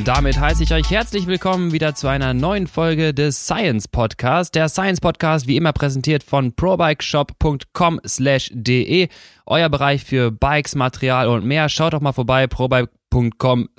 Und 0.00 0.08
damit 0.08 0.40
heiße 0.40 0.62
ich 0.62 0.72
euch 0.72 0.90
herzlich 0.90 1.26
willkommen 1.26 1.72
wieder 1.72 1.94
zu 1.94 2.08
einer 2.08 2.32
neuen 2.32 2.66
Folge 2.66 3.12
des 3.12 3.44
Science 3.44 3.86
Podcast. 3.86 4.54
Der 4.54 4.70
Science 4.70 4.98
Podcast 4.98 5.46
wie 5.46 5.58
immer 5.58 5.74
präsentiert 5.74 6.22
von 6.22 6.54
probikeshop.com 6.54 8.00
slash 8.06 8.50
de. 8.54 9.08
Euer 9.44 9.68
Bereich 9.68 10.02
für 10.02 10.30
Bikes, 10.30 10.74
Material 10.74 11.28
und 11.28 11.44
mehr. 11.44 11.68
Schaut 11.68 11.92
doch 11.92 12.00
mal 12.00 12.14
vorbei, 12.14 12.46
probike.com 12.46 12.99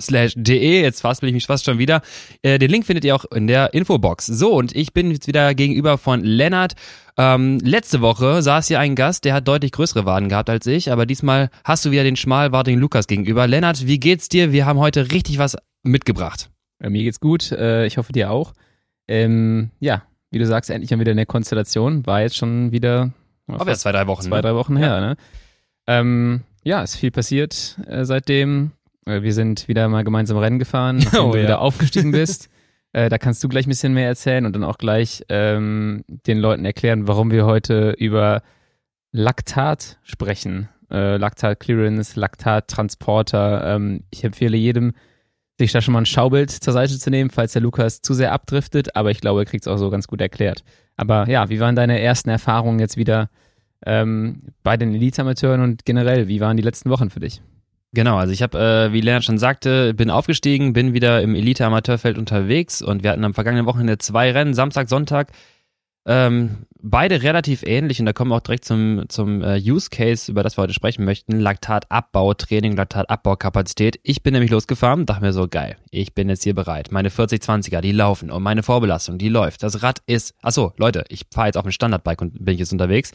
slash 0.00 0.34
de. 0.36 0.82
Jetzt 0.82 1.00
fast 1.00 1.20
bin 1.20 1.28
ich 1.28 1.34
mich 1.34 1.46
fast 1.46 1.64
schon 1.64 1.78
wieder. 1.78 2.02
Äh, 2.42 2.58
den 2.58 2.70
Link 2.70 2.86
findet 2.86 3.04
ihr 3.04 3.14
auch 3.14 3.24
in 3.34 3.46
der 3.46 3.74
Infobox. 3.74 4.26
So, 4.26 4.52
und 4.54 4.74
ich 4.76 4.92
bin 4.92 5.10
jetzt 5.10 5.26
wieder 5.26 5.54
gegenüber 5.54 5.98
von 5.98 6.22
Lennart. 6.22 6.74
Ähm, 7.18 7.58
letzte 7.62 8.00
Woche 8.00 8.42
saß 8.42 8.68
hier 8.68 8.80
ein 8.80 8.94
Gast, 8.94 9.24
der 9.24 9.34
hat 9.34 9.46
deutlich 9.46 9.72
größere 9.72 10.06
Waden 10.06 10.28
gehabt 10.30 10.48
als 10.48 10.66
ich, 10.66 10.90
aber 10.90 11.04
diesmal 11.04 11.50
hast 11.62 11.84
du 11.84 11.90
wieder 11.90 12.04
den 12.04 12.16
schmalwartigen 12.16 12.80
Lukas 12.80 13.06
gegenüber. 13.06 13.46
Lennart, 13.46 13.86
wie 13.86 14.00
geht's 14.00 14.30
dir? 14.30 14.50
Wir 14.52 14.64
haben 14.64 14.78
heute 14.78 15.10
richtig 15.12 15.36
was 15.38 15.56
mitgebracht. 15.82 16.48
Ja, 16.82 16.88
mir 16.88 17.02
geht's 17.02 17.20
gut, 17.20 17.52
äh, 17.52 17.84
ich 17.84 17.98
hoffe 17.98 18.12
dir 18.12 18.30
auch. 18.30 18.54
Ähm, 19.08 19.70
ja, 19.78 20.04
wie 20.30 20.38
du 20.38 20.46
sagst, 20.46 20.70
endlich 20.70 20.90
mal 20.90 21.00
wieder 21.00 21.10
eine 21.12 21.26
Konstellation. 21.26 22.06
War 22.06 22.22
jetzt 22.22 22.36
schon 22.38 22.72
wieder 22.72 23.12
Aber 23.46 23.68
jetzt 23.70 23.80
zwei, 23.82 23.92
drei 23.92 24.06
Wochen. 24.06 24.22
zwei, 24.22 24.36
ne? 24.36 24.42
drei 24.42 24.54
Wochen 24.54 24.76
Ja. 24.78 24.80
her. 24.82 25.00
Ne? 25.00 25.16
Ähm, 25.86 26.40
ja, 26.64 26.82
ist 26.82 26.96
viel 26.96 27.10
passiert 27.10 27.76
äh, 27.86 28.06
seitdem. 28.06 28.70
Äh, 29.06 29.22
wir 29.22 29.32
sind 29.34 29.68
wieder 29.68 29.88
mal 29.88 30.04
gemeinsam 30.04 30.38
Rennen 30.38 30.58
gefahren, 30.58 30.96
nachdem 31.04 31.20
Oh, 31.24 31.32
du 31.32 31.38
ja. 31.38 31.44
wieder 31.44 31.60
aufgestiegen 31.60 32.10
bist. 32.12 32.48
äh, 32.92 33.08
da 33.08 33.18
kannst 33.18 33.42
du 33.44 33.48
gleich 33.48 33.66
ein 33.66 33.70
bisschen 33.70 33.94
mehr 33.94 34.06
erzählen 34.08 34.46
und 34.46 34.54
dann 34.54 34.64
auch 34.64 34.78
gleich 34.78 35.24
ähm, 35.28 36.04
den 36.08 36.38
Leuten 36.38 36.64
erklären, 36.64 37.08
warum 37.08 37.30
wir 37.30 37.46
heute 37.46 37.92
über 37.98 38.42
Laktat 39.12 39.98
sprechen. 40.02 40.68
Äh, 40.90 41.16
Laktat 41.16 41.60
Clearance, 41.60 42.18
Laktat 42.18 42.68
Transporter. 42.68 43.74
Ähm, 43.76 44.04
ich 44.10 44.24
empfehle 44.24 44.56
jedem, 44.56 44.92
sich 45.58 45.72
da 45.72 45.80
schon 45.80 45.92
mal 45.92 46.00
ein 46.00 46.06
Schaubild 46.06 46.50
zur 46.50 46.72
Seite 46.72 46.98
zu 46.98 47.10
nehmen, 47.10 47.30
falls 47.30 47.52
der 47.52 47.62
Lukas 47.62 48.00
zu 48.02 48.14
sehr 48.14 48.32
abdriftet, 48.32 48.96
aber 48.96 49.10
ich 49.10 49.20
glaube, 49.20 49.42
er 49.42 49.44
kriegt 49.46 49.64
es 49.66 49.68
auch 49.72 49.76
so 49.76 49.90
ganz 49.90 50.06
gut 50.06 50.20
erklärt. 50.20 50.64
Aber 50.96 51.28
ja, 51.28 51.48
wie 51.50 51.60
waren 51.60 51.76
deine 51.76 52.00
ersten 52.00 52.30
Erfahrungen 52.30 52.78
jetzt 52.78 52.96
wieder 52.96 53.30
ähm, 53.86 54.42
bei 54.62 54.76
den 54.76 54.94
Elite-Amateuren 54.94 55.60
und 55.62 55.84
generell, 55.84 56.28
wie 56.28 56.40
waren 56.40 56.56
die 56.56 56.62
letzten 56.62 56.90
Wochen 56.90 57.10
für 57.10 57.20
dich? 57.20 57.42
Genau, 57.94 58.16
also 58.16 58.32
ich 58.32 58.42
habe, 58.42 58.58
äh, 58.58 58.92
wie 58.92 59.02
Lennart 59.02 59.24
schon 59.24 59.36
sagte, 59.36 59.92
bin 59.92 60.08
aufgestiegen, 60.08 60.72
bin 60.72 60.94
wieder 60.94 61.20
im 61.20 61.34
Elite-Amateurfeld 61.34 62.16
unterwegs 62.16 62.80
und 62.80 63.02
wir 63.02 63.10
hatten 63.10 63.24
am 63.24 63.34
vergangenen 63.34 63.66
Wochenende 63.66 63.98
zwei 63.98 64.30
Rennen, 64.30 64.54
Samstag, 64.54 64.88
Sonntag. 64.88 65.32
Ähm, 66.04 66.66
beide 66.80 67.22
relativ 67.22 67.62
ähnlich 67.62 68.00
und 68.00 68.06
da 68.06 68.12
kommen 68.14 68.30
wir 68.30 68.36
auch 68.36 68.40
direkt 68.40 68.64
zum, 68.64 69.04
zum 69.08 69.42
äh, 69.42 69.58
Use 69.58 69.88
Case, 69.90 70.32
über 70.32 70.42
das 70.42 70.56
wir 70.56 70.62
heute 70.62 70.72
sprechen 70.72 71.04
möchten. 71.04 71.38
Laktatabau, 71.38 72.32
Training, 72.32 72.74
Laktatabbaukapazität. 72.76 74.00
Ich 74.02 74.22
bin 74.22 74.32
nämlich 74.32 74.50
losgefahren, 74.50 75.04
dachte 75.04 75.22
mir 75.22 75.34
so, 75.34 75.46
geil, 75.46 75.76
ich 75.90 76.14
bin 76.14 76.30
jetzt 76.30 76.44
hier 76.44 76.54
bereit. 76.54 76.90
Meine 76.92 77.10
40-20er, 77.10 77.82
die 77.82 77.92
laufen 77.92 78.30
und 78.30 78.42
meine 78.42 78.62
Vorbelastung, 78.62 79.18
die 79.18 79.28
läuft. 79.28 79.62
Das 79.62 79.82
Rad 79.82 80.00
ist, 80.06 80.34
achso, 80.40 80.72
Leute, 80.78 81.04
ich 81.08 81.26
fahre 81.30 81.48
jetzt 81.48 81.56
auf 81.56 81.64
dem 81.64 81.72
Standardbike 81.72 82.22
und 82.22 82.42
bin 82.42 82.56
jetzt 82.56 82.72
unterwegs. 82.72 83.12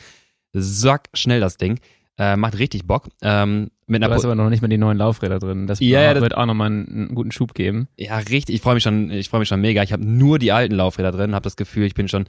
Sack 0.53 1.09
schnell 1.13 1.41
das 1.41 1.57
Ding. 1.57 1.79
Äh, 2.19 2.35
macht 2.35 2.57
richtig 2.57 2.85
Bock. 2.87 3.09
Ähm, 3.21 3.69
mit 3.85 4.01
Du 4.01 4.05
einer 4.05 4.15
hast 4.15 4.25
aber 4.25 4.35
noch 4.35 4.49
nicht 4.49 4.61
mal 4.61 4.67
die 4.67 4.77
neuen 4.79 4.97
Laufräder 4.97 5.37
drin. 5.39 5.67
Das, 5.67 5.79
Ja, 5.79 6.01
ja, 6.01 6.13
das- 6.13 6.21
wird 6.23 6.35
auch 6.35 6.45
nochmal 6.45 6.67
einen, 6.67 6.87
einen 6.87 7.15
guten 7.15 7.31
Schub 7.31 7.53
geben. 7.53 7.87
Ja, 7.97 8.17
richtig. 8.17 8.55
Ich 8.55 8.61
freue 8.61 8.73
mich 8.73 8.83
schon, 8.83 9.11
ich 9.11 9.29
freue 9.29 9.39
mich 9.39 9.49
schon 9.49 9.61
mega. 9.61 9.83
Ich 9.83 9.93
habe 9.93 10.03
nur 10.05 10.39
die 10.39 10.51
alten 10.51 10.73
Laufräder 10.75 11.11
drin, 11.11 11.35
habe 11.35 11.43
das 11.43 11.55
Gefühl, 11.57 11.85
ich 11.85 11.93
bin 11.93 12.07
schon 12.07 12.25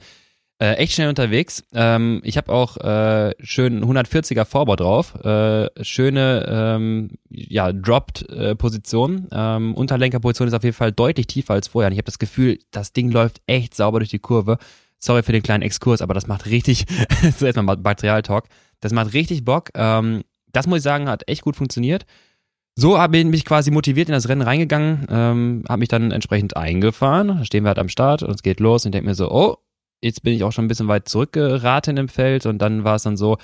äh, 0.61 0.73
echt 0.73 0.93
schnell 0.93 1.09
unterwegs. 1.09 1.63
Ähm, 1.73 2.21
ich 2.23 2.37
habe 2.37 2.51
auch 2.51 2.77
äh, 2.77 3.33
schön 3.39 3.83
140er 3.83 4.45
Vorbau 4.45 4.75
drauf, 4.75 5.15
äh, 5.23 5.69
schöne 5.83 6.45
ähm, 6.49 7.11
ja 7.29 7.71
dropped 7.73 8.29
äh, 8.29 8.55
Position. 8.55 9.27
Ähm, 9.31 9.73
Unterlenkerposition 9.73 10.47
ist 10.49 10.53
auf 10.53 10.63
jeden 10.63 10.75
Fall 10.75 10.91
deutlich 10.91 11.27
tiefer 11.27 11.53
als 11.53 11.67
vorher. 11.69 11.87
Und 11.87 11.93
ich 11.93 11.97
habe 11.97 12.05
das 12.05 12.19
Gefühl, 12.19 12.59
das 12.71 12.93
Ding 12.93 13.09
läuft 13.09 13.41
echt 13.47 13.73
sauber 13.73 13.99
durch 13.99 14.09
die 14.09 14.19
Kurve. 14.19 14.57
Sorry 14.99 15.23
für 15.23 15.31
den 15.31 15.43
kleinen 15.43 15.63
Exkurs, 15.63 16.01
aber 16.01 16.13
das 16.13 16.27
macht 16.27 16.45
richtig. 16.45 16.85
so 17.37 17.45
erstmal 17.45 17.77
Material-Talk. 17.77 18.45
Das 18.81 18.93
macht 18.93 19.13
richtig 19.13 19.45
Bock. 19.45 19.69
Ähm, 19.75 20.23
das 20.51 20.67
muss 20.67 20.77
ich 20.79 20.83
sagen, 20.83 21.09
hat 21.09 21.27
echt 21.27 21.41
gut 21.41 21.55
funktioniert. 21.55 22.05
So 22.75 22.97
habe 22.97 23.17
ich 23.17 23.25
mich 23.25 23.45
quasi 23.45 23.71
motiviert 23.71 24.07
in 24.07 24.13
das 24.13 24.29
Rennen 24.29 24.41
reingegangen, 24.41 25.05
ähm, 25.09 25.63
habe 25.67 25.79
mich 25.79 25.89
dann 25.89 26.11
entsprechend 26.11 26.55
eingefahren. 26.55 27.27
Da 27.27 27.45
stehen 27.45 27.63
wir 27.63 27.69
halt 27.69 27.79
am 27.79 27.89
Start 27.89 28.23
und 28.23 28.33
es 28.33 28.43
geht 28.43 28.59
los 28.59 28.85
und 28.85 28.93
denke 28.93 29.09
mir 29.09 29.15
so, 29.15 29.29
oh, 29.31 29.57
jetzt 30.01 30.23
bin 30.23 30.33
ich 30.33 30.43
auch 30.43 30.51
schon 30.51 30.65
ein 30.65 30.69
bisschen 30.69 30.87
weit 30.87 31.09
zurückgeraten 31.09 31.97
im 31.97 32.07
Feld 32.07 32.45
und 32.45 32.59
dann 32.59 32.83
war 32.85 32.95
es 32.95 33.03
dann 33.03 33.17
so, 33.17 33.37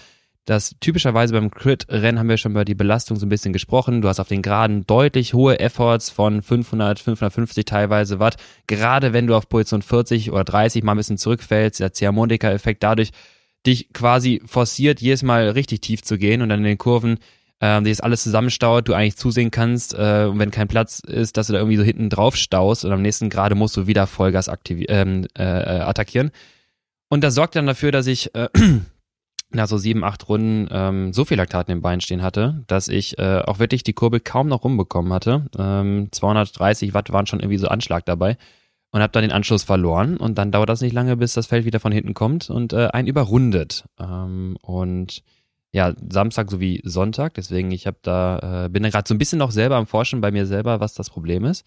dass 0.46 0.76
typischerweise 0.80 1.34
beim 1.34 1.50
Crit-Rennen 1.50 2.20
haben 2.20 2.30
wir 2.30 2.38
schon 2.38 2.52
über 2.52 2.66
die 2.66 2.76
Belastung 2.76 3.18
so 3.18 3.26
ein 3.26 3.30
bisschen 3.30 3.52
gesprochen. 3.52 4.02
Du 4.02 4.08
hast 4.08 4.20
auf 4.20 4.28
den 4.28 4.44
Geraden 4.44 4.86
deutlich 4.86 5.34
hohe 5.34 5.60
Efforts 5.60 6.12
von 6.12 6.42
500, 6.42 7.00
550 7.00 7.66
teilweise 7.66 8.20
Watt. 8.20 8.38
Gerade 8.68 9.12
wenn 9.12 9.26
du 9.26 9.36
auf 9.36 9.50
Position 9.50 9.82
40 9.82 10.32
oder 10.32 10.44
30 10.44 10.84
mal 10.84 10.94
ein 10.94 10.98
bisschen 10.98 11.18
zurückfällst, 11.18 11.80
der 11.80 11.94
Ziehharmonika-Effekt 11.94 12.84
dadurch 12.84 13.12
dich 13.66 13.92
quasi 13.94 14.42
forciert, 14.46 15.02
jedes 15.02 15.24
Mal 15.24 15.50
richtig 15.50 15.82
tief 15.82 16.04
zu 16.04 16.20
gehen 16.20 16.44
und 16.44 16.50
dann 16.50 16.60
in 16.60 16.66
den 16.66 16.78
Kurven 16.78 17.18
ähm, 17.62 17.84
sich 17.84 17.94
das 17.94 18.02
alles 18.02 18.22
zusammenstaut, 18.22 18.88
du 18.88 18.94
eigentlich 18.94 19.16
zusehen 19.16 19.50
kannst 19.50 19.94
äh, 19.94 20.28
und 20.30 20.38
wenn 20.38 20.52
kein 20.52 20.68
Platz 20.68 21.00
ist, 21.00 21.38
dass 21.38 21.48
du 21.48 21.54
da 21.54 21.60
irgendwie 21.60 21.78
so 21.78 21.84
hinten 21.84 22.10
drauf 22.10 22.36
staust 22.36 22.86
und 22.86 22.92
am 22.92 23.02
nächsten 23.02 23.30
Gerade 23.30 23.56
musst 23.56 23.76
du 23.78 23.88
wieder 23.88 24.06
Vollgas 24.06 24.52
ähm, 24.70 25.26
äh, 25.38 25.44
äh, 25.44 25.80
attackieren. 25.80 26.32
Und 27.10 27.24
das 27.24 27.34
sorgt 27.34 27.56
dann 27.56 27.66
dafür, 27.66 27.92
dass 27.92 28.08
ich 28.08 28.36
äh, 28.36 28.50
nach 29.56 29.68
so 29.68 29.78
sieben, 29.78 30.04
acht 30.04 30.28
Runden 30.30 30.68
ähm, 30.72 31.14
so 31.14 31.26
viel 31.26 31.38
Laktat 31.38 31.68
in 31.70 31.78
den 31.78 31.82
Beinen 31.82 32.02
stehen 32.02 32.22
hatte, 32.22 32.64
dass 32.68 32.88
ich 32.88 33.18
äh, 33.18 33.42
auch 33.46 33.60
wirklich 33.60 33.84
die 33.84 33.94
Kurbel 33.94 34.20
kaum 34.20 34.48
noch 34.48 34.64
rumbekommen 34.64 35.12
hatte. 35.12 35.46
Ähm, 35.58 36.10
230 36.12 36.94
Watt 36.94 37.12
waren 37.12 37.26
schon 37.28 37.40
irgendwie 37.40 37.58
so 37.58 37.68
Anschlag 37.68 38.06
dabei 38.06 38.38
und 38.92 39.02
habe 39.02 39.12
dann 39.12 39.24
den 39.24 39.32
Anschluss 39.32 39.64
verloren 39.64 40.18
und 40.18 40.38
dann 40.38 40.52
dauert 40.52 40.70
das 40.70 40.82
nicht 40.82 40.94
lange, 40.94 41.18
bis 41.18 41.34
das 41.34 41.48
Feld 41.48 41.66
wieder 41.66 41.80
von 41.80 41.92
hinten 41.92 42.14
kommt 42.14 42.50
und 42.50 42.74
äh, 42.74 42.88
einen 42.88 43.08
überrundet. 43.08 43.86
Ähm, 44.00 44.58
und 44.62 45.24
ja, 45.72 45.94
Samstag 46.10 46.50
sowie 46.50 46.82
Sonntag, 46.86 47.34
deswegen 47.34 47.72
ich 47.72 47.88
habe 47.88 47.98
da 48.02 48.66
äh, 48.66 48.70
bin 48.70 48.84
da 48.84 48.90
gerade 48.90 49.08
so 49.08 49.14
ein 49.14 49.18
bisschen 49.18 49.40
noch 49.40 49.52
selber 49.52 49.76
am 49.76 49.88
Forschen 49.88 50.22
bei 50.22 50.32
mir 50.32 50.46
selber, 50.46 50.80
was 50.80 50.94
das 50.94 51.10
Problem 51.10 51.44
ist. 51.44 51.66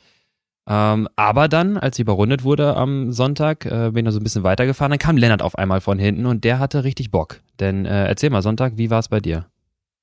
Ähm, 0.70 1.08
aber 1.16 1.48
dann, 1.48 1.78
als 1.78 1.98
ich 1.98 2.02
überrundet 2.02 2.44
wurde 2.44 2.76
am 2.76 3.10
Sonntag, 3.10 3.64
äh, 3.64 3.90
bin 3.90 3.98
ich 3.98 4.04
noch 4.04 4.12
so 4.12 4.20
ein 4.20 4.24
bisschen 4.24 4.42
weitergefahren, 4.42 4.90
dann 4.90 4.98
kam 4.98 5.16
Lennart 5.16 5.40
auf 5.40 5.56
einmal 5.56 5.80
von 5.80 5.98
hinten 5.98 6.26
und 6.26 6.44
der 6.44 6.58
hatte 6.58 6.84
richtig 6.84 7.10
Bock. 7.10 7.40
Denn 7.58 7.86
äh, 7.86 8.06
erzähl 8.06 8.28
mal, 8.28 8.42
Sonntag, 8.42 8.74
wie 8.76 8.90
war 8.90 8.98
es 8.98 9.08
bei 9.08 9.20
dir? 9.20 9.46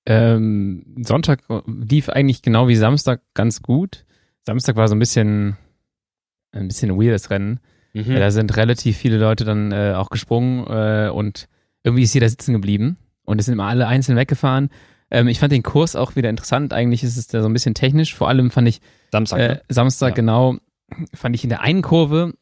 Ähm, 0.08 0.84
Sonntag 1.04 1.44
lief 1.68 2.10
eigentlich 2.10 2.42
genau 2.42 2.68
wie 2.68 2.76
Samstag 2.76 3.22
ganz 3.36 3.62
gut. 3.62 4.06
Samstag 4.44 4.76
war 4.76 4.88
so 4.88 4.96
ein 4.96 5.00
bisschen 5.00 5.58
ein 6.52 6.68
bisschen 6.68 6.98
weirdes 7.00 7.30
Rennen. 7.30 7.60
Mhm. 7.94 8.12
Ja, 8.12 8.20
da 8.20 8.32
sind 8.32 8.56
relativ 8.58 8.98
viele 8.98 9.18
Leute 9.18 9.46
dann 9.46 9.72
äh, 9.72 9.94
auch 9.96 10.10
gesprungen 10.10 10.66
äh, 10.68 11.10
und 11.10 11.48
irgendwie 11.84 12.04
ist 12.04 12.14
jeder 12.14 12.30
sitzen 12.30 12.54
geblieben 12.54 12.98
und 13.24 13.40
es 13.40 13.46
sind 13.46 13.54
immer 13.54 13.66
alle 13.66 13.88
einzeln 13.88 14.18
weggefahren. 14.18 14.70
Ähm, 15.16 15.28
ich 15.28 15.40
fand 15.40 15.52
den 15.52 15.64
Kurs 15.64 15.96
auch 15.96 16.16
wieder 16.16 16.30
interessant. 16.30 16.74
Eigentlich 16.74 17.04
ist 17.04 17.18
es 17.18 17.28
da 17.28 17.42
so 17.42 17.48
ein 17.48 17.54
bisschen 17.54 17.74
technisch. 17.74 18.14
Vor 18.16 18.28
allem 18.28 18.52
fand 18.52 18.68
ich 18.68 18.82
Samstag. 19.12 19.40
äh, 19.40 19.48
ne? 19.48 19.62
Samstag 19.70 20.10
Ja. 20.10 20.16
genau, 20.16 20.58
fand 21.14 21.36
ich 21.36 21.44
in 21.44 21.50
der 21.50 21.62
einen 21.62 21.82
Kurve 21.82 22.34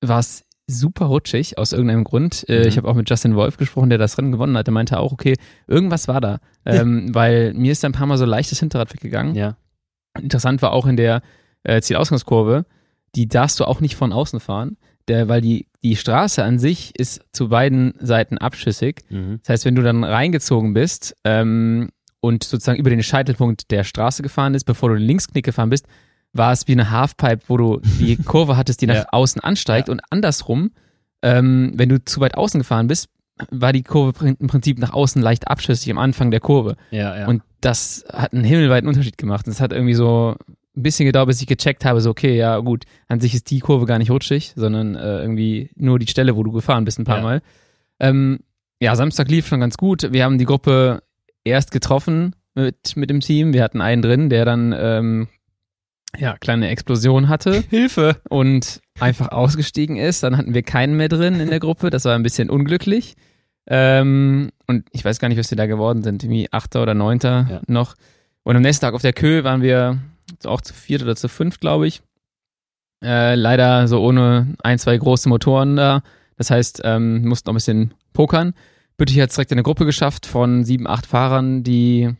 war 0.00 0.18
es 0.18 0.44
super 0.66 1.06
rutschig 1.06 1.58
aus 1.58 1.72
irgendeinem 1.72 2.04
Grund. 2.04 2.44
Äh, 2.48 2.60
Mhm. 2.62 2.68
Ich 2.68 2.76
habe 2.78 2.88
auch 2.88 2.94
mit 2.94 3.08
Justin 3.10 3.34
Wolf 3.36 3.56
gesprochen, 3.58 3.90
der 3.90 3.98
das 3.98 4.16
Rennen 4.16 4.32
gewonnen 4.32 4.56
hat. 4.56 4.66
Der 4.66 4.72
meinte 4.72 4.98
auch, 4.98 5.12
okay, 5.12 5.34
irgendwas 5.66 6.08
war 6.08 6.20
da. 6.20 6.38
Ähm, 6.64 7.14
weil 7.14 7.52
mir 7.54 7.72
ist 7.72 7.84
da 7.84 7.88
ein 7.88 7.92
paar 7.92 8.06
Mal 8.06 8.16
so 8.18 8.24
leichtes 8.24 8.60
Hinterrad 8.60 8.92
weggegangen. 8.94 9.34
Ja. 9.34 9.56
Interessant 10.18 10.62
war 10.62 10.72
auch 10.72 10.86
in 10.86 10.96
der 10.96 11.22
äh, 11.64 11.80
Zielausgangskurve, 11.82 12.64
die 13.14 13.28
darfst 13.28 13.60
du 13.60 13.64
auch 13.64 13.80
nicht 13.80 13.96
von 13.96 14.12
außen 14.12 14.40
fahren, 14.40 14.76
der, 15.08 15.28
weil 15.28 15.40
die, 15.40 15.66
die 15.82 15.96
Straße 15.96 16.42
an 16.42 16.58
sich 16.58 16.98
ist 16.98 17.22
zu 17.32 17.48
beiden 17.50 17.94
Seiten 17.98 18.38
abschüssig. 18.38 19.02
Mhm. 19.10 19.40
Das 19.42 19.50
heißt, 19.50 19.64
wenn 19.66 19.74
du 19.74 19.82
dann 19.82 20.04
reingezogen 20.04 20.72
bist 20.72 21.14
ähm, 21.24 21.90
und 22.24 22.42
sozusagen 22.44 22.78
über 22.78 22.90
den 22.90 23.02
Scheitelpunkt 23.02 23.70
der 23.70 23.84
Straße 23.84 24.22
gefahren 24.22 24.54
ist, 24.54 24.64
bevor 24.64 24.88
du 24.90 24.96
den 24.96 25.04
Linksknick 25.06 25.44
gefahren 25.44 25.70
bist, 25.70 25.86
war 26.32 26.52
es 26.52 26.66
wie 26.66 26.72
eine 26.72 26.90
Halfpipe, 26.90 27.44
wo 27.48 27.56
du 27.56 27.80
die 28.00 28.16
Kurve 28.24 28.56
hattest, 28.56 28.80
die 28.82 28.86
nach 28.86 28.94
Ja. 28.96 29.06
außen 29.12 29.40
ansteigt 29.42 29.88
Ja. 29.88 29.92
und 29.92 30.00
andersrum, 30.10 30.72
ähm, 31.22 31.72
wenn 31.76 31.88
du 31.88 32.04
zu 32.04 32.20
weit 32.20 32.34
außen 32.36 32.60
gefahren 32.60 32.86
bist, 32.88 33.08
war 33.50 33.72
die 33.72 33.82
Kurve 33.82 34.28
im 34.38 34.46
Prinzip 34.46 34.78
nach 34.78 34.92
außen 34.92 35.20
leicht 35.22 35.48
abschüssig 35.48 35.90
am 35.90 35.98
Anfang 35.98 36.30
der 36.30 36.40
Kurve. 36.40 36.76
Ja, 36.90 37.16
ja. 37.18 37.26
Und 37.26 37.42
das 37.60 38.04
hat 38.12 38.32
einen 38.32 38.44
himmelweiten 38.44 38.88
Unterschied 38.88 39.18
gemacht. 39.18 39.46
Das 39.46 39.60
hat 39.60 39.72
irgendwie 39.72 39.94
so 39.94 40.36
ein 40.76 40.82
bisschen 40.82 41.06
gedauert, 41.06 41.28
bis 41.28 41.40
ich 41.40 41.46
gecheckt 41.46 41.84
habe, 41.84 42.00
so 42.00 42.10
okay, 42.10 42.36
ja 42.36 42.58
gut, 42.58 42.84
an 43.08 43.20
sich 43.20 43.34
ist 43.34 43.50
die 43.50 43.60
Kurve 43.60 43.86
gar 43.86 43.98
nicht 43.98 44.10
rutschig, 44.10 44.52
sondern 44.56 44.94
äh, 44.96 45.20
irgendwie 45.20 45.70
nur 45.76 45.98
die 45.98 46.06
Stelle, 46.06 46.36
wo 46.36 46.42
du 46.42 46.52
gefahren 46.52 46.84
bist 46.84 46.98
ein 46.98 47.04
paar 47.04 47.18
Ja. 47.18 47.22
Mal. 47.22 47.42
Ähm, 48.00 48.40
ja, 48.80 48.94
Samstag 48.96 49.28
lief 49.30 49.46
schon 49.46 49.60
ganz 49.60 49.76
gut. 49.76 50.12
Wir 50.12 50.24
haben 50.24 50.36
die 50.38 50.44
Gruppe 50.44 51.02
erst 51.44 51.70
getroffen 51.70 52.34
mit, 52.54 52.96
mit 52.96 53.10
dem 53.10 53.20
Team. 53.20 53.52
Wir 53.52 53.62
hatten 53.62 53.80
einen 53.80 54.02
drin, 54.02 54.30
der 54.30 54.44
dann 54.44 54.74
ähm, 54.76 55.28
ja, 56.16 56.36
kleine 56.38 56.68
Explosion 56.68 57.28
hatte 57.28 57.62
Hilfe! 57.70 58.16
und 58.28 58.80
einfach 59.00 59.28
ausgestiegen 59.32 59.96
ist. 59.96 60.22
Dann 60.22 60.36
hatten 60.36 60.54
wir 60.54 60.62
keinen 60.62 60.96
mehr 60.96 61.08
drin 61.08 61.40
in 61.40 61.50
der 61.50 61.60
Gruppe. 61.60 61.90
Das 61.90 62.04
war 62.04 62.14
ein 62.14 62.22
bisschen 62.22 62.50
unglücklich. 62.50 63.14
Ähm, 63.66 64.50
und 64.66 64.86
ich 64.92 65.04
weiß 65.04 65.18
gar 65.18 65.28
nicht, 65.28 65.38
was 65.38 65.50
wir 65.50 65.56
da 65.56 65.66
geworden 65.66 66.02
sind. 66.02 66.22
Irgendwie 66.22 66.48
Achter 66.52 66.82
oder 66.82 66.94
Neunter 66.94 67.46
Ja. 67.50 67.60
noch. 67.66 67.94
Und 68.42 68.56
am 68.56 68.62
nächsten 68.62 68.84
Tag 68.84 68.94
auf 68.94 69.02
der 69.02 69.12
Kö 69.14 69.42
waren 69.42 69.62
wir 69.62 69.98
auch 70.44 70.60
zu 70.60 70.74
viert 70.74 71.02
oder 71.02 71.16
zu 71.16 71.28
fünft, 71.28 71.60
glaube 71.60 71.86
ich. 71.86 72.02
Äh, 73.02 73.34
leider 73.34 73.88
so 73.88 74.02
ohne 74.02 74.54
ein, 74.62 74.78
zwei 74.78 74.96
große 74.96 75.28
Motoren 75.28 75.76
da. 75.76 76.02
Das 76.36 76.50
heißt, 76.50 76.82
ähm, 76.84 77.26
mussten 77.26 77.48
noch 77.48 77.52
ein 77.54 77.56
bisschen 77.56 77.94
pokern. 78.12 78.54
Büttich 78.96 79.20
hat 79.20 79.30
es 79.30 79.36
direkt 79.36 79.50
in 79.50 79.58
eine 79.58 79.64
Gruppe 79.64 79.86
geschafft 79.86 80.26
von 80.26 80.64
sieben, 80.64 80.86
acht 80.86 81.06
Fahrern, 81.06 81.62
die 81.62 82.14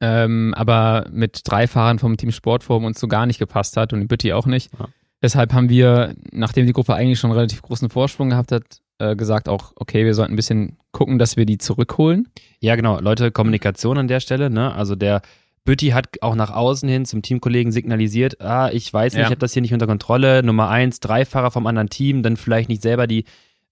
ähm, 0.00 0.54
aber 0.56 1.06
mit 1.10 1.40
drei 1.44 1.66
Fahrern 1.66 1.98
vom 1.98 2.16
Team 2.16 2.30
Sportform 2.30 2.84
uns 2.84 3.00
so 3.00 3.08
gar 3.08 3.26
nicht 3.26 3.38
gepasst 3.38 3.76
hat 3.76 3.92
und 3.92 4.00
in 4.00 4.08
Bütti 4.08 4.32
auch 4.32 4.46
nicht. 4.46 4.70
Ja. 4.78 4.88
Deshalb 5.22 5.52
haben 5.52 5.68
wir, 5.68 6.14
nachdem 6.32 6.66
die 6.66 6.72
Gruppe 6.72 6.94
eigentlich 6.94 7.18
schon 7.18 7.30
einen 7.30 7.38
relativ 7.38 7.62
großen 7.62 7.88
Vorsprung 7.90 8.30
gehabt 8.30 8.52
hat, 8.52 8.64
äh, 8.98 9.16
gesagt 9.16 9.48
auch, 9.48 9.72
okay, 9.76 10.04
wir 10.04 10.14
sollten 10.14 10.34
ein 10.34 10.36
bisschen 10.36 10.78
gucken, 10.92 11.18
dass 11.18 11.36
wir 11.36 11.46
die 11.46 11.58
zurückholen. 11.58 12.28
Ja, 12.60 12.76
genau. 12.76 13.00
Leute, 13.00 13.30
Kommunikation 13.30 13.98
an 13.98 14.08
der 14.08 14.20
Stelle, 14.20 14.50
ne? 14.50 14.74
Also 14.74 14.96
der 14.96 15.22
Bütti 15.64 15.88
hat 15.88 16.08
auch 16.20 16.34
nach 16.34 16.50
außen 16.50 16.88
hin 16.88 17.06
zum 17.06 17.22
Teamkollegen 17.22 17.72
signalisiert, 17.72 18.40
ah, 18.42 18.68
ich 18.70 18.92
weiß 18.92 19.14
nicht, 19.14 19.20
ja. 19.20 19.26
ich 19.26 19.30
habe 19.30 19.38
das 19.38 19.54
hier 19.54 19.62
nicht 19.62 19.72
unter 19.72 19.86
Kontrolle. 19.86 20.42
Nummer 20.42 20.68
eins, 20.68 21.00
drei 21.00 21.24
Fahrer 21.24 21.50
vom 21.50 21.66
anderen 21.66 21.88
Team, 21.88 22.22
dann 22.22 22.36
vielleicht 22.36 22.68
nicht 22.68 22.82
selber 22.82 23.06
die 23.06 23.24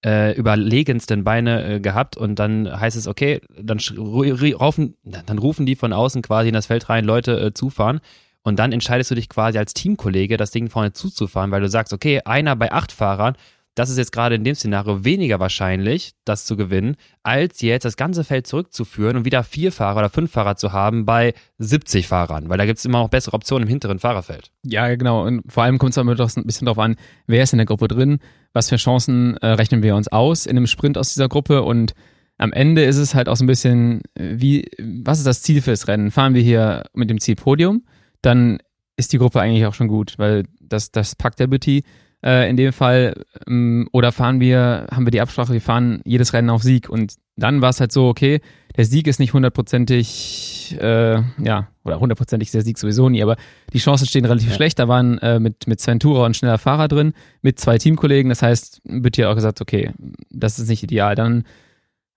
äh, 0.05 0.33
überlegensten 0.35 1.25
Beine 1.25 1.75
äh, 1.75 1.81
gehabt 1.81 2.17
und 2.17 2.39
dann 2.39 2.69
heißt 2.81 2.97
es, 2.97 3.07
okay, 3.07 3.41
dann 3.57 3.79
rufen, 3.79 4.97
dann 5.05 5.39
rufen 5.39 5.67
die 5.67 5.77
von 5.77 5.93
außen 5.93 6.23
quasi 6.23 6.49
in 6.49 6.55
das 6.55 6.67
Feld 6.67 6.89
rein, 6.89 7.05
Leute 7.05 7.41
äh, 7.41 7.55
zufahren. 7.55 8.01
Und 8.45 8.59
dann 8.59 8.73
entscheidest 8.73 9.11
du 9.11 9.15
dich 9.15 9.29
quasi 9.29 9.59
als 9.59 9.73
Teamkollege, 9.73 10.37
das 10.37 10.51
Ding 10.51 10.69
vorne 10.69 10.93
zuzufahren, 10.93 11.53
weil 11.53 11.61
du 11.61 11.69
sagst, 11.69 11.93
okay, 11.93 12.23
einer 12.25 12.57
bei 12.57 12.73
acht 12.73 12.91
Fahrern 12.91 13.37
das 13.75 13.89
ist 13.89 13.97
jetzt 13.97 14.13
gerade 14.13 14.35
in 14.35 14.45
dem 14.45 14.55
Szenario 14.55 15.05
weniger 15.05 15.41
wahrscheinlich, 15.41 16.13
das 16.25 16.45
zu 16.45 16.57
gewinnen, 16.57 16.97
als 17.23 17.61
jetzt 17.63 17.85
das 17.85 17.97
ganze 17.97 18.23
Feld 18.25 18.47
zurückzuführen 18.47 19.17
und 19.17 19.25
wieder 19.25 19.43
vier 19.45 19.73
Fahrer 19.73 20.01
oder 20.01 20.11
fünf 20.11 20.33
Fahrer 20.33 20.57
zu 20.57 20.73
haben 20.73 21.07
bei 21.07 21.33
70 21.59 22.07
Fahrern, 22.07 22.49
weil 22.49 22.59
da 22.59 22.67
gibt 22.67 22.79
es 22.79 22.85
immer 22.85 22.99
noch 22.99 23.09
bessere 23.09 23.35
Optionen 23.35 23.67
im 23.67 23.71
hinteren 23.71 23.99
Fahrerfeld. 23.99 24.51
Ja, 24.65 24.95
genau. 24.95 25.25
Und 25.27 25.51
vor 25.51 25.63
allem 25.63 25.79
kommt 25.79 25.93
es 25.93 25.97
immer 25.97 26.13
ein 26.13 26.47
bisschen 26.47 26.67
darauf 26.67 26.79
an, 26.79 26.97
wer 27.27 27.43
ist 27.43 27.53
in 27.53 27.59
der 27.59 27.67
Gruppe 27.67 27.89
drin, 27.89 28.19
was 28.53 28.69
für 28.69 28.77
Chancen 28.77 29.37
äh, 29.39 29.47
rechnen 29.49 29.83
wir 29.83 29.97
uns 29.97 30.09
aus 30.09 30.45
in 30.47 30.57
einem 30.57 30.67
Sprint 30.67 30.99
aus 30.99 31.15
dieser 31.15 31.29
Gruppe 31.29 31.63
und 31.63 31.95
am 32.39 32.53
Ende 32.53 32.85
ist 32.85 32.97
es 32.97 33.15
halt 33.15 33.29
auch 33.29 33.37
so 33.37 33.45
ein 33.45 33.47
bisschen, 33.47 34.03
äh, 34.15 34.35
wie, 34.37 34.69
was 34.79 35.19
ist 35.19 35.27
das 35.27 35.43
Ziel 35.43 35.63
fürs 35.63 35.89
Rennen? 35.89 36.11
Fahren 36.11 36.35
wir 36.35 36.43
hier 36.43 36.85
mit 36.93 37.09
dem 37.09 37.21
Ziel 37.21 37.37
Podium, 37.37 37.85
dann 38.21 38.59
ist 38.97 39.13
die 39.13 39.19
Gruppe 39.19 39.41
eigentlich 39.41 39.65
auch 39.65 39.75
schon 39.75 39.89
gut, 39.89 40.15
weil 40.19 40.45
das, 40.61 40.91
das 40.91 41.17
packt 41.17 41.41
der 41.41 41.47
Betty 41.47 41.85
äh, 42.25 42.49
in 42.49 42.57
dem 42.57 42.73
Fall. 42.73 43.25
Ähm, 43.47 43.89
oder 43.93 44.13
fahren 44.13 44.41
wir, 44.41 44.87
haben 44.91 45.07
wir 45.07 45.11
die 45.11 45.21
Absprache, 45.21 45.53
wir 45.53 45.61
fahren 45.61 46.01
jedes 46.05 46.33
Rennen 46.33 46.51
auf 46.51 46.63
Sieg. 46.63 46.89
Und 46.89 47.15
dann 47.37 47.61
war 47.61 47.71
es 47.71 47.81
halt 47.81 47.93
so, 47.93 48.09
okay, 48.09 48.41
der 48.77 48.85
Sieg 48.85 49.07
ist 49.07 49.21
nicht 49.21 49.35
hundertprozentig, 49.35 50.77
äh, 50.81 51.15
ja, 51.15 51.69
oder 51.85 52.01
hundertprozentig 52.01 52.49
ist 52.49 52.55
der 52.55 52.63
Sieg 52.63 52.79
sowieso 52.79 53.09
nie, 53.09 53.23
aber 53.23 53.37
die 53.73 53.79
Chancen 53.79 54.07
stehen 54.07 54.25
relativ 54.25 54.51
ja. 54.51 54.55
schlecht. 54.55 54.79
Da 54.79 54.89
waren 54.89 55.19
äh, 55.19 55.41
mit, 55.41 55.67
mit 55.67 55.81
Sventura 55.81 56.25
und 56.25 56.37
schneller 56.37 56.59
Fahrer 56.59 56.89
drin, 56.89 57.13
mit 57.43 57.61
zwei 57.61 57.79
Teamkollegen. 57.79 58.29
Das 58.29 58.43
heißt, 58.43 58.81
wird 58.85 59.17
hier 59.17 59.31
auch 59.31 59.35
gesagt, 59.35 59.61
okay, 59.61 59.91
das 60.31 60.59
ist 60.59 60.69
nicht 60.69 60.83
ideal. 60.83 61.15
Dann 61.15 61.45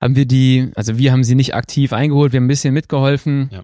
haben 0.02 0.16
wir 0.16 0.26
die, 0.26 0.72
also 0.76 0.98
wir 0.98 1.12
haben 1.12 1.24
sie 1.24 1.36
nicht 1.36 1.56
aktiv 1.56 1.92
eingeholt, 1.94 2.32
wir 2.32 2.38
haben 2.38 2.46
ein 2.46 2.50
bisschen 2.50 2.74
mitgeholfen. 2.74 3.50
Ja. 3.52 3.64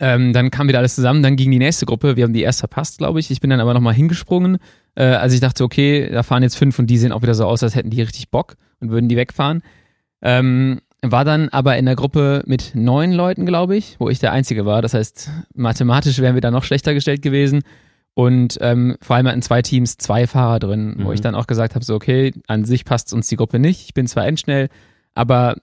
Ähm, 0.00 0.32
dann 0.32 0.50
kam 0.50 0.68
wieder 0.68 0.78
alles 0.78 0.96
zusammen, 0.96 1.22
dann 1.22 1.36
ging 1.36 1.50
die 1.50 1.58
nächste 1.58 1.86
Gruppe. 1.86 2.16
Wir 2.16 2.24
haben 2.24 2.32
die 2.32 2.42
erst 2.42 2.60
verpasst, 2.60 2.98
glaube 2.98 3.20
ich. 3.20 3.30
Ich 3.30 3.40
bin 3.40 3.50
dann 3.50 3.60
aber 3.60 3.74
nochmal 3.74 3.94
hingesprungen. 3.94 4.58
Äh, 4.94 5.04
also 5.04 5.34
ich 5.34 5.40
dachte, 5.40 5.64
okay, 5.64 6.08
da 6.10 6.22
fahren 6.22 6.42
jetzt 6.42 6.56
fünf 6.56 6.78
und 6.78 6.88
die 6.88 6.98
sehen 6.98 7.12
auch 7.12 7.22
wieder 7.22 7.34
so 7.34 7.46
aus, 7.46 7.62
als 7.62 7.74
hätten 7.74 7.90
die 7.90 8.02
richtig 8.02 8.30
Bock 8.30 8.56
und 8.80 8.90
würden 8.90 9.08
die 9.08 9.16
wegfahren. 9.16 9.62
Ähm, 10.22 10.80
war 11.02 11.24
dann 11.24 11.50
aber 11.50 11.76
in 11.76 11.84
der 11.84 11.96
Gruppe 11.96 12.42
mit 12.46 12.72
neun 12.74 13.12
Leuten, 13.12 13.44
glaube 13.44 13.76
ich, 13.76 13.96
wo 13.98 14.08
ich 14.08 14.20
der 14.20 14.32
Einzige 14.32 14.64
war. 14.64 14.80
Das 14.80 14.94
heißt, 14.94 15.30
mathematisch 15.54 16.18
wären 16.18 16.34
wir 16.34 16.40
da 16.40 16.50
noch 16.50 16.64
schlechter 16.64 16.94
gestellt 16.94 17.22
gewesen. 17.22 17.62
Und 18.14 18.58
ähm, 18.60 18.96
vor 19.02 19.16
allem 19.16 19.26
hatten 19.26 19.42
zwei 19.42 19.60
Teams 19.60 19.98
zwei 19.98 20.26
Fahrer 20.26 20.60
drin, 20.60 20.94
mhm. 20.96 21.04
wo 21.04 21.12
ich 21.12 21.20
dann 21.20 21.34
auch 21.34 21.46
gesagt 21.46 21.74
habe, 21.74 21.84
so 21.84 21.94
okay, 21.94 22.32
an 22.46 22.64
sich 22.64 22.84
passt 22.84 23.12
uns 23.12 23.28
die 23.28 23.36
Gruppe 23.36 23.58
nicht. 23.58 23.82
Ich 23.86 23.94
bin 23.94 24.06
zwar 24.06 24.26
endschnell, 24.26 24.68
aber 25.14 25.56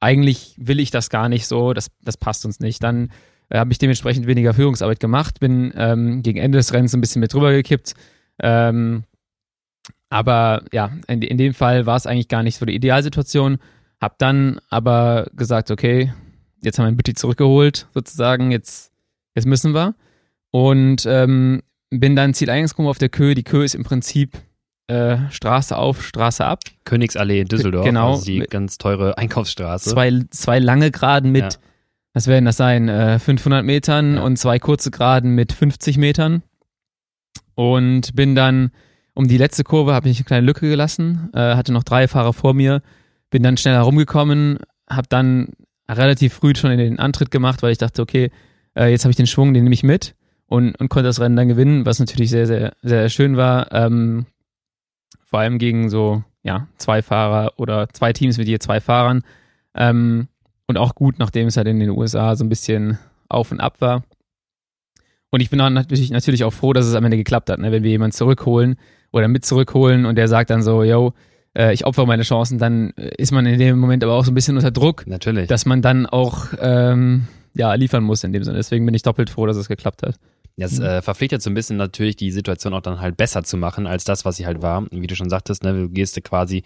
eigentlich 0.00 0.56
will 0.58 0.80
ich 0.80 0.90
das 0.90 1.10
gar 1.10 1.28
nicht 1.28 1.46
so, 1.46 1.72
das, 1.72 1.90
das 2.02 2.16
passt 2.16 2.44
uns 2.44 2.58
nicht. 2.58 2.82
Dann 2.82 3.10
äh, 3.50 3.58
habe 3.58 3.70
ich 3.72 3.78
dementsprechend 3.78 4.26
weniger 4.26 4.52
Führungsarbeit 4.52 4.98
gemacht, 4.98 5.38
bin 5.38 5.72
ähm, 5.76 6.22
gegen 6.22 6.38
Ende 6.38 6.58
des 6.58 6.72
Rennens 6.72 6.92
ein 6.92 7.00
bisschen 7.00 7.20
mit 7.20 7.32
drüber 7.32 7.52
gekippt. 7.52 7.94
Ähm, 8.42 9.04
aber 10.10 10.64
ja, 10.72 10.92
in, 11.06 11.22
in 11.22 11.38
dem 11.38 11.54
Fall 11.54 11.86
war 11.86 11.96
es 11.96 12.06
eigentlich 12.06 12.28
gar 12.28 12.42
nicht 12.42 12.58
so 12.58 12.66
die 12.66 12.74
Idealsituation. 12.74 13.58
Hab 14.00 14.18
dann 14.18 14.60
aber 14.68 15.28
gesagt, 15.34 15.70
okay, 15.70 16.12
jetzt 16.60 16.78
haben 16.78 16.86
wir 16.86 16.92
Bütty 16.92 17.14
zurückgeholt, 17.14 17.86
sozusagen, 17.94 18.50
jetzt, 18.50 18.92
jetzt 19.34 19.46
müssen 19.46 19.74
wir. 19.74 19.94
Und 20.50 21.06
ähm, 21.06 21.62
bin 21.88 22.14
dann 22.16 22.34
Zieleingangskurve 22.34 22.90
auf 22.90 22.98
der 22.98 23.08
Köhe. 23.08 23.34
Die 23.34 23.42
Köhe 23.42 23.64
ist 23.64 23.74
im 23.74 23.84
Prinzip 23.84 24.36
äh, 24.88 25.16
Straße 25.30 25.76
auf, 25.76 26.04
Straße 26.04 26.44
ab. 26.44 26.60
Königsallee 26.84 27.40
in 27.40 27.48
Düsseldorf, 27.48 27.84
genau, 27.84 28.12
also 28.12 28.24
die 28.26 28.40
ganz 28.40 28.76
teure 28.76 29.16
Einkaufsstraße. 29.16 29.90
Zwei, 29.90 30.24
zwei 30.30 30.58
lange 30.58 30.90
Geraden 30.90 31.30
mit, 31.30 31.42
ja. 31.42 31.58
was 32.12 32.26
werden 32.26 32.44
das 32.44 32.56
sein, 32.56 32.88
äh, 32.88 33.18
500 33.18 33.64
Metern 33.64 34.16
ja. 34.16 34.22
und 34.22 34.36
zwei 34.36 34.58
kurze 34.58 34.90
Geraden 34.90 35.34
mit 35.34 35.52
50 35.52 35.96
Metern 35.96 36.42
und 37.54 38.14
bin 38.14 38.34
dann 38.34 38.70
um 39.14 39.28
die 39.28 39.36
letzte 39.36 39.64
Kurve, 39.64 39.92
habe 39.94 40.08
ich 40.08 40.18
eine 40.18 40.24
kleine 40.24 40.46
Lücke 40.46 40.68
gelassen, 40.68 41.30
äh, 41.34 41.54
hatte 41.54 41.72
noch 41.72 41.84
drei 41.84 42.08
Fahrer 42.08 42.32
vor 42.32 42.54
mir, 42.54 42.82
bin 43.30 43.42
dann 43.42 43.56
schneller 43.56 43.80
rumgekommen, 43.80 44.58
habe 44.88 45.08
dann 45.08 45.52
relativ 45.88 46.34
früh 46.34 46.54
schon 46.54 46.70
in 46.70 46.78
den 46.78 46.98
Antritt 46.98 47.30
gemacht, 47.30 47.62
weil 47.62 47.72
ich 47.72 47.78
dachte, 47.78 48.02
okay, 48.02 48.30
äh, 48.76 48.90
jetzt 48.90 49.04
habe 49.04 49.10
ich 49.10 49.16
den 49.16 49.26
Schwung, 49.26 49.52
den 49.52 49.64
nehme 49.64 49.74
ich 49.74 49.82
mit 49.82 50.14
und, 50.46 50.78
und 50.80 50.88
konnte 50.88 51.08
das 51.08 51.20
Rennen 51.20 51.36
dann 51.36 51.48
gewinnen, 51.48 51.86
was 51.86 51.98
natürlich 51.98 52.30
sehr, 52.30 52.46
sehr, 52.46 52.74
sehr 52.82 53.08
schön 53.08 53.36
war. 53.36 53.72
Ähm, 53.72 54.26
vor 55.24 55.40
allem 55.40 55.58
gegen 55.58 55.88
so, 55.88 56.22
ja, 56.42 56.68
zwei 56.76 57.02
Fahrer 57.02 57.52
oder 57.56 57.88
zwei 57.90 58.12
Teams 58.12 58.38
mit 58.38 58.48
je 58.48 58.58
zwei 58.58 58.80
Fahrern. 58.80 59.22
Ähm, 59.74 60.28
und 60.66 60.78
auch 60.78 60.94
gut, 60.94 61.18
nachdem 61.18 61.48
es 61.48 61.56
halt 61.56 61.68
in 61.68 61.80
den 61.80 61.90
USA 61.90 62.36
so 62.36 62.44
ein 62.44 62.48
bisschen 62.48 62.98
auf 63.28 63.50
und 63.50 63.60
ab 63.60 63.80
war. 63.80 64.04
Und 65.32 65.40
ich 65.40 65.48
bin 65.48 65.58
natürlich, 65.58 66.10
natürlich 66.10 66.44
auch 66.44 66.52
froh, 66.52 66.74
dass 66.74 66.86
es 66.86 66.94
am 66.94 67.04
Ende 67.04 67.16
geklappt 67.16 67.48
hat, 67.48 67.58
ne? 67.58 67.72
wenn 67.72 67.82
wir 67.82 67.90
jemanden 67.90 68.12
zurückholen 68.12 68.76
oder 69.12 69.28
mit 69.28 69.46
zurückholen 69.46 70.04
und 70.04 70.16
der 70.16 70.28
sagt 70.28 70.50
dann 70.50 70.62
so, 70.62 70.84
yo, 70.84 71.14
äh, 71.56 71.72
ich 71.72 71.86
opfere 71.86 72.06
meine 72.06 72.22
Chancen, 72.22 72.58
dann 72.58 72.90
ist 72.90 73.32
man 73.32 73.46
in 73.46 73.58
dem 73.58 73.78
Moment 73.78 74.04
aber 74.04 74.12
auch 74.12 74.26
so 74.26 74.30
ein 74.30 74.34
bisschen 74.34 74.56
unter 74.56 74.70
Druck. 74.70 75.06
Natürlich. 75.06 75.48
Dass 75.48 75.64
man 75.64 75.80
dann 75.80 76.04
auch 76.04 76.48
ähm, 76.60 77.28
ja, 77.54 77.72
liefern 77.72 78.04
muss 78.04 78.24
in 78.24 78.32
dem 78.34 78.44
Sinne. 78.44 78.58
Deswegen 78.58 78.84
bin 78.84 78.94
ich 78.94 79.02
doppelt 79.02 79.30
froh, 79.30 79.46
dass 79.46 79.56
es 79.56 79.68
geklappt 79.68 80.02
hat. 80.02 80.16
Das 80.58 80.78
mhm. 80.78 80.84
äh, 80.84 81.02
verpflichtet 81.02 81.40
so 81.40 81.48
ein 81.48 81.54
bisschen 81.54 81.78
natürlich 81.78 82.16
die 82.16 82.30
Situation 82.30 82.74
auch 82.74 82.82
dann 82.82 83.00
halt 83.00 83.16
besser 83.16 83.42
zu 83.42 83.56
machen, 83.56 83.86
als 83.86 84.04
das, 84.04 84.26
was 84.26 84.36
sie 84.36 84.44
halt 84.44 84.60
war. 84.60 84.86
Wie 84.90 85.06
du 85.06 85.16
schon 85.16 85.30
sagtest, 85.30 85.64
ne, 85.64 85.72
du 85.72 85.88
gehst 85.88 86.22
quasi, 86.24 86.62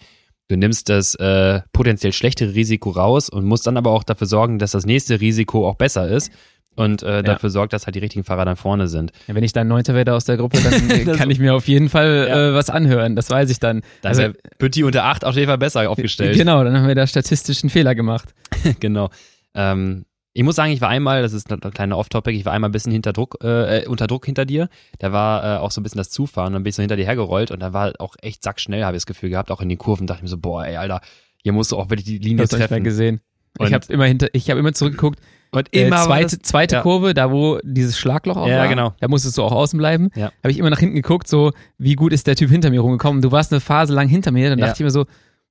du 0.49 0.57
nimmst 0.57 0.89
das 0.89 1.15
äh, 1.15 1.61
potenziell 1.71 2.11
schlechtere 2.11 2.53
Risiko 2.53 2.89
raus 2.89 3.29
und 3.29 3.45
musst 3.45 3.65
dann 3.65 3.77
aber 3.77 3.91
auch 3.91 4.03
dafür 4.03 4.27
sorgen, 4.27 4.59
dass 4.59 4.71
das 4.71 4.85
nächste 4.85 5.21
Risiko 5.21 5.67
auch 5.69 5.75
besser 5.75 6.09
ist 6.09 6.31
und 6.77 7.01
äh, 7.01 7.23
dafür 7.23 7.49
ja. 7.49 7.53
sorgt, 7.53 7.73
dass 7.73 7.87
halt 7.87 7.95
die 7.95 7.99
richtigen 7.99 8.23
Fahrer 8.23 8.45
dann 8.45 8.55
vorne 8.55 8.87
sind. 8.87 9.11
Ja, 9.27 9.33
wenn 9.33 9.43
ich 9.43 9.51
dann 9.51 9.67
Neunter 9.67 9.95
werde 9.95 10.13
aus 10.13 10.25
der 10.25 10.37
Gruppe, 10.37 10.59
dann 10.61 11.15
kann 11.17 11.31
ich 11.31 11.39
mir 11.39 11.55
auf 11.55 11.67
jeden 11.67 11.89
Fall 11.89 12.27
ja. 12.29 12.49
äh, 12.49 12.53
was 12.53 12.69
anhören. 12.69 13.15
Das 13.15 13.31
weiß 13.31 13.49
ich 13.49 13.59
dann. 13.59 13.81
Dann 14.01 14.09
also, 14.09 14.21
wäre 14.21 14.33
Pütti 14.59 14.83
unter 14.83 15.05
acht 15.05 15.25
auf 15.25 15.35
jeden 15.35 15.47
Fall 15.47 15.57
besser 15.57 15.89
aufgestellt. 15.89 16.37
Genau, 16.37 16.63
dann 16.63 16.77
haben 16.77 16.87
wir 16.87 16.93
da 16.93 17.07
statistischen 17.07 17.71
Fehler 17.71 17.95
gemacht. 17.95 18.29
genau. 18.79 19.09
Ähm, 19.55 20.05
ich 20.33 20.43
muss 20.43 20.55
sagen, 20.55 20.71
ich 20.71 20.81
war 20.81 20.89
einmal, 20.89 21.23
das 21.23 21.33
ist 21.33 21.51
ein 21.51 21.59
kleiner 21.59 21.97
Off-Topic, 21.97 22.37
ich 22.37 22.45
war 22.45 22.53
einmal 22.53 22.69
ein 22.69 22.71
bisschen 22.71 22.91
hinter 22.91 23.11
Druck, 23.11 23.43
äh, 23.43 23.87
unter 23.87 24.05
Druck 24.05 24.27
hinter 24.27 24.45
dir. 24.45 24.69
Da 24.99 25.11
war 25.11 25.43
äh, 25.43 25.57
auch 25.57 25.71
so 25.71 25.81
ein 25.81 25.83
bisschen 25.83 25.97
das 25.97 26.11
Zufahren, 26.11 26.53
dann 26.53 26.61
bin 26.61 26.69
ich 26.69 26.75
so 26.75 26.83
hinter 26.83 26.95
dir 26.95 27.05
hergerollt 27.05 27.49
und 27.49 27.59
da 27.59 27.73
war 27.73 27.93
auch 27.97 28.15
echt 28.21 28.43
sackschnell, 28.43 28.85
habe 28.85 28.95
ich 28.95 29.01
das 29.01 29.07
Gefühl 29.07 29.31
gehabt, 29.31 29.49
auch 29.49 29.61
in 29.61 29.69
den 29.69 29.79
Kurven, 29.79 30.05
dachte 30.05 30.19
ich 30.19 30.23
mir 30.23 30.29
so, 30.29 30.37
boah, 30.37 30.63
ey, 30.63 30.75
Alter, 30.75 31.01
hier 31.41 31.53
musst 31.53 31.71
du 31.71 31.77
auch 31.77 31.89
wirklich 31.89 32.05
die 32.05 32.19
Linie 32.19 32.45
das 32.45 32.51
treffen. 32.51 32.77
Ich 32.77 32.83
gesehen. 32.83 33.21
Und 33.57 33.65
ich 33.65 33.73
habe 33.73 33.91
immer 33.91 34.05
hinter, 34.05 34.27
ich 34.33 34.51
habe 34.51 34.59
immer 34.59 34.73
zurückgeguckt, 34.73 35.19
und 35.51 35.73
äh, 35.73 35.87
immer 35.87 35.97
zweite, 35.97 36.37
das, 36.37 36.47
zweite 36.47 36.75
ja. 36.75 36.81
Kurve, 36.81 37.13
da 37.13 37.31
wo 37.31 37.59
dieses 37.63 37.97
Schlagloch 37.97 38.37
auch 38.37 38.47
ja, 38.47 38.59
war, 38.59 38.67
genau. 38.67 38.93
da 38.99 39.07
musstest 39.07 39.37
du 39.37 39.43
auch 39.43 39.51
außen 39.51 39.77
bleiben. 39.77 40.09
Ja. 40.15 40.31
Habe 40.43 40.51
ich 40.51 40.57
immer 40.57 40.69
nach 40.69 40.79
hinten 40.79 40.95
geguckt, 40.95 41.27
so 41.27 41.51
wie 41.77 41.95
gut 41.95 42.13
ist 42.13 42.27
der 42.27 42.35
Typ 42.35 42.49
hinter 42.49 42.69
mir 42.69 42.81
rumgekommen. 42.81 43.21
Du 43.21 43.31
warst 43.31 43.51
eine 43.51 43.59
Phase 43.59 43.93
lang 43.93 44.07
hinter 44.07 44.31
mir, 44.31 44.49
dann 44.49 44.59
ja. 44.59 44.67
dachte 44.67 44.81
ich 44.81 44.85
mir 44.85 44.91
so, 44.91 45.05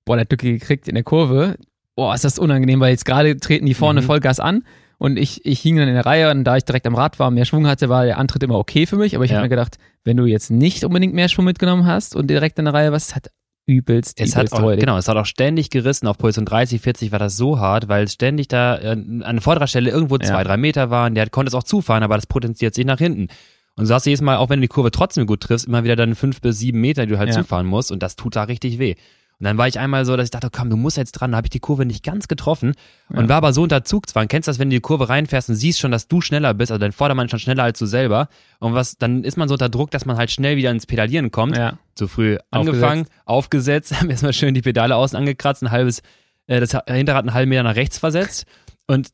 boah, 0.04 0.16
der 0.16 0.22
hat 0.22 0.30
Lücke 0.30 0.52
gekriegt 0.52 0.88
in 0.88 0.94
der 0.94 1.04
Kurve. 1.04 1.56
Boah, 1.94 2.14
ist 2.14 2.24
das 2.24 2.38
unangenehm, 2.38 2.80
weil 2.80 2.90
jetzt 2.90 3.04
gerade 3.04 3.36
treten 3.38 3.66
die 3.66 3.74
vorne 3.74 4.02
mhm. 4.02 4.06
Vollgas 4.06 4.38
an 4.40 4.62
und 4.98 5.18
ich, 5.18 5.44
ich 5.44 5.60
hing 5.60 5.76
dann 5.76 5.88
in 5.88 5.94
der 5.94 6.06
Reihe 6.06 6.30
und 6.30 6.44
da 6.44 6.56
ich 6.56 6.64
direkt 6.64 6.86
am 6.86 6.94
Rad 6.94 7.18
war 7.18 7.28
und 7.28 7.34
mehr 7.34 7.44
Schwung 7.44 7.66
hatte, 7.66 7.88
war 7.88 8.04
der 8.04 8.18
Antritt 8.18 8.42
immer 8.42 8.58
okay 8.58 8.86
für 8.86 8.96
mich. 8.96 9.14
Aber 9.14 9.24
ich 9.24 9.30
ja. 9.30 9.36
habe 9.36 9.44
mir 9.44 9.50
gedacht, 9.50 9.78
wenn 10.04 10.16
du 10.16 10.24
jetzt 10.24 10.50
nicht 10.50 10.84
unbedingt 10.84 11.14
mehr 11.14 11.28
Schwung 11.28 11.44
mitgenommen 11.44 11.86
hast 11.86 12.16
und 12.16 12.28
direkt 12.28 12.58
in 12.58 12.64
der 12.64 12.74
Reihe 12.74 12.92
warst, 12.92 13.14
hat 13.14 13.30
übelst, 13.66 14.20
es 14.20 14.34
übelst 14.34 14.54
hat 14.54 14.62
auch, 14.62 14.76
Genau, 14.76 14.96
es 14.96 15.08
hat 15.08 15.16
auch 15.16 15.26
ständig 15.26 15.70
gerissen. 15.70 16.06
Auf 16.06 16.18
Position 16.18 16.46
30, 16.46 16.80
40 16.80 17.12
war 17.12 17.18
das 17.18 17.36
so 17.36 17.58
hart, 17.58 17.88
weil 17.88 18.04
es 18.04 18.12
ständig 18.12 18.48
da 18.48 18.78
äh, 18.78 18.96
an 19.22 19.40
vorderer 19.40 19.66
Stelle 19.66 19.90
irgendwo 19.90 20.18
zwei, 20.18 20.38
ja. 20.38 20.44
drei 20.44 20.56
Meter 20.56 20.90
waren. 20.90 21.14
Der 21.14 21.28
konnte 21.28 21.48
es 21.48 21.54
auch 21.54 21.64
zufahren, 21.64 22.02
aber 22.02 22.14
das 22.14 22.26
potenziert 22.26 22.74
sich 22.74 22.86
nach 22.86 22.98
hinten. 22.98 23.28
Und 23.76 23.86
so 23.86 23.94
hast 23.94 24.06
du 24.06 24.10
jedes 24.10 24.22
Mal, 24.22 24.36
auch 24.36 24.48
wenn 24.48 24.60
du 24.60 24.62
die 24.62 24.68
Kurve 24.68 24.90
trotzdem 24.90 25.26
gut 25.26 25.40
triffst, 25.40 25.66
immer 25.66 25.84
wieder 25.84 25.96
dann 25.96 26.14
fünf 26.14 26.40
bis 26.40 26.58
sieben 26.58 26.80
Meter, 26.80 27.04
die 27.04 27.12
du 27.12 27.18
halt 27.18 27.28
ja. 27.28 27.34
zufahren 27.34 27.66
musst 27.66 27.92
und 27.92 28.02
das 28.02 28.16
tut 28.16 28.36
da 28.36 28.44
richtig 28.44 28.78
weh. 28.78 28.94
Und 29.38 29.44
dann 29.44 29.58
war 29.58 29.68
ich 29.68 29.78
einmal 29.78 30.06
so, 30.06 30.16
dass 30.16 30.24
ich 30.24 30.30
dachte, 30.30 30.48
komm, 30.50 30.70
du 30.70 30.76
musst 30.78 30.96
jetzt 30.96 31.12
dran. 31.12 31.32
Da 31.32 31.36
habe 31.36 31.46
ich 31.46 31.50
die 31.50 31.60
Kurve 31.60 31.84
nicht 31.84 32.02
ganz 32.02 32.26
getroffen 32.26 32.72
und 33.10 33.24
Ja. 33.24 33.28
war 33.28 33.36
aber 33.36 33.52
so 33.52 33.62
unter 33.62 33.84
Zugzwang. 33.84 34.28
Kennst 34.28 34.48
du 34.48 34.50
das, 34.50 34.58
wenn 34.58 34.70
du 34.70 34.76
die 34.76 34.80
Kurve 34.80 35.10
reinfährst 35.10 35.50
und 35.50 35.56
siehst 35.56 35.78
schon, 35.78 35.90
dass 35.90 36.08
du 36.08 36.22
schneller 36.22 36.54
bist, 36.54 36.72
also 36.72 36.80
dein 36.80 36.92
Vordermann 36.92 37.26
ist 37.26 37.32
schon 37.32 37.40
schneller 37.40 37.64
als 37.64 37.78
du 37.78 37.84
selber. 37.84 38.28
Und 38.60 38.72
was, 38.72 38.96
dann 38.96 39.24
ist 39.24 39.36
man 39.36 39.48
so 39.48 39.54
unter 39.54 39.68
Druck, 39.68 39.90
dass 39.90 40.06
man 40.06 40.16
halt 40.16 40.30
schnell 40.30 40.56
wieder 40.56 40.70
ins 40.70 40.86
Pedalieren 40.86 41.30
kommt. 41.30 41.56
Ja. 41.56 41.78
Zu 41.94 42.08
früh 42.08 42.38
angefangen, 42.50 43.06
aufgesetzt, 43.26 43.92
haben 44.00 44.08
erstmal 44.08 44.32
schön 44.32 44.54
die 44.54 44.62
Pedale 44.62 44.96
außen 44.96 45.18
angekratzt, 45.18 45.62
ein 45.62 45.70
halbes, 45.70 46.00
äh, 46.46 46.58
das 46.58 46.72
Hinterrad 46.88 47.24
einen 47.26 47.34
halben 47.34 47.50
Meter 47.50 47.62
nach 47.62 47.76
rechts 47.76 47.98
versetzt. 47.98 48.46
Und 48.86 49.08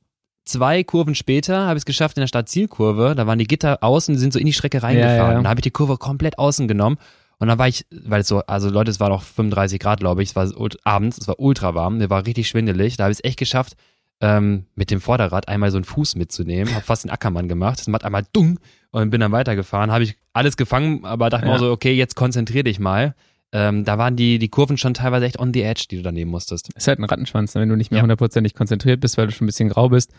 zwei 0.45 0.85
Kurven 0.85 1.17
später 1.17 1.67
habe 1.67 1.79
ich 1.79 1.83
es 1.83 1.85
geschafft 1.87 2.17
in 2.17 2.21
der 2.21 2.29
Startzielkurve. 2.29 3.15
Da 3.17 3.27
waren 3.27 3.41
die 3.41 3.47
Gitter 3.49 3.79
außen, 3.83 4.15
die 4.15 4.21
sind 4.21 4.33
so 4.33 4.39
in 4.39 4.47
die 4.47 4.53
Strecke 4.53 4.85
reingefahren. 4.85 5.17
Ja, 5.19 5.31
ja. 5.33 5.39
Und 5.39 5.45
da 5.45 5.51
habe 5.51 5.59
ich 5.59 5.65
die 5.65 5.71
Kurve 5.73 5.97
komplett 5.99 6.39
außen 6.39 6.69
genommen. 6.69 6.99
Und 7.43 7.49
dann 7.49 7.59
war 7.59 7.67
ich, 7.67 7.85
weil 7.91 8.21
es 8.21 8.29
so, 8.29 8.39
also 8.47 8.71
Leute, 8.71 8.93
es 8.93 9.01
war 9.01 9.09
noch 9.09 9.25
35 9.25 9.81
Grad, 9.81 9.99
glaube 9.99 10.23
ich, 10.23 10.29
es 10.29 10.37
war 10.37 10.49
abends, 10.85 11.19
es 11.19 11.27
war 11.27 11.41
ultra 11.41 11.75
warm, 11.75 11.99
mir 11.99 12.09
war 12.09 12.25
richtig 12.25 12.47
schwindelig. 12.49 12.97
Da 12.99 13.03
habe 13.05 13.11
ich 13.13 13.19
es 13.19 13.25
echt 13.25 13.37
geschafft, 13.37 13.75
ähm, 14.21 14.67
mit 14.77 14.93
dem 14.93 15.01
Vorderrad 15.01 15.49
einmal 15.49 15.73
so 15.73 15.77
einen 15.77 15.85
Fuß 15.85 16.15
mitzunehmen, 16.15 16.73
habe 16.73 16.85
fast 16.85 17.03
den 17.03 17.11
Ackermann 17.11 17.49
gemacht, 17.49 17.81
das 17.81 17.89
macht 17.89 18.05
einmal 18.05 18.25
dung 18.33 18.61
und 18.93 19.11
bin 19.11 19.21
dann 19.21 19.33
weitergefahren. 19.33 19.91
Habe 19.91 20.05
ich 20.05 20.17
alles 20.33 20.57
gefangen, 20.57 21.05
aber 21.05 21.31
dachte 21.31 21.45
mir 21.47 21.51
Ja. 21.51 21.57
auch 21.57 21.61
so, 21.61 21.73
okay, 21.73 21.93
jetzt 21.95 22.15
konzentrier 22.15 22.63
dich 22.63 22.79
mal. 22.79 23.17
Ähm, 23.51 23.85
da 23.85 23.99
waren 23.99 24.15
die, 24.15 24.39
die 24.39 24.49
Kurven 24.49 24.79
schon 24.79 24.95
teilweise 24.95 25.27
echt 25.27 25.41
on 25.41 25.53
the 25.53 25.63
edge, 25.63 25.87
die 25.91 25.97
du 25.97 26.03
da 26.03 26.13
nehmen 26.13 26.31
musstest. 26.31 26.73
Ist 26.77 26.87
halt 26.87 27.01
ein 27.01 27.05
Rattenschwanz, 27.05 27.57
ne? 27.57 27.63
wenn 27.63 27.69
du 27.69 27.77
nicht 27.77 27.91
mehr 27.91 27.99
Ja. 27.99 28.03
hundertprozentig 28.03 28.55
konzentriert 28.55 29.01
bist, 29.01 29.19
weil 29.19 29.27
du 29.27 29.33
schon 29.33 29.45
ein 29.45 29.49
bisschen 29.49 29.69
grau 29.69 29.89
bist. 29.89 30.13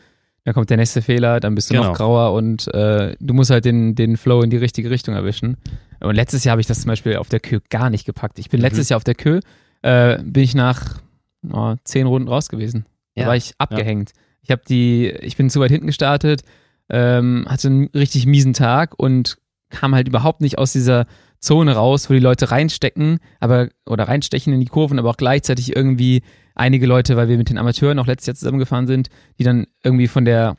Dann 0.45 0.53
kommt 0.53 0.69
der 0.69 0.77
nächste 0.77 1.01
Fehler, 1.01 1.39
dann 1.39 1.55
bist 1.55 1.69
du 1.69 1.73
Genau. 1.75 1.87
noch 1.89 1.97
grauer 1.97 2.33
und 2.33 2.67
äh, 2.73 3.15
du 3.19 3.33
musst 3.33 3.49
halt 3.49 3.63
den, 3.65 3.95
den 3.95 4.17
Flow 4.17 4.41
in 4.41 4.49
die 4.49 4.57
richtige 4.57 4.89
Richtung 4.89 5.15
erwischen. 5.15 5.57
Und 6.01 6.15
letztes 6.15 6.43
Jahr 6.43 6.51
habe 6.51 6.61
ich 6.61 6.67
das 6.67 6.81
zum 6.81 6.89
Beispiel 6.89 7.15
auf 7.15 7.29
der 7.29 7.39
Kö 7.39 7.59
gar 7.69 7.89
nicht 7.89 8.05
gepackt. 8.05 8.39
Ich 8.39 8.49
bin 8.49 8.59
Mhm. 8.59 8.65
letztes 8.65 8.89
Jahr 8.89 8.97
auf 8.97 9.05
der 9.05 9.15
Kö, 9.15 9.39
äh, 9.83 10.17
bin 10.21 10.43
ich 10.43 10.53
nach 10.53 10.99
oh, 11.51 11.75
zehn 11.85 12.07
Runden 12.07 12.27
raus 12.27 12.49
gewesen. 12.49 12.85
Da 13.15 13.21
Ja. 13.21 13.27
war 13.29 13.35
ich 13.37 13.53
abgehängt. 13.57 14.11
Ich 14.41 14.51
habe 14.51 14.61
die, 14.67 15.07
ich 15.21 15.37
bin 15.37 15.49
zu 15.49 15.61
weit 15.61 15.71
hinten 15.71 15.87
gestartet, 15.87 16.41
ähm, 16.89 17.45
hatte 17.47 17.69
einen 17.69 17.87
richtig 17.95 18.25
miesen 18.25 18.51
Tag 18.53 18.99
und 18.99 19.37
kam 19.69 19.95
halt 19.95 20.07
überhaupt 20.09 20.41
nicht 20.41 20.57
aus 20.57 20.73
dieser 20.73 21.05
Zone 21.39 21.73
raus, 21.75 22.09
wo 22.09 22.13
die 22.13 22.19
Leute 22.19 22.51
reinstecken, 22.51 23.19
aber 23.39 23.69
oder 23.85 24.07
reinstechen 24.09 24.51
in 24.53 24.59
die 24.59 24.65
Kurven, 24.67 24.99
aber 24.99 25.09
auch 25.09 25.17
gleichzeitig 25.17 25.75
irgendwie 25.75 26.21
einige 26.55 26.85
Leute, 26.85 27.15
weil 27.17 27.27
wir 27.27 27.37
mit 27.37 27.49
den 27.49 27.57
Amateuren 27.57 27.99
auch 27.99 28.07
letztes 28.07 28.27
Jahr 28.27 28.35
zusammengefahren 28.35 28.87
sind, 28.87 29.09
die 29.39 29.43
dann 29.43 29.67
irgendwie 29.83 30.07
von 30.07 30.25
der 30.25 30.55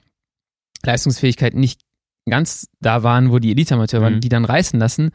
Leistungsfähigkeit 0.85 1.55
nicht 1.55 1.81
ganz 2.29 2.69
da 2.81 3.03
waren, 3.03 3.31
wo 3.31 3.39
die 3.39 3.51
Elite-Amateure 3.51 4.03
waren, 4.03 4.15
Mhm. 4.17 4.21
die 4.21 4.29
dann 4.29 4.45
reißen 4.45 4.79
lassen. 4.79 5.11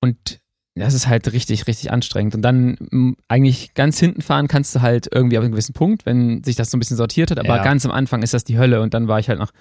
Und 0.00 0.40
das 0.74 0.94
ist 0.94 1.06
halt 1.08 1.32
richtig, 1.32 1.66
richtig 1.66 1.90
anstrengend. 1.90 2.34
Und 2.34 2.42
dann 2.42 3.16
eigentlich 3.28 3.74
ganz 3.74 3.98
hinten 3.98 4.20
fahren 4.22 4.46
kannst 4.46 4.74
du 4.74 4.82
halt 4.82 5.08
irgendwie 5.12 5.38
auf 5.38 5.42
einen 5.44 5.52
gewissen 5.52 5.72
Punkt, 5.72 6.06
wenn 6.06 6.44
sich 6.44 6.54
das 6.54 6.70
so 6.70 6.76
ein 6.76 6.80
bisschen 6.80 6.96
sortiert 6.98 7.30
hat. 7.30 7.38
Aber 7.38 7.56
Ja. 7.56 7.64
ganz 7.64 7.84
am 7.86 7.92
Anfang 7.92 8.22
ist 8.22 8.34
das 8.34 8.44
die 8.44 8.58
Hölle. 8.58 8.80
Und 8.82 8.94
dann 8.94 9.08
war 9.08 9.18
ich 9.18 9.28
halt 9.28 9.38
nach 9.38 9.52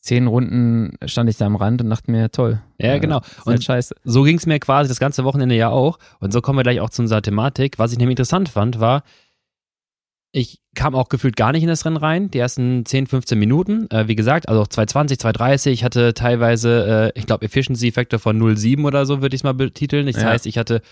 zehn 0.00 0.26
Runden, 0.28 0.96
stand 1.04 1.28
ich 1.28 1.36
da 1.36 1.44
am 1.46 1.56
Rand 1.56 1.82
und 1.82 1.90
dachte 1.90 2.10
mir, 2.10 2.30
toll. 2.30 2.62
Ja, 2.78 2.96
genau. 2.98 3.20
Halt 3.44 3.58
Und- 3.58 3.64
scheiße. 3.64 3.94
So 4.04 4.22
ging 4.22 4.38
es 4.38 4.46
mir 4.46 4.58
quasi 4.60 4.88
das 4.88 4.98
ganze 5.00 5.24
Wochenende 5.24 5.56
ja 5.56 5.68
auch. 5.70 5.98
Und 6.20 6.32
so 6.32 6.40
kommen 6.40 6.58
wir 6.58 6.62
gleich 6.62 6.80
auch 6.80 6.88
zu 6.90 7.02
unserer 7.02 7.20
Thematik. 7.20 7.78
Was 7.78 7.92
ich 7.92 7.98
nämlich 7.98 8.12
interessant 8.14 8.48
fand, 8.48 8.80
war, 8.80 9.02
ich 10.32 10.60
kam 10.74 10.94
auch 10.94 11.08
gefühlt 11.08 11.36
gar 11.36 11.52
nicht 11.52 11.62
in 11.62 11.68
das 11.68 11.84
Rennen 11.84 11.96
rein, 11.96 12.30
die 12.30 12.38
ersten 12.38 12.86
10, 12.86 13.06
15 13.08 13.38
Minuten. 13.38 13.90
Äh, 13.90 14.06
wie 14.08 14.14
gesagt, 14.14 14.48
also 14.48 14.62
auch 14.62 14.68
220, 14.68 15.18
230. 15.18 15.72
Ich 15.72 15.84
hatte 15.84 16.14
teilweise, 16.14 17.12
äh, 17.14 17.18
ich 17.18 17.26
glaube, 17.26 17.44
Efficiency 17.44 17.90
Factor 17.90 18.18
von 18.20 18.38
0,7 18.40 18.84
oder 18.86 19.06
so, 19.06 19.20
würde 19.22 19.34
ich 19.34 19.40
es 19.40 19.44
mal 19.44 19.54
betiteln. 19.54 20.06
Das 20.06 20.16
Ja. 20.16 20.28
heißt, 20.28 20.46
ich 20.46 20.56
hatte, 20.58 20.82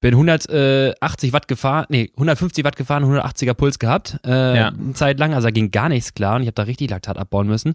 bin 0.00 0.14
180 0.14 1.32
Watt 1.34 1.46
gefahren, 1.48 1.86
nee, 1.90 2.10
150 2.16 2.64
Watt 2.64 2.76
gefahren, 2.76 3.04
180er 3.04 3.52
Puls 3.54 3.78
gehabt, 3.78 4.18
äh, 4.26 4.56
Ja. 4.56 4.68
eine 4.68 4.94
Zeit 4.94 5.18
lang. 5.18 5.34
Also 5.34 5.48
da 5.48 5.50
ging 5.50 5.70
gar 5.70 5.88
nichts 5.90 6.14
klar 6.14 6.36
und 6.36 6.42
ich 6.42 6.46
habe 6.46 6.54
da 6.54 6.62
richtig 6.62 6.88
Laktat 6.90 7.18
abbauen 7.18 7.46
müssen. 7.48 7.74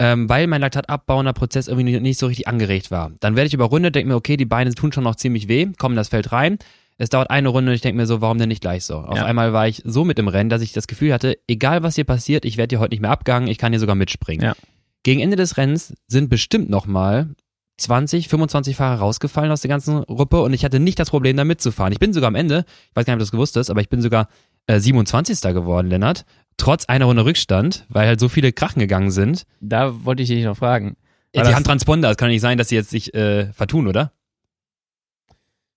Ähm, 0.00 0.28
weil 0.28 0.48
mein 0.48 0.60
Laktatabbauender 0.60 1.32
Prozess 1.32 1.68
irgendwie 1.68 2.00
nicht- 2.00 2.18
so 2.18 2.26
richtig 2.26 2.48
angeregt 2.48 2.90
war. 2.90 3.12
Dann 3.20 3.36
werde 3.36 3.46
ich 3.46 3.54
überrundet, 3.54 3.94
denke 3.94 4.08
mir, 4.08 4.16
okay, 4.16 4.36
die 4.36 4.44
Beine 4.44 4.74
tun 4.74 4.92
schon 4.92 5.04
noch 5.04 5.14
ziemlich 5.14 5.46
weh, 5.46 5.68
kommen 5.78 5.94
das 5.94 6.08
Feld 6.08 6.32
rein. 6.32 6.58
Es 6.96 7.08
dauert 7.08 7.30
eine 7.30 7.48
Runde 7.48 7.70
und 7.70 7.74
ich 7.74 7.80
denke 7.80 7.96
mir 7.96 8.06
so, 8.06 8.20
warum 8.20 8.38
denn 8.38 8.48
nicht 8.48 8.60
gleich 8.60 8.84
so? 8.84 8.98
Auf 8.98 9.16
Ja. 9.16 9.24
einmal 9.24 9.52
war 9.52 9.66
ich 9.66 9.82
so 9.84 10.04
mit 10.04 10.18
im 10.18 10.28
Rennen, 10.28 10.50
dass 10.50 10.62
ich 10.62 10.72
das 10.72 10.86
Gefühl 10.86 11.12
hatte, 11.12 11.36
egal 11.48 11.82
was 11.82 11.96
hier 11.96 12.04
passiert, 12.04 12.44
ich 12.44 12.56
werde 12.56 12.74
hier 12.74 12.80
heute 12.80 12.92
nicht 12.92 13.00
mehr 13.00 13.10
abgehangen, 13.10 13.48
ich 13.48 13.58
kann 13.58 13.72
hier 13.72 13.80
sogar 13.80 13.96
mitspringen. 13.96 14.44
Ja. 14.44 14.54
Gegen 15.02 15.20
Ende 15.20 15.36
des 15.36 15.56
Rennens 15.56 15.92
sind 16.06 16.28
bestimmt 16.30 16.70
nochmal 16.70 17.30
20, 17.78 18.28
25 18.28 18.76
Fahrer 18.76 19.00
rausgefallen 19.00 19.50
aus 19.50 19.60
der 19.60 19.68
ganzen 19.68 20.02
Gruppe 20.02 20.40
und 20.42 20.52
ich 20.52 20.64
hatte 20.64 20.78
nicht 20.78 20.98
das 21.00 21.10
Problem, 21.10 21.36
da 21.36 21.44
mitzufahren. 21.44 21.92
Ich 21.92 21.98
bin 21.98 22.12
sogar 22.12 22.28
am 22.28 22.36
Ende, 22.36 22.64
ich 22.90 22.96
weiß 22.96 23.04
gar 23.04 23.12
nicht, 23.12 23.16
ob 23.16 23.18
du 23.18 23.24
das 23.24 23.32
gewusst 23.32 23.56
hast, 23.56 23.70
aber 23.70 23.80
ich 23.80 23.88
bin 23.88 24.00
sogar 24.00 24.28
äh, 24.68 24.78
27. 24.78 25.40
geworden, 25.52 25.88
Lennart. 25.88 26.24
Trotz 26.56 26.84
einer 26.84 27.06
Runde 27.06 27.24
Rückstand, 27.24 27.84
weil 27.88 28.06
halt 28.06 28.20
so 28.20 28.28
viele 28.28 28.52
Krachen 28.52 28.78
gegangen 28.78 29.10
sind. 29.10 29.42
Da 29.60 30.04
wollte 30.04 30.22
ich 30.22 30.28
dich 30.28 30.44
noch 30.44 30.56
fragen. 30.56 30.96
Ja, 31.34 31.42
die 31.42 31.52
haben 31.52 31.64
Transponder, 31.64 32.12
es 32.12 32.16
kann 32.16 32.28
nicht 32.28 32.40
sein, 32.40 32.56
dass 32.58 32.68
sie 32.68 32.76
jetzt 32.76 32.90
sich 32.90 33.12
äh, 33.12 33.52
vertun, 33.52 33.88
oder? 33.88 34.12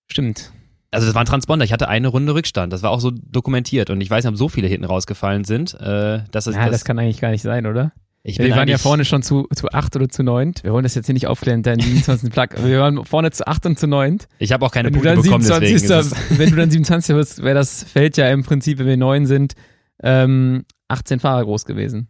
Stimmt. 0.06 0.52
Also 0.90 1.06
das 1.06 1.14
war 1.14 1.22
ein 1.22 1.26
Transponder, 1.26 1.64
ich 1.64 1.72
hatte 1.72 1.88
eine 1.88 2.08
Runde 2.08 2.34
Rückstand, 2.34 2.72
das 2.72 2.82
war 2.82 2.90
auch 2.90 3.00
so 3.00 3.10
dokumentiert 3.10 3.90
und 3.90 4.00
ich 4.00 4.08
weiß 4.08 4.24
nicht, 4.24 4.32
ob 4.32 4.38
so 4.38 4.48
viele 4.48 4.68
hinten 4.68 4.86
rausgefallen 4.86 5.44
sind, 5.44 5.74
äh, 5.74 6.20
dass 6.30 6.46
es 6.46 6.54
Ja, 6.54 6.62
das, 6.64 6.70
das, 6.70 6.84
kann 6.84 6.98
eigentlich 6.98 7.20
gar 7.20 7.30
nicht 7.30 7.42
sein, 7.42 7.66
oder? 7.66 7.92
ich 8.22 8.38
Wir 8.38 8.54
waren 8.56 8.68
ja 8.68 8.78
vorne 8.78 9.04
schon 9.04 9.22
zu, 9.22 9.48
zu 9.54 9.68
acht 9.68 9.94
oder 9.96 10.08
zu 10.08 10.22
neunt. 10.22 10.64
Wir 10.64 10.72
wollen 10.72 10.82
das 10.82 10.94
jetzt 10.94 11.06
hier 11.06 11.12
nicht 11.12 11.26
aufklären, 11.26 11.62
deinen 11.62 11.80
27. 11.82 12.30
Plug. 12.30 12.48
Wir 12.62 12.80
waren 12.80 13.04
vorne 13.04 13.30
zu 13.30 13.46
acht 13.46 13.64
und 13.66 13.78
zu 13.78 13.86
neunt. 13.86 14.28
Ich 14.38 14.52
habe 14.52 14.64
auch 14.64 14.70
keine 14.70 14.88
Wenn 14.88 14.94
Punkte 14.94 15.22
bekommen, 15.22 15.42
27. 15.42 15.88
deswegen 15.88 16.38
wenn 16.38 16.50
du 16.50 16.56
dann 16.56 16.70
27. 16.70 17.16
wirst, 17.16 17.42
wäre 17.42 17.54
das 17.54 17.84
Feld 17.84 18.16
ja 18.16 18.30
im 18.30 18.44
Prinzip, 18.44 18.78
wenn 18.78 18.86
wir 18.86 18.96
neun 18.96 19.26
sind, 19.26 19.54
ähm, 20.02 20.64
18 20.88 21.20
Fahrer 21.20 21.44
groß 21.44 21.64
gewesen. 21.64 22.08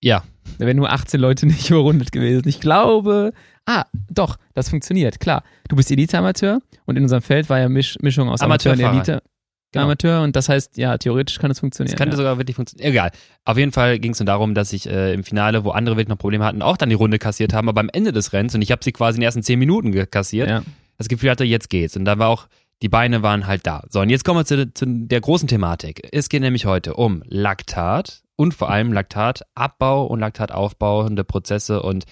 Ja. 0.00 0.22
Da 0.58 0.66
wären 0.66 0.76
nur 0.76 0.92
18 0.92 1.20
Leute 1.20 1.46
nicht 1.46 1.70
überrundet 1.70 2.12
gewesen. 2.12 2.48
Ich 2.48 2.60
glaube, 2.60 3.32
ah, 3.66 3.84
doch, 4.08 4.36
das 4.54 4.70
funktioniert, 4.70 5.20
klar. 5.20 5.42
Du 5.68 5.76
bist 5.76 5.90
Elite-Amateur 5.90 6.60
und 6.86 6.96
in 6.96 7.02
unserem 7.02 7.22
Feld 7.22 7.50
war 7.50 7.58
ja 7.58 7.68
Misch, 7.68 7.98
Mischung 8.00 8.28
aus 8.28 8.40
Amateur 8.40 8.72
und 8.72 8.80
Amateurfahrer. 8.80 9.18
Elite. 9.18 9.36
Genau. 9.72 9.84
Amateur 9.84 10.22
und 10.22 10.36
das 10.36 10.48
heißt, 10.48 10.78
ja, 10.78 10.96
theoretisch 10.96 11.38
kann 11.38 11.50
es 11.50 11.60
funktionieren. 11.60 11.92
Das 11.92 11.98
könnte 11.98 12.14
ja. 12.14 12.16
sogar 12.16 12.38
wirklich 12.38 12.56
funktionieren. 12.56 12.90
Egal. 12.90 13.10
Auf 13.44 13.58
jeden 13.58 13.72
Fall 13.72 13.98
ging 13.98 14.12
es 14.12 14.18
nur 14.18 14.26
darum, 14.26 14.54
dass 14.54 14.72
ich 14.72 14.88
äh, 14.88 15.12
im 15.12 15.24
Finale, 15.24 15.64
wo 15.64 15.70
andere 15.70 15.96
wirklich 15.96 16.08
noch 16.08 16.18
Probleme 16.18 16.44
hatten, 16.44 16.62
auch 16.62 16.76
dann 16.76 16.88
die 16.88 16.94
Runde 16.94 17.18
kassiert 17.18 17.52
haben, 17.52 17.68
aber 17.68 17.80
am 17.80 17.90
Ende 17.92 18.12
des 18.12 18.32
Rennens, 18.32 18.54
und 18.54 18.62
ich 18.62 18.70
habe 18.70 18.82
sie 18.82 18.92
quasi 18.92 19.16
in 19.16 19.20
den 19.20 19.26
ersten 19.26 19.42
10 19.42 19.58
Minuten 19.58 19.92
kassiert, 20.10 20.48
ja. 20.48 20.62
das 20.96 21.08
Gefühl 21.08 21.30
hatte, 21.30 21.44
jetzt 21.44 21.68
geht's. 21.68 21.96
Und 21.96 22.04
da 22.04 22.18
war 22.18 22.28
auch, 22.28 22.46
die 22.82 22.88
Beine 22.88 23.22
waren 23.22 23.46
halt 23.46 23.66
da. 23.66 23.82
So, 23.90 24.00
und 24.00 24.08
jetzt 24.08 24.24
kommen 24.24 24.40
wir 24.40 24.44
zu, 24.44 24.72
zu 24.72 24.86
der 24.86 25.20
großen 25.20 25.48
Thematik. 25.48 26.08
Es 26.12 26.28
geht 26.28 26.42
nämlich 26.42 26.64
heute 26.64 26.94
um 26.94 27.22
Laktat 27.26 28.22
und 28.36 28.54
vor 28.54 28.70
allem 28.70 28.92
Laktatabbau 28.92 30.06
und 30.06 30.20
Laktataufbauende 30.20 31.24
Prozesse 31.24 31.82
und 31.82 32.04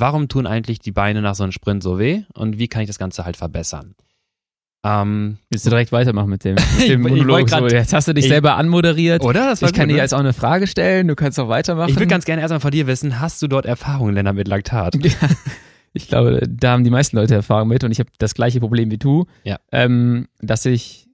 warum 0.00 0.28
tun 0.28 0.46
eigentlich 0.46 0.78
die 0.78 0.92
Beine 0.92 1.22
nach 1.22 1.34
so 1.34 1.42
einem 1.42 1.52
Sprint 1.52 1.82
so 1.82 1.98
weh 1.98 2.22
und 2.34 2.58
wie 2.58 2.68
kann 2.68 2.82
ich 2.82 2.88
das 2.88 2.98
Ganze 2.98 3.24
halt 3.24 3.36
verbessern? 3.36 3.94
Ähm, 4.86 5.38
Willst 5.50 5.64
du 5.64 5.70
direkt 5.70 5.92
weitermachen 5.92 6.28
mit 6.28 6.44
dem, 6.44 6.56
mit 6.56 6.88
dem 6.88 7.00
Monolog? 7.02 7.46
grad- 7.48 7.60
so, 7.70 7.74
jetzt 7.74 7.92
hast 7.94 8.06
du 8.08 8.12
dich 8.12 8.26
ich- 8.26 8.30
selber 8.30 8.56
anmoderiert. 8.56 9.22
oder? 9.24 9.48
Das 9.48 9.62
war 9.62 9.68
Ich 9.70 9.74
kann 9.74 9.84
gut, 9.84 9.92
dir 9.92 9.96
ne? 9.96 10.02
jetzt 10.02 10.12
auch 10.12 10.18
eine 10.20 10.34
Frage 10.34 10.66
stellen, 10.66 11.08
du 11.08 11.14
kannst 11.16 11.40
auch 11.40 11.48
weitermachen. 11.48 11.88
Ich 11.88 11.96
würde 11.96 12.06
ganz 12.06 12.24
gerne 12.26 12.42
erstmal 12.42 12.60
von 12.60 12.70
dir 12.70 12.86
wissen, 12.86 13.18
hast 13.20 13.40
du 13.40 13.48
dort 13.48 13.64
Erfahrungen, 13.64 14.14
Lennart, 14.14 14.36
mit 14.36 14.48
Laktat? 14.48 14.94
Ja, 15.04 15.10
ich 15.96 16.08
glaube, 16.08 16.42
da 16.48 16.72
haben 16.72 16.82
die 16.82 16.90
meisten 16.90 17.16
Leute 17.16 17.34
Erfahrung 17.34 17.68
mit 17.68 17.84
und 17.84 17.92
ich 17.92 18.00
habe 18.00 18.10
das 18.18 18.34
gleiche 18.34 18.58
Problem 18.58 18.90
wie 18.90 18.98
du, 18.98 19.26
Ja. 19.44 19.58
ähm, 19.70 20.26
dass 20.40 20.66
ich 20.66 21.08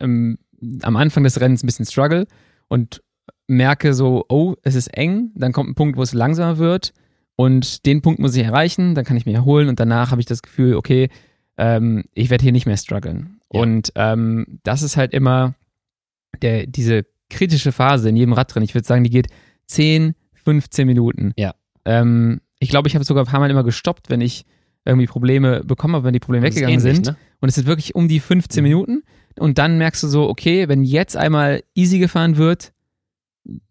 ähm, 0.00 0.38
am 0.82 0.96
Anfang 0.96 1.24
des 1.24 1.40
Rennens 1.40 1.64
ein 1.64 1.66
bisschen 1.66 1.84
struggle 1.84 2.26
und 2.68 3.02
merke 3.48 3.92
so, 3.92 4.24
oh, 4.28 4.54
es 4.62 4.76
ist 4.76 4.86
eng, 4.96 5.32
dann 5.34 5.52
kommt 5.52 5.68
ein 5.70 5.74
Punkt, 5.74 5.96
wo 5.98 6.02
es 6.02 6.14
langsamer 6.14 6.58
wird 6.58 6.92
und 7.36 7.84
den 7.86 8.02
Punkt 8.02 8.20
muss 8.20 8.36
ich 8.36 8.44
erreichen, 8.44 8.94
dann 8.94 9.04
kann 9.04 9.16
ich 9.16 9.26
mich 9.26 9.34
erholen 9.34 9.68
und 9.68 9.80
danach 9.80 10.10
habe 10.10 10.20
ich 10.20 10.26
das 10.26 10.42
Gefühl, 10.42 10.74
okay, 10.76 11.08
ähm, 11.56 12.04
ich 12.14 12.30
werde 12.30 12.42
hier 12.42 12.52
nicht 12.52 12.66
mehr 12.66 12.76
strugglen. 12.76 13.40
Ja. 13.52 13.60
Und 13.60 13.92
ähm, 13.96 14.60
das 14.62 14.82
ist 14.82 14.96
halt 14.96 15.12
immer 15.12 15.54
der, 16.42 16.66
diese 16.66 17.06
kritische 17.30 17.72
Phase 17.72 18.08
in 18.08 18.16
jedem 18.16 18.32
Radrennen. 18.32 18.64
Ich 18.64 18.74
würde 18.74 18.86
sagen, 18.86 19.04
die 19.04 19.10
geht 19.10 19.28
10, 19.66 20.14
15 20.44 20.86
Minuten. 20.86 21.32
Ja. 21.36 21.54
Ähm, 21.84 22.40
ich 22.58 22.68
glaube, 22.68 22.88
ich 22.88 22.94
habe 22.94 23.04
sogar 23.04 23.24
ein 23.24 23.30
paar 23.30 23.40
Mal 23.40 23.50
immer 23.50 23.64
gestoppt, 23.64 24.10
wenn 24.10 24.20
ich 24.20 24.44
irgendwie 24.84 25.06
Probleme 25.06 25.64
bekommen 25.64 25.94
habe, 25.94 26.04
wenn 26.04 26.12
die 26.12 26.20
Probleme 26.20 26.46
Das 26.46 26.54
weggegangen 26.54 26.80
ähnlich, 26.80 26.96
sind. 26.96 27.06
Ne? 27.06 27.16
Und 27.40 27.48
es 27.48 27.54
sind 27.54 27.66
wirklich 27.66 27.94
um 27.94 28.08
die 28.08 28.20
15 28.20 28.62
Mhm. 28.62 28.68
Minuten. 28.68 29.02
Und 29.38 29.58
dann 29.58 29.78
merkst 29.78 30.02
du 30.02 30.08
so, 30.08 30.28
okay, 30.28 30.68
wenn 30.68 30.84
jetzt 30.84 31.16
einmal 31.16 31.62
easy 31.74 31.98
gefahren 31.98 32.36
wird, 32.36 32.72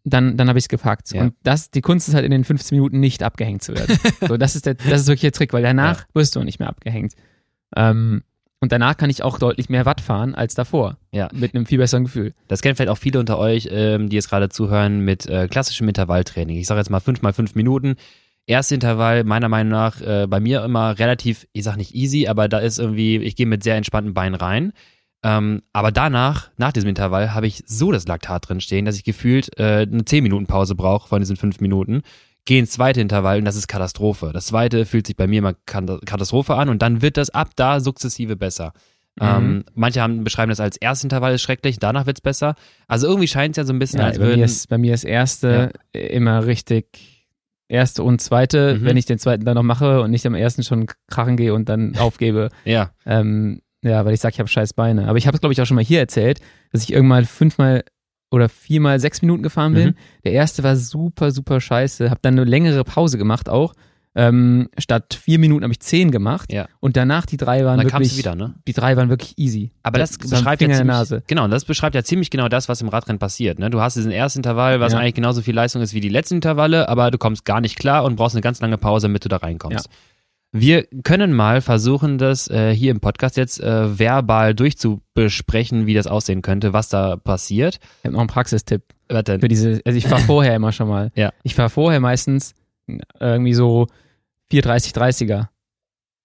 dann, 0.03 0.37
dann 0.37 0.49
habe 0.49 0.59
ich 0.59 0.65
es 0.65 0.69
gepackt. 0.69 1.11
Ja. 1.11 1.21
Und 1.23 1.35
das, 1.43 1.71
die 1.71 1.81
Kunst 1.81 2.07
ist 2.07 2.15
halt 2.15 2.25
in 2.25 2.31
den 2.31 2.43
15 2.43 2.77
Minuten 2.77 2.99
nicht 2.99 3.23
abgehängt 3.23 3.63
zu 3.63 3.73
werden. 3.73 3.97
so, 4.27 4.37
das 4.37 4.55
ist 4.55 4.65
der, 4.65 4.75
das 4.75 5.01
ist 5.01 5.07
wirklich 5.07 5.21
der 5.21 5.31
Trick, 5.31 5.53
weil 5.53 5.63
danach 5.63 6.05
wirst 6.13 6.35
du 6.35 6.43
nicht 6.43 6.59
mehr 6.59 6.69
abgehängt. 6.69 7.13
Ähm, 7.75 8.23
und 8.59 8.71
danach 8.71 8.95
kann 8.95 9.09
ich 9.09 9.23
auch 9.23 9.39
deutlich 9.39 9.69
mehr 9.69 9.85
Watt 9.85 9.99
fahren 9.99 10.35
als 10.35 10.55
davor. 10.55 10.97
Ja. 11.11 11.27
Mit 11.33 11.53
einem 11.53 11.65
viel 11.65 11.79
besseren 11.79 12.05
Gefühl. 12.05 12.33
Das 12.47 12.61
kennen 12.61 12.75
vielleicht 12.75 12.91
auch 12.91 12.97
viele 12.97 13.19
unter 13.19 13.37
euch, 13.37 13.67
ähm, 13.69 14.07
die 14.07 14.15
jetzt 14.15 14.29
gerade 14.29 14.47
zuhören, 14.47 15.01
mit 15.01 15.25
äh, 15.25 15.47
klassischem 15.49 15.87
Intervalltraining. 15.89 16.57
Ich 16.57 16.67
sage 16.67 16.79
jetzt 16.79 16.89
mal 16.89 17.01
fünf 17.01 17.21
mal 17.21 17.33
fünf 17.33 17.55
Minuten. 17.55 17.95
Erste 18.45 18.75
Intervall, 18.75 19.23
meiner 19.25 19.49
Meinung 19.49 19.71
nach, 19.71 20.01
äh, 20.01 20.27
bei 20.27 20.39
mir 20.39 20.63
immer 20.63 20.97
relativ, 20.97 21.47
ich 21.51 21.63
sag 21.63 21.77
nicht 21.77 21.95
easy, 21.95 22.27
aber 22.27 22.47
da 22.47 22.59
ist 22.59 22.79
irgendwie, 22.79 23.17
ich 23.17 23.35
gehe 23.35 23.45
mit 23.45 23.63
sehr 23.63 23.75
entspannten 23.75 24.13
Beinen 24.13 24.35
rein. 24.35 24.71
Ähm, 25.23 25.61
aber 25.71 25.91
danach, 25.91 26.49
nach 26.57 26.73
diesem 26.73 26.89
Intervall, 26.89 27.33
habe 27.33 27.47
ich 27.47 27.63
so 27.65 27.91
das 27.91 28.07
Laktat 28.07 28.49
drin 28.49 28.61
stehen, 28.61 28.85
dass 28.85 28.97
ich 28.97 29.03
gefühlt 29.03 29.57
äh, 29.57 29.87
eine 29.89 30.03
10 30.03 30.21
Minuten 30.21 30.47
Pause 30.47 30.75
brauche 30.75 31.07
von 31.07 31.21
diesen 31.21 31.37
5 31.37 31.61
Minuten. 31.61 32.01
Gehe 32.45 32.59
ins 32.59 32.71
zweite 32.71 32.99
Intervall 32.99 33.39
und 33.39 33.45
das 33.45 33.55
ist 33.55 33.67
Katastrophe. 33.67 34.31
Das 34.33 34.47
zweite 34.47 34.85
fühlt 34.85 35.07
sich 35.07 35.15
bei 35.15 35.27
mir 35.27 35.39
immer 35.39 35.53
Katastrophe 35.65 36.55
an 36.55 36.67
und 36.67 36.81
dann 36.81 37.01
wird 37.01 37.15
das 37.15 37.29
ab 37.29 37.51
da 37.55 37.79
sukzessive 37.79 38.35
besser. 38.35 38.73
Mhm. 39.15 39.25
Ähm, 39.25 39.63
manche 39.75 40.01
haben, 40.01 40.25
beschreiben 40.25 40.49
das 40.49 40.59
als 40.59 40.75
erstes 40.75 41.05
Intervall 41.05 41.35
ist 41.35 41.41
schrecklich, 41.41 41.79
danach 41.79 42.05
wird's 42.05 42.19
besser. 42.19 42.55
Also 42.87 43.07
irgendwie 43.07 43.27
scheint 43.27 43.53
es 43.53 43.57
ja 43.57 43.65
so 43.65 43.71
ein 43.71 43.79
bisschen, 43.79 43.99
ja, 43.99 44.07
als 44.07 44.17
bei 44.17 44.25
würden. 44.25 44.39
Mir 44.39 44.45
ist, 44.45 44.67
bei 44.67 44.77
mir 44.77 44.93
ist 44.93 45.05
erste 45.05 45.71
ja. 45.95 46.01
immer 46.01 46.45
richtig 46.45 47.23
erste 47.69 48.03
und 48.03 48.19
zweite, 48.21 48.75
mhm. 48.75 48.85
wenn 48.85 48.97
ich 48.97 49.05
den 49.05 49.19
zweiten 49.19 49.45
dann 49.45 49.55
noch 49.55 49.63
mache 49.63 50.01
und 50.01 50.11
nicht 50.11 50.25
am 50.25 50.35
ersten 50.35 50.63
schon 50.63 50.87
krachen 51.07 51.37
gehe 51.37 51.53
und 51.53 51.69
dann 51.69 51.95
aufgebe. 51.97 52.49
ja. 52.65 52.91
Ähm, 53.05 53.61
ja, 53.83 54.05
weil 54.05 54.13
ich 54.13 54.19
sage, 54.19 54.33
ich 54.33 54.39
habe 54.39 54.49
scheiß 54.49 54.73
Beine. 54.73 55.07
Aber 55.07 55.17
ich 55.17 55.27
habe 55.27 55.35
es, 55.35 55.41
glaube 55.41 55.53
ich, 55.53 55.61
auch 55.61 55.65
schon 55.65 55.75
mal 55.75 55.83
hier 55.83 55.99
erzählt, 55.99 56.39
dass 56.71 56.83
ich 56.83 56.93
irgendwann 56.93 57.25
fünfmal 57.25 57.83
oder 58.31 58.49
viermal 58.49 58.99
sechs 58.99 59.21
Minuten 59.21 59.43
gefahren 59.43 59.73
bin. 59.73 59.89
Mhm. 59.89 59.95
Der 60.25 60.31
erste 60.31 60.63
war 60.63 60.75
super, 60.75 61.31
super 61.31 61.61
scheiße. 61.61 62.09
Habe 62.09 62.19
dann 62.23 62.33
eine 62.33 62.45
längere 62.45 62.83
Pause 62.83 63.17
gemacht 63.17 63.47
auch. 63.47 63.73
Ähm, 64.15 64.69
statt 64.77 65.19
vier 65.19 65.39
Minuten 65.39 65.63
habe 65.63 65.73
ich 65.73 65.79
zehn 65.79 66.11
gemacht. 66.11 66.51
Ja. 66.51 66.67
Und 66.79 66.97
danach 66.97 67.25
die 67.25 67.37
drei 67.37 67.65
waren 67.65 67.77
dann 67.79 67.91
wirklich. 67.91 68.17
wieder, 68.17 68.35
ne? 68.35 68.53
Die 68.67 68.73
drei 68.73 68.95
waren 68.95 69.09
wirklich 69.09 69.37
easy. 69.37 69.71
Aber 69.81 69.97
das, 69.97 70.17
das 70.17 70.29
beschreibt 70.29 70.61
ja 70.61 70.69
ziemlich, 70.69 70.85
Nase. 70.85 71.23
genau, 71.25 71.47
das 71.47 71.65
beschreibt 71.65 71.95
ja 71.95 72.03
ziemlich 72.03 72.29
genau 72.29 72.47
das, 72.47 72.69
was 72.69 72.81
im 72.81 72.89
Radrennen 72.89 73.17
passiert. 73.17 73.57
Ne? 73.57 73.71
Du 73.71 73.81
hast 73.81 73.97
diesen 73.97 74.11
ersten 74.11 74.39
Intervall, 74.39 74.79
was 74.79 74.93
ja. 74.93 74.99
eigentlich 74.99 75.15
genauso 75.15 75.41
viel 75.41 75.55
Leistung 75.55 75.81
ist 75.81 75.95
wie 75.95 75.99
die 75.99 76.09
letzten 76.09 76.35
Intervalle, 76.35 76.89
aber 76.89 77.09
du 77.09 77.17
kommst 77.17 77.43
gar 77.43 77.59
nicht 77.59 77.77
klar 77.77 78.03
und 78.03 78.15
brauchst 78.15 78.35
eine 78.35 78.41
ganz 78.41 78.61
lange 78.61 78.77
Pause, 78.77 79.07
damit 79.07 79.25
du 79.25 79.29
da 79.29 79.37
reinkommst. 79.37 79.87
Ja. 79.87 79.91
Wir 80.55 80.85
können 81.03 81.33
mal 81.33 81.61
versuchen, 81.61 82.19
das 82.19 82.47
äh, 82.47 82.75
hier 82.75 82.91
im 82.91 82.99
Podcast 82.99 83.37
jetzt 83.37 83.59
äh, 83.59 83.97
verbal 83.97 84.53
durchzubesprechen, 84.53 85.87
wie 85.87 85.95
das 85.95 86.05
aussehen 86.05 86.43
könnte, 86.43 86.73
was 86.73 86.89
da 86.89 87.15
passiert. 87.15 87.79
Ich 87.81 88.05
habe 88.05 88.13
noch 88.13 88.19
einen 88.19 88.29
Praxistipp. 88.29 88.83
Was 89.09 89.23
denn? 89.23 89.41
Für 89.41 89.47
diese, 89.47 89.81
also 89.83 89.97
ich 89.97 90.05
fahre 90.05 90.21
vorher 90.25 90.55
immer 90.55 90.71
schon 90.71 90.87
mal. 90.87 91.11
Ja. 91.15 91.33
Ich 91.41 91.55
fahre 91.55 91.71
vorher 91.71 91.99
meistens 91.99 92.53
irgendwie 93.19 93.55
so 93.55 93.87
430 94.51 94.93
30er. 94.93 95.47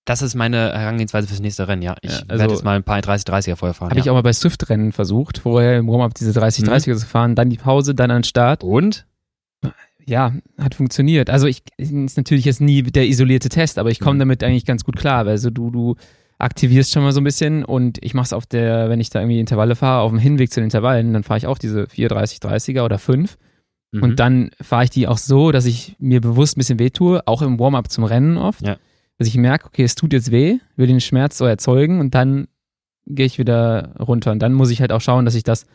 Das 0.05 0.21
ist 0.21 0.35
meine 0.35 0.73
Herangehensweise 0.79 1.27
fürs 1.27 1.41
nächste 1.41 1.67
Rennen, 1.67 1.81
ja. 1.81 1.97
Ich 2.03 2.11
ja, 2.11 2.19
also 2.29 2.39
werde 2.41 2.53
jetzt 2.53 2.65
mal 2.65 2.77
ein 2.77 2.85
paar 2.85 3.01
30 3.01 3.27
30er 3.27 3.57
vorher 3.57 3.73
fahren. 3.73 3.89
Habe 3.89 3.99
ja. 3.99 4.05
ich 4.05 4.11
auch 4.11 4.15
mal 4.15 4.23
bei 4.23 4.33
Swift-Rennen 4.35 4.93
versucht, 4.93 5.39
vorher 5.39 5.79
im 5.79 5.89
Warm-Up 5.89 6.13
diese 6.13 6.35
30 6.35 6.67
30er 6.67 6.93
mhm. 6.93 6.99
zu 6.99 7.07
fahren, 7.07 7.35
dann 7.35 7.49
die 7.49 7.57
Pause, 7.57 7.95
dann 7.95 8.11
an 8.11 8.19
den 8.19 8.25
Start. 8.25 8.63
Und? 8.63 9.07
Ja, 10.09 10.33
hat 10.59 10.75
funktioniert. 10.75 11.31
Also 11.31 11.47
ich 11.47 11.63
ist 11.77 12.17
natürlich 12.17 12.47
jetzt 12.47 12.61
nie 12.61 12.83
der 12.83 13.07
isolierte 13.07 13.49
Test, 13.49 13.79
aber 13.79 13.91
ich 13.91 14.01
komme 14.01 14.15
mhm. 14.15 14.21
damit 14.21 14.43
eigentlich 14.43 14.65
ganz 14.65 14.85
gut 14.85 14.97
klar. 14.97 15.27
Also 15.27 15.51
du, 15.51 15.71
du 15.71 15.97
aktivierst 16.39 16.93
schon 16.93 17.03
mal 17.03 17.13
so 17.13 17.21
ein 17.21 17.25
bisschen 17.25 17.65
und 17.65 17.99
ich 18.03 18.15
mache 18.15 18.25
es 18.25 18.33
auf 18.33 18.47
der, 18.47 18.89
wenn 18.89 19.01
ich 19.01 19.11
da 19.11 19.21
irgendwie 19.21 19.41
Intervalle 19.41 19.77
fahre, 19.77 20.03
auf 20.03 20.11
dem 20.11 20.19
Hinweg 20.19 20.51
zu 20.51 20.61
den 20.61 20.65
Intervallen, 20.65 21.13
dann 21.13 21.25
fahre 21.25 21.39
ich 21.39 21.47
auch 21.47 21.59
diese 21.59 21.87
430, 21.87 22.39
30er 22.39 22.85
oder 22.85 22.99
5. 22.99 23.37
Mhm. 23.93 24.03
Und 24.03 24.21
dann 24.21 24.51
fahre 24.61 24.85
ich 24.85 24.91
die 24.91 25.07
auch 25.07 25.19
so, 25.19 25.53
dass 25.53 25.67
ich 25.67 25.97
mir 25.99 26.21
bewusst 26.21 26.57
ein 26.57 26.61
bisschen 26.61 26.79
weh 26.79 26.91
tue, 26.91 27.27
auch 27.27 27.43
im 27.43 27.59
Warm-up 27.59 27.91
zum 27.91 28.05
Rennen 28.05 28.39
oft. 28.39 28.63
Ja. 28.63 28.77
Dass 29.19 29.29
ich 29.29 29.37
merke, 29.37 29.67
okay, 29.67 29.83
es 29.83 29.95
tut 29.95 30.13
jetzt 30.13 30.31
weh, 30.31 30.59
will 30.77 30.87
den 30.87 31.01
Schmerz 31.01 31.37
so 31.37 31.45
erzeugen 31.45 32.01
und 32.01 32.15
dann 32.15 32.49
gehe 33.07 33.27
ich 33.27 33.39
wieder 33.39 33.95
runter. 33.99 34.31
Und 34.33 34.39
dann 34.41 34.53
muss 34.53 34.71
ich 34.71 34.81
halt 34.81 34.93
auch 34.93 35.01
schauen, 35.01 35.25
dass 35.25 35.35
ich 35.35 35.43
das 35.43 35.67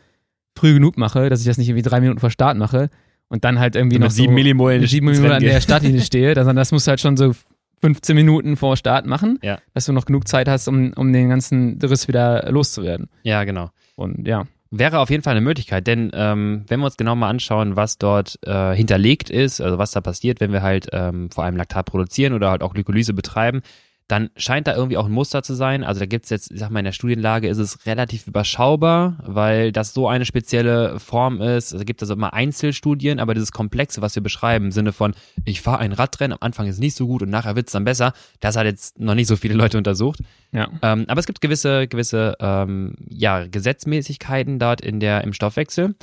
früh 0.58 0.74
genug 0.74 0.98
mache, 0.98 1.30
dass 1.30 1.42
ich 1.42 1.46
das 1.46 1.58
nicht 1.58 1.68
irgendwie 1.68 1.88
drei 1.88 2.00
Minuten 2.00 2.20
vor 2.20 2.30
Start 2.30 2.58
mache, 2.58 2.90
und 3.34 3.44
dann 3.44 3.60
halt 3.60 3.76
irgendwie 3.76 3.96
so 3.96 4.04
noch 4.04 4.12
sieben 4.12 4.34
so 4.34 4.36
Millimol 4.36 4.80
mit 4.80 4.90
sieben 4.90 5.08
Millimol 5.08 5.32
an 5.32 5.42
der 5.42 5.60
Startlinie 5.60 6.02
stehe. 6.02 6.36
Das, 6.36 6.46
das 6.46 6.72
musst 6.72 6.86
du 6.86 6.92
halt 6.92 7.02
schon 7.02 7.18
so 7.18 7.34
15 7.82 8.16
Minuten 8.16 8.58
vor 8.58 8.78
Start 8.78 9.08
machen, 9.08 9.40
ja. 9.42 9.58
dass 9.74 9.88
du 9.88 9.92
noch 9.92 10.06
genug 10.06 10.28
Zeit 10.28 10.48
hast, 10.48 10.68
um, 10.68 10.94
um 10.94 11.12
den 11.12 11.30
ganzen 11.30 11.80
Riss 11.82 12.08
wieder 12.08 12.52
loszuwerden. 12.52 13.10
Ja, 13.24 13.44
genau. 13.44 13.72
Und 13.96 14.28
ja. 14.28 14.44
Wäre 14.70 15.00
auf 15.00 15.10
jeden 15.10 15.24
Fall 15.24 15.32
eine 15.32 15.42
Möglichkeit, 15.42 15.88
denn 15.88 16.12
ähm, 16.14 16.66
wenn 16.68 16.80
wir 16.80 16.86
uns 16.86 16.96
genau 16.96 17.16
mal 17.16 17.30
anschauen, 17.30 17.76
was 17.76 17.98
dort 17.98 18.38
äh, 18.44 18.76
hinterlegt 18.76 19.32
ist, 19.32 19.62
also 19.62 19.80
was 19.80 19.92
da 19.92 20.02
passiert, 20.02 20.40
wenn 20.40 20.52
wir 20.52 20.62
halt 20.62 20.90
ähm, 20.92 21.32
vor 21.32 21.44
allem 21.44 21.58
Laktat 21.58 21.88
produzieren 21.88 22.34
oder 22.34 22.52
halt 22.52 22.62
auch 22.62 22.76
Glykolyse 22.76 23.16
betreiben, 23.16 23.62
dann 24.08 24.30
scheint 24.36 24.68
da 24.68 24.76
irgendwie 24.76 24.98
auch 24.98 25.06
ein 25.06 25.12
Muster 25.12 25.44
zu 25.44 25.54
sein. 25.54 25.84
Also 25.84 26.00
da 26.00 26.06
gibt 26.06 26.26
es 26.26 26.30
jetzt, 26.30 26.52
ich 26.52 26.60
sag 26.60 26.70
mal, 26.70 26.80
in 26.80 26.86
der 26.86 26.92
Studienlage 26.92 27.48
ist 27.48 27.58
es 27.58 27.86
relativ 27.86 28.28
überschaubar, 28.28 29.18
weil 29.26 29.72
das 29.72 29.94
so 29.94 30.08
eine 30.08 30.26
spezielle 30.26 31.00
Form 31.00 31.42
ist. 31.42 31.74
Also 31.74 31.86
gibt 31.86 32.02
es 32.02 32.10
also 32.10 32.18
immer 32.18 32.34
Einzelstudien, 32.34 33.20
aber 33.20 33.34
dieses 33.34 33.52
Komplexe, 33.52 34.02
was 34.02 34.16
wir 34.16 34.24
beschreiben, 34.24 34.66
im 34.66 34.72
Sinne 34.72 34.92
von, 34.92 35.14
ich 35.46 35.62
fahre 35.62 35.80
ein 35.80 35.94
Radrennen, 35.94 36.34
am 36.34 36.46
Anfang 36.46 36.68
ist 36.68 36.76
es 36.76 36.82
nicht 36.82 36.96
so 36.96 37.08
gut 37.08 37.22
und 37.22 37.30
nachher 37.30 37.56
wird 37.56 37.68
es 37.68 37.74
dann 37.74 37.86
besser, 37.86 38.14
das 38.40 38.56
hat 38.56 38.66
jetzt 38.66 39.00
noch 39.00 39.16
nicht 39.16 39.28
so 39.28 39.36
viele 39.36 39.54
Leute 39.54 39.78
untersucht. 39.78 40.20
Ja. 40.52 40.70
Ähm, 40.82 41.06
aber 41.08 41.20
es 41.20 41.26
gibt 41.26 41.42
gewisse, 41.42 41.88
gewisse 41.88 42.36
ähm, 42.40 42.96
ja, 43.10 43.48
Gesetzmäßigkeiten 43.48 44.60
dort 44.60 44.82
in 44.82 45.00
der, 45.00 45.24
im 45.24 45.34
Stoffwechsel. 45.34 45.96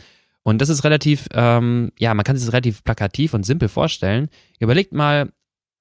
Und 0.43 0.63
das 0.63 0.71
ist 0.71 0.85
relativ, 0.85 1.29
ähm, 1.35 1.93
ja, 1.99 2.15
man 2.15 2.25
kann 2.25 2.37
sich 2.37 2.47
das 2.47 2.53
relativ 2.53 2.83
plakativ 2.83 3.35
und 3.35 3.45
simpel 3.45 3.69
vorstellen. 3.69 4.31
Überlegt 4.59 4.93
mal, 4.93 5.31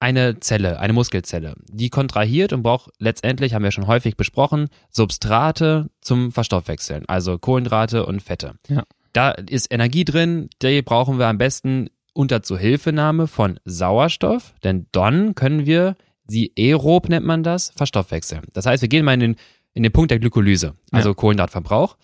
eine 0.00 0.40
Zelle, 0.40 0.80
eine 0.80 0.94
Muskelzelle, 0.94 1.54
die 1.70 1.90
kontrahiert 1.90 2.52
und 2.52 2.62
braucht 2.62 2.90
letztendlich, 2.98 3.54
haben 3.54 3.62
wir 3.62 3.70
schon 3.70 3.86
häufig 3.86 4.16
besprochen, 4.16 4.68
Substrate 4.90 5.90
zum 6.00 6.32
Verstoffwechseln, 6.32 7.04
also 7.06 7.38
Kohlenhydrate 7.38 8.06
und 8.06 8.22
Fette. 8.22 8.54
Ja. 8.68 8.84
Da 9.12 9.32
ist 9.32 9.72
Energie 9.72 10.04
drin, 10.04 10.48
die 10.62 10.82
brauchen 10.82 11.18
wir 11.18 11.26
am 11.26 11.38
besten 11.38 11.90
unter 12.14 12.42
Zuhilfenahme 12.42 13.26
von 13.26 13.60
Sauerstoff, 13.64 14.54
denn 14.64 14.86
dann 14.92 15.34
können 15.34 15.66
wir 15.66 15.96
sie 16.26 16.52
aerob 16.58 17.08
nennt 17.08 17.26
man 17.26 17.42
das, 17.42 17.72
verstoffwechseln. 17.76 18.44
Das 18.52 18.66
heißt, 18.66 18.82
wir 18.82 18.88
gehen 18.88 19.04
mal 19.04 19.14
in 19.14 19.20
den, 19.20 19.36
in 19.74 19.82
den 19.82 19.92
Punkt 19.92 20.10
der 20.10 20.18
Glykolyse, 20.18 20.74
also 20.92 21.10
ja. 21.10 21.14
Kohlenhydratverbrauch. 21.14 21.96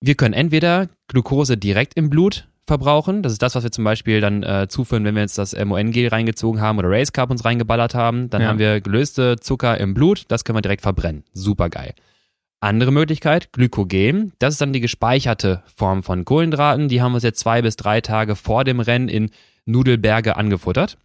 Wir 0.00 0.14
können 0.14 0.34
entweder 0.34 0.88
Glucose 1.08 1.56
direkt 1.56 1.94
im 1.96 2.10
Blut 2.10 2.46
verbrauchen. 2.66 3.22
Das 3.22 3.32
ist 3.32 3.42
das, 3.42 3.54
was 3.54 3.62
wir 3.62 3.70
zum 3.70 3.84
Beispiel 3.84 4.20
dann 4.20 4.42
äh, 4.42 4.66
zuführen, 4.68 5.04
wenn 5.04 5.14
wir 5.14 5.22
jetzt 5.22 5.38
das 5.38 5.56
MON-Gel 5.56 6.08
reingezogen 6.08 6.60
haben 6.60 6.78
oder 6.78 6.90
Race 6.90 7.12
Carb 7.12 7.30
uns 7.30 7.44
reingeballert 7.44 7.94
haben. 7.94 8.30
Dann 8.30 8.42
ja. 8.42 8.48
haben 8.48 8.58
wir 8.58 8.80
gelöste 8.80 9.36
Zucker 9.38 9.78
im 9.78 9.94
Blut, 9.94 10.24
das 10.28 10.44
können 10.44 10.56
wir 10.56 10.62
direkt 10.62 10.82
verbrennen. 10.82 11.24
Super 11.32 11.68
geil. 11.68 11.94
Andere 12.60 12.90
Möglichkeit, 12.90 13.52
Glykogen. 13.52 14.32
Das 14.38 14.54
ist 14.54 14.60
dann 14.60 14.72
die 14.72 14.80
gespeicherte 14.80 15.62
Form 15.74 16.02
von 16.02 16.24
Kohlenhydraten. 16.24 16.88
Die 16.88 17.02
haben 17.02 17.12
wir 17.12 17.16
uns 17.16 17.24
jetzt 17.24 17.40
zwei 17.40 17.62
bis 17.62 17.76
drei 17.76 18.00
Tage 18.00 18.34
vor 18.34 18.64
dem 18.64 18.80
Rennen 18.80 19.08
in 19.08 19.30
Nudelberge 19.66 20.36
angefuttert. 20.36 20.96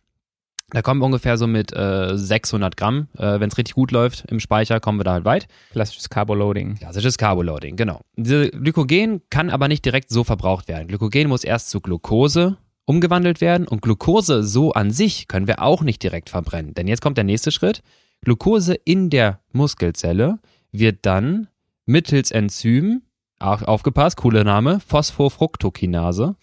Da 0.73 0.81
kommen 0.81 1.01
wir 1.01 1.05
ungefähr 1.05 1.38
so 1.38 1.47
mit 1.47 1.75
äh, 1.75 2.17
600 2.17 2.77
Gramm. 2.77 3.07
Äh, 3.17 3.39
Wenn 3.39 3.49
es 3.49 3.57
richtig 3.57 3.75
gut 3.75 3.91
läuft 3.91 4.23
im 4.31 4.39
Speicher, 4.39 4.79
kommen 4.79 4.99
wir 4.99 5.03
da 5.03 5.13
halt 5.13 5.25
weit. 5.25 5.47
Klassisches 5.71 6.10
Carboloading. 6.10 6.75
Klassisches 6.75 7.17
Carboloading, 7.17 7.75
genau. 7.75 8.01
Diese 8.15 8.49
Glykogen 8.49 9.21
kann 9.29 9.49
aber 9.49 9.67
nicht 9.67 9.84
direkt 9.84 10.10
so 10.10 10.23
verbraucht 10.23 10.69
werden. 10.69 10.88
Glykogen 10.88 11.27
muss 11.27 11.43
erst 11.43 11.69
zu 11.69 11.81
Glucose 11.81 12.57
umgewandelt 12.86 13.41
werden 13.41 13.67
und 13.67 13.81
Glucose 13.81 14.43
so 14.43 14.71
an 14.71 14.91
sich 14.91 15.27
können 15.27 15.47
wir 15.47 15.62
auch 15.62 15.81
nicht 15.84 16.03
direkt 16.03 16.29
verbrennen. 16.29 16.73
Denn 16.73 16.88
jetzt 16.88 17.01
kommt 17.01 17.17
der 17.17 17.25
nächste 17.25 17.51
Schritt. 17.51 17.84
Glucose 18.21 18.73
in 18.73 19.10
der 19.10 19.39
Muskelzelle 19.51 20.39
wird 20.71 21.05
dann 21.05 21.47
mittels 21.86 22.31
Enzym, 22.31 23.01
auch 23.39 23.62
aufgepasst, 23.62 24.17
cooler 24.17 24.43
Name, 24.43 24.79
Phosphofructokinase. 24.79 26.36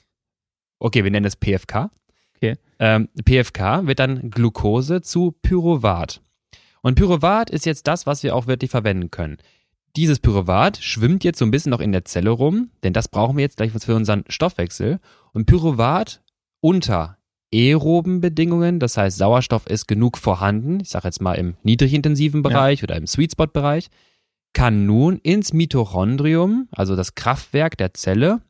Okay, 0.81 1.03
wir 1.05 1.11
nennen 1.11 1.27
es 1.27 1.37
PFK. 1.37 1.91
Okay. 2.39 2.57
Ähm, 2.79 3.09
PFK 3.25 3.87
wird 3.87 3.99
dann 3.99 4.31
Glucose 4.31 5.03
zu 5.03 5.33
Pyruvat. 5.43 6.21
Und 6.83 6.95
Pyruvat 6.95 7.51
ist 7.51 7.67
jetzt 7.67 7.87
das, 7.87 8.07
was 8.07 8.23
wir 8.23 8.35
auch 8.35 8.47
wirklich 8.47 8.71
verwenden 8.71 9.11
können. 9.11 9.39
Dieses 9.97 10.21
Pyruvat 10.21 10.79
schwimmt 10.79 11.25
jetzt 11.25 11.39
so 11.39 11.45
ein 11.45 11.51
bisschen 11.51 11.71
noch 11.71 11.81
in 11.81 11.93
der 11.93 12.05
Zelle 12.05 12.31
rum, 12.31 12.71
denn 12.85 12.93
das 12.93 13.09
brauchen 13.09 13.37
wir 13.37 13.43
jetzt 13.43 13.57
gleich 13.57 13.73
für 13.73 13.97
unseren 13.97 14.25
Stoffwechsel. 14.29 15.01
Und 15.33 15.47
Pyruvat 15.47 16.23
unter 16.61 17.19
aeroben 17.53 18.21
Bedingungen, 18.21 18.79
das 18.79 18.97
heißt 18.97 19.19
Sauerstoff 19.19 19.67
ist 19.67 19.89
genug 19.89 20.19
vorhanden, 20.19 20.81
ich 20.81 20.91
sage 20.91 21.09
jetzt 21.09 21.21
mal 21.21 21.35
im 21.35 21.57
niedrigintensiven 21.63 22.43
Bereich 22.43 22.81
ja. 22.81 22.85
oder 22.85 22.97
im 22.97 23.07
Sweet 23.07 23.33
Spot 23.33 23.47
Bereich, 23.47 23.89
kann 24.53 24.87
nun 24.87 25.19
ins 25.19 25.53
Mitochondrium, 25.53 26.69
also 26.73 26.95
das 26.95 27.15
Kraftwerk 27.15 27.77
der 27.77 27.95
Zelle, 27.95 28.41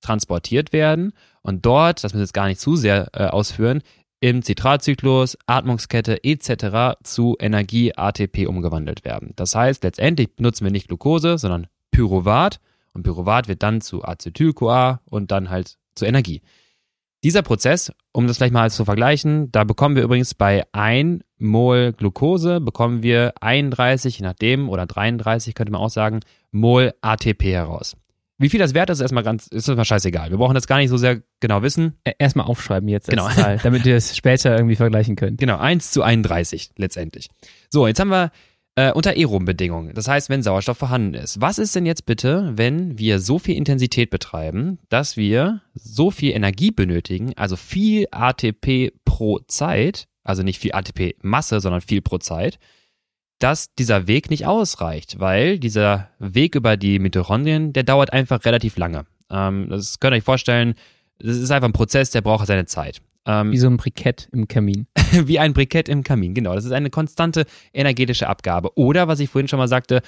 transportiert 0.00 0.72
werden 0.72 1.12
und 1.42 1.66
dort, 1.66 2.02
das 2.04 2.12
müssen 2.12 2.20
wir 2.20 2.24
jetzt 2.24 2.34
gar 2.34 2.46
nicht 2.46 2.60
zu 2.60 2.76
sehr 2.76 3.08
äh, 3.12 3.26
ausführen, 3.26 3.82
im 4.20 4.42
Zitratzyklus, 4.42 5.38
Atmungskette 5.46 6.22
etc. 6.24 6.98
zu 7.02 7.36
Energie 7.40 7.94
ATP 7.96 8.46
umgewandelt 8.46 9.04
werden. 9.04 9.32
Das 9.36 9.54
heißt, 9.54 9.82
letztendlich 9.82 10.36
benutzen 10.36 10.64
wir 10.64 10.70
nicht 10.70 10.88
Glucose, 10.88 11.38
sondern 11.38 11.68
Pyruvat 11.90 12.60
und 12.92 13.02
Pyruvat 13.02 13.48
wird 13.48 13.62
dann 13.62 13.80
zu 13.80 14.04
Acetyl-CoA 14.04 15.00
und 15.08 15.30
dann 15.30 15.48
halt 15.48 15.78
zu 15.94 16.04
Energie. 16.04 16.42
Dieser 17.22 17.42
Prozess, 17.42 17.92
um 18.12 18.26
das 18.26 18.38
gleich 18.38 18.50
mal 18.50 18.70
zu 18.70 18.84
vergleichen, 18.84 19.52
da 19.52 19.64
bekommen 19.64 19.94
wir 19.94 20.02
übrigens 20.02 20.34
bei 20.34 20.64
1 20.72 21.22
Mol 21.38 21.92
Glucose, 21.92 22.60
bekommen 22.60 23.02
wir 23.02 23.34
31, 23.40 24.18
je 24.18 24.24
nachdem, 24.24 24.68
oder 24.68 24.86
33 24.86 25.54
könnte 25.54 25.72
man 25.72 25.82
auch 25.82 25.90
sagen, 25.90 26.20
Mol 26.50 26.94
ATP 27.02 27.44
heraus. 27.52 27.96
Wie 28.40 28.48
viel 28.48 28.58
das 28.58 28.74
wert 28.74 28.90
ist, 28.90 28.98
ist 28.98 29.02
erstmal 29.02 29.22
ganz, 29.22 29.46
ist 29.48 29.68
erstmal 29.68 29.84
scheißegal. 29.84 30.30
Wir 30.30 30.38
brauchen 30.38 30.54
das 30.54 30.66
gar 30.66 30.78
nicht 30.78 30.88
so 30.88 30.96
sehr 30.96 31.22
genau 31.40 31.62
wissen. 31.62 31.98
Erstmal 32.18 32.46
aufschreiben 32.46 32.88
jetzt 32.88 33.08
genau. 33.08 33.28
Zahl, 33.36 33.58
damit 33.62 33.84
ihr 33.86 33.96
es 33.96 34.16
später 34.16 34.56
irgendwie 34.56 34.76
vergleichen 34.76 35.14
könnt. 35.14 35.38
Genau, 35.38 35.58
1 35.58 35.90
zu 35.92 36.02
31 36.02 36.70
letztendlich. 36.76 37.28
So, 37.68 37.86
jetzt 37.86 38.00
haben 38.00 38.10
wir 38.10 38.32
Äh, 38.76 38.92
unter 38.92 39.10
aeroben 39.10 39.46
Bedingungen. 39.46 39.94
Das 39.94 40.06
heißt, 40.06 40.30
wenn 40.30 40.44
Sauerstoff 40.44 40.78
vorhanden 40.78 41.14
ist. 41.14 41.40
Was 41.40 41.58
ist 41.58 41.74
denn 41.74 41.86
jetzt 41.86 42.06
bitte, 42.06 42.52
wenn 42.54 42.96
wir 42.98 43.18
so 43.18 43.40
viel 43.40 43.56
Intensität 43.56 44.10
betreiben, 44.10 44.78
dass 44.88 45.16
wir 45.16 45.60
so 45.74 46.12
viel 46.12 46.32
Energie 46.32 46.70
benötigen, 46.70 47.32
also 47.36 47.56
viel 47.56 48.06
ATP 48.12 48.92
pro 49.04 49.40
Zeit, 49.48 50.06
also 50.22 50.44
nicht 50.44 50.60
viel 50.60 50.72
ATP 50.72 51.16
Masse, 51.20 51.60
sondern 51.60 51.80
viel 51.80 52.00
pro 52.00 52.18
Zeit, 52.18 52.60
dass 53.40 53.74
dieser 53.74 54.06
Weg 54.06 54.30
nicht 54.30 54.46
ausreicht, 54.46 55.18
weil 55.18 55.58
dieser 55.58 56.10
Weg 56.18 56.54
über 56.54 56.76
die 56.76 56.98
Mitochondrien, 56.98 57.72
der 57.72 57.82
dauert 57.82 58.12
einfach 58.12 58.44
relativ 58.44 58.76
lange. 58.76 59.06
Ähm, 59.30 59.68
das 59.70 59.98
könnt 59.98 60.14
ihr 60.14 60.18
euch 60.18 60.24
vorstellen, 60.24 60.74
das 61.18 61.36
ist 61.36 61.50
einfach 61.50 61.68
ein 61.68 61.72
Prozess, 61.72 62.10
der 62.10 62.20
braucht 62.20 62.46
seine 62.46 62.66
Zeit. 62.66 63.00
Ähm, 63.26 63.52
wie 63.52 63.58
so 63.58 63.66
ein 63.66 63.76
Brikett 63.76 64.28
im 64.32 64.46
Kamin. 64.46 64.86
wie 65.12 65.38
ein 65.38 65.52
Brikett 65.52 65.88
im 65.88 66.04
Kamin, 66.04 66.34
genau. 66.34 66.54
Das 66.54 66.64
ist 66.64 66.72
eine 66.72 66.90
konstante 66.90 67.44
energetische 67.72 68.28
Abgabe. 68.28 68.76
Oder, 68.76 69.08
was 69.08 69.20
ich 69.20 69.30
vorhin 69.30 69.48
schon 69.48 69.58
mal 69.58 69.68
sagte, 69.68 70.02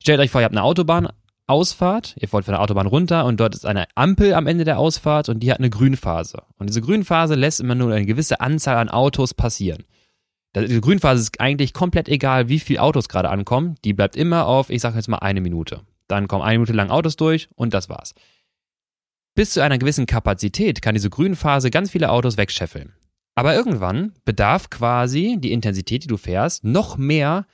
stellt 0.00 0.20
euch 0.20 0.30
vor, 0.30 0.40
ihr 0.40 0.44
habt 0.44 0.54
eine 0.54 0.64
Autobahnausfahrt, 0.64 2.16
ihr 2.18 2.32
wollt 2.32 2.44
von 2.44 2.52
der 2.52 2.62
Autobahn 2.62 2.86
runter 2.86 3.24
und 3.26 3.38
dort 3.38 3.54
ist 3.54 3.66
eine 3.66 3.86
Ampel 3.94 4.34
am 4.34 4.46
Ende 4.46 4.64
der 4.64 4.78
Ausfahrt 4.78 5.28
und 5.28 5.40
die 5.40 5.50
hat 5.50 5.58
eine 5.58 5.70
Grünphase. 5.70 6.42
Und 6.58 6.68
diese 6.68 6.80
Grünphase 6.80 7.36
lässt 7.36 7.60
immer 7.60 7.76
nur 7.76 7.92
eine 7.92 8.06
gewisse 8.06 8.40
Anzahl 8.40 8.76
an 8.76 8.88
Autos 8.88 9.34
passieren. 9.34 9.84
Diese 10.54 10.80
Grünphase 10.80 11.22
ist 11.22 11.40
eigentlich 11.40 11.72
komplett 11.72 12.08
egal, 12.08 12.48
wie 12.48 12.60
viele 12.60 12.82
Autos 12.82 13.08
gerade 13.08 13.30
ankommen. 13.30 13.76
Die 13.84 13.94
bleibt 13.94 14.16
immer 14.16 14.46
auf, 14.46 14.68
ich 14.68 14.82
sage 14.82 14.96
jetzt 14.96 15.08
mal 15.08 15.18
eine 15.18 15.40
Minute. 15.40 15.80
Dann 16.08 16.28
kommen 16.28 16.42
eine 16.42 16.58
Minute 16.58 16.74
lang 16.74 16.90
Autos 16.90 17.16
durch 17.16 17.48
und 17.54 17.72
das 17.72 17.88
war's. 17.88 18.14
Bis 19.34 19.52
zu 19.52 19.62
einer 19.62 19.78
gewissen 19.78 20.04
Kapazität 20.04 20.82
kann 20.82 20.94
diese 20.94 21.08
Grünphase 21.08 21.70
ganz 21.70 21.90
viele 21.90 22.10
Autos 22.10 22.36
wegscheffeln. 22.36 22.92
Aber 23.34 23.54
irgendwann 23.54 24.12
bedarf 24.26 24.68
quasi 24.68 25.38
die 25.40 25.52
Intensität, 25.52 26.04
die 26.04 26.08
du 26.08 26.18
fährst, 26.18 26.64
noch 26.64 26.98
mehr 26.98 27.46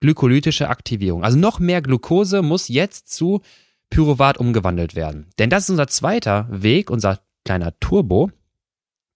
glykolytische 0.00 0.68
Aktivierung. 0.68 1.22
Also 1.22 1.38
noch 1.38 1.60
mehr 1.60 1.82
Glucose 1.82 2.42
muss 2.42 2.66
jetzt 2.66 3.12
zu 3.12 3.42
Pyruvat 3.90 4.38
umgewandelt 4.38 4.96
werden. 4.96 5.26
Denn 5.38 5.50
das 5.50 5.64
ist 5.64 5.70
unser 5.70 5.86
zweiter 5.86 6.48
Weg, 6.50 6.90
unser 6.90 7.20
kleiner 7.44 7.78
Turbo. 7.78 8.30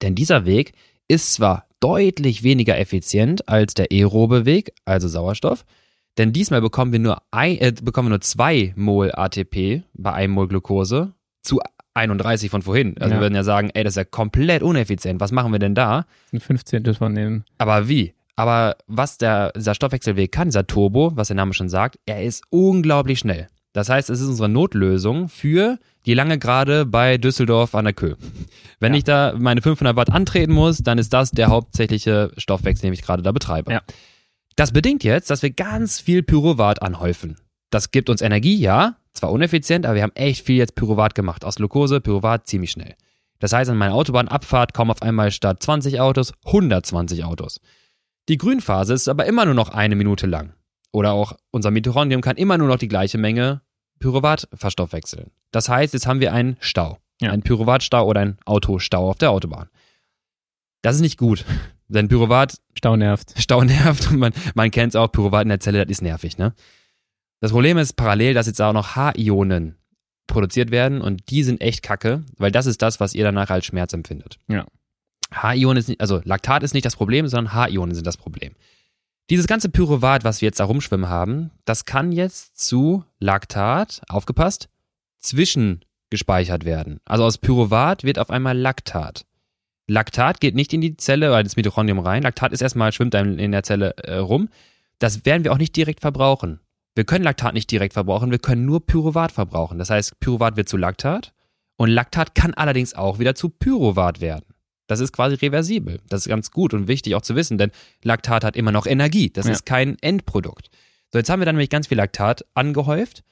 Denn 0.03 0.15
dieser 0.15 0.45
Weg 0.45 0.75
ist 1.09 1.35
zwar 1.35 1.67
deutlich 1.81 2.43
weniger 2.43 2.79
effizient 2.79 3.49
als 3.49 3.75
der 3.75 3.89
aerobe 3.91 4.45
Weg, 4.47 4.73
also 4.85 5.09
Sauerstoff, 5.09 5.65
denn 6.19 6.33
diesmal 6.33 6.61
bekommen 6.61 6.93
wir 6.93 7.01
nur, 7.01 7.23
ein, 7.31 7.59
äh, 7.59 7.73
bekommen 7.83 8.07
wir 8.07 8.11
nur 8.11 8.21
zwei 8.21 8.73
Mol 8.77 9.11
ATP 9.13 9.83
bei 9.95 10.13
einem 10.13 10.33
Mol 10.33 10.49
Glucose 10.49 11.13
zu 11.43 11.61
31 11.95 12.51
von 12.51 12.63
vorhin. 12.63 12.97
Also 12.99 13.11
ja. 13.11 13.17
wir 13.17 13.25
würden 13.25 13.35
ja 13.35 13.45
sagen, 13.45 13.71
ey, 13.75 13.85
das 13.85 13.93
ist 13.93 13.97
ja 13.97 14.05
komplett 14.05 14.63
uneffizient. 14.63 15.21
Was 15.21 15.33
machen 15.33 15.53
wir 15.53 15.59
denn 15.59 15.75
da? 15.75 16.07
Ein 16.33 16.41
15. 16.41 16.95
von 16.95 17.15
dem. 17.15 17.45
Aber 17.59 17.89
wie? 17.89 18.15
Aber 18.37 18.77
was 18.87 19.19
der, 19.19 19.53
dieser 19.53 19.75
Stoffwechselweg 19.75 20.33
kann, 20.33 20.49
dieser 20.49 20.67
Turbo, 20.67 21.13
was 21.15 21.29
der 21.29 21.37
Name 21.37 21.55
schon 21.55 21.69
sagt, 21.69 21.99
er 22.07 22.23
ist 22.23 22.43
unglaublich 22.51 23.21
schnell. 23.21 23.49
Das 23.75 23.89
heißt, 23.89 24.09
es 24.09 24.21
ist 24.21 24.29
unsere 24.29 24.49
Notlösung 24.49 25.29
für 25.29 25.79
die 26.07 26.15
lange 26.15 26.39
Gerade 26.39 26.87
bei 26.87 27.19
Düsseldorf 27.19 27.75
an 27.75 27.85
der 27.85 27.93
Kö. 27.93 28.15
Wenn 28.79 28.93
ja. 28.95 28.99
ich 28.99 29.05
da 29.05 29.35
meine 29.37 29.63
500 29.63 29.97
Watt 29.97 30.11
antreten 30.11 30.53
muss, 30.53 30.79
dann 30.79 30.97
ist 30.97 31.13
das 31.13 31.33
der 31.33 31.49
hauptsächliche 31.49 32.31
Stoffwechsel, 32.39 32.87
den 32.87 32.95
ich 32.95 33.03
gerade 33.03 33.23
da 33.23 33.33
betreibe. 33.33 33.73
Ja. 33.73 33.83
Das 34.55 34.73
bedingt 34.73 35.03
jetzt, 35.03 35.29
dass 35.29 35.43
wir 35.43 35.51
ganz 35.51 36.01
viel 36.01 36.23
Pyruvat 36.23 36.83
anhäufen. 36.83 37.37
Das 37.71 37.91
gibt 37.91 38.09
uns 38.09 38.23
Energie, 38.23 38.57
ja, 38.57 38.97
zwar 39.13 39.33
uneffizient, 39.33 39.87
aber 39.87 39.97
wir 39.97 40.03
haben 40.05 40.15
echt 40.15 40.47
viel 40.47 40.57
jetzt 40.57 40.77
Pyruvat 40.77 41.17
gemacht. 41.17 41.45
Aus 41.45 41.57
Glucose, 41.57 42.01
Pyruvat 42.01 42.47
ziemlich 42.47 42.71
schnell. 42.71 42.95
Das 43.41 43.53
heißt, 43.53 43.69
an 43.69 43.77
meiner 43.77 43.95
Autobahnabfahrt 43.95 44.73
kommen 44.73 44.93
auf 44.93 45.03
einmal 45.03 45.33
statt 45.33 45.63
20 45.63 46.01
Autos 46.01 46.33
120 46.45 47.25
Autos. 47.25 47.61
Die 48.29 48.39
Grünphase 48.39 48.95
ist 48.95 49.09
aber 49.09 49.27
immer 49.27 49.45
nur 49.45 49.55
noch 49.55 49.71
eine 49.71 49.97
Minute 49.97 50.29
lang. 50.29 50.55
Oder 50.95 51.13
auch 51.13 51.33
unser 51.51 51.73
Mitochondrium 51.73 52.23
kann 52.23 52.37
immer 52.37 52.57
nur 52.57 52.69
noch 52.69 52.79
die 52.79 52.87
gleiche 52.87 53.19
Menge 53.19 53.63
Pyruvat 53.99 54.49
verstoffwechseln. 54.55 55.33
Das 55.51 55.69
heißt, 55.69 55.93
jetzt 55.93 56.07
haben 56.07 56.21
wir 56.21 56.33
einen 56.33 56.57
Stau. 56.61 56.99
Ja. 57.21 57.33
Einen 57.33 57.43
Pyruvatstau 57.43 58.07
oder 58.07 58.21
einen 58.21 58.39
Autostau 58.45 59.11
auf 59.11 59.19
der 59.19 59.33
Autobahn. 59.33 59.69
Das 60.83 60.95
ist 60.95 61.03
nicht 61.03 61.19
gut. 61.19 61.45
Denn 61.89 62.07
Pyruvat. 62.07 62.61
Stau 62.79 62.95
nervt. 62.95 63.35
Stau 63.37 63.65
nervt 63.65 64.09
und 64.09 64.19
man, 64.19 64.33
man 64.55 64.71
kennt 64.71 64.91
es 64.91 64.97
auch, 64.97 65.11
Pyruvat 65.11 65.43
in 65.43 65.49
der 65.49 65.59
Zelle, 65.59 65.85
das 65.85 65.91
ist 65.91 66.03
nervig, 66.03 66.39
ne? 66.39 66.55
Das 67.41 67.51
Problem 67.51 67.77
ist 67.77 67.95
parallel, 67.95 68.35
dass 68.35 68.47
jetzt 68.47 68.63
auch 68.63 68.73
noch 68.73 68.95
H-Ionen 68.95 69.77
produziert 70.29 70.71
werden 70.71 71.01
und 71.01 71.29
die 71.29 71.43
sind 71.43 71.61
echt 71.61 71.83
kacke, 71.83 72.23
weil 72.39 72.53
das 72.53 72.67
ist 72.67 72.83
das, 72.83 73.01
was 73.01 73.15
ihr 73.15 73.25
danach 73.25 73.51
als 73.51 73.67
Schmerz 73.67 73.93
empfindet. 73.93 74.39
Ja. 74.47 74.65
H-Ionen 75.33 75.79
ist 75.79 75.89
nicht, 75.89 76.01
also 76.01 76.21
Laktat 76.25 76.63
ist 76.63 76.73
nicht 76.73 76.87
das 76.87 76.95
Problem, 76.95 77.27
sondern 77.27 77.53
H-Ionen 77.53 77.97
sind 77.97 78.07
das 78.07 78.17
Problem. 78.17 78.55
Dieses 79.31 79.47
ganze 79.47 79.71
Pyruvat, 79.71 80.23
was 80.23 80.43
wir 80.43 80.49
jetzt 80.49 80.61
da 80.61 80.65
rumschwimmen 80.65 81.09
haben, 81.09 81.51
das 81.65 81.87
kann 81.87 82.13
jetzt 82.13 82.59
zu 82.59 83.05
Laktat, 83.19 84.03
aufgepasst, 84.09 84.69
zwischengespeichert 85.21 86.67
werden. 86.67 87.01
Also 87.07 87.25
aus 87.25 87.39
Pyruvat 87.39 88.05
wird 88.05 88.19
auf 88.19 88.29
einmal 88.29 88.57
Laktat. 88.57 89.25
Laktat 89.87 90.41
geht 90.41 90.55
nicht 90.55 90.75
in 90.75 90.83
die 90.83 90.97
Zelle 90.97 91.29
oder 91.29 91.41
ins 91.41 91.57
Mitochondrium 91.57 92.01
rein. 92.01 92.23
Laktat 92.23 92.53
ist 92.53 92.61
erstmal, 92.61 92.93
schwimmt 92.93 93.15
dann 93.15 93.39
in 93.39 93.53
der 93.53 93.63
Zelle 93.63 93.97
äh, 93.99 94.17
rum. 94.17 94.49
Das 94.99 95.25
werden 95.25 95.45
wir 95.45 95.53
auch 95.53 95.59
nicht 95.59 95.75
direkt 95.75 96.01
verbrauchen. 96.01 96.61
Wir 96.95 97.05
können 97.05 97.25
Laktat 97.25 97.55
nicht 97.55 97.71
direkt 97.71 97.95
verbrauchen, 97.95 98.31
wir 98.31 98.39
können 98.39 98.67
nur 98.67 98.87
Pyruvat 98.87 99.33
verbrauchen. 99.33 99.79
Das 99.79 99.91
heißt, 99.91 100.21
Pyruvat 100.21 100.57
wird 100.57 100.69
zu 100.69 100.77
Laktat 100.77 101.33
und 101.77 101.89
Laktat 101.89 102.35
kann 102.35 102.55
allerdings 102.55 102.95
auch 102.95 103.19
wieder 103.19 103.35
zu 103.35 103.49
Pyruvat 103.49 104.21
werden. 104.21 104.54
Das 104.87 105.01
ist 105.01 105.13
quasi 105.13 105.37
reversibel. 105.37 106.01
Das 106.09 106.23
ist 106.23 106.29
ganz 106.29 106.51
gut 106.51 106.75
und 106.75 106.89
wichtig 106.89 107.15
auch 107.15 107.23
zu 107.23 107.37
wissen, 107.37 107.59
denn 107.59 107.71
Laktat 108.03 108.45
hat 108.45 108.57
immer 108.57 108.73
noch 108.73 108.87
Energie. 108.87 109.31
Das 109.31 109.47
ja. 109.47 109.53
ist 109.53 109.65
kein 109.65 109.97
Endprodukt. 110.01 110.71
So, 111.13 111.19
jetzt 111.19 111.31
haben 111.31 111.41
wir 111.41 111.47
dann 111.47 111.55
nämlich 111.55 111.71
ganz 111.71 111.87
viel 111.87 111.97
Laktat 111.97 112.45
angehäuft. 112.55 113.23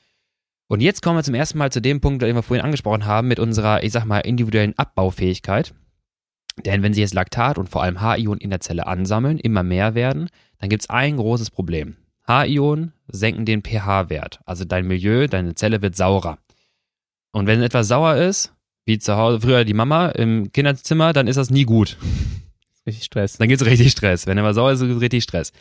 Und 0.68 0.80
jetzt 0.80 1.02
kommen 1.02 1.18
wir 1.18 1.24
zum 1.24 1.34
ersten 1.34 1.58
Mal 1.58 1.70
zu 1.70 1.82
dem 1.82 2.00
Punkt, 2.00 2.22
den 2.22 2.34
wir 2.34 2.42
vorhin 2.42 2.64
angesprochen 2.64 3.04
haben, 3.04 3.28
mit 3.28 3.38
unserer, 3.38 3.82
ich 3.82 3.92
sag 3.92 4.04
mal, 4.06 4.20
individuellen 4.20 4.78
Abbaufähigkeit. 4.78 5.74
Denn 6.64 6.82
wenn 6.82 6.94
sich 6.94 7.02
jetzt 7.02 7.14
Laktat 7.14 7.58
und 7.58 7.68
vor 7.68 7.82
allem 7.82 8.00
H-Ionen 8.00 8.40
in 8.40 8.50
der 8.50 8.60
Zelle 8.60 8.86
ansammeln, 8.86 9.38
immer 9.38 9.62
mehr 9.62 9.94
werden, 9.94 10.28
dann 10.58 10.70
gibt 10.70 10.82
es 10.82 10.90
ein 10.90 11.16
großes 11.16 11.50
Problem. 11.50 11.96
H-Ionen 12.26 12.92
senken 13.08 13.44
den 13.44 13.62
pH-Wert. 13.62 14.40
Also 14.46 14.64
dein 14.64 14.86
Milieu, 14.86 15.26
deine 15.26 15.54
Zelle 15.54 15.82
wird 15.82 15.96
saurer. 15.96 16.38
Und 17.32 17.46
wenn 17.46 17.62
etwas 17.62 17.88
sauer 17.88 18.16
ist, 18.16 18.54
wie 18.84 18.98
zu 18.98 19.16
Hause, 19.16 19.40
früher 19.40 19.64
die 19.64 19.74
Mama 19.74 20.08
im 20.08 20.50
Kinderzimmer, 20.52 21.12
dann 21.12 21.28
ist 21.28 21.36
das 21.36 21.50
nie 21.50 21.64
gut. 21.64 21.96
Richtig 22.86 23.04
Stress. 23.04 23.38
Dann 23.38 23.48
gibt's 23.48 23.64
richtig 23.64 23.92
Stress. 23.92 24.26
Wenn 24.26 24.38
etwas 24.38 24.56
sauer 24.56 24.72
ist, 24.72 24.80
gibt 24.80 24.96
es 24.96 25.00
richtig 25.00 25.22
Stress. 25.22 25.52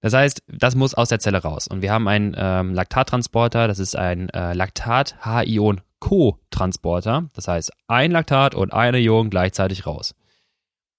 Das 0.00 0.14
heißt, 0.14 0.42
das 0.48 0.74
muss 0.74 0.94
aus 0.94 1.10
der 1.10 1.20
Zelle 1.20 1.42
raus. 1.42 1.68
Und 1.68 1.82
wir 1.82 1.92
haben 1.92 2.08
einen 2.08 2.34
ähm, 2.38 2.72
Laktattransporter, 2.72 3.68
das 3.68 3.78
ist 3.78 3.96
ein 3.96 4.30
äh, 4.30 4.54
Laktat-H-Ion-Co-Transporter. 4.54 7.28
Das 7.34 7.48
heißt, 7.48 7.70
ein 7.86 8.12
Laktat 8.12 8.54
und 8.54 8.72
eine 8.72 8.98
Ion 8.98 9.28
gleichzeitig 9.28 9.86
raus. 9.86 10.14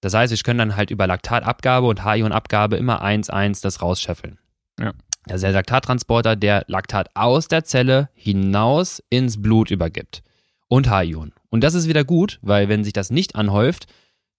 Das 0.02 0.14
heißt, 0.14 0.32
wir 0.32 0.38
können 0.38 0.58
dann 0.58 0.76
halt 0.76 0.92
über 0.92 1.08
Laktatabgabe 1.08 1.88
und 1.88 2.04
H-Ion-Abgabe 2.04 2.76
immer 2.76 3.02
eins, 3.02 3.28
eins 3.28 3.60
das 3.60 3.82
rausscheffeln. 3.82 4.38
Ja. 4.78 4.92
Das 5.26 5.36
ist 5.36 5.42
der 5.42 5.52
Laktattransporter, 5.52 6.36
der 6.36 6.64
Laktat 6.66 7.10
aus 7.14 7.48
der 7.48 7.64
Zelle 7.64 8.08
hinaus 8.14 9.02
ins 9.10 9.40
Blut 9.40 9.70
übergibt. 9.70 10.22
Und 10.68 10.88
H-Ionen. 10.88 11.32
Und 11.52 11.62
das 11.62 11.74
ist 11.74 11.86
wieder 11.88 12.04
gut, 12.04 12.38
weil 12.42 12.68
wenn 12.68 12.82
sich 12.82 12.92
das 12.92 13.10
nicht 13.10 13.36
anhäuft, 13.36 13.86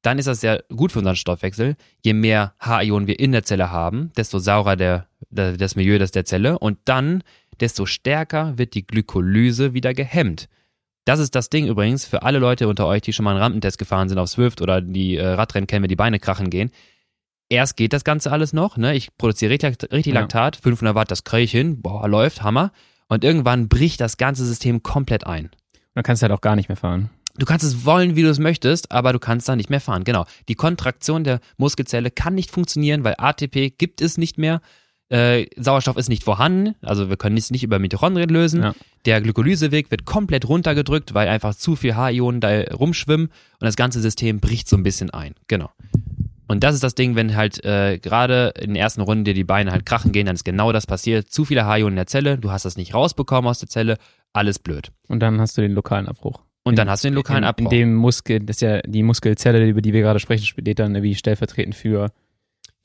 dann 0.01 0.19
ist 0.19 0.27
das 0.27 0.41
sehr 0.41 0.63
gut 0.75 0.91
für 0.91 0.99
unseren 0.99 1.15
Stoffwechsel. 1.15 1.75
Je 2.01 2.13
mehr 2.13 2.55
H-Ionen 2.59 3.07
wir 3.07 3.19
in 3.19 3.31
der 3.31 3.43
Zelle 3.43 3.71
haben, 3.71 4.11
desto 4.17 4.39
saurer 4.39 4.75
der, 4.75 5.07
der, 5.29 5.55
das 5.55 5.75
Milieu 5.75 5.97
des 5.97 6.11
der 6.11 6.25
Zelle 6.25 6.59
und 6.59 6.77
dann 6.85 7.23
desto 7.59 7.85
stärker 7.85 8.57
wird 8.57 8.73
die 8.73 8.85
Glykolyse 8.85 9.73
wieder 9.73 9.93
gehemmt. 9.93 10.49
Das 11.05 11.19
ist 11.19 11.35
das 11.35 11.49
Ding 11.49 11.67
übrigens 11.67 12.05
für 12.05 12.23
alle 12.23 12.39
Leute 12.39 12.67
unter 12.67 12.87
euch, 12.87 13.01
die 13.01 13.13
schon 13.13 13.23
mal 13.25 13.31
einen 13.31 13.41
Rampentest 13.41 13.77
gefahren 13.77 14.09
sind 14.09 14.17
auf 14.17 14.29
Swift 14.29 14.61
oder 14.61 14.81
die 14.81 15.15
äh, 15.15 15.25
Radrennen 15.25 15.67
kennen, 15.67 15.83
wenn 15.83 15.89
die 15.89 15.95
Beine 15.95 16.19
krachen 16.19 16.49
gehen 16.49 16.71
erst 17.53 17.77
geht 17.77 17.93
das 17.93 18.03
Ganze 18.03 18.31
alles 18.31 18.53
noch, 18.53 18.77
ne? 18.77 18.95
Ich 18.95 19.15
produziere 19.17 19.51
richtig, 19.51 19.91
richtig 19.91 20.13
ja. 20.13 20.21
Laktat, 20.21 20.55
500 20.57 20.95
Watt, 20.95 21.11
das 21.11 21.23
kriege 21.23 21.43
ich 21.43 21.51
hin, 21.51 21.81
boah, 21.81 22.07
läuft, 22.07 22.43
Hammer. 22.43 22.71
Und 23.07 23.23
irgendwann 23.23 23.67
bricht 23.69 24.01
das 24.01 24.17
ganze 24.17 24.45
System 24.45 24.81
komplett 24.81 25.25
ein. 25.25 25.51
Dann 25.93 26.03
kannst 26.03 26.21
du 26.21 26.25
halt 26.25 26.33
auch 26.33 26.41
gar 26.41 26.55
nicht 26.55 26.69
mehr 26.69 26.75
fahren. 26.75 27.09
Du 27.35 27.45
kannst 27.45 27.65
es 27.65 27.83
wollen, 27.83 28.15
wie 28.15 28.21
du 28.21 28.29
es 28.29 28.37
möchtest, 28.37 28.91
aber 28.91 29.11
du 29.11 29.19
kannst 29.19 29.49
da 29.49 29.55
nicht 29.55 29.69
mehr 29.69 29.81
fahren. 29.81 30.03
Genau. 30.03 30.25
Die 30.47 30.55
Kontraktion 30.55 31.23
der 31.23 31.39
Muskelzelle 31.57 32.11
kann 32.11 32.35
nicht 32.35 32.51
funktionieren, 32.51 33.03
weil 33.03 33.15
ATP 33.17 33.71
gibt 33.77 34.01
es 34.01 34.17
nicht 34.17 34.37
mehr. 34.37 34.61
Äh, 35.09 35.47
Sauerstoff 35.57 35.97
ist 35.97 36.09
nicht 36.09 36.23
vorhanden, 36.23 36.75
also 36.81 37.09
wir 37.09 37.17
können 37.17 37.37
es 37.37 37.51
nicht 37.51 37.63
über 37.63 37.77
Mitochondrien 37.77 38.29
lösen. 38.29 38.63
Ja. 38.63 38.75
Der 39.05 39.21
Glykolyseweg 39.21 39.91
wird 39.91 40.05
komplett 40.05 40.47
runtergedrückt, 40.47 41.13
weil 41.13 41.27
einfach 41.27 41.55
zu 41.55 41.75
viel 41.75 41.95
H-Ionen 41.95 42.39
da 42.39 42.61
rumschwimmen 42.71 43.27
und 43.27 43.33
das 43.65 43.75
ganze 43.75 43.99
System 43.99 44.39
bricht 44.39 44.67
so 44.67 44.77
ein 44.77 44.83
bisschen 44.83 45.09
ein. 45.09 45.35
Genau. 45.47 45.69
Und 46.47 46.63
das 46.63 46.75
ist 46.75 46.83
das 46.83 46.95
Ding, 46.95 47.15
wenn 47.15 47.35
halt 47.35 47.63
äh, 47.63 47.99
gerade 47.99 48.53
in 48.59 48.73
der 48.73 48.83
ersten 48.83 49.01
Runde 49.01 49.23
dir 49.23 49.33
die 49.33 49.43
Beine 49.43 49.71
halt 49.71 49.85
krachen 49.85 50.11
gehen, 50.11 50.25
dann 50.25 50.35
ist 50.35 50.45
genau 50.45 50.71
das 50.71 50.87
passiert. 50.87 51.29
Zu 51.29 51.45
viele 51.45 51.65
H-Ionen 51.65 51.93
in 51.93 51.97
der 51.97 52.07
Zelle, 52.07 52.37
du 52.37 52.51
hast 52.51 52.65
das 52.65 52.77
nicht 52.77 52.93
rausbekommen 52.93 53.49
aus 53.49 53.59
der 53.59 53.69
Zelle, 53.69 53.97
alles 54.33 54.59
blöd. 54.59 54.91
Und 55.07 55.19
dann 55.21 55.39
hast 55.39 55.57
du 55.57 55.61
den 55.61 55.71
lokalen 55.73 56.07
Abbruch. 56.07 56.41
Und 56.63 56.73
in, 56.73 56.75
dann 56.77 56.89
hast 56.89 57.03
du 57.03 57.07
den 57.09 57.15
lokalen 57.15 57.43
in, 57.43 57.49
Abbruch. 57.49 57.71
In 57.71 57.77
dem 57.77 57.95
Muskel, 57.95 58.39
das 58.39 58.57
ist 58.57 58.61
ja 58.61 58.81
die 58.81 59.03
Muskelzelle, 59.03 59.67
über 59.67 59.81
die 59.81 59.93
wir 59.93 60.01
gerade 60.01 60.19
sprechen, 60.19 60.45
steht 60.45 60.79
dann 60.79 61.01
wie 61.03 61.13
stellvertretend 61.15 61.75
für 61.75 62.09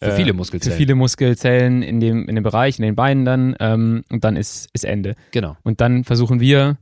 Für 0.01 0.11
Äh, 0.11 0.17
viele 0.17 0.29
für 0.29 0.35
Muskelzellen. 0.35 0.77
viele 0.77 0.95
Muskelzellen 0.95 1.83
in 1.83 2.01
dem, 2.01 2.29
in 2.29 2.35
dem 2.35 2.45
Bereich, 2.45 2.79
in 2.79 2.83
den 2.85 2.95
Beinen 2.97 3.25
dann 3.25 3.57
ähm, 3.61 4.05
und 4.11 4.25
dann 4.25 4.37
ist, 4.37 4.69
ist 4.73 4.85
Ende. 4.85 5.15
Genau. 5.31 5.57
Und 5.63 5.81
dann 5.81 6.05
versuchen 6.05 6.41
wir, 6.41 6.77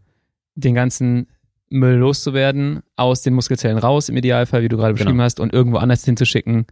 den 0.55 0.75
ganzen 0.75 1.27
Müll 1.69 1.97
loszuwerden, 1.97 2.81
aus 2.97 3.23
den 3.23 3.35
Muskelzellen 3.35 3.77
raus, 3.79 4.09
im 4.09 4.17
Idealfall, 4.17 4.63
wie 4.63 4.69
du 4.69 4.77
gerade 4.77 4.95
beschrieben 4.95 5.13
Genau. 5.13 5.25
hast, 5.25 5.39
und 5.41 5.53
irgendwo 5.53 5.77
anders 5.79 6.05
hinzuschicken. 6.05 6.67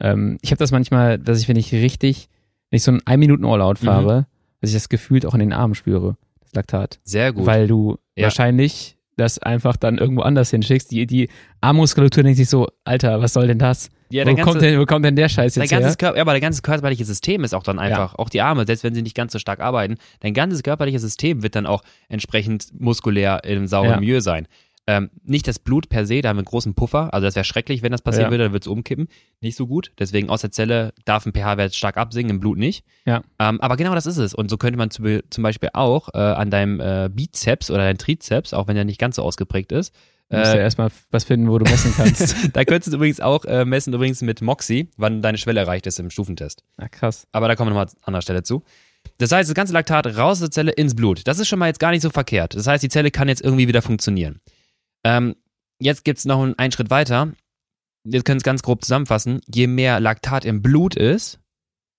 Ähm, 0.00 0.38
ich 0.42 0.50
habe 0.50 0.58
das 0.58 0.72
manchmal, 0.72 1.18
dass 1.18 1.40
ich, 1.40 1.48
wenn 1.48 1.56
ich 1.56 1.72
richtig, 1.72 2.28
wenn 2.70 2.78
ich 2.78 2.82
so 2.82 2.90
einen 2.90 3.00
1 3.06 3.18
Minuten 3.20 3.44
All-Out 3.44 3.80
Mhm. 3.82 3.86
fahre, 3.86 4.26
dass 4.60 4.70
ich 4.70 4.74
das 4.76 4.88
gefühlt 4.88 5.24
auch 5.26 5.34
in 5.34 5.40
den 5.40 5.52
Armen 5.52 5.74
spüre, 5.76 6.16
Laktat. 6.58 6.98
Sehr 7.04 7.32
gut. 7.32 7.46
Weil 7.46 7.66
du 7.66 7.96
Ja. 8.16 8.24
wahrscheinlich 8.24 8.96
das 9.16 9.38
einfach 9.38 9.76
dann 9.76 9.98
irgendwo 9.98 10.22
anders 10.22 10.50
hinschickst. 10.50 10.90
Die, 10.92 11.06
die 11.06 11.28
Armmuskulatur 11.60 12.22
denkt 12.22 12.36
sich 12.38 12.48
so, 12.48 12.68
Alter, 12.84 13.20
was 13.20 13.32
soll 13.32 13.48
denn 13.48 13.58
das? 13.58 13.90
ja, 14.10 14.22
wo, 14.22 14.26
dein, 14.26 14.36
kommt 14.36 14.46
ganze, 14.54 14.58
denn, 14.60 14.80
wo 14.80 14.86
kommt 14.86 15.04
denn 15.04 15.16
der 15.16 15.28
Scheiß 15.28 15.56
jetzt 15.56 15.70
her? 15.70 15.80
Körper, 15.98 16.16
ja, 16.16 16.22
aber 16.22 16.32
dein 16.32 16.40
ganzes 16.40 16.62
körperliche 16.62 17.04
System 17.04 17.44
ist 17.44 17.54
auch 17.54 17.62
dann 17.62 17.78
einfach, 17.78 18.14
auch 18.14 18.28
die 18.30 18.40
Arme, 18.40 18.64
selbst 18.66 18.84
wenn 18.84 18.94
sie 18.94 19.02
nicht 19.02 19.14
ganz 19.16 19.32
so 19.32 19.38
stark 19.38 19.60
arbeiten, 19.60 19.96
dein 20.20 20.34
ganzes 20.34 20.62
körperliche 20.62 20.98
System 20.98 21.42
wird 21.42 21.56
dann 21.56 21.66
auch 21.66 21.82
entsprechend 22.08 22.68
muskulär 22.78 23.44
im 23.44 23.66
sauren 23.66 23.90
Ja. 23.90 24.00
Milieu 24.00 24.20
sein. 24.20 24.46
Ähm, 24.90 25.10
nicht 25.22 25.46
das 25.46 25.58
Blut 25.58 25.90
per 25.90 26.06
se, 26.06 26.22
da 26.22 26.30
haben 26.30 26.36
wir 26.36 26.40
einen 26.40 26.46
großen 26.46 26.74
Puffer. 26.74 27.12
Also 27.12 27.26
das 27.26 27.34
wäre 27.34 27.44
schrecklich, 27.44 27.82
wenn 27.82 27.92
das 27.92 28.00
passieren 28.00 28.28
Ja. 28.28 28.30
würde, 28.30 28.44
dann 28.44 28.52
würde 28.54 28.62
es 28.64 28.66
umkippen. 28.68 29.08
Nicht 29.42 29.54
so 29.54 29.66
gut. 29.66 29.92
Deswegen 29.98 30.30
aus 30.30 30.40
der 30.40 30.50
Zelle 30.50 30.94
darf 31.04 31.26
ein 31.26 31.32
pH-Wert 31.34 31.74
stark 31.74 31.98
absinken, 31.98 32.30
im 32.36 32.40
Blut 32.40 32.56
nicht. 32.56 32.84
Ja. 33.04 33.22
Ähm, 33.38 33.60
aber 33.60 33.76
genau 33.76 33.94
das 33.94 34.06
ist 34.06 34.16
es. 34.16 34.34
Und 34.34 34.48
so 34.48 34.56
könnte 34.56 34.78
man 34.78 34.90
zu, 34.90 35.22
zum 35.28 35.42
Beispiel 35.42 35.68
auch 35.74 36.08
äh, 36.14 36.16
an 36.18 36.50
deinem 36.50 36.80
äh, 36.80 37.10
Bizeps 37.12 37.70
oder 37.70 37.80
deinem 37.84 37.98
Trizeps, 37.98 38.54
auch 38.54 38.66
wenn 38.66 38.76
der 38.76 38.86
nicht 38.86 38.98
ganz 38.98 39.16
so 39.16 39.22
ausgeprägt 39.22 39.72
ist, 39.72 39.94
Du 40.30 40.36
musst 40.36 40.52
ja 40.52 40.58
äh, 40.58 40.62
erstmal 40.62 40.90
was 41.10 41.24
finden, 41.24 41.48
wo 41.48 41.58
du 41.58 41.64
messen 41.70 41.92
kannst. 41.96 42.34
da 42.54 42.64
könntest 42.64 42.92
du 42.92 42.96
übrigens 42.96 43.18
auch 43.20 43.46
äh, 43.46 43.64
messen, 43.64 43.94
übrigens 43.94 44.20
mit 44.20 44.42
Moxie, 44.42 44.90
wann 44.98 45.22
deine 45.22 45.38
Schwelle 45.38 45.60
erreicht 45.60 45.86
ist 45.86 45.98
im 45.98 46.10
Stufentest. 46.10 46.64
ah, 46.76 46.88
krass. 46.88 47.26
Aber 47.32 47.48
da 47.48 47.56
kommen 47.56 47.70
wir 47.70 47.74
nochmal 47.74 47.86
an 47.86 48.02
anderer 48.02 48.22
Stelle 48.22 48.42
zu. 48.42 48.62
Das 49.16 49.32
heißt, 49.32 49.48
das 49.48 49.54
ganze 49.54 49.72
Laktat 49.72 50.06
raus 50.06 50.32
aus 50.32 50.40
der 50.40 50.50
Zelle 50.50 50.72
ins 50.72 50.94
Blut. 50.94 51.26
Das 51.26 51.38
ist 51.38 51.48
schon 51.48 51.58
mal 51.58 51.68
jetzt 51.68 51.80
gar 51.80 51.92
nicht 51.92 52.02
so 52.02 52.10
verkehrt. 52.10 52.54
Das 52.54 52.66
heißt, 52.66 52.82
die 52.82 52.90
Zelle 52.90 53.10
kann 53.10 53.28
jetzt 53.28 53.42
irgendwie 53.42 53.68
wieder 53.68 53.80
funktionieren. 53.80 54.40
Ähm, 55.04 55.36
jetzt 55.78 56.04
gibt's 56.04 56.24
noch 56.24 56.42
einen, 56.42 56.72
Schritt 56.72 56.90
weiter. 56.90 57.32
Wir 58.04 58.22
können 58.22 58.38
es 58.38 58.44
ganz 58.44 58.62
grob 58.62 58.84
zusammenfassen. 58.84 59.40
Je 59.52 59.66
mehr 59.66 60.00
Laktat 60.00 60.44
im 60.44 60.62
Blut 60.62 60.96
ist, 60.96 61.40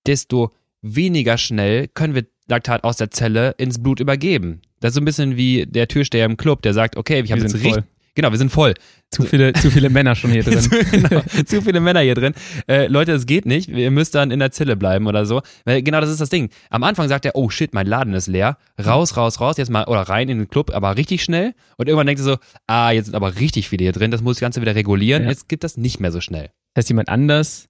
desto 0.05 0.53
weniger 0.81 1.37
schnell 1.37 1.87
können 1.87 2.15
wir 2.15 2.25
Laktat 2.47 2.83
aus 2.83 2.97
der 2.97 3.11
Zelle 3.11 3.51
ins 3.57 3.81
Blut 3.81 3.99
übergeben. 3.99 4.61
Das 4.79 4.89
ist 4.89 4.95
so 4.95 5.01
ein 5.01 5.05
bisschen 5.05 5.37
wie 5.37 5.65
der 5.65 5.87
Türsteher 5.87 6.25
im 6.25 6.37
Club, 6.37 6.61
der 6.61 6.73
sagt, 6.73 6.97
okay, 6.97 7.21
ich 7.21 7.31
habe 7.31 7.41
Wir 7.41 7.47
jetzt 7.47 7.55
richtig. 7.55 7.83
Genau, 8.19 8.31
wir 8.31 8.37
sind 8.37 8.51
voll. 8.51 8.73
Zu 9.11 9.23
viele, 9.23 9.53
zu 9.53 9.71
viele 9.71 9.89
Männer 9.89 10.15
schon 10.15 10.31
hier 10.31 10.43
drin. 10.45 10.59
zu, 10.59 10.69
genau, 10.69 11.21
zu 11.45 11.61
viele 11.61 11.79
Männer 11.79 12.01
hier 12.01 12.15
drin. 12.15 12.33
Äh, 12.67 12.87
Leute, 12.87 13.13
es 13.13 13.25
geht 13.25 13.45
nicht. 13.45 13.69
Ihr 13.69 13.91
müsst 13.91 14.13
dann 14.15 14.31
in 14.31 14.39
der 14.39 14.51
Zelle 14.51 14.75
bleiben 14.75 15.07
oder 15.07 15.25
so. 15.25 15.41
Weil 15.65 15.81
genau 15.81 16.01
das 16.01 16.09
ist 16.09 16.21
das 16.21 16.29
Ding. 16.29 16.49
Am 16.69 16.83
Anfang 16.83 17.07
sagt 17.07 17.25
er, 17.25 17.35
oh 17.35 17.49
shit, 17.49 17.73
mein 17.73 17.87
Laden 17.87 18.13
ist 18.13 18.27
leer. 18.27 18.57
Raus, 18.83 19.15
raus, 19.17 19.39
raus, 19.39 19.57
jetzt 19.57 19.71
mal, 19.71 19.85
oder 19.85 20.01
rein 20.01 20.29
in 20.29 20.37
den 20.37 20.49
Club, 20.49 20.71
aber 20.73 20.97
richtig 20.97 21.23
schnell. 21.23 21.53
Und 21.77 21.87
irgendwann 21.87 22.07
denkt 22.07 22.21
er 22.21 22.25
so, 22.25 22.37
ah, 22.67 22.91
jetzt 22.91 23.05
sind 23.05 23.15
aber 23.15 23.39
richtig 23.39 23.69
viele 23.69 23.83
hier 23.83 23.93
drin. 23.93 24.11
Das 24.11 24.21
muss 24.21 24.35
das 24.35 24.41
Ganze 24.41 24.61
wieder 24.61 24.75
regulieren. 24.75 25.23
Ja. 25.23 25.29
Jetzt 25.29 25.47
gibt 25.47 25.63
das 25.63 25.77
nicht 25.77 25.99
mehr 25.99 26.11
so 26.11 26.21
schnell. 26.21 26.51
Das 26.73 26.83
heißt, 26.83 26.89
jemand 26.89 27.09
anders 27.09 27.67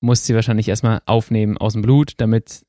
muss 0.00 0.26
sie 0.26 0.34
wahrscheinlich 0.34 0.68
erstmal 0.68 1.00
aufnehmen 1.06 1.56
aus 1.56 1.72
dem 1.72 1.82
Blut, 1.82 2.14
damit 2.18 2.64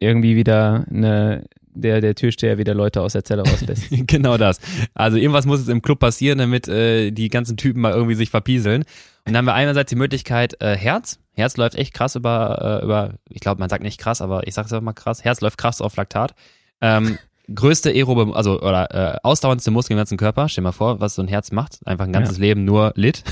irgendwie 0.00 0.36
wieder 0.36 0.84
eine, 0.90 1.46
der, 1.74 2.00
der 2.00 2.14
Türsteher 2.14 2.58
wieder 2.58 2.74
Leute 2.74 3.00
aus 3.00 3.12
der 3.12 3.24
Zelle 3.24 3.42
rauslässt. 3.42 3.86
genau 4.06 4.36
das. 4.36 4.60
Also 4.94 5.16
irgendwas 5.16 5.46
muss 5.46 5.60
jetzt 5.60 5.68
im 5.68 5.82
Club 5.82 5.98
passieren, 5.98 6.38
damit 6.38 6.68
äh, 6.68 7.10
die 7.10 7.28
ganzen 7.28 7.56
Typen 7.56 7.80
mal 7.80 7.92
irgendwie 7.92 8.14
sich 8.14 8.30
verpieseln. 8.30 8.82
Und 9.24 9.32
dann 9.32 9.36
haben 9.36 9.44
wir 9.46 9.54
einerseits 9.54 9.90
die 9.90 9.96
Möglichkeit 9.96 10.60
äh, 10.60 10.76
Herz. 10.76 11.18
Herz 11.34 11.56
läuft 11.56 11.76
echt 11.76 11.94
krass 11.94 12.16
über, 12.16 12.80
äh, 12.80 12.84
über 12.84 13.14
ich 13.28 13.40
glaube, 13.40 13.60
man 13.60 13.70
sagt 13.70 13.82
nicht 13.82 13.98
krass, 13.98 14.20
aber 14.20 14.46
ich 14.46 14.54
sag's 14.54 14.72
einfach 14.72 14.84
mal 14.84 14.92
krass. 14.92 15.24
Herz 15.24 15.40
läuft 15.40 15.58
krass 15.58 15.80
auf 15.80 15.96
Laktat. 15.96 16.34
Ähm, 16.80 17.18
größte 17.54 17.90
aerobe, 17.90 18.34
also 18.34 18.60
oder 18.60 19.14
äh, 19.14 19.18
ausdauerndste 19.22 19.70
Muskel 19.70 19.94
im 19.94 19.98
ganzen 19.98 20.18
Körper. 20.18 20.48
Stell 20.48 20.62
dir 20.62 20.68
mal 20.68 20.72
vor, 20.72 21.00
was 21.00 21.14
so 21.14 21.22
ein 21.22 21.28
Herz 21.28 21.52
macht. 21.52 21.78
Einfach 21.86 22.04
ein 22.04 22.12
ganzes 22.12 22.38
Leben 22.38 22.64
nur 22.64 22.92
Lit. 22.96 23.24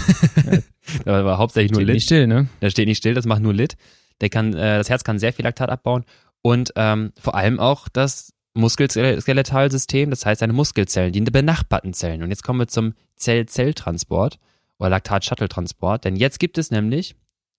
aber 1.04 1.38
hauptsächlich 1.38 1.72
nur 1.72 1.80
Steht 1.80 1.86
Lit. 1.86 1.94
nicht 1.94 2.04
still, 2.04 2.26
ne? 2.26 2.48
Der 2.62 2.70
steht 2.70 2.88
nicht 2.88 2.98
still, 2.98 3.14
das 3.14 3.26
macht 3.26 3.42
nur 3.42 3.52
Lit. 3.52 3.76
Der 4.20 4.28
kann, 4.28 4.54
äh, 4.54 4.78
das 4.78 4.88
Herz 4.88 5.04
kann 5.04 5.18
sehr 5.18 5.32
viel 5.32 5.44
Laktat 5.44 5.70
abbauen 5.70 6.04
und 6.42 6.72
ähm, 6.76 7.12
vor 7.20 7.34
allem 7.34 7.60
auch 7.60 7.88
das 7.88 8.32
Muskelskeletalsystem, 8.54 10.10
das 10.10 10.26
heißt 10.26 10.42
deine 10.42 10.52
Muskelzellen, 10.52 11.12
die 11.12 11.20
benachbarten 11.20 11.92
Zellen. 11.94 12.22
Und 12.22 12.30
jetzt 12.30 12.42
kommen 12.42 12.58
wir 12.60 12.68
zum 12.68 12.94
Zell-Zell-Transport 13.16 14.38
oder 14.78 14.90
Laktat-Shuttle-Transport, 14.90 16.04
denn 16.04 16.16
jetzt 16.16 16.38
gibt 16.38 16.58
es 16.58 16.70
nämlich 16.70 17.14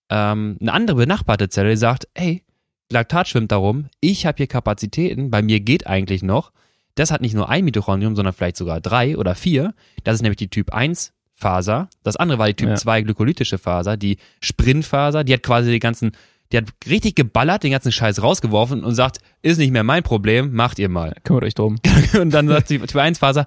ähm, 0.09 0.57
eine 0.59 0.73
andere 0.73 0.97
benachbarte 0.97 1.49
Zelle, 1.49 1.69
die 1.71 1.77
sagt, 1.77 2.07
ey, 2.13 2.43
Laktat 2.91 3.27
schwimmt 3.29 3.51
darum, 3.51 3.85
ich 4.01 4.25
habe 4.25 4.37
hier 4.37 4.47
Kapazitäten, 4.47 5.31
bei 5.31 5.41
mir 5.41 5.61
geht 5.61 5.87
eigentlich 5.87 6.23
noch. 6.23 6.51
Das 6.95 7.09
hat 7.11 7.21
nicht 7.21 7.33
nur 7.33 7.47
ein 7.47 7.63
Mitochondrium, 7.63 8.17
sondern 8.17 8.33
vielleicht 8.33 8.57
sogar 8.57 8.81
drei 8.81 9.17
oder 9.17 9.33
vier. 9.33 9.73
Das 10.03 10.15
ist 10.15 10.21
nämlich 10.23 10.37
die 10.37 10.49
Typ 10.49 10.73
1 10.73 11.13
Faser. 11.35 11.89
Das 12.03 12.17
andere 12.17 12.37
war 12.37 12.47
die 12.47 12.53
Typ 12.53 12.69
Ja. 12.69 12.75
2 12.75 13.03
glykolytische 13.03 13.57
Faser, 13.57 13.95
die 13.95 14.17
Sprintfaser, 14.41 15.23
die 15.23 15.33
hat 15.33 15.41
quasi 15.41 15.71
die 15.71 15.79
ganzen, 15.79 16.11
die 16.51 16.57
hat 16.57 16.65
richtig 16.89 17.15
geballert, 17.15 17.63
den 17.63 17.71
ganzen 17.71 17.91
Scheiß 17.91 18.21
rausgeworfen 18.21 18.83
und 18.83 18.95
sagt, 18.95 19.17
ist 19.41 19.57
nicht 19.57 19.71
mehr 19.71 19.83
mein 19.83 20.03
Problem, 20.03 20.53
macht 20.53 20.79
ihr 20.79 20.89
mal. 20.89 21.15
Kümmert 21.23 21.43
euch 21.43 21.55
drum. 21.55 21.77
Und 22.19 22.33
dann 22.33 22.47
sagt 22.47 22.69
die 22.69 22.79
Typ 22.79 22.95
1 22.95 23.19
Faser, 23.19 23.45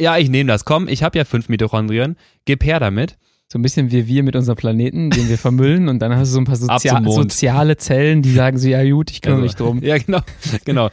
ja, 0.00 0.16
ich 0.16 0.30
nehme 0.30 0.48
das, 0.48 0.64
komm, 0.64 0.88
ich 0.88 1.02
habe 1.02 1.18
ja 1.18 1.24
fünf 1.24 1.48
Mitochondrien, 1.48 2.16
gib 2.44 2.64
her 2.64 2.80
damit. 2.80 3.16
So 3.50 3.58
ein 3.58 3.62
bisschen 3.62 3.90
wie 3.90 4.06
wir 4.06 4.22
mit 4.22 4.36
unserem 4.36 4.56
Planeten, 4.56 5.08
den 5.08 5.28
wir 5.30 5.38
vermüllen 5.38 5.88
und 5.88 6.00
dann 6.00 6.14
hast 6.14 6.28
du 6.28 6.34
so 6.34 6.40
ein 6.40 6.44
paar 6.44 6.56
Sozia 6.56 7.02
soziale 7.02 7.78
Zellen, 7.78 8.20
die 8.20 8.32
sagen 8.32 8.58
so, 8.58 8.68
ja 8.68 8.84
gut, 8.90 9.10
ich 9.10 9.22
kümmere 9.22 9.40
Also, 9.40 9.46
mich 9.46 9.56
drum. 9.56 9.82
Ja, 9.82 9.96
genau, 9.96 10.20
genau. 10.66 10.90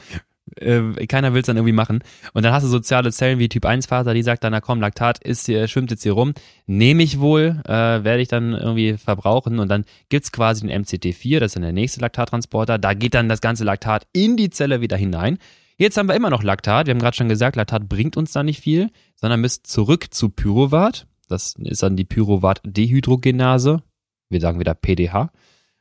Äh, 0.57 1.07
keiner 1.07 1.33
will 1.33 1.41
es 1.41 1.47
dann 1.47 1.57
irgendwie 1.57 1.73
machen. 1.73 2.03
Und 2.33 2.43
dann 2.43 2.53
hast 2.53 2.63
du 2.63 2.67
soziale 2.67 3.11
Zellen 3.11 3.39
wie 3.39 3.49
Typ 3.49 3.65
1 3.65 3.87
Faser, 3.87 4.13
die 4.13 4.21
sagt 4.21 4.43
dann, 4.43 4.51
na 4.51 4.61
komm, 4.61 4.79
Laktat 4.79 5.19
ist 5.19 5.45
hier, 5.47 5.67
schwimmt 5.67 5.91
jetzt 5.91 6.03
hier 6.03 6.13
rum, 6.13 6.33
nehme 6.67 7.03
ich 7.03 7.19
wohl, 7.19 7.61
äh, 7.65 7.71
werde 7.71 8.21
ich 8.21 8.27
dann 8.27 8.53
irgendwie 8.53 8.97
verbrauchen. 8.97 9.59
Und 9.59 9.69
dann 9.69 9.85
gibt's 10.09 10.31
quasi 10.31 10.67
den 10.67 10.83
MCT4, 10.83 11.39
das 11.39 11.47
ist 11.47 11.55
dann 11.55 11.63
der 11.63 11.73
nächste 11.73 11.99
Laktattransporter, 12.01 12.77
da 12.77 12.93
geht 12.93 13.13
dann 13.13 13.29
das 13.29 13.41
ganze 13.41 13.63
Laktat 13.63 14.07
in 14.13 14.37
die 14.37 14.49
Zelle 14.49 14.81
wieder 14.81 14.97
hinein. 14.97 15.37
Jetzt 15.77 15.97
haben 15.97 16.07
wir 16.07 16.15
immer 16.15 16.29
noch 16.29 16.43
Laktat, 16.43 16.87
wir 16.87 16.93
haben 16.93 17.01
gerade 17.01 17.17
schon 17.17 17.27
gesagt, 17.27 17.55
Laktat 17.55 17.89
bringt 17.89 18.15
uns 18.15 18.31
da 18.31 18.43
nicht 18.43 18.61
viel, 18.61 18.91
sondern 19.15 19.41
müsst 19.41 19.67
zurück 19.67 20.13
zu 20.13 20.29
Pyruvat, 20.29 21.07
das 21.27 21.55
ist 21.57 21.83
dann 21.83 21.97
die 21.97 22.05
Pyruvat-Dehydrogenase, 22.05 23.81
wir 24.29 24.39
sagen 24.39 24.59
wieder 24.59 24.73
PDH, 24.73 25.31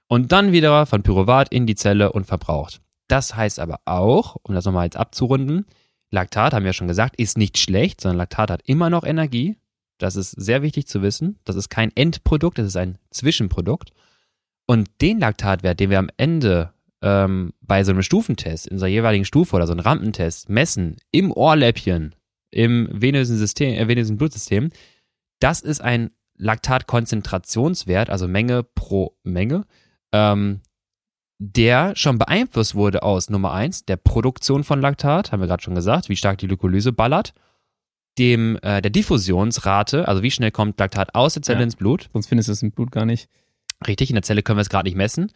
und 0.08 0.32
dann 0.32 0.52
wieder 0.52 0.86
von 0.86 1.02
Pyruvat 1.02 1.52
in 1.52 1.66
die 1.66 1.76
Zelle 1.76 2.12
und 2.12 2.26
verbraucht. 2.26 2.80
Das 3.08 3.36
heißt 3.36 3.58
aber 3.58 3.80
auch, 3.84 4.36
um 4.42 4.54
das 4.54 4.64
nochmal 4.64 4.84
jetzt 4.84 4.96
abzurunden, 4.96 5.66
Laktat, 6.10 6.54
haben 6.54 6.64
wir 6.64 6.72
schon 6.72 6.88
gesagt, 6.88 7.16
ist 7.18 7.36
nicht 7.36 7.58
schlecht, 7.58 8.00
sondern 8.00 8.18
Laktat 8.18 8.50
hat 8.50 8.62
immer 8.66 8.88
noch 8.88 9.04
Energie. 9.04 9.56
Das 9.98 10.16
ist 10.16 10.30
sehr 10.30 10.62
wichtig 10.62 10.86
zu 10.86 11.02
wissen. 11.02 11.38
Das 11.44 11.56
ist 11.56 11.68
kein 11.68 11.90
Endprodukt, 11.94 12.58
das 12.58 12.68
ist 12.68 12.76
ein 12.76 12.98
Zwischenprodukt. 13.10 13.90
Und 14.66 14.88
den 15.00 15.18
Laktatwert, 15.18 15.78
den 15.80 15.90
wir 15.90 15.98
am 15.98 16.10
Ende 16.16 16.72
ähm, 17.02 17.52
bei 17.60 17.84
so 17.84 17.92
einem 17.92 18.02
Stufentest, 18.02 18.66
in 18.66 18.74
unserer 18.74 18.88
jeweiligen 18.88 19.24
Stufe 19.24 19.54
oder 19.54 19.66
so 19.66 19.72
einem 19.72 19.80
Rampentest 19.80 20.48
messen, 20.48 20.96
im 21.10 21.32
Ohrläppchen, 21.32 22.14
im 22.50 22.88
venösen, 22.90 23.36
System, 23.36 23.74
äh, 23.74 23.88
venösen 23.88 24.16
Blutsystem, 24.16 24.70
das 25.40 25.60
ist 25.60 25.82
ein 25.82 26.10
Laktatkonzentrationswert, 26.36 28.08
also 28.08 28.26
Menge 28.26 28.62
pro 28.62 29.16
Menge, 29.22 29.66
ähm, 30.12 30.60
der 31.38 31.94
schon 31.96 32.18
beeinflusst 32.18 32.74
wurde 32.74 33.02
aus 33.02 33.28
Nummer 33.30 33.52
eins 33.52 33.84
der 33.84 33.96
Produktion 33.96 34.64
von 34.64 34.80
Laktat, 34.80 35.32
haben 35.32 35.40
wir 35.40 35.46
gerade 35.48 35.62
schon 35.62 35.74
gesagt, 35.74 36.08
wie 36.08 36.16
stark 36.16 36.38
die 36.38 36.46
Glykolyse 36.46 36.92
ballert, 36.92 37.34
dem 38.18 38.56
äh, 38.62 38.80
der 38.80 38.90
Diffusionsrate, 38.90 40.06
also 40.06 40.22
wie 40.22 40.30
schnell 40.30 40.52
kommt 40.52 40.78
Laktat 40.78 41.14
aus 41.14 41.34
der 41.34 41.42
Zelle 41.42 41.58
Ja. 41.60 41.64
ins 41.64 41.76
Blut, 41.76 42.08
Sonst 42.12 42.28
findest 42.28 42.48
du 42.48 42.52
es 42.52 42.62
im 42.62 42.70
Blut 42.70 42.92
gar 42.92 43.04
nicht. 43.04 43.28
Richtig, 43.86 44.10
in 44.10 44.14
der 44.14 44.22
Zelle 44.22 44.42
können 44.42 44.58
wir 44.58 44.62
es 44.62 44.68
gerade 44.70 44.86
nicht 44.88 44.96
messen. 44.96 45.32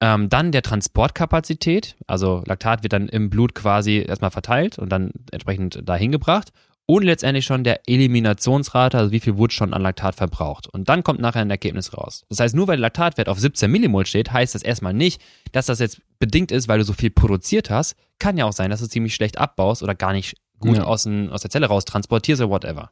Ähm, 0.00 0.28
dann 0.28 0.52
der 0.52 0.62
Transportkapazität, 0.62 1.96
also 2.06 2.42
Laktat 2.46 2.82
wird 2.82 2.92
dann 2.92 3.08
im 3.08 3.28
Blut 3.30 3.54
quasi 3.54 4.04
erstmal 4.06 4.30
verteilt 4.30 4.78
und 4.78 4.88
dann 4.90 5.10
entsprechend 5.30 5.88
dahin 5.88 6.12
gebracht. 6.12 6.52
Und 6.92 7.04
letztendlich 7.04 7.44
schon 7.46 7.64
der 7.64 7.80
Eliminationsrate, 7.88 8.98
also 8.98 9.12
wie 9.12 9.20
viel 9.20 9.36
wurde 9.38 9.54
schon 9.54 9.72
an 9.72 9.80
Laktat 9.82 10.14
verbraucht. 10.14 10.66
Und 10.68 10.88
dann 10.88 11.02
kommt 11.02 11.20
nachher 11.20 11.40
ein 11.40 11.50
Ergebnis 11.50 11.96
raus. 11.96 12.24
Das 12.28 12.38
heißt, 12.40 12.54
nur 12.54 12.68
weil 12.68 12.76
der 12.76 12.82
Laktatwert 12.82 13.28
auf 13.28 13.38
17 13.38 13.70
Millimol 13.70 14.04
steht, 14.04 14.30
heißt 14.32 14.54
das 14.54 14.62
erstmal 14.62 14.92
nicht, 14.92 15.22
dass 15.52 15.66
das 15.66 15.78
jetzt 15.78 16.02
bedingt 16.18 16.52
ist, 16.52 16.68
weil 16.68 16.78
du 16.78 16.84
so 16.84 16.92
viel 16.92 17.10
produziert 17.10 17.70
hast. 17.70 17.96
Kann 18.18 18.36
ja 18.36 18.44
auch 18.44 18.52
sein, 18.52 18.70
dass 18.70 18.80
du 18.80 18.88
ziemlich 18.88 19.14
schlecht 19.14 19.38
abbaust 19.38 19.82
oder 19.82 19.94
gar 19.94 20.12
nicht 20.12 20.36
gut 20.58 20.76
Ja. 20.76 20.84
aus, 20.84 21.04
den, 21.04 21.30
aus 21.30 21.40
der 21.42 21.50
Zelle 21.50 21.66
raus 21.66 21.84
transportierst 21.86 22.42
oder 22.42 22.50
whatever. 22.50 22.90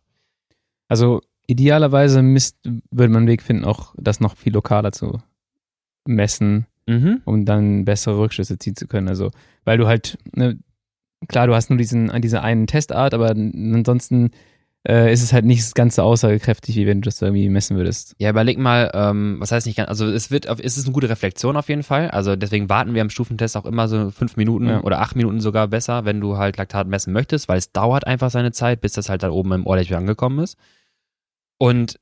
Also 0.88 1.20
idealerweise 1.46 2.22
misst, 2.22 2.56
würde 2.90 3.12
man 3.12 3.18
einen 3.22 3.28
Weg 3.28 3.42
finden, 3.42 3.64
auch 3.64 3.94
das 3.98 4.20
noch 4.20 4.36
viel 4.36 4.52
lokaler 4.54 4.92
zu 4.92 5.20
messen, 6.06 6.66
Mhm. 6.86 7.20
um 7.24 7.44
dann 7.44 7.84
bessere 7.84 8.18
Rückschlüsse 8.18 8.58
ziehen 8.58 8.74
zu 8.76 8.86
können. 8.88 9.08
Also, 9.08 9.30
weil 9.64 9.78
du 9.78 9.86
halt, 9.86 10.18
ne, 10.34 10.58
klar, 11.28 11.46
du 11.46 11.54
hast 11.54 11.70
nur 11.70 11.76
diesen, 11.78 12.10
diese 12.20 12.42
einen 12.42 12.66
Testart, 12.66 13.14
aber 13.14 13.30
ansonsten 13.30 14.30
äh, 14.88 15.12
ist 15.12 15.22
es 15.22 15.32
halt 15.32 15.44
nicht 15.44 15.74
ganz 15.74 15.96
so 15.96 16.02
aussagekräftig, 16.02 16.74
wie 16.76 16.86
wenn 16.86 17.02
du 17.02 17.06
das 17.06 17.20
irgendwie 17.20 17.48
messen 17.50 17.76
würdest. 17.76 18.14
Ja, 18.18 18.30
überleg 18.30 18.58
mal, 18.58 18.90
ähm, 18.94 19.36
was 19.38 19.52
heißt 19.52 19.66
nicht 19.66 19.76
ganz, 19.76 19.90
also 19.90 20.06
es 20.06 20.30
wird, 20.30 20.46
es 20.46 20.78
ist 20.78 20.86
eine 20.86 20.94
gute 20.94 21.10
Reflexion 21.10 21.56
auf 21.56 21.68
jeden 21.68 21.82
Fall. 21.82 22.10
Also 22.10 22.34
deswegen 22.34 22.70
warten 22.70 22.94
wir 22.94 23.02
am 23.02 23.10
Stufentest 23.10 23.56
auch 23.58 23.66
immer 23.66 23.88
so 23.88 24.10
fünf 24.10 24.36
Minuten 24.36 24.68
Ja. 24.68 24.80
oder 24.82 25.00
acht 25.00 25.16
Minuten 25.16 25.40
sogar 25.40 25.68
besser, 25.68 26.06
wenn 26.06 26.20
du 26.20 26.38
halt 26.38 26.56
Laktat 26.56 26.86
messen 26.88 27.12
möchtest, 27.12 27.48
weil 27.48 27.58
es 27.58 27.72
dauert 27.72 28.06
einfach 28.06 28.30
seine 28.30 28.52
Zeit, 28.52 28.80
bis 28.80 28.92
das 28.94 29.10
halt 29.10 29.22
da 29.22 29.30
oben 29.30 29.52
im 29.52 29.66
Ohrläppchen 29.66 29.96
angekommen 29.98 30.38
ist. 30.38 30.56
Und 31.58 32.00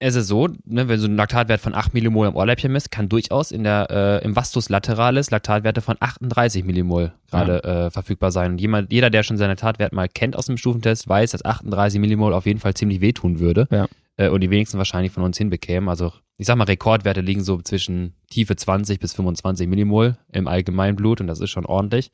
es 0.00 0.14
ist 0.14 0.28
so, 0.28 0.46
ne, 0.64 0.88
wenn 0.88 1.00
du 1.00 1.06
einen 1.06 1.16
Laktatwert 1.16 1.60
von 1.60 1.74
8 1.74 1.92
Millimol 1.92 2.28
im 2.28 2.36
Ohrläppchen 2.36 2.70
misst, 2.70 2.90
kann 2.90 3.08
durchaus 3.08 3.50
in 3.50 3.64
der, 3.64 3.88
äh, 3.90 4.24
im 4.24 4.36
Vastus 4.36 4.68
lateralis 4.68 5.30
Laktatwerte 5.30 5.80
von 5.80 5.96
38 5.98 6.64
Millimol 6.64 7.12
gerade 7.30 7.64
äh, 7.64 7.90
verfügbar 7.90 8.30
sein. 8.30 8.52
Und 8.52 8.60
jemand, 8.60 8.92
jeder, 8.92 9.10
der 9.10 9.24
schon 9.24 9.36
seinen 9.36 9.50
Laktatwert 9.50 9.92
mal 9.92 10.08
kennt 10.08 10.36
aus 10.36 10.46
dem 10.46 10.56
Stufentest, 10.56 11.08
weiß, 11.08 11.32
dass 11.32 11.44
38 11.44 12.00
Millimol 12.00 12.32
auf 12.32 12.46
jeden 12.46 12.60
Fall 12.60 12.74
ziemlich 12.74 13.00
wehtun 13.00 13.40
würde. 13.40 13.66
Ja. 13.72 13.88
Äh, 14.16 14.28
und 14.28 14.40
die 14.40 14.50
wenigsten 14.50 14.78
wahrscheinlich 14.78 15.10
von 15.10 15.24
uns 15.24 15.36
hinbekämen. 15.36 15.88
Also 15.88 16.12
ich 16.36 16.46
sag 16.46 16.56
mal, 16.56 16.64
Rekordwerte 16.64 17.20
liegen 17.20 17.42
so 17.42 17.60
zwischen 17.60 18.14
Tiefe 18.30 18.54
20 18.54 19.00
bis 19.00 19.14
25 19.14 19.66
Millimol 19.66 20.16
im 20.32 20.46
Allgemeinblut 20.46 21.20
und 21.20 21.26
das 21.26 21.40
ist 21.40 21.50
schon 21.50 21.66
ordentlich. 21.66 22.12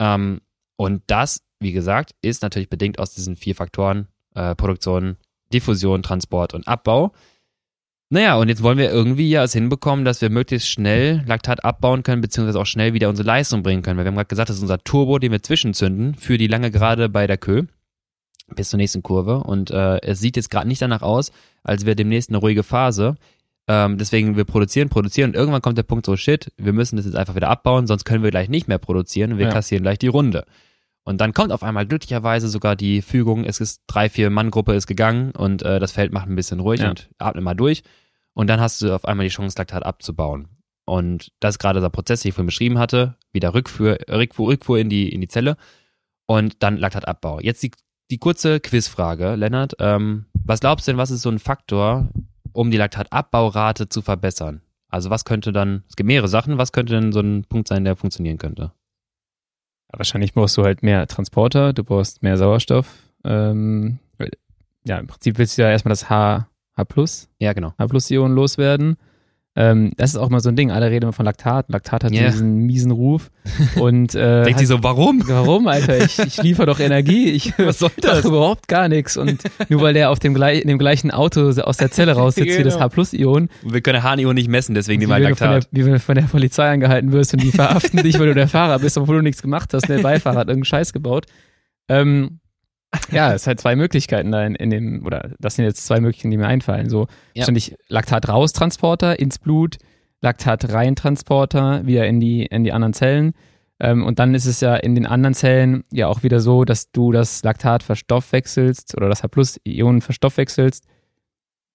Ähm, 0.00 0.40
und 0.76 1.02
das, 1.06 1.40
wie 1.60 1.72
gesagt, 1.72 2.16
ist 2.20 2.42
natürlich 2.42 2.68
bedingt 2.68 2.98
aus 2.98 3.14
diesen 3.14 3.36
vier 3.36 3.54
Faktoren, 3.54 4.08
äh, 4.34 4.56
Produktion, 4.56 5.16
Diffusion, 5.52 6.02
Transport 6.02 6.54
und 6.54 6.66
Abbau. 6.68 7.12
Naja, 8.08 8.36
und 8.36 8.48
jetzt 8.48 8.62
wollen 8.62 8.78
wir 8.78 8.90
irgendwie 8.90 9.28
ja 9.28 9.42
es 9.42 9.52
hinbekommen, 9.52 10.04
dass 10.04 10.20
wir 10.20 10.30
möglichst 10.30 10.68
schnell 10.68 11.24
Laktat 11.26 11.64
abbauen 11.64 12.04
können, 12.04 12.22
beziehungsweise 12.22 12.60
auch 12.60 12.66
schnell 12.66 12.94
wieder 12.94 13.08
unsere 13.08 13.26
Leistung 13.26 13.64
bringen 13.64 13.82
können. 13.82 13.96
Weil 13.98 14.04
wir 14.04 14.10
haben 14.10 14.16
gerade 14.16 14.28
gesagt, 14.28 14.48
das 14.48 14.56
ist 14.56 14.62
unser 14.62 14.78
Turbo, 14.78 15.18
den 15.18 15.32
wir 15.32 15.42
zwischenzünden 15.42 16.14
für 16.14 16.38
die 16.38 16.46
lange 16.46 16.70
Gerade 16.70 17.08
bei 17.08 17.26
der 17.26 17.36
Kö 17.36 17.64
bis 18.54 18.70
zur 18.70 18.78
nächsten 18.78 19.02
Kurve. 19.02 19.38
Und 19.38 19.72
äh, 19.72 20.00
es 20.02 20.20
sieht 20.20 20.36
jetzt 20.36 20.50
gerade 20.50 20.68
nicht 20.68 20.80
danach 20.80 21.02
aus, 21.02 21.32
als 21.64 21.84
wäre 21.84 21.96
demnächst 21.96 22.30
eine 22.30 22.38
ruhige 22.38 22.62
Phase. 22.62 23.16
Ähm, 23.66 23.98
deswegen, 23.98 24.36
wir 24.36 24.44
produzieren, 24.44 24.88
produzieren 24.88 25.30
und 25.30 25.34
irgendwann 25.36 25.62
kommt 25.62 25.76
der 25.76 25.82
Punkt 25.82 26.06
so, 26.06 26.16
shit, 26.16 26.52
wir 26.56 26.72
müssen 26.72 26.96
das 26.96 27.06
jetzt 27.06 27.16
einfach 27.16 27.34
wieder 27.34 27.48
abbauen, 27.48 27.88
sonst 27.88 28.04
können 28.04 28.22
wir 28.22 28.30
gleich 28.30 28.48
nicht 28.48 28.68
mehr 28.68 28.78
produzieren 28.78 29.32
und 29.32 29.38
wir 29.38 29.46
Ja. 29.46 29.52
kassieren 29.52 29.82
gleich 29.82 29.98
die 29.98 30.06
Runde. 30.06 30.44
Und 31.08 31.20
dann 31.20 31.32
kommt 31.32 31.52
auf 31.52 31.62
einmal 31.62 31.86
glücklicherweise 31.86 32.48
sogar 32.48 32.74
die 32.74 33.00
Fügung, 33.00 33.44
es 33.44 33.60
ist 33.60 33.82
drei, 33.86 34.08
vier 34.10 34.28
Mann-Gruppe 34.28 34.74
ist 34.74 34.88
gegangen 34.88 35.30
und 35.30 35.62
äh, 35.62 35.78
das 35.78 35.92
Feld 35.92 36.12
macht 36.12 36.28
ein 36.28 36.34
bisschen 36.34 36.58
ruhig 36.58 36.80
Ja. 36.80 36.90
und 36.90 37.08
atmet 37.18 37.44
mal 37.44 37.54
durch. 37.54 37.84
Und 38.34 38.48
dann 38.48 38.60
hast 38.60 38.82
du 38.82 38.92
auf 38.92 39.04
einmal 39.04 39.24
die 39.24 39.32
Chance, 39.32 39.54
Laktat 39.56 39.84
abzubauen. 39.86 40.48
Und 40.84 41.30
das 41.38 41.54
ist 41.54 41.58
gerade 41.60 41.80
der 41.80 41.90
Prozess, 41.90 42.22
den 42.22 42.30
ich 42.30 42.34
vorhin 42.34 42.46
beschrieben 42.46 42.78
hatte, 42.78 43.14
wieder 43.32 43.54
Rückfuhr, 43.54 43.98
Rückfuhr, 44.10 44.48
Rückfuhr 44.48 44.78
in 44.80 44.88
die, 44.88 45.08
in 45.08 45.20
die 45.20 45.28
Zelle 45.28 45.56
und 46.26 46.62
dann 46.64 46.76
Laktatabbau. 46.76 47.38
Jetzt 47.40 47.62
die, 47.62 47.70
die 48.10 48.18
kurze 48.18 48.58
Quizfrage, 48.58 49.36
Lennart. 49.36 49.74
Ähm, 49.78 50.26
was 50.44 50.58
glaubst 50.60 50.86
du 50.88 50.90
denn, 50.92 50.98
was 50.98 51.12
ist 51.12 51.22
so 51.22 51.30
ein 51.30 51.38
Faktor, 51.38 52.08
um 52.52 52.72
die 52.72 52.78
Laktatabbaurate 52.78 53.88
zu 53.88 54.02
verbessern? 54.02 54.60
Also 54.88 55.10
was 55.10 55.24
könnte 55.24 55.52
dann, 55.52 55.84
es 55.88 55.94
gibt 55.94 56.08
mehrere 56.08 56.28
Sachen, 56.28 56.58
was 56.58 56.72
könnte 56.72 56.94
denn 56.94 57.12
so 57.12 57.20
ein 57.20 57.44
Punkt 57.44 57.68
sein, 57.68 57.84
der 57.84 57.94
funktionieren 57.96 58.38
könnte? 58.38 58.72
Ja, 59.92 59.98
wahrscheinlich 59.98 60.34
brauchst 60.34 60.56
du 60.56 60.64
halt 60.64 60.82
mehr 60.82 61.06
Transporter, 61.06 61.72
du 61.72 61.84
brauchst 61.84 62.22
mehr 62.22 62.36
Sauerstoff. 62.36 62.86
Ähm, 63.24 63.98
ja, 64.86 64.98
im 64.98 65.06
Prinzip 65.06 65.38
willst 65.38 65.58
du 65.58 65.62
ja 65.62 65.70
erstmal 65.70 65.90
das 65.90 66.08
H, 66.08 66.48
H 66.76 66.84
plus, 66.84 67.28
Ja, 67.40 67.52
genau. 67.52 67.72
H 67.78 67.86
plus 67.86 68.10
Ion 68.10 68.32
loswerden. 68.34 68.96
Ähm, 69.58 69.92
das 69.96 70.10
ist 70.10 70.16
auch 70.16 70.28
mal 70.28 70.40
so 70.40 70.50
ein 70.50 70.56
Ding. 70.56 70.70
Alle 70.70 70.90
reden 70.90 71.04
immer 71.04 71.14
von 71.14 71.24
Laktat. 71.24 71.70
Laktat 71.70 72.04
hat 72.04 72.12
Ja. 72.12 72.26
diesen 72.26 72.58
miesen 72.66 72.90
Ruf. 72.90 73.30
Und 73.80 74.14
äh, 74.14 74.42
Denkt 74.44 74.58
sie 74.60 74.66
so, 74.66 74.82
warum? 74.82 75.22
warum, 75.26 75.66
Alter? 75.66 76.04
Ich, 76.04 76.18
ich 76.26 76.42
liefere 76.42 76.66
doch 76.66 76.78
Energie. 76.78 77.30
Ich 77.30 77.54
Was 77.58 77.78
soll 77.78 77.90
das? 78.00 78.18
mache 78.24 78.28
überhaupt 78.28 78.68
gar 78.68 78.88
nichts. 78.88 79.16
Und 79.16 79.42
nur 79.70 79.80
weil 79.80 79.94
der 79.94 80.10
auf 80.10 80.18
dem, 80.18 80.34
gleich, 80.34 80.60
in 80.60 80.68
dem 80.68 80.78
gleichen 80.78 81.10
Auto 81.10 81.48
aus 81.62 81.78
der 81.78 81.90
Zelle 81.90 82.12
raussitzt 82.12 82.58
wie 82.58 82.62
das 82.64 82.74
Genau. 82.74 82.84
H 82.84 82.88
plus 82.90 83.12
Ion, 83.14 83.48
Wir 83.62 83.80
können 83.80 84.02
HNIO 84.02 84.34
nicht 84.34 84.48
messen, 84.50 84.74
deswegen 84.74 85.00
nehmen 85.00 85.10
wir 85.22 85.34
von 85.36 85.46
der, 85.48 85.54
Laktat. 85.54 85.68
wie 85.72 85.84
wenn 85.86 85.92
du 85.94 86.00
von 86.00 86.14
der 86.16 86.22
Polizei 86.24 86.68
angehalten 86.70 87.12
wirst 87.12 87.32
und 87.32 87.42
die 87.42 87.50
verhaften 87.50 88.02
dich, 88.02 88.18
weil 88.18 88.26
du 88.26 88.34
der 88.34 88.48
Fahrer 88.48 88.78
bist, 88.78 88.98
obwohl 88.98 89.16
du 89.16 89.22
nichts 89.22 89.40
gemacht 89.40 89.72
hast. 89.72 89.88
Der 89.88 90.00
Beifahrer 90.00 90.36
hat 90.40 90.48
irgendeinen 90.48 90.66
Scheiß 90.66 90.92
gebaut. 90.92 91.24
Ähm, 91.88 92.40
ja, 93.10 93.32
es 93.34 93.46
hat 93.46 93.60
zwei 93.60 93.76
Möglichkeiten 93.76 94.32
da 94.32 94.44
in, 94.44 94.54
in 94.54 94.70
dem, 94.70 95.04
oder 95.06 95.30
das 95.38 95.56
sind 95.56 95.64
jetzt 95.64 95.84
zwei 95.86 96.00
Möglichkeiten, 96.00 96.30
die 96.30 96.36
mir 96.38 96.46
einfallen. 96.46 96.88
So, 96.88 97.06
Ja. 97.34 97.42
ständig 97.44 97.76
Laktat-Raustransporter 97.88 99.18
ins 99.18 99.38
Blut, 99.38 99.76
Laktat-Reintransporter 100.22 101.86
wieder 101.86 102.06
in 102.06 102.20
die, 102.20 102.46
in 102.46 102.64
die 102.64 102.72
anderen 102.72 102.92
Zellen. 102.92 103.32
Ähm, 103.78 104.04
und 104.06 104.18
dann 104.18 104.34
ist 104.34 104.46
es 104.46 104.60
ja 104.60 104.74
in 104.76 104.94
den 104.94 105.06
anderen 105.06 105.34
Zellen 105.34 105.84
ja 105.92 106.08
auch 106.08 106.22
wieder 106.22 106.40
so, 106.40 106.64
dass 106.64 106.90
du 106.92 107.12
das 107.12 107.42
Laktat 107.42 107.82
verstoffwechselst 107.82 108.96
oder 108.96 109.08
das 109.08 109.22
H-Plus-Ionen 109.22 110.00
verstoffwechselst. 110.00 110.84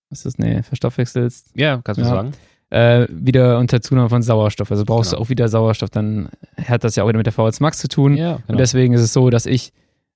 Was 0.09 0.19
ist 0.19 0.25
das? 0.25 0.37
Nee, 0.39 0.63
verstoffwechselst 0.63 1.51
Ja, 1.55 1.79
kannst 1.83 2.01
du 2.01 2.05
Ja. 2.05 2.09
sagen. 2.09 2.31
äh, 2.71 3.07
wieder 3.11 3.59
unter 3.59 3.81
Zunahme 3.81 4.09
von 4.09 4.21
Sauerstoff. 4.23 4.71
Also 4.71 4.83
brauchst 4.85 5.11
Genau. 5.11 5.19
du 5.19 5.25
auch 5.25 5.29
wieder 5.29 5.47
Sauerstoff, 5.47 5.89
dann 5.91 6.29
hat 6.57 6.83
das 6.83 6.95
ja 6.95 7.03
auch 7.03 7.07
wieder 7.09 7.17
mit 7.17 7.27
der 7.27 7.33
VHS 7.33 7.59
Max 7.59 7.77
zu 7.77 7.87
tun. 7.87 8.15
Ja, 8.17 8.39
Und 8.47 8.59
deswegen 8.59 8.93
ist 8.93 9.01
es 9.01 9.13
so, 9.13 9.29
dass 9.29 9.45
ich 9.45 9.71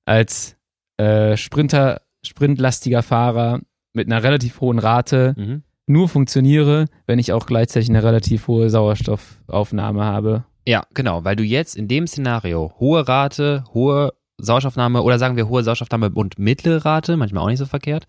als 0.05 0.54
äh, 0.97 1.35
Sprinter, 1.37 2.01
sprintlastiger 2.23 3.03
Fahrer 3.03 3.59
mit 3.93 4.07
einer 4.07 4.23
relativ 4.23 4.61
hohen 4.61 4.79
Rate 4.79 5.33
Mhm. 5.37 5.63
nur 5.87 6.09
funktioniere, 6.09 6.85
wenn 7.07 7.19
ich 7.19 7.31
auch 7.33 7.45
gleichzeitig 7.45 7.89
eine 7.89 8.03
relativ 8.03 8.47
hohe 8.47 8.69
Sauerstoffaufnahme 8.69 10.03
habe. 10.03 10.45
Ja, 10.67 10.83
genau, 10.93 11.23
weil 11.23 11.35
du 11.35 11.43
jetzt 11.43 11.75
in 11.75 11.87
dem 11.87 12.07
Szenario 12.07 12.73
hohe 12.79 13.07
Rate, 13.07 13.63
hohe 13.73 14.13
Sauerstoffnahme 14.37 15.01
oder 15.03 15.19
sagen 15.19 15.37
wir 15.37 15.47
hohe 15.47 15.63
Sauerstoffnahme 15.63 16.09
und 16.09 16.39
mittlere 16.39 16.83
Rate, 16.85 17.17
manchmal 17.17 17.43
auch 17.43 17.47
nicht 17.49 17.59
so 17.59 17.65
verkehrt, 17.65 18.07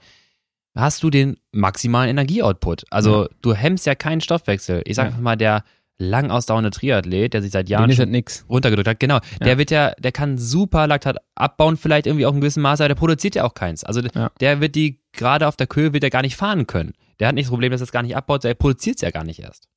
hast 0.75 1.03
du 1.03 1.11
den 1.11 1.37
maximalen 1.53 2.11
Energieoutput. 2.11 2.85
Also 2.90 3.22
Ja. 3.25 3.29
du 3.42 3.55
hemmst 3.55 3.87
ja 3.87 3.94
keinen 3.94 4.20
Stoffwechsel. 4.20 4.83
Ich 4.87 4.96
sag 4.96 5.12
Ja. 5.12 5.18
mal, 5.20 5.37
der 5.37 5.62
lang 5.99 6.31
ausdauernde 6.31 6.71
Triathlet, 6.71 7.33
der 7.35 7.43
sich 7.43 7.51
seit 7.53 7.69
Jahren 7.69 7.91
halt 7.97 8.11
nix. 8.11 8.45
runtergedrückt 8.49 8.89
hat, 8.89 9.01
genau, 9.01 9.17
Ja. 9.41 9.47
der 9.47 9.59
wird 9.59 9.71
ja, 9.71 9.93
der 9.99 10.13
kann 10.13 10.37
super 10.39 10.87
Laktat 10.87 11.17
abbauen, 11.35 11.77
vielleicht 11.77 12.07
irgendwie 12.07 12.27
auch 12.27 12.35
in 12.35 12.41
gewissem 12.41 12.63
Maße, 12.63 12.83
aber 12.85 12.89
der 12.89 12.95
produziert 12.97 13.35
ja 13.35 13.45
auch 13.45 13.55
keins. 13.55 13.83
Also 13.85 14.01
Ja. 14.15 14.31
der 14.41 14.61
wird 14.61 14.75
die, 14.75 15.01
gerade 15.13 15.49
auf 15.49 15.57
der 15.57 15.67
Köhe 15.67 15.93
wird 15.93 16.05
er 16.05 16.11
gar 16.11 16.23
nicht 16.23 16.37
fahren 16.37 16.67
können. 16.67 16.93
Der 17.19 17.29
hat 17.29 17.35
nicht 17.35 17.47
das 17.47 17.51
Problem, 17.51 17.73
dass 17.73 17.81
er 17.81 17.85
es 17.85 17.93
gar 17.93 18.03
nicht 18.03 18.15
abbaut, 18.17 18.45
der 18.45 18.55
produziert 18.55 18.97
es 18.97 19.03
ja 19.03 19.11
gar 19.11 19.25
nicht 19.25 19.39
erst. 19.41 19.69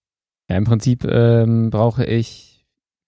Ja, 0.49 0.57
im 0.57 0.65
Prinzip 0.65 1.05
ähm, 1.05 1.69
brauche 1.69 2.03
ich 2.05 2.65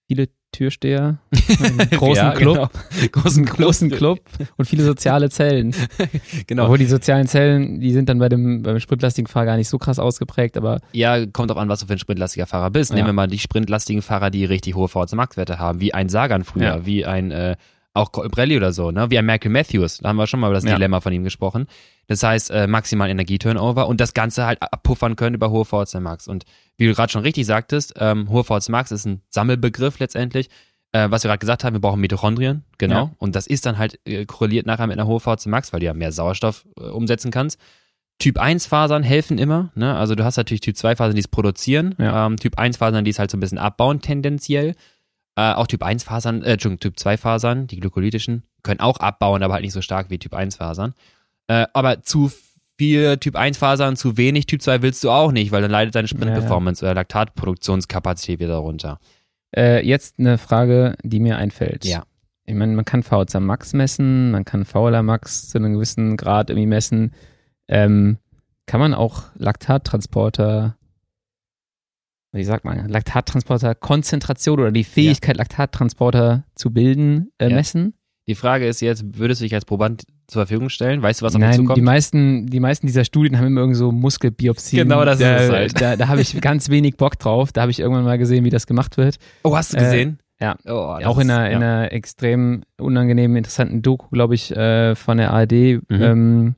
viele 0.07 0.29
Türsteher, 0.51 1.17
großen 1.91 2.15
Ja, 2.15 2.31
Club, 2.31 2.71
genau. 2.71 3.09
großen 3.11 3.45
großen 3.45 3.89
Club 3.89 4.19
und 4.57 4.65
viele 4.65 4.83
soziale 4.83 5.29
Zellen. 5.29 5.73
Genau. 6.47 6.63
Obwohl 6.65 6.77
die 6.77 6.85
sozialen 6.85 7.27
Zellen, 7.27 7.79
die 7.79 7.91
sind 7.93 8.09
dann 8.09 8.19
bei 8.19 8.27
dem 8.29 8.61
beim 8.63 8.79
sprintlastigen 8.79 9.27
Fahrer 9.27 9.45
gar 9.45 9.57
nicht 9.57 9.69
so 9.69 9.77
krass 9.77 9.99
ausgeprägt, 9.99 10.57
aber 10.57 10.79
Ja, 10.91 11.25
kommt 11.25 11.51
auch 11.51 11.57
an, 11.57 11.69
was 11.69 11.79
du 11.81 11.85
für 11.87 11.93
ein 11.93 11.99
sprintlastiger 11.99 12.45
Fahrer 12.47 12.69
bist. 12.69 12.91
Ja. 12.91 12.95
Nehmen 12.97 13.07
wir 13.09 13.13
mal 13.13 13.27
die 13.27 13.39
sprintlastigen 13.39 14.01
Fahrer, 14.01 14.29
die 14.29 14.43
richtig 14.45 14.75
hohe 14.75 14.87
VHC 14.89 15.15
Max-Werte 15.15 15.59
haben, 15.59 15.79
wie 15.79 15.93
ein 15.93 16.09
Sagan 16.09 16.43
früher, 16.43 16.63
Ja. 16.63 16.85
wie 16.85 17.05
ein 17.05 17.31
äh, 17.31 17.55
auch 17.93 18.11
Colbrelli 18.11 18.55
oder 18.57 18.71
so, 18.71 18.91
ne? 18.91 19.09
wie 19.11 19.17
ein 19.17 19.25
Michael 19.25 19.51
Matthews. 19.51 19.97
Da 19.97 20.09
haben 20.09 20.15
wir 20.17 20.27
schon 20.27 20.39
mal 20.39 20.47
über 20.47 20.55
das 20.55 20.63
Ja. 20.63 20.75
Dilemma 20.75 21.01
von 21.01 21.11
ihm 21.11 21.23
gesprochen. 21.23 21.67
Das 22.07 22.23
heißt, 22.23 22.51
äh, 22.51 22.67
maximal 22.67 23.09
Energieturnover 23.09 23.87
und 23.87 23.99
das 23.99 24.13
Ganze 24.13 24.45
halt 24.45 24.61
abpuffern 24.61 25.15
können 25.15 25.35
über 25.35 25.49
hohe 25.51 25.65
VHC 25.65 25.99
Max. 25.99 26.27
Und 26.27 26.45
wie 26.77 26.87
du 26.87 26.93
gerade 26.93 27.11
schon 27.11 27.21
richtig 27.23 27.45
sagtest, 27.45 27.93
ähm, 27.97 28.29
hohe 28.29 28.43
VHC 28.43 28.69
Max 28.71 28.91
ist 28.91 29.05
ein 29.05 29.21
Sammelbegriff 29.29 29.99
letztendlich. 29.99 30.49
Äh, 30.93 31.09
was 31.09 31.23
wir 31.23 31.29
gerade 31.29 31.39
gesagt 31.39 31.63
haben, 31.63 31.73
wir 31.73 31.79
brauchen 31.81 32.01
Mitochondrien, 32.01 32.63
genau. 32.77 32.95
Ja. 32.95 33.11
Und 33.17 33.35
das 33.35 33.47
ist 33.47 33.65
dann 33.65 33.77
halt 33.77 33.99
äh, 34.05 34.25
korreliert 34.25 34.65
nachher 34.65 34.87
mit 34.87 34.97
einer 34.99 35.07
hohen 35.07 35.19
VHC 35.21 35.47
Max, 35.47 35.71
weil 35.71 35.79
du 35.79 35.85
ja 35.85 35.93
mehr 35.93 36.11
Sauerstoff 36.11 36.65
äh, 36.77 36.83
umsetzen 36.83 37.31
kannst. 37.31 37.59
Typ 38.19 38.37
1 38.37 38.67
Fasern 38.67 39.01
helfen 39.01 39.37
immer, 39.39 39.71
ne? 39.73 39.95
Also 39.95 40.13
du 40.15 40.23
hast 40.23 40.37
natürlich 40.37 40.61
Typ 40.61 40.77
2 40.77 40.95
Fasern, 40.97 41.15
die 41.15 41.21
es 41.21 41.27
produzieren, 41.27 41.95
Ja. 41.97 42.27
ähm, 42.27 42.37
Typ 42.37 42.59
1 42.59 42.77
Fasern, 42.77 43.03
die 43.03 43.11
es 43.11 43.19
halt 43.19 43.31
so 43.31 43.37
ein 43.37 43.39
bisschen 43.39 43.57
abbauen 43.57 44.01
tendenziell. 44.01 44.75
Äh, 45.35 45.53
auch 45.53 45.67
Typ 45.67 45.83
1 45.83 46.03
Fasern, 46.03 46.43
äh, 46.43 46.53
Entschuldigung, 46.53 46.79
Typ 46.79 46.99
2 46.99 47.17
Fasern, 47.17 47.67
die 47.67 47.79
glykolytischen, 47.79 48.43
können 48.63 48.79
auch 48.81 48.97
abbauen, 48.97 49.43
aber 49.43 49.53
halt 49.53 49.63
nicht 49.63 49.73
so 49.73 49.81
stark 49.81 50.09
wie 50.09 50.19
Typ 50.19 50.33
1 50.33 50.57
Fasern. 50.57 50.93
Äh, 51.47 51.67
aber 51.73 52.01
zu 52.01 52.31
viel 52.77 53.17
Typ 53.17 53.35
1 53.35 53.57
Fasern, 53.57 53.95
zu 53.95 54.17
wenig 54.17 54.45
Typ 54.45 54.61
2 54.61 54.81
willst 54.81 55.03
du 55.03 55.11
auch 55.11 55.31
nicht, 55.31 55.51
weil 55.51 55.61
dann 55.61 55.71
leidet 55.71 55.95
deine 55.95 56.07
Sprintperformance 56.07 56.83
oder 56.83 56.95
Laktatproduktionskapazität 56.95 58.39
wieder 58.39 58.55
runter. 58.55 58.99
äh, 59.55 59.85
jetzt 59.85 60.19
eine 60.19 60.37
Frage, 60.37 60.95
die 61.03 61.19
mir 61.19 61.37
einfällt. 61.37 61.85
Ja. 61.85 62.03
Ich 62.45 62.55
meine, 62.55 62.73
man 62.73 62.85
kann 62.85 63.03
VHC 63.03 63.39
Max 63.39 63.73
messen, 63.73 64.31
man 64.31 64.45
kann 64.45 64.65
VLA 64.65 65.03
Max 65.03 65.49
zu 65.49 65.57
einem 65.57 65.73
gewissen 65.73 66.17
Grad 66.17 66.49
irgendwie 66.49 66.67
messen. 66.67 67.13
Ähm, 67.67 68.17
kann 68.65 68.79
man 68.79 68.93
auch 68.93 69.23
Laktattransporter, 69.35 70.75
wie 72.33 72.43
sagt 72.43 72.65
man, 72.65 72.87
Laktattransporter 72.87 73.75
Konzentration 73.75 74.59
oder 74.59 74.71
die 74.71 74.83
Fähigkeit, 74.83 75.37
Laktattransporter 75.37 76.43
zu 76.55 76.71
bilden, 76.71 77.31
äh, 77.37 77.49
Ja. 77.49 77.55
messen? 77.55 77.93
Die 78.27 78.35
Frage 78.35 78.67
ist 78.67 78.81
jetzt, 78.81 79.17
würdest 79.17 79.41
du 79.41 79.45
dich 79.45 79.53
als 79.55 79.65
Proband 79.65 80.03
zur 80.27 80.45
Verfügung 80.45 80.69
stellen? 80.69 81.01
Weißt 81.01 81.21
du, 81.21 81.25
was 81.25 81.33
auf 81.35 81.41
Nein, 81.41 81.53
zukommt? 81.53 81.75
die 81.77 81.81
meisten, 81.81 82.45
die 82.47 82.59
meisten 82.59 82.85
dieser 82.87 83.03
Studien 83.03 83.37
haben 83.37 83.47
immer 83.47 83.61
irgend 83.61 83.75
so 83.75 83.91
Muskelbiopsien. 83.91 84.83
Genau, 84.87 85.03
das 85.03 85.15
ist 85.15 85.23
da, 85.23 85.37
es 85.37 85.49
halt. 85.51 85.81
Da, 85.81 85.95
da 85.97 86.07
habe 86.07 86.21
ich 86.21 86.39
ganz 86.39 86.69
wenig 86.69 86.95
Bock 86.97 87.17
drauf. 87.19 87.51
Da 87.51 87.61
habe 87.61 87.71
ich 87.71 87.79
irgendwann 87.79 88.05
mal 88.05 88.17
gesehen, 88.19 88.45
wie 88.45 88.49
das 88.51 88.67
gemacht 88.67 88.95
wird. 88.97 89.17
oh, 89.43 89.55
hast 89.57 89.73
du 89.73 89.77
Äh, 89.77 89.81
gesehen? 89.81 90.19
Ja. 90.39 90.55
Oh, 90.65 90.71
auch 90.71 91.17
in 91.17 91.27
ist- 91.29 91.35
einer, 91.35 91.45
in 91.47 91.51
ja. 91.51 91.57
einer 91.57 91.91
extrem 91.91 92.61
unangenehmen, 92.79 93.35
interessanten 93.37 93.81
Doku, 93.81 94.07
glaube 94.11 94.35
ich, 94.35 94.55
äh, 94.55 94.95
von 94.95 95.17
der 95.17 95.31
ARD 95.33 95.81
Mhm. 95.89 96.01
ähm, 96.01 96.55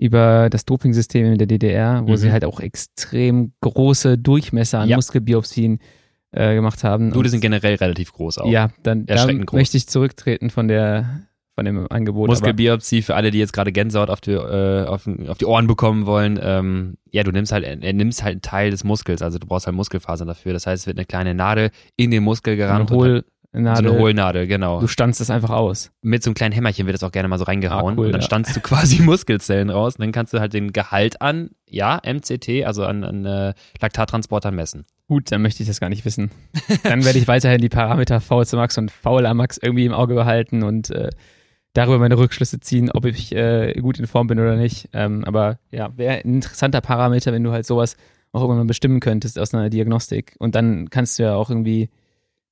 über 0.00 0.48
das 0.50 0.64
Dopingsystem 0.64 1.26
in 1.32 1.38
der 1.38 1.46
DDR, 1.46 2.02
wo 2.06 2.12
Mhm. 2.12 2.16
sie 2.16 2.32
halt 2.32 2.44
auch 2.44 2.58
extrem 2.60 3.52
große 3.60 4.16
Durchmesser 4.18 4.80
an 4.80 4.88
Ja. 4.88 4.96
Muskelbiopsien 4.96 5.78
äh, 6.32 6.54
gemacht 6.54 6.84
haben. 6.84 7.10
Blute 7.10 7.26
Und- 7.26 7.30
sind 7.30 7.40
generell 7.40 7.74
relativ 7.74 8.12
groß 8.12 8.38
auch. 8.38 8.50
Ja, 8.50 8.70
dann 8.82 9.04
da 9.06 9.14
Erschreckend 9.14 9.46
groß. 9.46 9.58
möchte 9.58 9.76
ich 9.76 9.88
zurücktreten 9.88 10.48
von 10.50 10.68
der 10.68 11.20
von 11.56 11.64
dem 11.66 11.86
Angebot. 11.90 12.28
Muskelbiopsie 12.28 13.02
für 13.02 13.16
alle, 13.16 13.30
die 13.32 13.38
jetzt 13.38 13.52
gerade 13.52 13.70
Gänsehaut 13.72 14.08
auf 14.08 14.20
die, 14.22 14.30
äh, 14.30 14.84
auf, 14.86 15.06
auf 15.28 15.36
die 15.36 15.44
Ohren 15.44 15.66
bekommen 15.66 16.06
wollen. 16.06 16.38
Ähm, 16.40 16.94
ja, 17.10 17.22
du 17.24 17.32
nimmst 17.32 17.52
halt, 17.52 17.64
er 17.64 17.92
nimmst 17.92 18.22
halt 18.22 18.32
einen 18.34 18.42
Teil 18.42 18.70
des 18.70 18.82
Muskels, 18.84 19.20
also 19.20 19.38
du 19.38 19.46
brauchst 19.46 19.66
halt 19.66 19.76
Muskelfasern 19.76 20.26
dafür. 20.28 20.54
Das 20.54 20.66
heißt, 20.66 20.84
es 20.84 20.86
wird 20.86 20.96
eine 20.96 21.04
kleine 21.04 21.34
Nadel 21.34 21.70
in 21.96 22.10
den 22.12 22.22
Muskel 22.22 22.56
gerammt. 22.56 22.90
und 22.92 22.96
Hohlnadel. 22.96 23.24
Dann- 23.52 23.76
so 23.76 23.82
eine 23.82 23.98
Hohlnadel, 23.98 24.46
genau. 24.46 24.80
Du 24.80 24.86
standst 24.86 25.20
es 25.20 25.30
einfach 25.30 25.50
aus. 25.50 25.90
Mit 26.02 26.22
so 26.22 26.30
einem 26.30 26.34
kleinen 26.34 26.52
Hämmerchen 26.52 26.86
wird 26.86 26.94
das 26.94 27.02
auch 27.02 27.12
gerne 27.12 27.28
mal 27.28 27.38
so 27.38 27.44
reingehauen. 27.44 27.94
Ah, 27.94 27.98
cool, 27.98 28.06
und 28.06 28.12
dann 28.12 28.20
ja. 28.20 28.26
standst 28.26 28.54
du 28.56 28.60
quasi 28.62 29.02
Muskelzellen 29.02 29.70
raus 29.70 29.96
und 29.96 30.02
dann 30.02 30.12
kannst 30.12 30.32
du 30.32 30.40
halt 30.40 30.52
den 30.52 30.72
Gehalt 30.72 31.20
an, 31.20 31.50
ja, 31.68 32.00
MCT, 32.04 32.64
also 32.64 32.84
an, 32.84 33.04
an 33.04 33.24
äh, 33.24 33.54
Laktattransportern 33.80 34.54
messen. 34.54 34.84
Gut, 35.08 35.32
dann 35.32 35.42
möchte 35.42 35.62
ich 35.62 35.68
das 35.68 35.80
gar 35.80 35.88
nicht 35.88 36.04
wissen. 36.04 36.30
Dann 36.84 37.04
werde 37.04 37.18
ich 37.18 37.26
weiterhin 37.26 37.60
die 37.60 37.68
Parameter 37.68 38.20
VC 38.20 38.52
Max 38.52 38.78
und 38.78 38.92
VLA 38.92 39.34
Max 39.34 39.58
irgendwie 39.60 39.84
im 39.84 39.92
Auge 39.92 40.14
behalten 40.14 40.62
und 40.62 40.90
äh, 40.90 41.10
darüber 41.72 41.98
meine 41.98 42.16
Rückschlüsse 42.16 42.60
ziehen, 42.60 42.90
ob 42.92 43.04
ich 43.04 43.34
äh, 43.34 43.74
gut 43.80 43.98
in 43.98 44.06
Form 44.06 44.28
bin 44.28 44.38
oder 44.38 44.54
nicht. 44.54 44.88
Ähm, 44.92 45.24
aber 45.24 45.58
ja, 45.72 45.90
wäre 45.96 46.18
ein 46.18 46.34
interessanter 46.34 46.80
Parameter, 46.80 47.32
wenn 47.32 47.42
du 47.42 47.50
halt 47.50 47.66
sowas 47.66 47.96
auch 48.32 48.42
irgendwann 48.42 48.58
mal 48.58 48.66
bestimmen 48.66 49.00
könntest 49.00 49.38
aus 49.38 49.52
einer 49.54 49.70
Diagnostik. 49.70 50.36
Und 50.38 50.54
dann 50.54 50.90
kannst 50.90 51.18
du 51.18 51.24
ja 51.24 51.34
auch 51.34 51.50
irgendwie, 51.50 51.90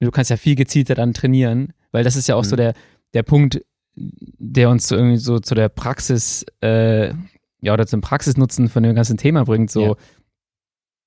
du 0.01 0.11
kannst 0.11 0.31
ja 0.31 0.37
viel 0.37 0.55
gezielter 0.55 0.95
dann 0.95 1.15
trainieren, 1.15 1.73
weil 1.93 2.05
das 2.05 2.17
ist 2.17 2.29
ja 2.29 2.35
auch 2.37 2.45
so 2.45 2.55
Mhm. 2.55 2.59
der, 2.59 2.75
der 3.15 3.23
Punkt, 3.23 3.61
der 3.97 4.71
uns 4.71 4.87
so 4.89 4.95
irgendwie 4.97 5.17
so 5.17 5.39
zu 5.41 5.55
der 5.55 5.69
Praxis, 5.69 6.45
äh, 6.63 7.13
ja, 7.61 7.73
oder 7.73 7.87
zum 7.87 8.01
Praxisnutzen 8.01 8.69
von 8.69 8.83
dem 8.85 8.95
ganzen 8.95 9.17
Thema 9.17 9.45
bringt. 9.45 9.71
So, 9.71 9.83
Ja. 9.83 9.95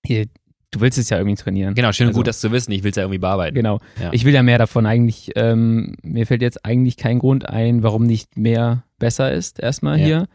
hier, 0.06 0.26
du 0.72 0.82
willst 0.82 0.98
es 0.98 1.10
ja 1.10 1.18
irgendwie 1.18 1.42
trainieren. 1.42 1.74
Genau, 1.76 1.92
schön 1.94 2.08
und 2.08 2.10
Also- 2.10 2.20
gut, 2.20 2.28
das 2.28 2.40
zu 2.42 2.52
wissen. 2.52 2.72
Ich 2.74 2.84
will 2.84 2.90
es 2.92 2.98
ja 2.98 3.04
irgendwie 3.04 3.20
bearbeiten. 3.20 3.56
Genau. 3.56 3.80
Ja. 4.02 4.12
Ich 4.12 4.26
will 4.26 4.34
ja 4.34 4.44
mehr 4.44 4.58
davon 4.58 4.86
eigentlich. 4.86 5.32
Ähm, 5.36 5.96
mir 6.04 6.28
fällt 6.28 6.42
jetzt 6.42 6.66
eigentlich 6.66 6.98
kein 6.98 7.20
Grund 7.20 7.48
ein, 7.48 7.84
warum 7.84 8.04
nicht 8.04 8.38
mehr 8.38 8.84
besser 9.00 9.32
ist, 9.32 9.60
erstmal 9.60 10.00
Ja. 10.00 10.06
hier. 10.06 10.28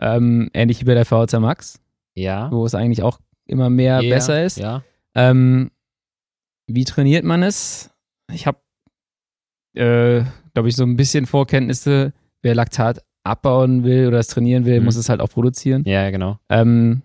Ähm, 0.00 0.50
ähnlich 0.54 0.80
wie 0.80 0.84
bei 0.84 0.94
der 0.94 1.04
VHC 1.04 1.40
Max, 1.40 1.80
Ja. 2.14 2.50
wo 2.52 2.64
es 2.66 2.74
eigentlich 2.74 3.02
auch 3.02 3.18
immer 3.46 3.70
mehr 3.70 4.00
Ja, 4.02 4.14
besser 4.14 4.44
ist. 4.44 4.58
Ja. 4.58 4.82
Ähm, 5.14 5.70
wie 6.66 6.84
trainiert 6.84 7.24
man 7.24 7.42
es? 7.42 7.90
Ich 8.32 8.46
habe, 8.46 8.58
äh, 9.74 10.22
glaube 10.54 10.68
ich, 10.68 10.76
so 10.76 10.84
ein 10.84 10.96
bisschen 10.96 11.26
Vorkenntnisse. 11.26 12.12
Wer 12.42 12.54
Laktat 12.54 13.02
abbauen 13.24 13.84
will 13.84 14.06
oder 14.08 14.18
es 14.18 14.28
trainieren 14.28 14.64
will, 14.66 14.80
Mhm. 14.80 14.84
muss 14.86 14.96
es 14.96 15.08
halt 15.08 15.20
auch 15.20 15.30
produzieren. 15.30 15.82
Ja, 15.86 16.10
genau. 16.10 16.38
Ähm, 16.48 17.02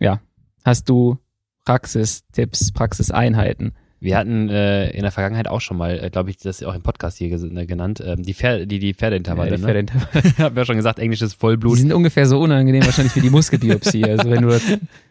ja, 0.00 0.20
hast 0.64 0.88
du 0.88 1.18
Praxistipps, 1.64 2.72
Praxiseinheiten? 2.72 3.72
Wir 4.04 4.18
hatten 4.18 4.50
äh, 4.50 4.90
in 4.90 5.00
der 5.00 5.10
Vergangenheit 5.12 5.48
auch 5.48 5.62
schon 5.62 5.78
mal, 5.78 5.98
äh, 5.98 6.10
glaube 6.10 6.28
ich, 6.28 6.36
das 6.36 6.62
auch 6.62 6.74
im 6.74 6.82
Podcast 6.82 7.16
hier 7.16 7.32
äh, 7.32 7.64
genannt, 7.64 8.02
ähm, 8.04 8.22
die, 8.22 8.34
Pfer 8.34 8.66
die, 8.66 8.78
die 8.78 8.92
Pferdeintervalle. 8.92 9.52
Ja, 9.52 9.56
die 9.56 9.62
ne? 9.62 9.66
Pferdeintervalle. 9.66 10.38
Hab 10.38 10.56
ja 10.58 10.64
schon 10.66 10.76
gesagt, 10.76 10.98
englisches 10.98 11.32
Die 11.32 11.38
Vollblut. 11.38 11.78
sind 11.78 11.90
ungefähr 11.90 12.26
so 12.26 12.38
unangenehm 12.38 12.84
wahrscheinlich 12.84 13.16
wie 13.16 13.22
die 13.22 13.30
Muskelbiopsie. 13.30 14.04
Also 14.04 14.28
wenn 14.28 14.42
du 14.42 14.48
das, 14.48 14.62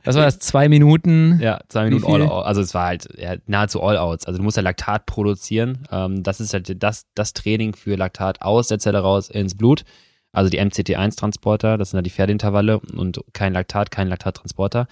was 0.03 0.15
war 0.15 0.25
das, 0.25 0.37
zwei 0.37 0.69
Minuten? 0.69 1.39
Ja, 1.41 1.61
zwei 1.69 1.85
Minuten 1.85 2.05
all 2.05 2.21
out. 2.21 2.45
Also 2.45 2.61
es 2.61 2.75
war 2.75 2.85
halt 2.85 3.07
ja, 3.17 3.35
nahezu 3.47 3.81
all 3.81 3.97
outs. 3.97 4.27
Also 4.27 4.37
du 4.37 4.43
musst 4.43 4.57
ja 4.57 4.63
Laktat 4.63 5.07
produzieren. 5.07 5.87
Ähm, 5.91 6.21
das 6.21 6.39
ist 6.39 6.53
halt 6.53 6.83
das, 6.83 7.07
das 7.15 7.33
Training 7.33 7.73
für 7.75 7.95
Laktat 7.95 8.43
aus 8.43 8.67
der 8.67 8.77
Zelle 8.77 8.99
raus 8.99 9.27
ins 9.27 9.57
Blut. 9.57 9.85
Also 10.33 10.51
die 10.51 10.61
MCT1-Transporter, 10.61 11.79
das 11.79 11.89
sind 11.89 11.97
ja 11.97 12.03
die 12.03 12.11
Pferdeintervalle 12.11 12.79
und 12.79 13.21
kein 13.33 13.53
Laktat, 13.53 13.89
kein 13.89 14.07
Laktattransporter. 14.07 14.85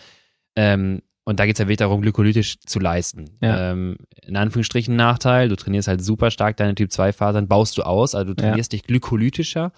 Ähm, 0.55 1.03
und 1.23 1.39
da 1.39 1.45
geht 1.45 1.55
es 1.55 1.59
ja 1.59 1.65
wirklich 1.65 1.77
darum, 1.77 2.01
glykolytisch 2.01 2.59
zu 2.65 2.79
leisten. 2.79 3.37
Ja. 3.41 3.71
Ähm, 3.71 3.97
in 4.23 4.35
Anführungsstrichen 4.35 4.95
Nachteil, 4.95 5.49
du 5.49 5.55
trainierst 5.55 5.87
halt 5.87 6.03
super 6.03 6.31
stark 6.31 6.57
deine 6.57 6.75
Typ-2-Fasern, 6.75 7.47
baust 7.47 7.77
du 7.77 7.83
aus, 7.83 8.15
also 8.15 8.33
du 8.33 8.41
Ja. 8.41 8.49
trainierst 8.49 8.73
dich 8.73 8.83
glykolytischer. 8.83 9.71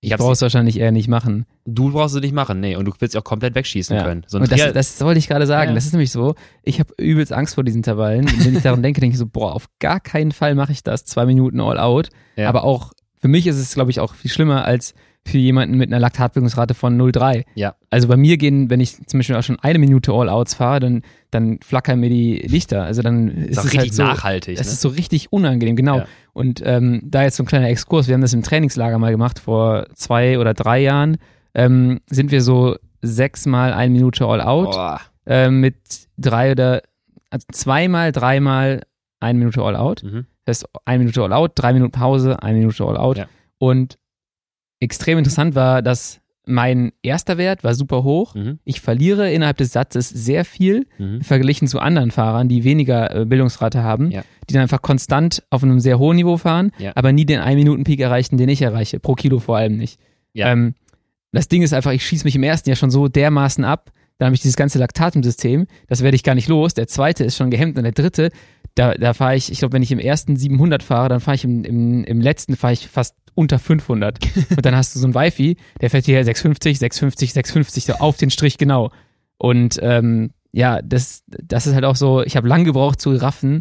Ich 0.00 0.10
Ich 0.12 0.16
brauchst 0.18 0.42
du 0.42 0.44
wahrscheinlich 0.44 0.78
eher 0.78 0.92
nicht 0.92 1.08
machen. 1.08 1.46
du 1.64 1.90
brauchst 1.90 2.14
es 2.14 2.20
nicht 2.20 2.34
machen, 2.34 2.60
nee, 2.60 2.76
und 2.76 2.84
du 2.84 2.92
willst 2.98 3.16
auch 3.16 3.24
komplett 3.24 3.54
wegschießen 3.54 3.96
Ja. 3.96 4.02
können. 4.04 4.24
So 4.26 4.38
Und 4.38 4.52
das, 4.52 4.72
das 4.74 5.00
wollte 5.00 5.18
ich 5.18 5.28
gerade 5.28 5.46
sagen. 5.46 5.70
Ja. 5.70 5.74
Das 5.74 5.86
ist 5.86 5.92
nämlich 5.92 6.10
so, 6.12 6.34
ich 6.62 6.78
habe 6.78 6.92
übelst 6.98 7.32
Angst 7.32 7.54
vor 7.54 7.64
diesen 7.64 7.78
Intervallen. 7.78 8.26
Und 8.28 8.44
wenn 8.44 8.54
ich 8.56 8.62
daran 8.62 8.82
denke, 8.82 9.00
denke 9.00 9.14
ich 9.14 9.18
so, 9.18 9.26
boah, 9.26 9.54
auf 9.54 9.66
gar 9.80 10.00
keinen 10.00 10.32
Fall 10.32 10.54
mache 10.54 10.72
ich 10.72 10.82
das. 10.82 11.06
Zwei 11.06 11.24
Minuten 11.24 11.58
all 11.60 11.78
out. 11.78 12.10
Ja. 12.36 12.50
Aber 12.50 12.64
auch, 12.64 12.92
für 13.16 13.28
mich 13.28 13.46
ist 13.46 13.56
es, 13.56 13.72
glaube 13.72 13.90
ich, 13.90 13.98
auch 14.00 14.14
viel 14.14 14.30
schlimmer 14.30 14.66
als 14.66 14.92
für 15.26 15.38
jemanden 15.38 15.78
mit 15.78 15.90
einer 15.90 16.00
Laktatbildungsrate 16.00 16.74
von 16.74 17.00
0,3. 17.00 17.44
Ja. 17.54 17.74
Also 17.90 18.08
bei 18.08 18.16
mir 18.16 18.36
gehen, 18.36 18.68
wenn 18.68 18.80
ich 18.80 19.06
zum 19.06 19.18
Beispiel 19.18 19.36
auch 19.36 19.42
schon 19.42 19.58
eine 19.60 19.78
Minute 19.78 20.12
All-Outs 20.12 20.54
fahre, 20.54 20.80
dann, 20.80 21.02
dann 21.30 21.60
flackern 21.62 21.98
mir 21.98 22.10
die 22.10 22.36
Lichter. 22.46 22.82
Also 22.84 23.00
dann 23.00 23.28
ist, 23.28 23.50
ist 23.52 23.58
es 23.58 23.64
richtig 23.64 23.80
halt 23.80 23.94
so, 23.94 24.02
nachhaltig. 24.02 24.56
Das 24.58 24.66
ne? 24.66 24.72
ist 24.74 24.80
so 24.82 24.88
richtig 24.90 25.32
unangenehm, 25.32 25.76
genau. 25.76 25.98
Ja. 25.98 26.06
Und 26.34 26.62
ähm, 26.64 27.00
da 27.04 27.22
jetzt 27.22 27.36
so 27.36 27.42
ein 27.42 27.46
kleiner 27.46 27.68
Exkurs, 27.68 28.06
wir 28.06 28.14
haben 28.14 28.20
das 28.20 28.34
im 28.34 28.42
Trainingslager 28.42 28.98
mal 28.98 29.12
gemacht 29.12 29.38
vor 29.38 29.86
zwei 29.94 30.38
oder 30.38 30.52
drei 30.52 30.80
Jahren, 30.80 31.16
ähm, 31.54 32.00
sind 32.06 32.30
wir 32.30 32.42
so 32.42 32.76
sechsmal 33.00 33.72
eine 33.72 33.92
Minute 33.92 34.26
all 34.26 34.42
out 34.42 34.72
Boah. 34.72 35.00
äh, 35.26 35.48
mit 35.48 35.76
drei 36.18 36.52
oder 36.52 36.82
also 37.30 37.46
zweimal, 37.50 38.12
dreimal 38.12 38.82
eine 39.20 39.38
Minute 39.38 39.62
all 39.62 39.76
out. 39.76 40.02
Mhm. 40.02 40.26
Das 40.44 40.58
heißt 40.58 40.68
eine 40.84 40.98
Minute 40.98 41.22
all 41.22 41.32
out, 41.32 41.52
drei 41.54 41.72
Minuten 41.72 41.92
Pause, 41.92 42.42
eine 42.42 42.58
Minute 42.58 42.84
all 42.84 42.96
out. 42.96 43.18
Ja. 43.18 43.26
Und 43.58 43.98
extrem 44.84 45.18
interessant 45.18 45.54
war, 45.54 45.82
dass 45.82 46.20
mein 46.46 46.92
erster 47.02 47.38
Wert 47.38 47.64
war 47.64 47.74
super 47.74 48.04
hoch. 48.04 48.34
Mhm. 48.34 48.58
Ich 48.64 48.82
verliere 48.82 49.32
innerhalb 49.32 49.56
des 49.56 49.72
Satzes 49.72 50.10
sehr 50.10 50.44
viel 50.44 50.86
Mhm. 50.98 51.22
verglichen 51.22 51.66
zu 51.68 51.80
anderen 51.80 52.10
Fahrern, 52.10 52.48
die 52.48 52.64
weniger 52.64 53.14
äh, 53.22 53.24
Bildungsrate 53.24 53.82
haben, 53.82 54.10
Ja. 54.10 54.22
die 54.48 54.52
dann 54.52 54.62
einfach 54.62 54.82
konstant 54.82 55.42
auf 55.48 55.62
einem 55.62 55.80
sehr 55.80 55.98
hohen 55.98 56.16
Niveau 56.16 56.36
fahren, 56.36 56.70
Ja. 56.78 56.92
aber 56.96 57.12
nie 57.12 57.24
den 57.24 57.40
1-Minuten-Peak 57.40 57.98
erreichen, 58.00 58.36
den 58.36 58.50
ich 58.50 58.60
erreiche, 58.60 59.00
pro 59.00 59.14
Kilo 59.14 59.38
vor 59.40 59.56
allem 59.56 59.78
nicht. 59.78 59.98
Ja. 60.34 60.52
Ähm, 60.52 60.74
das 61.32 61.48
Ding 61.48 61.62
ist 61.62 61.72
einfach, 61.72 61.92
ich 61.92 62.06
schieße 62.06 62.24
mich 62.24 62.36
im 62.36 62.42
ersten 62.42 62.68
Jahr 62.68 62.76
schon 62.76 62.90
so 62.90 63.08
dermaßen 63.08 63.64
ab, 63.64 63.90
dann 64.18 64.26
habe 64.26 64.34
ich 64.36 64.42
dieses 64.42 64.56
ganze 64.56 64.78
Laktat 64.78 65.16
im 65.16 65.22
System, 65.24 65.66
das 65.88 66.02
werde 66.02 66.14
ich 66.14 66.22
gar 66.22 66.34
nicht 66.36 66.48
los. 66.48 66.74
Der 66.74 66.86
zweite 66.86 67.24
ist 67.24 67.36
schon 67.36 67.50
gehemmt 67.50 67.78
und 67.78 67.82
der 67.84 67.92
dritte, 67.92 68.30
da, 68.76 68.92
da 68.94 69.14
fahre 69.14 69.34
ich, 69.34 69.50
ich 69.50 69.58
glaube, 69.60 69.72
wenn 69.72 69.82
ich 69.82 69.90
im 69.92 69.98
ersten 69.98 70.36
700 70.36 70.82
fahre, 70.82 71.08
dann 71.08 71.20
fahre 71.20 71.34
ich 71.36 71.44
im, 71.44 71.64
im, 71.64 72.04
im 72.04 72.20
letzten 72.20 72.54
fahre 72.54 72.74
ich 72.74 72.86
fast 72.86 73.16
unter 73.34 73.58
500. 73.58 74.18
und 74.56 74.64
dann 74.64 74.76
hast 74.76 74.94
du 74.94 74.98
so 74.98 75.06
ein 75.08 75.14
Wifi, 75.14 75.56
der 75.80 75.90
fährt 75.90 76.04
hier 76.06 76.24
650, 76.24 76.78
650, 76.78 77.32
650 77.32 77.84
so 77.84 77.92
auf 77.94 78.16
den 78.16 78.30
Strich 78.30 78.58
genau. 78.58 78.90
Und 79.38 79.78
ähm, 79.82 80.30
ja, 80.52 80.80
das, 80.82 81.22
das 81.26 81.66
ist 81.66 81.74
halt 81.74 81.84
auch 81.84 81.96
so, 81.96 82.22
ich 82.22 82.36
habe 82.36 82.46
lang 82.48 82.64
gebraucht 82.64 83.00
zu 83.00 83.10
raffen, 83.16 83.60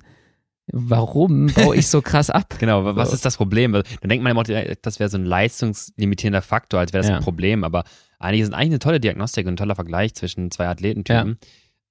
warum 0.72 1.48
baue 1.48 1.76
ich 1.76 1.88
so 1.88 2.02
krass 2.02 2.30
ab? 2.30 2.56
Genau, 2.60 2.86
wa- 2.86 2.96
was 2.96 3.10
So. 3.10 3.16
ist 3.16 3.26
das 3.26 3.38
Problem? 3.38 3.74
Dann 3.74 3.84
denkt 4.06 4.24
man 4.24 4.32
immer, 4.32 4.42
auch, 4.42 4.76
das 4.82 5.00
wäre 5.00 5.10
so 5.10 5.18
ein 5.18 5.26
leistungslimitierender 5.26 6.42
Faktor, 6.42 6.80
als 6.80 6.94
wäre 6.94 7.02
das 7.02 7.10
Ja. 7.10 7.18
ein 7.18 7.24
Problem. 7.24 7.64
Aber 7.64 7.84
eigentlich 8.20 8.42
ist 8.42 8.48
es 8.50 8.54
eigentlich 8.54 8.68
eine 8.70 8.80
tolle 8.80 9.00
Diagnostik 9.00 9.46
und 9.48 9.54
ein 9.54 9.58
toller 9.58 9.76
Vergleich 9.76 10.14
zwischen 10.14 10.52
zwei 10.52 10.68
Athletentypen. 10.68 11.38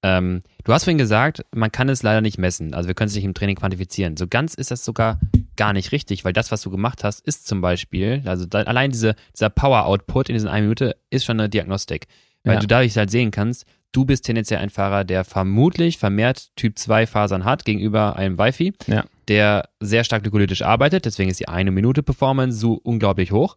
Ähm, 0.01 0.41
du 0.63 0.73
hast 0.73 0.85
vorhin 0.85 0.97
gesagt, 0.97 1.45
man 1.53 1.71
kann 1.71 1.87
es 1.89 2.03
leider 2.03 2.21
nicht 2.21 2.37
messen. 2.37 2.73
Also 2.73 2.87
wir 2.87 2.95
können 2.95 3.07
es 3.09 3.15
nicht 3.15 3.23
im 3.25 3.33
Training 3.33 3.55
quantifizieren. 3.55 4.17
So 4.17 4.27
ganz 4.27 4.53
ist 4.53 4.71
das 4.71 4.83
sogar 4.83 5.19
gar 5.57 5.73
nicht 5.73 5.91
richtig, 5.91 6.25
weil 6.25 6.33
das, 6.33 6.51
was 6.51 6.61
du 6.61 6.69
gemacht 6.69 7.03
hast, 7.03 7.19
ist 7.25 7.47
zum 7.47 7.61
Beispiel, 7.61 8.21
also 8.25 8.45
da, 8.45 8.59
allein 8.63 8.91
diese, 8.91 9.15
dieser 9.35 9.49
Power-Output 9.49 10.29
in 10.29 10.35
diesen 10.35 10.49
eine 10.49 10.63
Minute 10.63 10.95
ist 11.09 11.25
schon 11.25 11.39
eine 11.39 11.49
Diagnostik. 11.49 12.07
Weil 12.43 12.55
Ja. 12.55 12.59
du 12.59 12.67
dadurch 12.67 12.97
halt 12.97 13.09
sehen 13.11 13.31
kannst, 13.31 13.65
du 13.91 14.05
bist 14.05 14.25
tendenziell 14.25 14.59
ein 14.59 14.69
Fahrer, 14.69 15.03
der 15.03 15.23
vermutlich 15.23 15.97
vermehrt 15.97 16.49
Typ 16.55 16.77
2 16.77 17.05
Fasern 17.07 17.45
hat 17.45 17.63
gegenüber 17.65 18.15
einem 18.15 18.37
Wi-Fi 18.37 18.73
Ja. 18.87 19.05
der 19.27 19.69
sehr 19.79 20.03
stark 20.03 20.23
glykolytisch 20.23 20.61
arbeitet, 20.63 21.05
deswegen 21.05 21.29
ist 21.29 21.39
die 21.39 21.47
eine 21.47 21.71
Minute 21.71 22.03
Performance 22.03 22.57
so 22.57 22.73
unglaublich 22.83 23.31
hoch. 23.31 23.55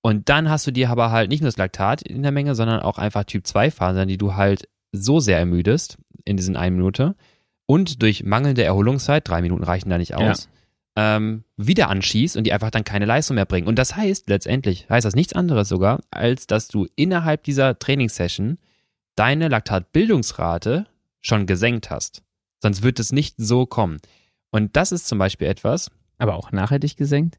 Und 0.00 0.28
dann 0.28 0.48
hast 0.50 0.66
du 0.66 0.70
dir 0.72 0.90
aber 0.90 1.10
halt 1.10 1.28
nicht 1.30 1.42
nur 1.42 1.48
das 1.48 1.58
Laktat 1.58 2.02
in 2.02 2.22
der 2.22 2.32
Menge, 2.32 2.54
sondern 2.54 2.80
auch 2.80 2.98
einfach 2.98 3.24
Typ 3.24 3.46
2 3.46 3.70
Fasern, 3.70 4.08
die 4.08 4.18
du 4.18 4.34
halt 4.34 4.68
so 4.92 5.20
sehr 5.20 5.38
ermüdest 5.38 5.96
in 6.24 6.36
diesen 6.36 6.56
eine 6.56 6.74
Minute 6.76 7.14
und 7.66 8.02
durch 8.02 8.24
mangelnde 8.24 8.62
Erholungszeit, 8.64 9.26
drei 9.28 9.42
Minuten 9.42 9.62
reichen 9.64 9.90
da 9.90 9.98
nicht 9.98 10.14
aus, 10.14 10.48
ähm, 10.96 11.44
wieder 11.56 11.88
anschießt 11.88 12.36
und 12.36 12.44
die 12.44 12.52
einfach 12.52 12.70
dann 12.70 12.84
keine 12.84 13.06
Leistung 13.06 13.34
mehr 13.36 13.46
bringen. 13.46 13.66
Und 13.66 13.78
das 13.78 13.96
heißt 13.96 14.28
letztendlich, 14.28 14.86
heißt 14.90 15.04
das 15.04 15.14
nichts 15.14 15.32
anderes 15.32 15.68
sogar, 15.68 16.00
als 16.10 16.46
dass 16.46 16.68
du 16.68 16.86
innerhalb 16.96 17.44
dieser 17.44 17.78
Trainingssession 17.78 18.58
deine 19.16 19.48
Laktatbildungsrate 19.48 20.86
schon 21.20 21.46
gesenkt 21.46 21.90
hast. 21.90 22.22
Sonst 22.60 22.82
wird 22.82 22.98
es 23.00 23.12
nicht 23.12 23.34
so 23.38 23.66
kommen. 23.66 23.98
Und 24.50 24.76
das 24.76 24.92
ist 24.92 25.06
zum 25.06 25.18
Beispiel 25.18 25.46
etwas, 25.48 25.90
Aber 26.18 26.34
auch 26.36 26.52
nachhaltig 26.52 26.96
gesenkt? 26.96 27.38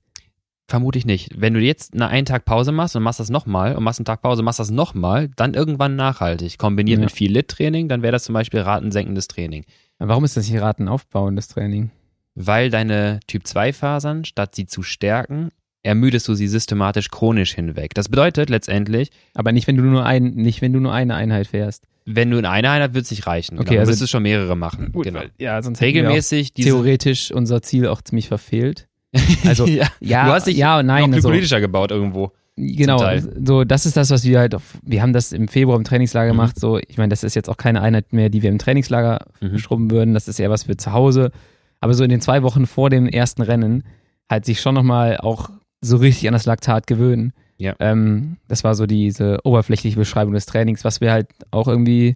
vermute 0.68 0.98
ich 0.98 1.06
nicht. 1.06 1.30
Wenn 1.40 1.54
du 1.54 1.60
jetzt 1.60 1.94
eine 1.94 2.08
einen 2.08 2.26
Tag 2.26 2.46
Pause 2.46 2.72
machst 2.72 2.96
und 2.96 3.04
machst 3.04 3.20
das 3.20 3.30
nochmal 3.30 3.76
und 3.76 3.84
machst 3.84 4.00
einen 4.00 4.06
Tag 4.06 4.22
Pause, 4.22 4.42
machst 4.44 4.60
das 4.60 4.72
nochmal, 4.72 5.30
dann 5.36 5.54
irgendwann 5.54 5.96
nachhaltig. 5.96 6.58
Kombiniert 6.58 7.00
Ja. 7.00 7.04
mit 7.06 7.12
viel 7.12 7.32
Lit-Training, 7.32 7.90
dann 7.90 8.02
wäre 8.02 8.14
das 8.14 8.24
zum 8.24 8.34
Beispiel 8.34 8.62
ratensenkendes 8.62 9.28
Training. 9.28 9.66
Aber 10.00 10.10
warum 10.10 10.24
ist 10.24 10.38
das 10.38 10.50
nicht 10.50 10.62
ratenaufbauendes 10.62 11.50
Training? 11.50 11.92
Weil 12.36 12.70
deine 12.70 13.20
Typ-2-Fasern, 13.28 14.26
statt 14.26 14.56
sie 14.56 14.66
zu 14.66 14.84
stärken, 14.84 15.50
ermüdest 15.84 16.28
du 16.28 16.34
sie 16.34 16.48
systematisch 16.48 17.10
chronisch 17.10 17.54
hinweg. 17.54 17.94
Das 17.94 18.10
bedeutet 18.10 18.50
letztendlich, 18.50 19.10
Aber 19.34 19.52
nicht, 19.52 19.68
wenn 19.68 19.76
du 19.78 19.84
nur 19.84 20.06
ein, 20.06 20.32
nicht, 20.36 20.62
wenn 20.62 20.74
du 20.74 20.80
nur 20.80 20.94
eine 20.94 21.14
Einheit 21.16 21.48
fährst. 21.48 21.84
wenn 22.06 22.32
du 22.32 22.38
in 22.38 22.46
einer 22.46 22.70
Einheit 22.72 22.94
wird 22.94 23.06
es 23.06 23.12
nicht 23.12 23.28
reichen. 23.28 23.58
Okay, 23.60 23.70
genau. 23.70 23.80
also- 23.82 23.90
du 23.90 23.94
müsstest 23.94 24.12
schon 24.12 24.24
mehrere 24.24 24.56
machen. 24.58 24.92
genau. 24.94 25.20
weil- 25.20 25.32
ja, 25.38 25.62
sonst 25.62 25.82
Regelmäßig 25.82 26.54
theoretisch 26.54 27.32
unser 27.32 27.62
Ziel 27.62 27.88
auch 27.88 28.02
ziemlich 28.02 28.28
verfehlt. 28.28 28.88
Also, 29.46 29.68
ja. 29.68 29.88
ja, 30.00 30.26
du 30.26 30.32
hast 30.32 30.48
dich 30.48 30.58
ja 30.58 30.80
und 30.80 30.88
nein. 30.88 31.02
noch 31.10 31.16
also, 31.18 31.28
glykolytischer 31.28 31.60
gebaut 31.62 31.92
irgendwo. 31.92 32.32
genau, 32.58 33.00
so, 33.44 33.64
das 33.64 33.86
ist 33.86 33.96
das, 33.98 34.10
was 34.10 34.24
wir 34.24 34.40
halt, 34.40 34.56
auf, 34.56 34.78
wir 34.84 35.02
haben 35.02 35.14
das 35.14 35.32
im 35.34 35.48
Februar 35.48 35.78
im 35.78 35.84
Trainingslager 35.84 36.34
Mhm. 36.34 36.38
gemacht, 36.38 36.60
so, 36.60 36.78
ich 36.80 36.98
meine, 36.98 37.10
das 37.10 37.24
ist 37.24 37.36
jetzt 37.36 37.50
auch 37.50 37.58
keine 37.58 37.82
Einheit 37.82 38.12
mehr, 38.14 38.30
die 38.30 38.42
wir 38.42 38.50
im 38.50 38.58
Trainingslager 38.58 39.26
Mhm. 39.42 39.58
schrubben 39.60 39.92
würden, 39.92 40.14
das 40.14 40.28
ist 40.28 40.40
eher 40.40 40.50
was 40.50 40.64
für 40.64 40.78
zu 40.78 40.94
Hause, 40.94 41.32
aber 41.84 41.94
so 41.94 42.04
in 42.04 42.10
den 42.10 42.22
zwei 42.22 42.42
Wochen 42.44 42.66
vor 42.66 42.90
dem 42.90 43.08
ersten 43.08 43.42
Rennen 43.42 43.84
halt 44.30 44.46
sich 44.46 44.62
schon 44.62 44.74
nochmal 44.74 45.18
auch 45.18 45.50
so 45.82 45.98
richtig 45.98 46.28
an 46.28 46.34
das 46.34 46.46
Laktat 46.46 46.88
gewöhnen. 46.88 47.34
Ja. 47.58 47.76
Ähm, 47.80 48.38
das 48.48 48.64
war 48.64 48.74
so 48.74 48.86
diese 48.86 49.40
oberflächliche 49.44 49.98
Beschreibung 49.98 50.34
des 50.34 50.46
Trainings, 50.46 50.86
was 50.86 51.02
wir 51.02 51.12
halt 51.12 51.28
auch 51.52 51.68
irgendwie 51.68 52.16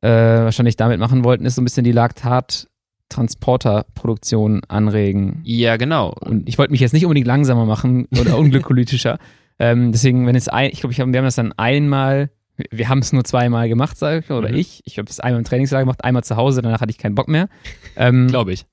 äh, 0.00 0.08
wahrscheinlich 0.08 0.76
damit 0.76 0.98
machen 0.98 1.24
wollten, 1.24 1.44
ist 1.44 1.56
so 1.56 1.60
ein 1.60 1.64
bisschen 1.64 1.84
die 1.84 1.92
Laktat-Transporterproduktion 1.92 4.62
anregen. 4.66 5.42
Ja, 5.44 5.76
genau. 5.76 6.14
Und 6.18 6.48
ich 6.48 6.56
wollte 6.56 6.72
mich 6.72 6.80
jetzt 6.80 6.94
nicht 6.94 7.04
unbedingt 7.04 7.26
langsamer 7.26 7.66
machen 7.66 8.08
oder 8.18 8.38
unglykolytischer. 8.38 9.18
ähm, 9.58 9.92
deswegen, 9.92 10.26
wenn 10.26 10.36
es 10.36 10.48
ein, 10.48 10.70
ich 10.70 10.80
glaube, 10.80 10.94
ich 10.94 11.00
hab, 11.00 11.08
wir 11.08 11.18
haben 11.18 11.26
das 11.26 11.36
dann 11.36 11.52
einmal, 11.52 12.30
wir 12.70 12.88
haben 12.88 12.98
es 13.00 13.12
nur 13.12 13.24
zweimal 13.24 13.68
gemacht, 13.68 13.96
sag 13.98 14.24
ich, 14.24 14.30
oder 14.30 14.48
Mhm. 14.50 14.56
ich. 14.56 14.82
Ich 14.84 14.98
habe 14.98 15.08
es 15.08 15.20
einmal 15.20 15.38
im 15.40 15.44
Trainingslager 15.44 15.84
gemacht, 15.84 16.04
einmal 16.04 16.24
zu 16.24 16.36
Hause, 16.36 16.62
danach 16.62 16.80
hatte 16.80 16.90
ich 16.90 16.98
keinen 16.98 17.14
Bock 17.14 17.28
mehr. 17.28 17.48
Ähm, 17.96 18.28
Glaube 18.28 18.52
ich. 18.52 18.66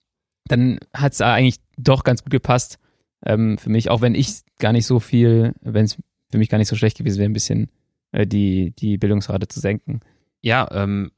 dann 0.47 0.79
hat 0.93 1.13
es 1.13 1.21
eigentlich 1.21 1.57
doch 1.77 2.03
ganz 2.03 2.23
gut 2.23 2.31
gepasst 2.31 2.79
ähm, 3.25 3.57
für 3.57 3.69
mich, 3.69 3.89
auch 3.89 4.01
wenn 4.01 4.15
ich 4.15 4.41
gar 4.59 4.71
nicht 4.73 4.85
so 4.85 4.99
viel, 4.99 5.53
wenn 5.61 5.85
es 5.85 5.97
für 6.31 6.38
mich 6.38 6.49
gar 6.49 6.57
nicht 6.57 6.67
so 6.69 6.75
schlecht 6.75 6.97
gewesen 6.97 7.19
wäre, 7.19 7.29
ein 7.29 7.33
bisschen 7.33 7.69
äh, 8.11 8.25
die, 8.27 8.71
die 8.77 8.97
Bildungsrate 8.97 9.47
zu 9.47 9.59
senken. 9.59 10.01
Ja, 10.41 10.67
ähm, 10.71 11.11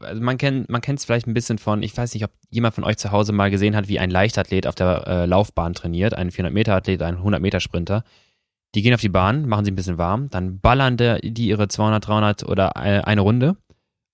also 0.00 0.20
man 0.20 0.36
kennt 0.36 0.68
man 0.68 0.80
kennt 0.80 0.98
es 0.98 1.04
vielleicht 1.04 1.26
ein 1.26 1.34
bisschen 1.34 1.58
von, 1.58 1.82
ich 1.82 1.96
weiß 1.96 2.12
nicht, 2.14 2.24
ob 2.24 2.30
jemand 2.50 2.74
von 2.74 2.84
euch 2.84 2.96
zu 2.96 3.12
Hause 3.12 3.32
mal 3.32 3.50
gesehen 3.50 3.76
hat, 3.76 3.88
wie 3.88 3.98
ein 4.00 4.10
Leichtathlet 4.10 4.66
auf 4.66 4.74
der 4.74 5.06
äh, 5.06 5.26
Laufbahn 5.26 5.74
trainiert, 5.74 6.14
ein 6.14 6.30
400-Meter-Athlet, 6.30 7.00
ein 7.02 7.18
100-Meter-Sprinter. 7.18 8.04
Die 8.74 8.82
gehen 8.82 8.94
auf 8.94 9.00
die 9.00 9.08
Bahn, 9.08 9.46
machen 9.48 9.64
sie 9.64 9.70
ein 9.70 9.76
bisschen 9.76 9.98
warm, 9.98 10.28
dann 10.30 10.58
ballern 10.60 10.96
der, 10.96 11.20
die 11.20 11.46
ihre 11.48 11.68
200, 11.68 12.06
300 12.06 12.42
oder 12.48 12.76
eine, 12.76 13.06
eine 13.06 13.20
Runde 13.20 13.56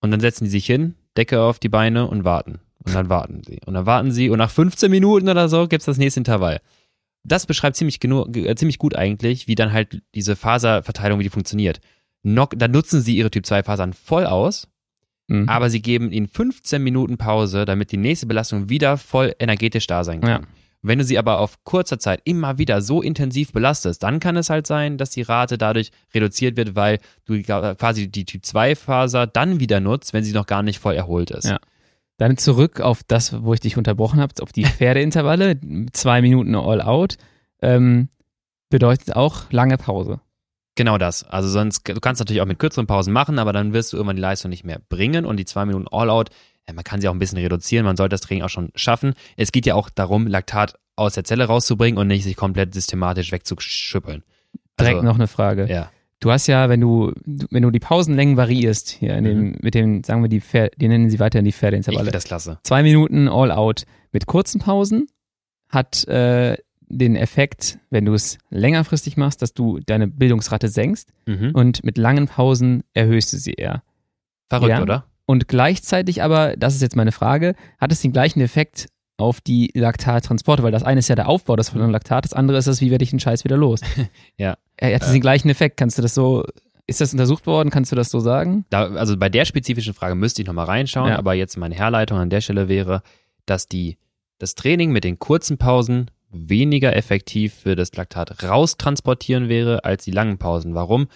und 0.00 0.10
dann 0.10 0.20
setzen 0.20 0.44
die 0.44 0.50
sich 0.50 0.66
hin, 0.66 0.94
Decke 1.16 1.42
auf 1.42 1.58
die 1.58 1.68
Beine 1.68 2.06
und 2.06 2.24
warten. 2.24 2.60
Und 2.84 2.94
dann 2.94 3.08
warten 3.10 3.42
sie. 3.44 3.60
Und 3.66 3.74
dann 3.74 3.84
warten 3.86 4.10
sie 4.12 4.30
und 4.30 4.38
nach 4.38 4.50
15 4.50 4.90
Minuten 4.90 5.28
oder 5.28 5.48
so 5.48 5.66
gibt's 5.68 5.86
das 5.86 5.98
nächste 5.98 6.20
Intervall. 6.20 6.60
Das 7.24 7.44
beschreibt 7.46 7.76
ziemlich, 7.76 8.00
genug, 8.00 8.34
äh, 8.36 8.54
ziemlich 8.54 8.78
gut 8.78 8.94
eigentlich, 8.96 9.46
wie 9.48 9.54
dann 9.54 9.72
halt 9.72 10.00
diese 10.14 10.36
Faserverteilung, 10.36 11.18
wie 11.18 11.24
die 11.24 11.30
funktioniert. 11.30 11.80
Noch, 12.22 12.48
dann 12.56 12.70
nutzen 12.70 13.00
sie 13.02 13.16
ihre 13.16 13.30
Typ-2-Fasern 13.30 13.92
voll 13.92 14.24
aus, 14.26 14.68
Mhm. 15.28 15.48
aber 15.48 15.70
sie 15.70 15.80
geben 15.80 16.10
ihnen 16.10 16.26
15 16.26 16.82
Minuten 16.82 17.16
Pause, 17.18 17.64
damit 17.64 17.92
die 17.92 17.96
nächste 17.98 18.26
Belastung 18.26 18.68
wieder 18.68 18.96
voll 18.96 19.32
energetisch 19.38 19.86
da 19.86 20.02
sein 20.02 20.20
kann. 20.22 20.42
Ja. 20.42 20.48
Wenn 20.82 20.98
du 20.98 21.04
sie 21.04 21.18
aber 21.18 21.40
auf 21.40 21.62
kurzer 21.64 21.98
Zeit 21.98 22.22
immer 22.24 22.56
wieder 22.56 22.80
so 22.80 23.02
intensiv 23.02 23.52
belastest, 23.52 24.02
dann 24.02 24.18
kann 24.18 24.36
es 24.36 24.48
halt 24.48 24.66
sein, 24.66 24.96
dass 24.96 25.10
die 25.10 25.22
Rate 25.22 25.58
dadurch 25.58 25.90
reduziert 26.14 26.56
wird, 26.56 26.74
weil 26.74 27.00
du 27.26 27.42
quasi 27.42 28.08
die 28.08 28.24
Typ-2-Faser 28.24 29.26
dann 29.26 29.60
wieder 29.60 29.80
nutzt, 29.80 30.14
wenn 30.14 30.24
sie 30.24 30.32
noch 30.32 30.46
gar 30.46 30.62
nicht 30.62 30.78
voll 30.78 30.94
erholt 30.94 31.30
ist. 31.30 31.46
Ja. 31.46 31.58
Dann 32.16 32.36
zurück 32.38 32.80
auf 32.80 33.02
das, 33.02 33.42
wo 33.42 33.54
ich 33.54 33.60
dich 33.60 33.76
unterbrochen 33.76 34.20
habe, 34.20 34.34
auf 34.42 34.52
die 34.52 34.64
Pferdeintervalle. 34.66 35.58
Zwei 35.92 36.22
Minuten 36.22 36.54
All-Out. 36.54 37.16
Ähm, 37.62 38.08
bedeutet 38.70 39.16
auch 39.16 39.50
lange 39.50 39.76
Pause. 39.76 40.20
Genau 40.76 40.96
das. 40.96 41.24
Also 41.24 41.48
sonst, 41.48 41.86
du 41.86 42.00
kannst 42.00 42.20
natürlich 42.20 42.40
auch 42.40 42.46
mit 42.46 42.58
kürzeren 42.58 42.86
Pausen 42.86 43.12
machen, 43.12 43.38
aber 43.38 43.52
dann 43.52 43.74
wirst 43.74 43.92
du 43.92 43.96
irgendwann 43.96 44.16
die 44.16 44.22
Leistung 44.22 44.48
nicht 44.48 44.64
mehr 44.64 44.80
bringen 44.88 45.26
und 45.26 45.36
die 45.36 45.44
zwei 45.44 45.66
Minuten 45.66 45.88
All-Out, 45.90 46.30
man 46.72 46.84
kann 46.84 47.00
sie 47.00 47.08
auch 47.08 47.12
ein 47.12 47.18
bisschen 47.18 47.38
reduzieren, 47.38 47.84
man 47.84 47.96
sollte 47.96 48.14
das 48.14 48.20
Training 48.22 48.42
auch 48.44 48.48
schon 48.50 48.70
schaffen. 48.74 49.14
Es 49.36 49.52
geht 49.52 49.66
ja 49.66 49.74
auch 49.74 49.90
darum, 49.90 50.26
Laktat 50.26 50.74
aus 50.96 51.14
der 51.14 51.24
Zelle 51.24 51.44
rauszubringen 51.44 51.98
und 51.98 52.06
nicht 52.08 52.24
sich 52.24 52.36
komplett 52.36 52.74
systematisch 52.74 53.32
wegzuschüppeln. 53.32 54.22
Direkt 54.78 54.96
Also, 54.96 55.06
noch 55.06 55.14
eine 55.16 55.26
Frage. 55.28 55.66
Ja. 55.70 55.90
Du 56.20 56.30
hast 56.30 56.46
ja, 56.48 56.68
wenn 56.68 56.80
du, 56.82 57.12
wenn 57.24 57.62
du 57.62 57.70
die 57.70 57.78
Pausenlängen 57.80 58.36
variierst, 58.36 58.90
hier 58.90 59.16
in 59.16 59.24
dem, 59.24 59.56
mit 59.62 59.74
dem, 59.74 60.04
sagen 60.04 60.20
wir 60.22 60.28
die 60.28 60.42
Pferde, 60.42 60.72
die 60.76 60.88
nennen 60.88 61.08
sie 61.08 61.18
weiterhin 61.18 61.44
die 61.44 61.48
Ich 61.50 61.56
finde 61.56 61.78
Pferdeintervalle. 61.80 62.10
das 62.10 62.24
klasse. 62.24 62.58
Zwei 62.62 62.82
Minuten 62.82 63.26
All-Out 63.28 63.84
mit 64.12 64.26
kurzen 64.26 64.60
Pausen 64.60 65.06
hat 65.70 66.06
äh, 66.08 66.58
den 66.92 67.16
Effekt, 67.16 67.78
wenn 67.88 68.04
du 68.04 68.12
es 68.12 68.36
längerfristig 68.50 69.16
machst, 69.16 69.40
dass 69.40 69.54
du 69.54 69.78
deine 69.86 70.08
Bildungsrate 70.08 70.68
senkst 70.68 71.12
Mhm. 71.26 71.52
und 71.54 71.84
mit 71.84 71.96
langen 71.96 72.26
Pausen 72.26 72.82
erhöhst 72.92 73.32
du 73.32 73.38
sie 73.38 73.52
eher. 73.54 73.82
Verrückt, 74.48 74.70
Ja. 74.70 74.82
oder? 74.82 75.04
Und 75.30 75.46
gleichzeitig 75.46 76.24
aber, 76.24 76.56
das 76.56 76.74
ist 76.74 76.82
jetzt 76.82 76.96
meine 76.96 77.12
Frage, 77.12 77.54
hat 77.78 77.92
es 77.92 78.00
den 78.00 78.12
gleichen 78.12 78.40
Effekt 78.40 78.88
auf 79.16 79.40
die 79.40 79.70
Laktattransporte, 79.74 80.64
weil 80.64 80.72
das 80.72 80.82
eine 80.82 80.98
ist 80.98 81.06
ja 81.06 81.14
der 81.14 81.28
Aufbau 81.28 81.54
des 81.54 81.68
von 81.68 81.88
Laktat, 81.88 82.24
das 82.24 82.32
andere 82.32 82.58
ist 82.58 82.66
das, 82.66 82.80
wie 82.80 82.90
werde 82.90 83.04
ich 83.04 83.10
den 83.10 83.20
Scheiß 83.20 83.44
wieder 83.44 83.56
los. 83.56 83.80
Ja. 84.36 84.56
Er 84.76 84.92
hat 84.96 85.02
es 85.02 85.12
den 85.12 85.20
gleichen 85.20 85.48
Effekt. 85.48 85.76
Kannst 85.76 85.98
du 85.98 86.02
das 86.02 86.14
so, 86.16 86.42
ist 86.88 87.00
das 87.00 87.12
untersucht 87.12 87.46
worden? 87.46 87.70
Kannst 87.70 87.92
du 87.92 87.96
das 87.96 88.10
so 88.10 88.18
sagen? 88.18 88.64
Da, 88.70 88.86
also 88.94 89.16
bei 89.16 89.28
der 89.28 89.44
spezifischen 89.44 89.94
Frage 89.94 90.16
müsste 90.16 90.42
ich 90.42 90.48
nochmal 90.48 90.66
reinschauen, 90.66 91.10
Ja. 91.10 91.18
aber 91.18 91.34
jetzt 91.34 91.56
meine 91.56 91.76
Herleitung 91.76 92.18
an 92.18 92.28
der 92.30 92.40
Stelle 92.40 92.68
wäre, 92.68 93.02
dass 93.46 93.66
die, 93.68 93.98
das 94.40 94.56
Training 94.56 94.90
mit 94.90 95.04
den 95.04 95.20
kurzen 95.20 95.58
Pausen 95.58 96.10
weniger 96.32 96.96
effektiv 96.96 97.54
für 97.54 97.76
das 97.76 97.94
Laktat 97.94 98.42
raustransportieren 98.42 99.48
wäre 99.48 99.84
als 99.84 100.02
die 100.04 100.10
langen 100.10 100.38
Pausen. 100.38 100.74
Warum? 100.74 101.06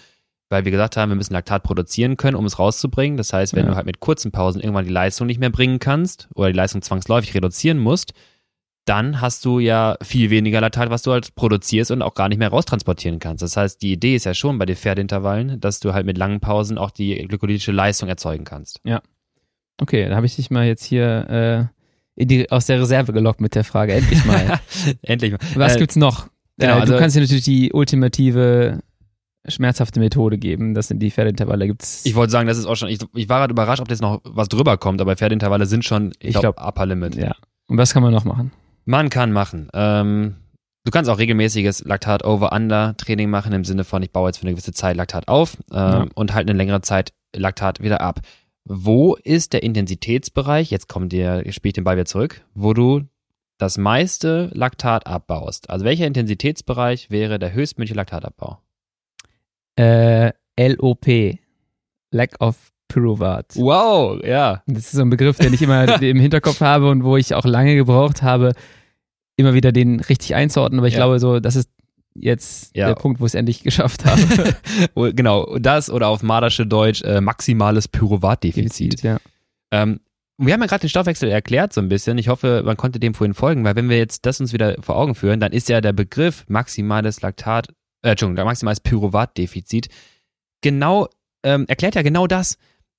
Weil 0.49 0.63
wir 0.63 0.71
gesagt 0.71 0.95
haben, 0.95 1.09
wir 1.09 1.15
müssen 1.15 1.33
Laktat 1.33 1.63
produzieren 1.63 2.17
können, 2.17 2.35
um 2.35 2.45
es 2.45 2.59
rauszubringen. 2.59 3.17
Das 3.17 3.33
heißt, 3.33 3.55
wenn 3.55 3.65
Ja. 3.65 3.71
du 3.71 3.75
halt 3.75 3.85
mit 3.87 3.99
kurzen 3.99 4.31
Pausen 4.31 4.61
irgendwann 4.61 4.85
die 4.85 4.91
Leistung 4.91 5.25
nicht 5.27 5.39
mehr 5.39 5.49
bringen 5.49 5.79
kannst 5.79 6.27
oder 6.35 6.49
die 6.51 6.55
Leistung 6.57 6.81
zwangsläufig 6.83 7.33
reduzieren 7.33 7.79
musst, 7.79 8.13
dann 8.85 9.19
hast 9.19 9.43
du 9.45 9.57
ja 9.57 9.97
viel 10.03 10.29
weniger 10.29 10.61
Laktat, 10.61 10.91
was 10.91 11.01
du 11.01 11.11
halt 11.11 11.33
produzierst 11.33 11.89
und 11.89 12.03
auch 12.03 12.13
gar 12.13 12.29
nicht 12.29 12.37
mehr 12.37 12.49
raustransportieren 12.49 13.17
kannst. 13.17 13.41
Das 13.41 13.57
heißt, 13.57 13.81
die 13.81 13.91
Idee 13.93 14.15
ist 14.15 14.25
ja 14.25 14.35
schon 14.35 14.59
bei 14.59 14.67
den 14.67 14.75
Pferdeintervallen, 14.75 15.59
dass 15.59 15.79
du 15.79 15.93
halt 15.93 16.05
mit 16.05 16.19
langen 16.19 16.39
Pausen 16.39 16.77
auch 16.77 16.91
die 16.91 17.15
glykolytische 17.27 17.71
Leistung 17.71 18.07
erzeugen 18.09 18.43
kannst. 18.43 18.81
Okay, 19.81 20.03
dann 20.05 20.15
habe 20.15 20.27
ich 20.27 20.35
dich 20.35 20.51
mal 20.51 20.65
jetzt 20.67 20.83
hier 20.85 21.71
äh, 22.15 22.21
in 22.21 22.27
die, 22.27 22.51
aus 22.51 22.67
der 22.67 22.79
Reserve 22.79 23.11
gelockt 23.11 23.41
mit 23.41 23.55
der 23.55 23.63
Frage. 23.63 23.93
Endlich 23.93 24.23
mal. 24.23 24.59
Endlich 25.01 25.31
mal. 25.31 25.39
Was 25.55 25.75
Äh, 25.75 25.79
gibt's 25.79 25.95
noch? 25.95 26.27
genau, 26.59 26.77
äh, 26.77 26.81
also- 26.81 26.93
du 26.93 26.99
kannst 26.99 27.15
dir 27.15 27.21
natürlich 27.21 27.43
die 27.43 27.73
ultimative 27.73 28.81
schmerzhafte 29.47 29.99
Methode 29.99 30.37
geben. 30.37 30.73
Das 30.73 30.87
sind 30.87 30.99
die 30.99 31.11
Pferdeintervalle. 31.11 31.67
Gibt's. 31.67 32.05
Ich 32.05 32.15
wollte 32.15 32.31
sagen, 32.31 32.47
das 32.47 32.57
ist 32.57 32.65
auch 32.65 32.75
schon, 32.75 32.89
ich, 32.89 32.99
ich 33.15 33.29
war 33.29 33.39
gerade 33.39 33.51
überrascht, 33.51 33.81
ob 33.81 33.89
jetzt 33.89 34.01
noch 34.01 34.21
was 34.23 34.49
drüber 34.49 34.77
kommt, 34.77 35.01
aber 35.01 35.15
Pferdeintervalle 35.15 35.65
sind 35.65 35.85
schon, 35.85 36.11
ich, 36.19 36.29
Ich 36.29 36.39
glaube, 36.39 36.53
glaub- 36.55 36.67
Upper 36.67 36.85
Limit. 36.85 37.15
ja. 37.15 37.35
Und 37.67 37.77
was 37.77 37.93
kann 37.93 38.03
man 38.03 38.13
noch 38.13 38.25
machen? 38.25 38.51
Man 38.85 39.09
kann 39.09 39.31
machen. 39.31 39.69
Ähm, 39.73 40.35
du 40.83 40.91
kannst 40.91 41.09
auch 41.09 41.17
regelmäßiges 41.17 41.83
Laktat-Over-Under-Training 41.85 43.29
machen, 43.29 43.53
im 43.53 43.63
Sinne 43.65 43.83
von, 43.83 44.03
ich 44.03 44.11
baue 44.11 44.29
jetzt 44.29 44.37
für 44.37 44.43
eine 44.43 44.51
gewisse 44.51 44.73
Zeit 44.73 44.95
Laktat 44.95 45.27
auf 45.27 45.57
ähm, 45.71 45.77
Ja. 45.77 46.05
und 46.13 46.33
halt 46.33 46.47
eine 46.49 46.57
längere 46.57 46.81
Zeit 46.81 47.13
Laktat 47.35 47.81
wieder 47.81 48.01
ab. 48.01 48.19
Wo 48.65 49.15
ist 49.23 49.53
der 49.53 49.63
Intensitätsbereich, 49.63 50.71
jetzt 50.71 50.87
kommt 50.89 51.11
dir, 51.11 51.43
spiele 51.51 51.69
ich 51.69 51.73
den 51.73 51.83
Ball 51.83 51.95
wieder 51.97 52.05
zurück, 52.05 52.43
wo 52.53 52.73
du 52.73 53.01
das 53.57 53.77
meiste 53.77 54.49
Laktat 54.53 55.07
abbaust? 55.07 55.69
Also 55.69 55.85
welcher 55.85 56.07
Intensitätsbereich 56.07 57.09
wäre 57.11 57.39
der 57.39 57.53
höchstmögliche 57.53 57.95
Laktatabbau? 57.95 58.59
Äh, 59.77 60.31
LOP. 60.57 61.05
Lack 62.11 62.39
of 62.41 62.55
Pyruvat. 62.87 63.55
Wow, 63.55 64.23
ja. 64.23 64.61
Das 64.67 64.85
ist 64.85 64.91
so 64.93 65.01
ein 65.01 65.09
Begriff, 65.09 65.37
den 65.37 65.53
ich 65.53 65.61
immer 65.61 66.01
im 66.01 66.19
Hinterkopf 66.19 66.61
habe 66.61 66.89
und 66.89 67.03
wo 67.03 67.17
ich 67.17 67.33
auch 67.33 67.45
lange 67.45 67.75
gebraucht 67.75 68.21
habe, 68.21 68.53
immer 69.37 69.53
wieder 69.53 69.71
den 69.71 69.99
richtig 69.99 70.35
einzuordnen. 70.35 70.79
Aber 70.79 70.87
ich 70.87 70.93
Ja. 70.93 70.99
glaube 70.99 71.19
so, 71.19 71.39
das 71.39 71.55
ist 71.55 71.69
jetzt 72.13 72.75
Ja. 72.75 72.87
der 72.87 72.95
Punkt, 72.95 73.19
wo 73.19 73.25
ich 73.25 73.31
es 73.31 73.35
endlich 73.35 73.63
geschafft 73.63 74.05
habe. 74.05 74.55
Genau, 75.13 75.57
das 75.59 75.89
oder 75.89 76.07
auf 76.07 76.23
Mardersche 76.23 76.65
Deutsch 76.65 77.01
äh, 77.03 77.19
maximales 77.19 77.87
Pyruvatdefizit. 77.89 79.01
ja. 79.03 79.17
Ähm, 79.71 79.99
wir 80.37 80.53
haben 80.53 80.61
ja 80.61 80.67
gerade 80.67 80.81
den 80.81 80.89
Stoffwechsel 80.89 81.29
erklärt 81.29 81.73
so 81.73 81.81
ein 81.81 81.89
bisschen. 81.89 82.17
Ich 82.17 82.27
hoffe, 82.27 82.61
man 82.65 82.77
konnte 82.77 82.99
dem 82.99 83.13
vorhin 83.13 83.33
folgen, 83.33 83.63
weil 83.63 83.75
wenn 83.75 83.89
wir 83.89 83.97
jetzt 83.97 84.25
das 84.25 84.39
uns 84.39 84.53
wieder 84.53 84.75
vor 84.81 84.95
Augen 84.97 85.15
führen, 85.15 85.39
dann 85.39 85.51
ist 85.53 85.69
ja 85.69 85.79
der 85.81 85.93
Begriff 85.93 86.45
maximales 86.47 87.21
Laktat, 87.21 87.69
äh, 88.05 88.11
Entschuldigung, 88.11 88.45
maximales 88.45 88.79
Pyruvatdefizit 88.79 89.89
genau, 90.61 91.07
ähm, 91.43 91.65
erklärt 91.67 91.95
ja 91.95 92.01
genau 92.01 92.27
das. 92.27 92.57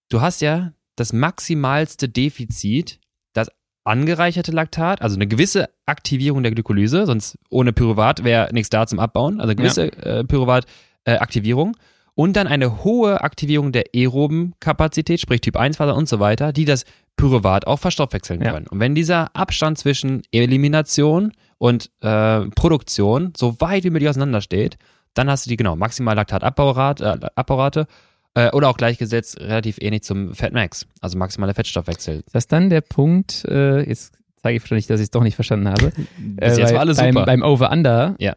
Du 0.09 0.21
hast 0.21 0.41
ja 0.41 0.73
das 0.97 1.13
maximalste 1.13 2.09
Defizit, 2.09 3.01
das 3.33 3.49
angereicherte 3.85 4.53
Laktat, 4.53 5.03
also 5.03 5.17
eine 5.17 5.27
gewisse 5.27 5.69
Aktivierung 5.85 6.43
der 6.43 6.53
Glykolyse, 6.53 7.07
sonst 7.07 7.39
ohne 7.51 7.73
Pyruvat 7.73 8.25
wäre 8.25 8.49
nichts 8.53 8.71
da 8.71 8.87
zum 8.87 8.99
Abbauen, 8.99 9.41
also 9.41 9.49
eine 9.51 9.57
gewisse 9.57 9.93
äh, 10.05 10.25
Pyruvat-Aktivierung 10.25 11.77
und 12.15 12.35
dann 12.35 12.47
eine 12.47 12.83
hohe 12.85 13.21
Aktivierung 13.21 13.73
der 13.73 13.85
aeroben 13.95 14.55
Kapazität, 14.61 15.21
sprich 15.21 15.41
Typ 15.41 15.57
1 15.57 15.77
Faser 15.77 15.95
und 15.97 16.09
so 16.09 16.19
weiter, 16.19 16.53
die 16.53 16.65
das 16.65 16.85
Pyruvat 17.17 17.67
auch 17.67 17.79
verstoffwechseln 17.79 18.41
Ja. 18.43 18.53
können. 18.53 18.67
Und 18.69 18.81
wenn 18.81 18.95
dieser 18.95 19.35
Abstand 19.37 19.79
zwischen 19.79 20.23
Elimination 20.33 21.33
und 21.59 21.91
äh, 22.01 22.41
Produktion 22.51 23.33
so 23.37 23.61
weit 23.61 23.85
wie 23.85 23.91
möglich 23.91 24.09
auseinander 24.09 24.41
steht, 24.41 24.77
dann 25.19 25.31
hast 25.31 25.47
du 25.47 25.51
die, 25.51 25.57
genau, 25.57 25.77
maximale 25.77 26.17
Laktatabbaurate 26.17 27.19
äh, 27.23 27.27
Abbaurate, 27.35 27.87
äh, 28.35 28.51
oder 28.53 28.69
auch 28.69 28.77
gleichgesetzt 28.77 29.41
relativ 29.41 29.79
ähnlich 29.81 30.03
zum 30.03 30.35
Fatmax, 30.35 30.87
also 31.01 31.17
maximale 31.19 31.55
Fettstoffwechsel. 31.55 32.21
Ist 32.21 32.35
das 32.35 32.47
dann 32.47 32.71
der 32.71 32.83
Punkt, 32.83 33.45
äh, 33.47 33.81
jetzt 33.89 34.15
zeige 34.37 34.57
ich 34.57 34.63
wahrscheinlich, 34.63 34.87
dass 34.87 35.01
ich 35.01 35.05
es 35.05 35.11
doch 35.11 35.23
nicht 35.23 35.35
verstanden 35.35 35.69
habe. 35.69 35.91
Bis 36.19 36.59
Äh, 36.59 36.61
jetzt 36.61 36.73
war 36.75 36.81
alles 36.81 36.99
beim, 36.99 37.15
super. 37.15 37.27
Beim 37.27 37.43
Over-Under 37.43 38.15
Ja. 38.19 38.37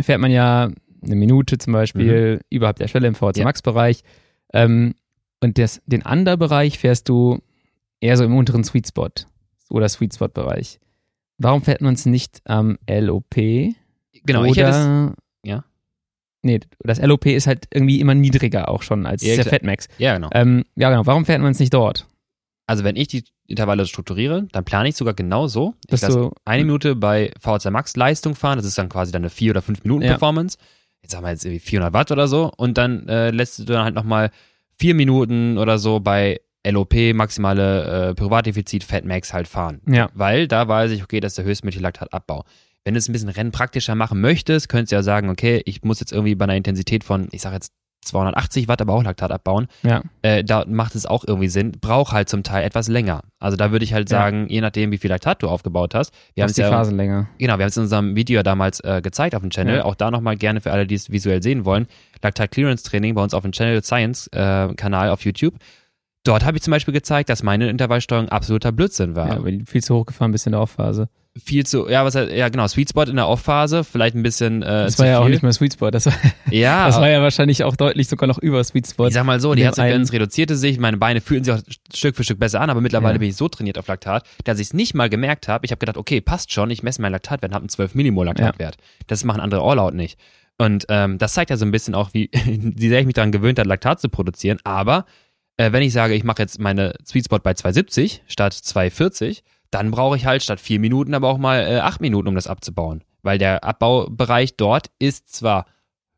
fährt 0.00 0.20
man 0.20 0.30
ja 0.30 0.70
eine 1.02 1.14
Minute 1.16 1.58
zum 1.58 1.72
Beispiel 1.72 2.40
überhalb 2.50 2.76
der 2.78 2.88
Schwelle 2.88 3.06
im 3.06 3.14
VHC 3.14 3.40
Mhm. 3.40 3.42
Ja. 3.42 3.46
Ähm, 4.52 4.94
und 5.40 5.58
das, 5.58 5.80
den 5.86 6.02
Under-Bereich 6.02 6.78
fährst 6.78 7.08
du 7.08 7.38
eher 8.00 8.16
so 8.16 8.24
im 8.24 8.36
unteren 8.36 8.64
Sweet 8.64 8.88
Spot 8.88 9.08
oder 9.70 9.88
Sweet 9.88 10.14
Spot-Bereich. 10.14 10.80
Warum 11.38 11.62
fährt 11.62 11.80
man 11.82 11.94
es 11.94 12.06
nicht 12.06 12.40
am 12.44 12.78
LOP? 12.88 13.34
genau, 14.24 14.40
oder, 14.40 14.48
ich 14.48 14.56
hätte 14.56 14.70
es, 14.70 15.48
ja. 15.48 15.64
Nee, 16.46 16.60
das 16.80 17.00
LOP 17.00 17.26
ist 17.26 17.46
halt 17.46 17.66
irgendwie 17.72 18.00
immer 18.00 18.14
niedriger 18.14 18.68
auch 18.68 18.82
schon 18.82 19.04
als 19.06 19.22
Ja, 19.22 19.36
der. 19.36 19.44
Fatmax. 19.44 19.88
ja, 19.98 20.14
genau. 20.14 20.30
Ähm, 20.32 20.64
ja, 20.76 20.90
genau. 20.90 21.04
Warum 21.06 21.24
fährt 21.26 21.40
man 21.42 21.52
es 21.52 21.58
nicht 21.58 21.74
dort? 21.74 22.06
Also 22.68 22.82
wenn 22.82 22.96
ich 22.96 23.08
die 23.08 23.24
Intervalle 23.46 23.86
strukturiere, 23.86 24.46
dann 24.52 24.64
plane 24.64 24.88
ich 24.88 24.96
sogar 24.96 25.14
genau 25.14 25.46
so. 25.46 25.74
Ich 25.84 25.90
Dass 25.90 26.02
lasse 26.02 26.18
du- 26.18 26.32
eine 26.44 26.64
Minute 26.64 26.96
bei 26.96 27.30
VHC 27.40 27.70
Max 27.70 27.94
Leistung 27.96 28.34
fahren, 28.34 28.56
das 28.58 28.66
ist 28.66 28.76
dann 28.78 28.88
quasi 28.88 29.12
dann 29.12 29.22
eine 29.22 29.30
4 29.30 29.52
oder 29.52 29.62
5 29.62 29.84
Minuten 29.84 30.02
Ja. 30.02 30.10
Performance. 30.12 30.58
Jetzt 31.02 31.12
sagen 31.12 31.24
wir 31.24 31.30
jetzt 31.30 31.44
irgendwie 31.44 31.60
400 31.60 31.92
Watt 31.92 32.10
oder 32.10 32.26
so 32.26 32.50
und 32.56 32.76
dann 32.78 33.06
äh, 33.08 33.30
lässt 33.30 33.58
du 33.60 33.64
dann 33.64 33.84
halt 33.84 33.94
nochmal 33.94 34.30
4 34.78 34.94
Minuten 34.94 35.58
oder 35.58 35.78
so 35.78 36.00
bei 36.00 36.40
LOP, 36.68 36.94
maximale 37.14 38.08
äh, 38.10 38.14
Privatdefizit, 38.14 38.82
Fat 38.82 39.04
Max 39.04 39.32
halt 39.32 39.46
fahren. 39.46 39.80
Ja. 39.88 40.08
Weil 40.14 40.48
da 40.48 40.66
weiß 40.66 40.90
ich, 40.90 41.04
okay, 41.04 41.20
das 41.20 41.32
ist 41.32 41.38
der 41.38 41.44
höchstmögliche 41.44 41.82
Laktatabau. 41.82 42.44
Wenn 42.86 42.94
du 42.94 42.98
es 42.98 43.08
ein 43.08 43.12
bisschen 43.12 43.28
rennpraktischer 43.28 43.96
machen 43.96 44.20
möchtest, 44.20 44.68
könntest 44.68 44.92
du 44.92 44.96
ja 44.96 45.02
sagen, 45.02 45.28
okay, 45.28 45.60
ich 45.64 45.82
muss 45.82 45.98
jetzt 45.98 46.12
irgendwie 46.12 46.36
bei 46.36 46.44
einer 46.44 46.54
Intensität 46.54 47.02
von, 47.02 47.26
ich 47.32 47.42
sag 47.42 47.52
jetzt 47.52 47.72
280 48.04 48.68
Watt, 48.68 48.80
aber 48.80 48.92
auch 48.92 49.02
Laktat 49.02 49.32
abbauen 49.32 49.66
Ja. 49.82 50.02
äh, 50.22 50.44
da 50.44 50.64
macht 50.68 50.94
es 50.94 51.04
auch 51.06 51.24
irgendwie 51.26 51.48
Sinn, 51.48 51.72
braucht 51.80 52.12
halt 52.12 52.28
zum 52.28 52.44
Teil 52.44 52.64
etwas 52.64 52.86
länger. 52.86 53.22
Also 53.40 53.56
da 53.56 53.72
würde 53.72 53.84
ich 53.84 53.92
halt 53.92 54.08
Ja. 54.08 54.18
sagen, 54.18 54.46
je 54.48 54.60
nachdem, 54.60 54.92
wie 54.92 54.98
viel 54.98 55.10
Laktat 55.10 55.42
du 55.42 55.48
aufgebaut 55.48 55.96
hast. 55.96 56.14
Wir 56.34 56.44
haben 56.44 56.52
die 56.52 56.60
ja, 56.60 56.70
Phasen 56.70 56.96
länger. 56.96 57.28
genau, 57.38 57.58
wir 57.58 57.64
haben 57.64 57.70
es 57.70 57.76
in 57.76 57.82
unserem 57.82 58.14
Video 58.14 58.44
damals 58.44 58.78
äh, 58.80 59.00
gezeigt 59.02 59.34
auf 59.34 59.40
dem 59.42 59.50
Channel. 59.50 59.78
Ja. 59.78 59.84
Auch 59.84 59.96
da 59.96 60.12
nochmal 60.12 60.36
gerne 60.36 60.60
für 60.60 60.70
alle, 60.70 60.86
die 60.86 60.94
es 60.94 61.10
visuell 61.10 61.42
sehen 61.42 61.64
wollen. 61.64 61.88
Laktat 62.22 62.52
Clearance 62.52 62.84
Training 62.84 63.16
bei 63.16 63.22
uns 63.24 63.34
auf 63.34 63.42
dem 63.42 63.50
Channel 63.50 63.82
Science 63.82 64.28
äh, 64.28 64.72
Kanal 64.76 65.10
auf 65.10 65.24
YouTube. 65.24 65.54
Dort 66.22 66.44
habe 66.44 66.56
ich 66.56 66.62
zum 66.62 66.70
Beispiel 66.70 66.94
gezeigt, 66.94 67.28
dass 67.28 67.42
meine 67.42 67.68
Intervallsteuerung 67.68 68.28
absoluter 68.28 68.70
Blödsinn 68.70 69.16
war. 69.16 69.28
Ja, 69.28 69.44
weil 69.44 69.64
viel 69.66 69.82
zu 69.82 69.96
hoch 69.96 70.06
gefahren 70.06 70.30
bist 70.30 70.46
in 70.46 70.52
der 70.52 70.60
Aufphase. 70.60 71.08
Viel 71.44 71.66
zu, 71.66 71.88
ja, 71.88 72.04
was, 72.04 72.14
ja 72.14 72.48
genau, 72.48 72.66
Sweet 72.66 72.88
Spot 72.90 73.02
in 73.02 73.16
der 73.16 73.28
Off-Phase, 73.28 73.84
vielleicht 73.84 74.16
ein 74.16 74.22
bisschen 74.22 74.62
äh, 74.62 74.66
Das 74.84 74.98
war 74.98 75.06
ja 75.06 75.18
auch 75.18 75.24
viel. 75.24 75.32
nicht 75.32 75.42
mehr 75.42 75.52
Sweet 75.52 75.74
Spot. 75.74 75.90
Das 75.90 76.06
war, 76.06 76.14
ja, 76.50 76.86
das 76.86 76.96
war 76.96 77.08
ja 77.10 77.20
wahrscheinlich 77.20 77.62
auch 77.64 77.76
deutlich 77.76 78.08
sogar 78.08 78.26
noch 78.26 78.38
über 78.38 78.62
Sweet 78.64 78.86
Spot. 78.86 79.06
Ich 79.08 79.14
sag 79.14 79.24
mal 79.24 79.38
so, 79.40 79.54
die 79.54 79.62
Herzfrequenz 79.64 80.12
reduzierte 80.12 80.56
sich, 80.56 80.78
meine 80.78 80.96
Beine 80.96 81.20
fühlen 81.20 81.44
sich 81.44 81.52
auch 81.54 81.60
Stück 81.94 82.16
für 82.16 82.24
Stück 82.24 82.38
besser 82.38 82.60
an, 82.60 82.70
aber 82.70 82.80
mittlerweile 82.80 83.14
Ja. 83.14 83.18
bin 83.18 83.28
ich 83.28 83.36
so 83.36 83.48
trainiert 83.48 83.78
auf 83.78 83.86
Laktat, 83.86 84.24
dass 84.44 84.58
ich 84.58 84.68
es 84.68 84.72
nicht 84.72 84.94
mal 84.94 85.10
gemerkt 85.10 85.46
habe. 85.48 85.64
Ich 85.66 85.72
habe 85.72 85.78
gedacht, 85.78 85.96
okay, 85.96 86.20
passt 86.20 86.52
schon, 86.52 86.70
ich 86.70 86.82
messe 86.82 87.02
meinen 87.02 87.12
Laktatwert, 87.12 87.52
habe 87.52 87.62
einen 87.62 87.68
12 87.68 87.94
Millimol 87.94 88.26
Laktatwert. 88.26 88.76
Das 89.06 89.22
machen 89.24 89.40
andere 89.40 89.60
All-Out 89.62 89.94
nicht. 89.94 90.18
Und 90.58 90.86
ähm, 90.88 91.18
das 91.18 91.34
zeigt 91.34 91.50
ja 91.50 91.58
so 91.58 91.66
ein 91.66 91.70
bisschen 91.70 91.94
auch, 91.94 92.10
wie, 92.14 92.30
wie 92.46 92.88
sehr 92.88 93.00
ich 93.00 93.06
mich 93.06 93.14
daran 93.14 93.30
gewöhnt 93.32 93.58
habe, 93.58 93.68
Laktat 93.68 94.00
zu 94.00 94.08
produzieren. 94.08 94.58
Aber 94.64 95.04
äh, 95.58 95.70
wenn 95.72 95.82
ich 95.82 95.92
sage, 95.92 96.14
ich 96.14 96.24
mache 96.24 96.40
jetzt 96.40 96.58
meine 96.58 96.94
Sweet 97.06 97.26
Spot 97.26 97.38
bei 97.40 97.52
270 97.52 98.22
statt 98.26 98.54
240, 98.54 99.42
dann 99.76 99.90
brauche 99.90 100.16
ich 100.16 100.26
halt 100.26 100.42
statt 100.42 100.60
vier 100.60 100.80
Minuten 100.80 101.14
aber 101.14 101.28
auch 101.28 101.38
mal 101.38 101.60
äh, 101.66 101.78
acht 101.80 102.00
Minuten, 102.00 102.28
um 102.28 102.34
das 102.34 102.46
abzubauen. 102.46 103.02
Weil 103.22 103.38
der 103.38 103.64
Abbaubereich 103.64 104.56
dort 104.56 104.90
ist 104.98 105.32
zwar 105.34 105.66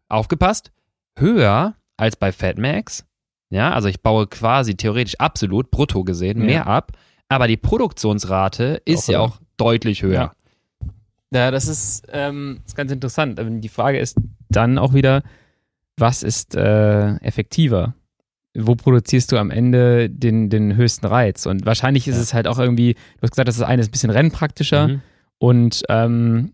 aufgepasst, 0.08 0.72
höher 1.18 1.74
als 1.96 2.16
bei 2.16 2.32
Fatmax. 2.32 3.04
Ja, 3.50 3.72
also 3.72 3.88
ich 3.88 4.02
baue 4.02 4.26
quasi 4.26 4.76
theoretisch 4.76 5.18
absolut 5.18 5.70
brutto 5.70 6.04
gesehen 6.04 6.40
Ja. 6.40 6.44
mehr 6.46 6.66
ab, 6.66 6.92
aber 7.28 7.48
die 7.48 7.56
Produktionsrate 7.56 8.82
ist 8.84 9.04
Auch 9.08 9.12
ja 9.12 9.18
höher. 9.18 9.24
auch 9.24 9.38
deutlich 9.56 10.02
höher. 10.02 10.12
Ja. 10.14 10.32
Ja, 11.30 11.50
das 11.50 11.66
ist, 11.68 12.06
ähm, 12.10 12.60
ist 12.66 12.74
ganz 12.76 12.90
interessant. 12.90 13.38
Aber 13.38 13.50
Die 13.50 13.68
Frage 13.68 13.98
ist 13.98 14.16
dann 14.48 14.78
auch 14.78 14.94
wieder, 14.94 15.22
was 15.98 16.22
ist 16.22 16.54
äh, 16.54 17.16
effektiver? 17.16 17.94
Wo 18.56 18.74
produzierst 18.74 19.30
du 19.32 19.38
am 19.38 19.50
Ende 19.50 20.08
den, 20.10 20.48
den 20.50 20.74
höchsten 20.76 21.06
Reiz? 21.06 21.46
Und 21.46 21.66
wahrscheinlich 21.66 22.08
ist 22.08 22.16
Ja. 22.16 22.22
es 22.22 22.34
halt 22.34 22.46
auch 22.48 22.58
irgendwie, 22.58 22.94
du 22.94 23.22
hast 23.22 23.30
gesagt, 23.32 23.48
das 23.48 23.60
eine 23.62 23.82
ist 23.82 23.88
ein 23.88 23.92
bisschen 23.92 24.10
rennpraktischer 24.10 24.88
Mhm. 24.88 25.00
und 25.38 25.82
ähm, 25.88 26.52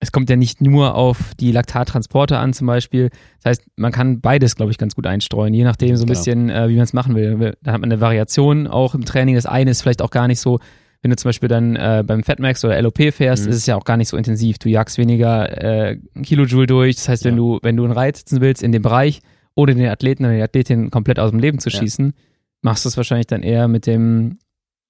es 0.00 0.12
kommt 0.12 0.28
ja 0.28 0.36
nicht 0.36 0.60
nur 0.60 0.94
auf 0.94 1.32
die 1.40 1.50
Laktattransporter 1.50 2.38
an 2.38 2.52
zum 2.52 2.66
Beispiel. 2.66 3.08
Das 3.42 3.50
heißt, 3.50 3.62
man 3.76 3.90
kann 3.90 4.20
beides, 4.20 4.54
glaube 4.54 4.70
ich, 4.70 4.78
ganz 4.78 4.94
gut 4.94 5.06
einstreuen, 5.06 5.54
je 5.54 5.64
nachdem 5.64 5.96
so 5.96 6.02
ein 6.04 6.06
Genau. 6.06 6.18
bisschen, 6.18 6.50
äh, 6.50 6.68
wie 6.68 6.74
man 6.74 6.84
es 6.84 6.92
machen 6.92 7.14
will. 7.14 7.54
Da 7.62 7.72
hat 7.72 7.80
man 7.80 7.90
eine 7.90 8.00
Variation 8.00 8.66
auch 8.66 8.94
im 8.94 9.04
Training. 9.04 9.34
Das 9.34 9.46
eine 9.46 9.70
ist 9.70 9.80
vielleicht 9.82 10.02
auch 10.02 10.10
gar 10.10 10.28
nicht 10.28 10.40
so, 10.40 10.60
wenn 11.02 11.10
du 11.10 11.16
zum 11.16 11.30
Beispiel 11.30 11.48
dann 11.48 11.76
äh, 11.76 12.02
beim 12.06 12.22
Fatmax 12.22 12.64
oder 12.64 12.80
LOP 12.80 13.12
fährst, 13.12 13.44
Mhm. 13.44 13.50
ist 13.50 13.56
es 13.56 13.66
ja 13.66 13.76
auch 13.76 13.84
gar 13.84 13.96
nicht 13.96 14.08
so 14.08 14.16
intensiv. 14.16 14.58
Du 14.58 14.68
jagst 14.68 14.98
weniger 14.98 15.62
äh, 15.90 15.98
Kilojoule 16.22 16.66
durch. 16.66 16.96
Das 16.96 17.08
heißt, 17.08 17.24
wenn 17.24 17.34
Ja. 17.34 17.38
du, 17.38 17.58
wenn 17.62 17.76
du 17.76 17.84
einen 17.84 17.92
Reiz 17.92 18.18
setzen 18.20 18.40
willst 18.40 18.62
in 18.62 18.72
dem 18.72 18.82
Bereich, 18.82 19.20
ohne 19.54 19.74
den 19.74 19.88
Athleten 19.88 20.24
oder 20.24 20.34
die 20.34 20.42
Athletin 20.42 20.90
komplett 20.90 21.18
aus 21.18 21.30
dem 21.30 21.38
Leben 21.40 21.58
zu 21.58 21.70
Ja. 21.70 21.78
schießen, 21.78 22.12
machst 22.62 22.84
du 22.84 22.88
es 22.88 22.96
wahrscheinlich 22.96 23.26
dann 23.26 23.42
eher 23.42 23.68
mit 23.68 23.86
dem 23.86 24.38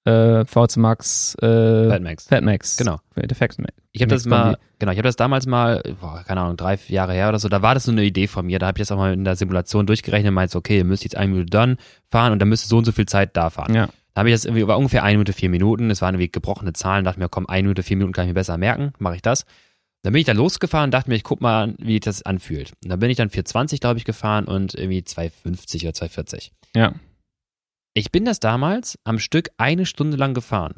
äh, 0.05 0.45
VC 0.45 0.77
Max 0.77 1.35
äh, 1.41 1.89
Fatmax. 1.89 2.27
Fatmax. 2.27 2.77
Genau. 2.77 2.97
Der 3.15 3.35
Fatmax. 3.35 3.73
Ich 3.91 4.01
habe 4.01 4.09
das 4.09 4.25
mal, 4.25 4.57
genau, 4.77 4.91
ich 4.91 4.97
habe 4.97 5.07
das 5.07 5.15
damals 5.15 5.47
mal, 5.47 5.81
boah, 5.99 6.23
keine 6.27 6.41
Ahnung, 6.41 6.57
drei 6.57 6.77
Jahre 6.89 7.13
her 7.13 7.29
oder 7.29 7.39
so, 7.39 7.47
da 7.49 7.61
war 7.61 7.73
das 7.73 7.85
so 7.85 7.91
eine 7.91 8.03
Idee 8.03 8.27
von 8.27 8.45
mir, 8.45 8.59
da 8.59 8.67
habe 8.67 8.77
ich 8.77 8.81
das 8.81 8.91
auch 8.91 8.97
mal 8.97 9.13
in 9.13 9.23
der 9.23 9.35
Simulation 9.35 9.85
durchgerechnet 9.87 10.29
und 10.29 10.35
meinte, 10.35 10.57
okay, 10.57 10.77
ihr 10.79 10.83
müsst 10.83 11.03
jetzt 11.03 11.15
eine 11.15 11.31
Minute 11.31 11.49
dann 11.49 11.77
fahren 12.09 12.33
und 12.33 12.39
dann 12.39 12.49
müsst 12.49 12.65
ihr 12.65 12.67
so 12.67 12.77
und 12.77 12.85
so 12.85 12.91
viel 12.91 13.05
Zeit 13.05 13.35
da 13.37 13.49
fahren. 13.49 13.73
Ja. 13.73 13.87
Da 14.13 14.19
habe 14.19 14.29
ich 14.29 14.35
das 14.35 14.45
irgendwie, 14.45 14.67
war 14.67 14.77
ungefähr 14.77 15.03
eine 15.03 15.13
Minute, 15.17 15.33
vier 15.33 15.49
Minuten, 15.49 15.89
es 15.89 16.01
waren 16.01 16.13
irgendwie 16.15 16.31
gebrochene 16.31 16.73
Zahlen, 16.73 17.03
dachte 17.05 17.19
mir, 17.19 17.29
komm, 17.29 17.47
eine 17.47 17.63
Minute, 17.63 17.83
vier 17.83 17.97
Minuten 17.97 18.13
kann 18.13 18.25
ich 18.25 18.29
mir 18.29 18.33
besser 18.35 18.57
merken, 18.57 18.91
mache 18.99 19.15
ich 19.15 19.21
das. 19.21 19.45
Dann 20.05 20.13
bin 20.13 20.19
ich 20.19 20.27
da 20.27 20.33
losgefahren 20.33 20.89
und 20.89 20.91
dachte 20.91 21.09
mir, 21.09 21.15
ich 21.15 21.23
guck 21.23 21.41
mal, 21.41 21.73
wie 21.79 21.99
das 21.99 22.21
anfühlt. 22.21 22.73
Und 22.83 22.89
dann 22.89 22.99
bin 22.99 23.09
ich 23.09 23.17
dann 23.17 23.31
420, 23.31 23.79
glaube 23.79 23.97
ich, 23.97 24.05
gefahren 24.05 24.45
und 24.45 24.75
irgendwie 24.75 25.03
250 25.03 25.83
oder 25.83 25.95
240. 25.95 26.51
Ja. 26.75 26.93
Ich 27.95 28.11
bin 28.11 28.23
das 28.23 28.39
damals 28.39 28.99
am 29.03 29.17
Stück 29.17 29.49
eine 29.57 29.87
Stunde 29.87 30.15
lang 30.15 30.35
gefahren. 30.35 30.75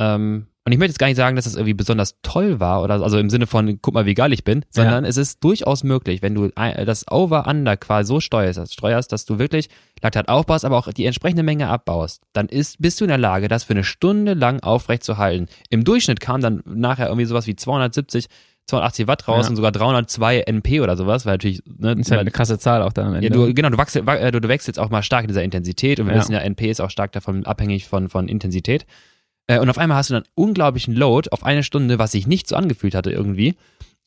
Ähm, 0.00 0.48
und 0.66 0.72
ich 0.72 0.78
möchte 0.78 0.90
jetzt 0.90 0.98
gar 0.98 1.06
nicht 1.06 1.16
sagen, 1.16 1.36
dass 1.36 1.46
das 1.46 1.54
irgendwie 1.54 1.74
besonders 1.74 2.16
toll 2.22 2.60
war 2.60 2.82
oder 2.82 3.02
also 3.02 3.18
im 3.18 3.30
Sinne 3.30 3.46
von, 3.46 3.78
guck 3.80 3.94
mal, 3.94 4.04
wie 4.06 4.14
geil 4.14 4.32
ich 4.32 4.44
bin, 4.44 4.64
sondern 4.70 5.04
es 5.06 5.16
ist 5.16 5.42
durchaus 5.42 5.84
möglich, 5.84 6.20
wenn 6.22 6.34
du 6.34 6.48
das 6.48 7.06
Over-Under 7.10 7.76
quasi 7.78 8.08
so 8.08 8.20
steuerst, 8.20 8.72
steuerst, 8.72 9.10
dass 9.10 9.24
du 9.24 9.38
wirklich 9.38 9.68
Laktat 10.02 10.28
aufbaust, 10.28 10.64
aber 10.64 10.76
auch 10.76 10.92
die 10.92 11.06
entsprechende 11.06 11.42
Menge 11.42 11.68
abbaust, 11.68 12.22
dann 12.34 12.46
ist, 12.48 12.80
bist 12.80 13.00
du 13.00 13.04
in 13.04 13.08
der 13.08 13.18
Lage, 13.18 13.48
das 13.48 13.64
für 13.64 13.72
eine 13.72 13.84
Stunde 13.84 14.34
lang 14.34 14.60
aufrecht 14.62 15.02
zu 15.04 15.16
halten. 15.18 15.46
Im 15.70 15.82
Durchschnitt 15.84 16.20
kam 16.20 16.40
dann 16.42 16.62
nachher 16.66 17.06
irgendwie 17.08 17.24
sowas 17.26 17.46
wie 17.46 17.56
270, 17.56 18.26
280 18.66 19.06
Watt 19.08 19.26
raus 19.28 19.46
Ja. 19.46 19.50
und 19.50 19.56
sogar 19.56 19.72
302 19.72 20.40
NP 20.42 20.80
oder 20.80 20.96
sowas, 20.96 21.26
weil 21.26 21.34
natürlich, 21.34 21.62
ne, 21.66 21.96
Das 21.96 22.00
ist 22.06 22.10
halt 22.10 22.20
eine 22.20 22.30
krasse 22.30 22.58
Zahl 22.58 22.82
auch 22.82 22.92
dann 22.92 23.06
am 23.08 23.14
Ende. 23.14 23.26
ja, 23.28 23.32
du, 23.32 23.52
genau, 23.54 23.70
du, 23.70 23.78
wachsel, 23.78 24.06
wa- 24.06 24.14
äh, 24.16 24.30
du, 24.30 24.40
du 24.40 24.48
wechselst 24.48 24.78
auch 24.78 24.90
mal 24.90 25.02
stark 25.02 25.22
in 25.22 25.28
dieser 25.28 25.42
Intensität 25.42 25.98
und 25.98 26.06
wir 26.06 26.12
Ja. 26.14 26.20
wissen 26.20 26.32
ja, 26.32 26.38
NP 26.40 26.70
ist 26.70 26.80
auch 26.80 26.90
stark 26.90 27.12
davon 27.12 27.46
abhängig 27.46 27.88
von, 27.88 28.08
von 28.08 28.28
Intensität. 28.28 28.86
Äh, 29.50 29.58
und 29.58 29.68
auf 29.68 29.78
einmal 29.78 29.98
hast 29.98 30.10
du 30.10 30.14
dann 30.14 30.22
unglaublichen 30.36 30.94
Load 30.94 31.30
auf 31.32 31.44
eine 31.44 31.64
Stunde, 31.64 31.98
was 31.98 32.12
sich 32.12 32.28
nicht 32.28 32.46
so 32.46 32.54
angefühlt 32.54 32.94
hatte 32.94 33.10
irgendwie. 33.10 33.56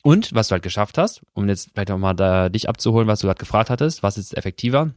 Und 0.02 0.34
was 0.34 0.48
du 0.48 0.52
halt 0.52 0.62
geschafft 0.62 0.96
hast, 0.96 1.22
um 1.34 1.48
jetzt 1.48 1.70
vielleicht 1.72 1.90
auch 1.90 1.98
mal 1.98 2.14
da 2.14 2.48
dich 2.48 2.68
abzuholen, 2.68 3.08
was 3.08 3.20
du 3.20 3.26
gerade 3.26 3.38
gefragt 3.38 3.68
hattest, 3.68 4.02
was 4.02 4.16
ist 4.16 4.36
effektiver? 4.36 4.94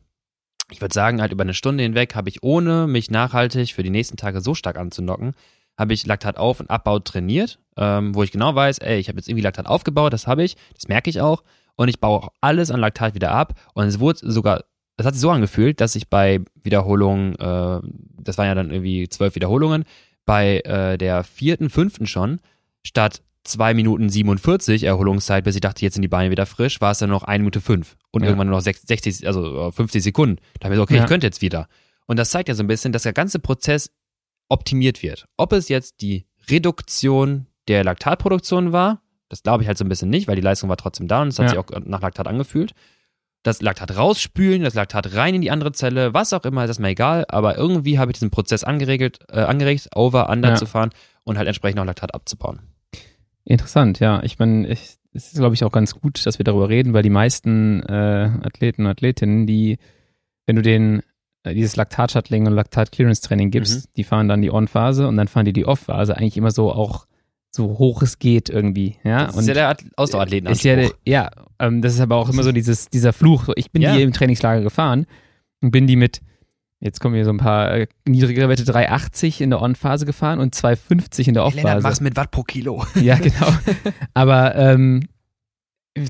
Ich 0.71 0.81
würde 0.81 0.93
sagen, 0.93 1.21
halt 1.21 1.33
über 1.33 1.43
eine 1.43 1.53
Stunde 1.53 1.83
hinweg 1.83 2.15
habe 2.15 2.29
ich, 2.29 2.43
ohne 2.43 2.87
mich 2.87 3.11
nachhaltig 3.11 3.73
für 3.73 3.83
die 3.83 3.89
nächsten 3.89 4.17
Tage 4.17 4.41
so 4.41 4.53
stark 4.53 4.77
anzunocken, 4.77 5.33
habe 5.77 5.93
ich 5.93 6.05
Laktat 6.05 6.37
auf 6.37 6.59
und 6.59 6.69
Abbau 6.69 6.99
trainiert, 6.99 7.59
ähm, 7.77 8.15
wo 8.15 8.23
ich 8.23 8.31
genau 8.31 8.55
weiß, 8.55 8.79
ey, 8.79 8.99
ich 8.99 9.07
habe 9.07 9.17
jetzt 9.17 9.29
irgendwie 9.29 9.43
Laktat 9.43 9.65
aufgebaut, 9.65 10.11
das 10.11 10.27
habe 10.27 10.43
ich, 10.43 10.55
das 10.75 10.87
merke 10.87 11.09
ich 11.09 11.21
auch 11.21 11.43
und 11.75 11.87
ich 11.87 11.99
baue 12.01 12.19
auch 12.19 12.29
alles 12.41 12.71
an 12.71 12.81
Laktat 12.81 13.15
wieder 13.15 13.31
ab 13.31 13.53
und 13.73 13.85
es 13.85 13.99
wurde 13.99 14.19
sogar, 14.29 14.63
es 14.97 15.05
hat 15.05 15.13
sich 15.13 15.21
so 15.21 15.29
angefühlt, 15.29 15.79
dass 15.79 15.95
ich 15.95 16.09
bei 16.09 16.41
Wiederholungen, 16.61 17.35
äh, 17.35 17.81
das 18.19 18.37
waren 18.37 18.47
ja 18.47 18.55
dann 18.55 18.71
irgendwie 18.71 19.07
zwölf 19.07 19.35
Wiederholungen, 19.35 19.85
bei 20.27 20.59
äh, 20.59 20.99
der 20.99 21.23
vierten, 21.23 21.71
fünften 21.71 22.05
schon, 22.05 22.39
statt 22.83 23.23
zwei 23.43 23.73
Minuten 23.73 24.09
47 24.09 24.83
Erholungszeit, 24.83 25.45
bis 25.45 25.55
ich 25.55 25.61
dachte, 25.61 25.81
jetzt 25.83 25.93
sind 25.95 26.01
die 26.03 26.07
Beine 26.09 26.29
wieder 26.31 26.45
frisch, 26.45 26.81
war 26.81 26.91
es 26.91 26.99
dann 26.99 27.09
noch 27.09 27.23
eine 27.23 27.39
Minute 27.39 27.61
fünf 27.61 27.95
und 28.11 28.21
Ja. 28.21 28.27
irgendwann 28.27 28.47
nur 28.49 28.57
noch 28.57 28.63
sech- 28.65 28.85
60, 28.85 29.25
also 29.25 29.69
äh, 29.69 29.71
50 29.71 30.03
Sekunden. 30.03 30.35
Da 30.59 30.65
habe 30.65 30.75
ich 30.75 30.77
so, 30.77 30.83
okay, 30.83 30.97
Ja. 30.97 31.03
ich 31.03 31.07
könnte 31.09 31.25
jetzt 31.25 31.41
wieder. 31.41 31.67
Und 32.07 32.17
das 32.19 32.29
zeigt 32.29 32.49
ja 32.49 32.55
so 32.55 32.61
ein 32.63 32.67
bisschen, 32.67 32.91
dass 32.91 33.03
der 33.03 33.13
ganze 33.13 33.39
Prozess 33.39 33.89
optimiert 34.49 35.01
wird. 35.01 35.25
Ob 35.37 35.53
es 35.53 35.69
jetzt 35.69 36.01
die 36.01 36.25
Reduktion 36.49 37.47
der 37.69 37.83
Laktatproduktion 37.83 38.71
war, 38.73 39.01
das 39.29 39.43
glaube 39.43 39.63
ich 39.63 39.67
halt 39.67 39.77
so 39.77 39.85
ein 39.85 39.89
bisschen 39.89 40.09
nicht, 40.09 40.27
weil 40.27 40.35
die 40.35 40.41
Leistung 40.41 40.69
war 40.69 40.77
trotzdem 40.77 41.07
da 41.07 41.21
und 41.21 41.29
es 41.29 41.39
hat 41.39 41.45
Ja. 41.45 41.49
sich 41.49 41.57
auch 41.59 41.65
nach 41.85 42.01
Laktat 42.01 42.27
angefühlt. 42.27 42.73
Das 43.47 43.61
Laktat 43.61 43.97
rausspülen, 43.97 44.61
das 44.63 44.73
Laktat 44.75 45.15
rein 45.15 45.33
in 45.35 45.41
die 45.41 45.51
andere 45.51 45.71
Zelle, 45.71 46.13
was 46.13 46.33
auch 46.33 46.43
immer, 46.45 46.63
ist 46.63 46.69
das 46.69 46.79
mir 46.79 46.89
egal, 46.89 47.25
aber 47.29 47.57
irgendwie 47.57 47.97
habe 47.97 48.11
ich 48.11 48.15
diesen 48.15 48.29
Prozess 48.29 48.63
angeregelt, 48.63 49.19
äh, 49.31 49.39
angeregt, 49.39 49.89
over, 49.95 50.29
under 50.29 50.49
Ja. 50.49 50.55
zu 50.55 50.65
fahren 50.65 50.91
und 51.23 51.37
halt 51.37 51.47
entsprechend 51.47 51.79
auch 51.79 51.85
Laktat 51.85 52.13
abzubauen. 52.13 52.59
Interessant, 53.45 53.99
ja. 53.99 54.21
Ich 54.23 54.39
meine, 54.39 54.67
es 54.69 54.99
ist, 55.13 55.35
glaube 55.35 55.55
ich, 55.55 55.63
auch 55.63 55.71
ganz 55.71 55.95
gut, 55.95 56.25
dass 56.25 56.37
wir 56.39 56.43
darüber 56.43 56.69
reden, 56.69 56.93
weil 56.93 57.03
die 57.03 57.09
meisten 57.09 57.81
äh, 57.83 58.29
Athleten 58.43 58.83
und 58.85 58.91
Athletinnen, 58.91 59.47
die, 59.47 59.77
wenn 60.45 60.57
du 60.57 60.61
denen 60.61 61.01
äh, 61.43 61.53
dieses 61.53 61.75
Laktat-Shuttling 61.77 62.45
und 62.45 62.53
Laktat-Clearance-Training 62.53 63.49
gibst, 63.51 63.89
die 63.95 64.03
fahren 64.03 64.27
dann 64.27 64.41
die 64.41 64.51
On-Phase 64.51 65.07
und 65.07 65.15
dann 65.17 65.27
fahren 65.29 65.45
die 65.45 65.53
die 65.53 65.65
Off-Phase 65.65 66.17
eigentlich 66.17 66.37
immer 66.37 66.51
so 66.51 66.71
auch 66.71 67.05
so 67.57 67.77
hoch 67.77 68.01
es 68.01 68.19
geht 68.19 68.49
irgendwie. 68.49 68.95
Ja, 69.03 69.25
Das 69.25 69.35
ist 69.37 69.47
ja 69.47 69.53
der 69.53 69.69
At- 69.69 69.83
Ausdauerathletenanspruch. 69.97 70.59
ist 70.59 70.63
ja, 70.65 70.75
der- 70.77 70.91
ja 71.05 71.29
ähm, 71.59 71.81
das 71.81 71.93
ist 71.95 71.99
aber 71.99 72.15
auch 72.15 72.29
immer 72.29 72.43
so 72.43 72.51
dieses, 72.53 72.87
dieser 72.89 73.11
Fluch. 73.13 73.49
Ich 73.55 73.71
bin 73.71 73.81
Ja. 73.81 73.95
die 73.95 74.01
im 74.03 74.13
Trainingslager 74.13 74.61
gefahren 74.61 75.05
und 75.61 75.71
bin 75.71 75.87
die 75.87 75.95
mit, 75.97 76.21
jetzt 76.79 76.99
kommen 77.01 77.15
hier 77.15 77.25
so 77.25 77.31
ein 77.31 77.37
paar 77.37 77.71
äh, 77.73 77.87
niedrigere 78.07 78.47
Werte, 78.47 78.63
380 78.63 79.41
in 79.41 79.49
der 79.49 79.61
On-Phase 79.61 80.05
gefahren 80.05 80.39
und 80.39 80.55
250 80.55 81.27
in 81.27 81.33
der 81.33 81.43
Lennart, 81.43 81.65
Off-Phase. 81.65 81.83
mach's 81.83 82.01
mit 82.01 82.15
Watt 82.15 82.31
pro 82.31 82.43
Kilo. 82.43 82.85
Ja, 83.01 83.15
genau. 83.17 83.47
Aber 84.13 84.55
ähm, 84.55 85.01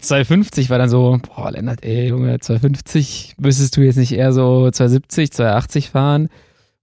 250 0.01 0.69
war 0.69 0.77
dann 0.77 0.89
so, 0.89 1.17
boah, 1.33 1.51
Lennart, 1.51 1.83
ey, 1.83 2.09
Junge, 2.09 2.39
250, 2.39 3.35
müsstest 3.39 3.77
du 3.77 3.81
jetzt 3.81 3.95
nicht 3.95 4.11
eher 4.11 4.33
so 4.33 4.69
270, 4.69 5.31
280 5.31 5.89
fahren? 5.91 6.27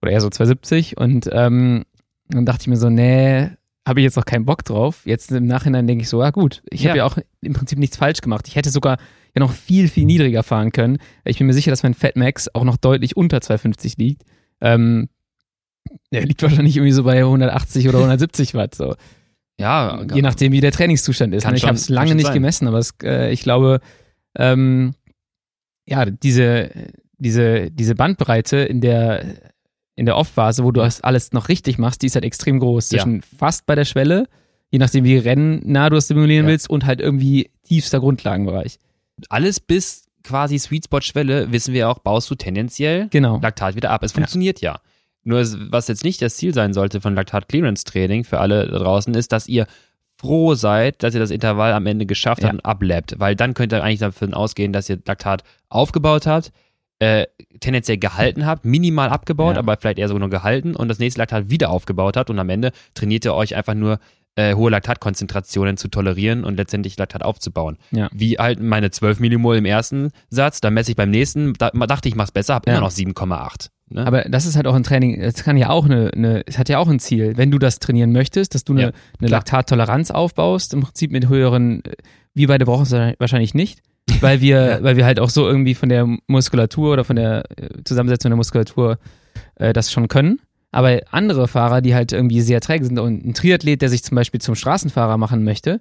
Oder 0.00 0.12
eher 0.12 0.20
so 0.22 0.30
270? 0.30 0.96
Und 0.96 1.28
ähm, 1.32 1.84
dann 2.28 2.46
dachte 2.46 2.62
ich 2.62 2.68
mir 2.68 2.76
so, 2.78 2.88
nee, 2.88 3.50
habe 3.86 4.00
ich 4.00 4.04
jetzt 4.04 4.16
noch 4.16 4.24
keinen 4.24 4.44
Bock 4.44 4.64
drauf. 4.64 5.02
Jetzt 5.04 5.30
im 5.32 5.46
Nachhinein 5.46 5.86
denke 5.86 6.02
ich 6.02 6.08
so, 6.08 6.22
ja 6.22 6.30
gut, 6.30 6.62
ich 6.70 6.82
Ja. 6.82 6.90
habe 6.90 6.98
ja 6.98 7.04
auch 7.06 7.18
im 7.42 7.52
Prinzip 7.52 7.78
nichts 7.78 7.96
falsch 7.96 8.20
gemacht. 8.20 8.48
Ich 8.48 8.56
hätte 8.56 8.70
sogar 8.70 8.96
ja 9.34 9.40
noch 9.40 9.52
viel, 9.52 9.88
viel 9.88 10.04
niedriger 10.06 10.42
fahren 10.42 10.72
können. 10.72 10.98
Ich 11.24 11.38
bin 11.38 11.46
mir 11.46 11.52
sicher, 11.52 11.70
dass 11.70 11.82
mein 11.82 11.94
Fatmax 11.94 12.54
auch 12.54 12.64
noch 12.64 12.76
deutlich 12.76 13.16
unter 13.16 13.40
250 13.40 13.96
liegt. 13.98 14.22
Ähm, 14.60 15.08
der 16.12 16.24
liegt 16.24 16.42
wahrscheinlich 16.42 16.76
irgendwie 16.76 16.92
so 16.92 17.04
bei 17.04 17.18
180 17.18 17.88
oder 17.88 17.98
170 17.98 18.54
Watt. 18.54 18.74
So. 18.74 18.94
Ja, 19.60 20.02
Je 20.12 20.22
nachdem, 20.22 20.52
wie 20.52 20.60
der 20.60 20.72
Trainingszustand 20.72 21.34
ist. 21.34 21.46
Ne? 21.46 21.54
Ich 21.56 21.64
habe 21.64 21.74
es 21.76 21.88
lange 21.88 22.14
nicht 22.14 22.26
sein. 22.26 22.34
gemessen, 22.34 22.66
aber 22.66 22.78
es, 22.78 22.94
äh, 23.02 23.30
ich 23.32 23.42
glaube, 23.42 23.80
ähm, 24.36 24.94
ja, 25.86 26.06
diese, 26.06 26.70
diese, 27.18 27.70
diese 27.70 27.94
Bandbreite 27.94 28.56
in 28.58 28.80
der, 28.80 29.24
in 29.96 30.06
der 30.06 30.16
Off-Phase, 30.16 30.64
wo 30.64 30.72
du 30.72 30.80
das 30.80 31.00
alles 31.02 31.32
noch 31.32 31.48
richtig 31.48 31.78
machst, 31.78 32.02
die 32.02 32.06
ist 32.06 32.14
halt 32.16 32.24
extrem 32.24 32.58
groß. 32.58 32.90
Ja. 32.90 32.98
Zwischen 32.98 33.22
fast 33.22 33.66
bei 33.66 33.74
der 33.74 33.84
Schwelle, 33.84 34.26
je 34.70 34.78
nachdem, 34.78 35.04
wie 35.04 35.16
rennnah 35.18 35.88
du 35.90 35.96
es 35.96 36.08
simulieren 36.08 36.46
Ja. 36.46 36.50
willst, 36.52 36.68
und 36.68 36.84
halt 36.84 37.00
irgendwie 37.00 37.50
tiefster 37.64 38.00
Grundlagenbereich. 38.00 38.78
alles 39.28 39.60
bis 39.60 40.06
quasi 40.24 40.58
Sweet 40.58 40.86
Spot 40.86 41.00
Schwelle, 41.00 41.52
wissen 41.52 41.72
wir 41.72 41.88
auch, 41.88 42.00
baust 42.00 42.28
du 42.30 42.34
tendenziell 42.34 43.06
Genau. 43.10 43.38
Laktat 43.40 43.76
wieder 43.76 43.90
ab. 43.90 44.02
Es 44.02 44.10
funktioniert 44.12 44.60
ja. 44.60 44.80
Nur 45.22 45.38
es- 45.38 45.56
was 45.70 45.86
jetzt 45.88 46.02
nicht 46.02 46.20
das 46.20 46.36
Ziel 46.36 46.52
sein 46.52 46.72
sollte 46.74 47.00
von 47.00 47.14
Laktat 47.14 47.48
Clearance 47.48 47.84
Training 47.84 48.24
für 48.24 48.40
alle 48.40 48.66
da 48.68 48.78
draußen 48.80 49.14
ist, 49.14 49.30
dass 49.32 49.46
ihr 49.46 49.66
froh 50.16 50.54
seid, 50.54 51.02
dass 51.02 51.14
ihr 51.14 51.20
das 51.20 51.30
Intervall 51.30 51.72
am 51.72 51.86
Ende 51.86 52.06
geschafft 52.06 52.42
Ja. 52.42 52.48
habt 52.48 52.54
und 52.54 52.64
ablappt, 52.64 53.20
weil 53.20 53.36
dann 53.36 53.54
könnt 53.54 53.72
ihr 53.72 53.82
eigentlich 53.84 54.00
davon 54.00 54.34
ausgehen, 54.34 54.72
dass 54.72 54.88
ihr 54.90 54.98
Laktat 55.06 55.44
aufgebaut 55.68 56.26
habt, 56.26 56.50
äh, 57.04 57.26
tendenziell 57.60 57.98
gehalten 57.98 58.46
habt, 58.46 58.64
minimal 58.64 59.08
abgebaut, 59.10 59.54
Ja. 59.54 59.58
aber 59.60 59.76
vielleicht 59.76 59.98
eher 59.98 60.08
sogar 60.08 60.20
nur 60.20 60.30
gehalten 60.30 60.74
und 60.74 60.88
das 60.88 60.98
nächste 60.98 61.20
Laktat 61.20 61.50
wieder 61.50 61.70
aufgebaut 61.70 62.16
habt 62.16 62.30
und 62.30 62.38
am 62.38 62.48
Ende 62.48 62.72
trainiert 62.94 63.24
ihr 63.24 63.34
euch 63.34 63.54
einfach 63.56 63.74
nur 63.74 63.98
äh, 64.36 64.54
hohe 64.54 64.70
Laktatkonzentrationen 64.70 65.76
zu 65.76 65.86
tolerieren 65.88 66.42
und 66.44 66.56
letztendlich 66.56 66.96
Laktat 66.98 67.22
aufzubauen. 67.22 67.78
Ja. 67.92 68.08
Wie 68.12 68.36
halt 68.38 68.60
meine 68.60 68.90
12 68.90 69.20
Millimol 69.20 69.56
im 69.56 69.64
ersten 69.64 70.10
Satz, 70.28 70.60
dann 70.60 70.74
messe 70.74 70.90
ich 70.90 70.96
beim 70.96 71.10
nächsten, 71.10 71.52
da 71.54 71.70
dachte 71.70 72.08
ich, 72.08 72.16
mach's 72.16 72.32
besser, 72.32 72.54
hab 72.54 72.66
Ja. 72.66 72.72
immer 72.72 72.80
noch 72.82 72.90
7,8. 72.90 73.68
Ne? 73.90 74.04
Aber 74.06 74.22
das 74.22 74.46
ist 74.46 74.56
halt 74.56 74.66
auch 74.66 74.74
ein 74.74 74.82
Training, 74.82 75.20
es 75.20 75.44
kann 75.44 75.56
ja 75.56 75.68
auch 75.70 75.84
eine, 75.84 76.10
eine, 76.14 76.42
es 76.46 76.58
hat 76.58 76.68
ja 76.68 76.78
auch 76.78 76.88
ein 76.88 76.98
Ziel, 76.98 77.36
wenn 77.36 77.50
du 77.50 77.58
das 77.58 77.78
trainieren 77.78 78.10
möchtest, 78.12 78.54
dass 78.54 78.64
du 78.64 78.72
eine, 78.72 78.82
Ja, 78.82 78.90
eine. 79.20 79.28
Laktattoleranz 79.28 80.10
aufbaust, 80.10 80.74
im 80.74 80.80
Prinzip 80.80 81.12
mit 81.12 81.28
höheren, 81.28 81.84
äh, 81.84 81.92
wir 82.34 82.48
beide 82.48 82.64
brauchen 82.64 82.82
es 82.82 82.92
wahrscheinlich 83.20 83.54
nicht, 83.54 83.80
weil 84.24 84.40
wir, 84.40 84.64
Ja. 84.66 84.82
weil 84.82 84.96
wir 84.96 85.04
halt 85.04 85.20
auch 85.20 85.30
so 85.30 85.46
irgendwie 85.46 85.74
von 85.74 85.88
der 85.88 86.06
Muskulatur 86.26 86.92
oder 86.94 87.04
von 87.04 87.16
der 87.16 87.44
äh, 87.56 87.68
Zusammensetzung 87.84 88.30
der 88.30 88.36
Muskulatur 88.36 88.98
äh, 89.56 89.72
das 89.72 89.92
schon 89.92 90.08
können. 90.08 90.40
Aber 90.72 91.00
andere 91.12 91.46
Fahrer, 91.46 91.80
die 91.80 91.94
halt 91.94 92.12
irgendwie 92.12 92.40
sehr 92.40 92.60
träge 92.60 92.84
sind 92.84 92.98
und 92.98 93.24
ein 93.24 93.34
Triathlet, 93.34 93.80
der 93.80 93.88
sich 93.88 94.02
zum 94.02 94.16
Beispiel 94.16 94.40
zum 94.40 94.56
Straßenfahrer 94.56 95.16
machen 95.18 95.44
möchte, 95.44 95.80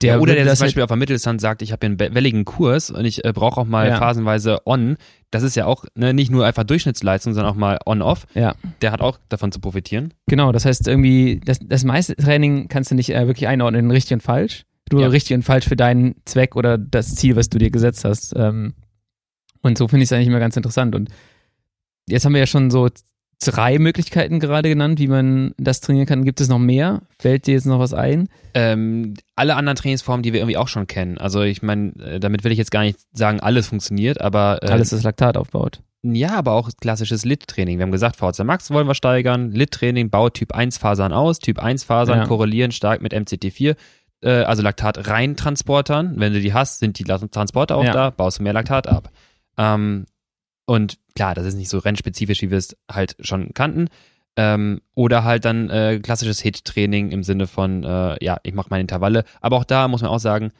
der 0.00 0.14
ja, 0.14 0.20
oder 0.20 0.34
der 0.36 0.44
das 0.44 0.58
zum 0.60 0.66
Beispiel 0.66 0.84
auf 0.84 0.88
der 0.88 0.96
Mitteldistanz 0.96 1.42
sagt, 1.42 1.60
ich 1.60 1.72
habe 1.72 1.84
hier 1.84 1.96
einen 1.98 2.14
welligen 2.14 2.44
Kurs 2.44 2.88
und 2.92 3.04
ich 3.04 3.24
äh, 3.24 3.32
brauche 3.32 3.60
auch 3.60 3.66
mal 3.66 3.88
Ja. 3.88 3.98
phasenweise 3.98 4.60
on. 4.64 4.96
Das 5.32 5.42
ist 5.42 5.56
ja 5.56 5.66
auch 5.66 5.84
ne, 5.96 6.14
nicht 6.14 6.30
nur 6.30 6.46
einfach 6.46 6.62
Durchschnittsleistung, 6.62 7.34
sondern 7.34 7.52
auch 7.52 7.56
mal 7.58 7.78
on-off. 7.84 8.26
Ja. 8.34 8.54
Der 8.80 8.92
hat 8.92 9.00
auch 9.00 9.18
davon 9.28 9.50
zu 9.50 9.58
profitieren. 9.58 10.14
Genau, 10.28 10.52
das 10.52 10.64
heißt 10.66 10.86
irgendwie, 10.86 11.40
das, 11.44 11.58
das 11.60 11.82
meiste 11.82 12.14
Training 12.14 12.68
kannst 12.68 12.92
du 12.92 12.94
nicht 12.94 13.10
äh, 13.12 13.26
wirklich 13.26 13.48
einordnen 13.48 13.86
in 13.86 13.90
richtig 13.90 14.12
und 14.12 14.22
falsch. 14.22 14.66
Du 14.90 15.00
Ja. 15.00 15.08
richtig 15.08 15.34
und 15.36 15.42
falsch 15.42 15.66
für 15.68 15.76
deinen 15.76 16.14
Zweck 16.24 16.56
oder 16.56 16.78
das 16.78 17.14
Ziel, 17.14 17.36
was 17.36 17.48
du 17.48 17.58
dir 17.58 17.70
gesetzt 17.70 18.04
hast. 18.04 18.34
Ähm, 18.36 18.74
und 19.62 19.76
so 19.78 19.88
finde 19.88 20.04
ich 20.04 20.08
es 20.08 20.12
eigentlich 20.12 20.28
immer 20.28 20.38
ganz 20.40 20.56
interessant. 20.56 20.94
Und 20.94 21.08
jetzt 22.08 22.24
haben 22.24 22.32
wir 22.32 22.40
ja 22.40 22.46
schon 22.46 22.70
so 22.70 22.88
drei 23.44 23.78
Möglichkeiten 23.78 24.40
gerade 24.40 24.68
genannt, 24.68 24.98
wie 24.98 25.06
man 25.08 25.52
das 25.58 25.80
trainieren 25.80 26.06
kann. 26.06 26.24
Gibt 26.24 26.40
es 26.40 26.48
noch 26.48 26.58
mehr? 26.58 27.02
Fällt 27.20 27.46
dir 27.46 27.54
jetzt 27.54 27.66
noch 27.66 27.78
was 27.78 27.94
ein? 27.94 28.28
Ähm, 28.54 29.14
alle 29.36 29.54
anderen 29.56 29.76
Trainingsformen, 29.76 30.22
die 30.22 30.32
wir 30.32 30.40
irgendwie 30.40 30.56
auch 30.56 30.68
schon 30.68 30.86
kennen. 30.86 31.18
Also 31.18 31.42
ich 31.42 31.62
meine, 31.62 31.92
äh, 32.02 32.20
damit 32.20 32.42
will 32.44 32.50
ich 32.52 32.58
jetzt 32.58 32.70
gar 32.72 32.82
nicht 32.82 32.98
sagen, 33.12 33.40
alles 33.40 33.68
funktioniert, 33.68 34.20
aber 34.20 34.58
äh, 34.62 34.66
Alles, 34.68 34.90
das 34.90 35.02
Laktat 35.04 35.36
aufbaut. 35.36 35.80
Ja, 36.02 36.30
aber 36.36 36.52
auch 36.52 36.70
klassisches 36.80 37.24
Lit-Training. 37.24 37.78
Wir 37.78 37.82
haben 37.82 37.90
gesagt, 37.92 38.16
VHC 38.16 38.44
Max 38.44 38.70
wollen 38.70 38.86
wir 38.86 38.94
steigern. 38.94 39.50
Lit-Training 39.50 40.10
baut 40.10 40.34
Typ 40.34 40.52
1 40.54 40.78
Fasern 40.78 41.12
aus. 41.12 41.40
Typ 41.40 41.58
1 41.58 41.82
Fasern 41.84 42.20
Ja. 42.20 42.26
korrelieren 42.26 42.70
stark 42.70 43.02
mit 43.02 43.12
MCT4, 43.12 43.74
äh, 44.22 44.42
also 44.42 44.62
Laktat-Reintransportern. 44.62 46.14
Wenn 46.18 46.32
du 46.32 46.40
die 46.40 46.52
hast, 46.54 46.80
sind 46.80 46.98
die 46.98 47.04
Transporter 47.04 47.76
auch 47.76 47.84
Ja. 47.84 47.92
da, 47.92 48.10
baust 48.10 48.38
du 48.38 48.42
mehr 48.42 48.52
Laktat 48.52 48.86
ab. 48.86 49.10
Ähm, 49.56 50.06
und 50.66 50.98
klar, 51.14 51.34
das 51.34 51.46
ist 51.46 51.54
nicht 51.54 51.68
so 51.70 51.78
rennspezifisch, 51.78 52.42
wie 52.42 52.50
wir 52.50 52.58
es 52.58 52.76
halt 52.90 53.16
schon 53.20 53.54
kannten. 53.54 53.88
Ähm, 54.36 54.80
oder 54.94 55.24
halt 55.24 55.44
dann 55.44 55.68
äh, 55.70 55.98
klassisches 56.00 56.40
Hit-Training 56.40 57.10
im 57.10 57.22
Sinne 57.24 57.46
von, 57.46 57.82
äh, 57.82 58.22
ja, 58.24 58.38
ich 58.42 58.54
mache 58.54 58.68
meine 58.70 58.82
Intervalle. 58.82 59.24
Aber 59.40 59.56
auch 59.56 59.64
da 59.64 59.88
muss 59.88 60.02
man 60.02 60.10
auch 60.10 60.20
sagen, 60.20 60.52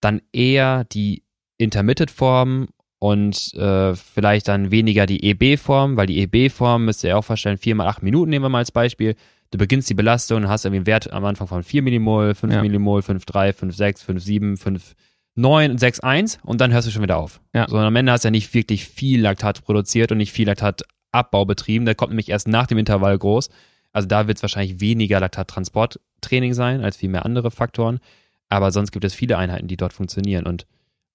dann 0.00 0.20
eher 0.32 0.84
die 0.84 1.22
Intermittent-Form 1.56 2.68
und 2.98 3.54
äh, 3.54 3.94
vielleicht 3.94 4.48
dann 4.48 4.70
weniger 4.70 5.06
die 5.06 5.22
EB-Form, 5.30 5.96
weil 5.96 6.06
die 6.06 6.20
EB-Form 6.22 6.84
müsst 6.84 7.04
ihr 7.04 7.16
auch 7.16 7.24
vorstellen, 7.24 7.58
4 7.58 7.74
mal 7.74 7.86
8 7.86 8.02
Minuten 8.02 8.30
nehmen 8.30 8.44
wir 8.44 8.48
mal 8.48 8.58
als 8.58 8.72
Beispiel. 8.72 9.14
Du 9.50 9.58
beginnst 9.58 9.88
die 9.88 9.94
Belastung 9.94 10.38
und 10.42 10.48
hast 10.48 10.64
irgendwie 10.64 10.78
einen 10.78 10.86
Wert 10.86 11.12
am 11.12 11.24
Anfang 11.24 11.46
von 11.46 11.62
4 11.62 11.82
Millimol, 11.82 12.34
5 12.34 12.52
Ja. 12.52 12.62
Millimol, 12.62 13.00
5,3, 13.00 13.52
5,6, 13.52 14.04
5,7, 14.04 14.94
5,9, 15.36 15.78
6,1 15.78 16.38
und 16.42 16.60
dann 16.60 16.72
hörst 16.72 16.86
du 16.88 16.90
schon 16.92 17.02
wieder 17.02 17.18
auf. 17.18 17.40
Ja. 17.54 17.68
So, 17.68 17.76
und 17.76 17.82
am 17.82 17.96
Ende 17.96 18.12
hast 18.12 18.24
du 18.24 18.28
ja 18.28 18.30
nicht 18.32 18.54
wirklich 18.54 18.86
viel 18.86 19.20
Laktat 19.20 19.64
produziert 19.64 20.10
und 20.12 20.18
nicht 20.18 20.32
viel 20.32 20.46
Laktatabbau 20.46 21.44
betrieben. 21.44 21.84
Der 21.84 21.94
kommt 21.94 22.10
nämlich 22.10 22.28
erst 22.28 22.48
nach 22.48 22.66
dem 22.66 22.78
Intervall 22.78 23.16
groß. 23.18 23.50
Also 23.92 24.08
da 24.08 24.26
wird 24.26 24.38
es 24.38 24.42
wahrscheinlich 24.42 24.80
weniger 24.80 25.20
Laktattransporttraining 25.20 26.54
sein 26.54 26.82
als 26.82 26.96
viel 26.96 27.08
mehr 27.08 27.24
andere 27.24 27.50
Faktoren. 27.50 28.00
Aber 28.48 28.70
sonst 28.70 28.92
gibt 28.92 29.04
es 29.04 29.14
viele 29.14 29.38
Einheiten, 29.38 29.68
die 29.68 29.76
dort 29.76 29.92
funktionieren. 29.92 30.46
Und 30.46 30.66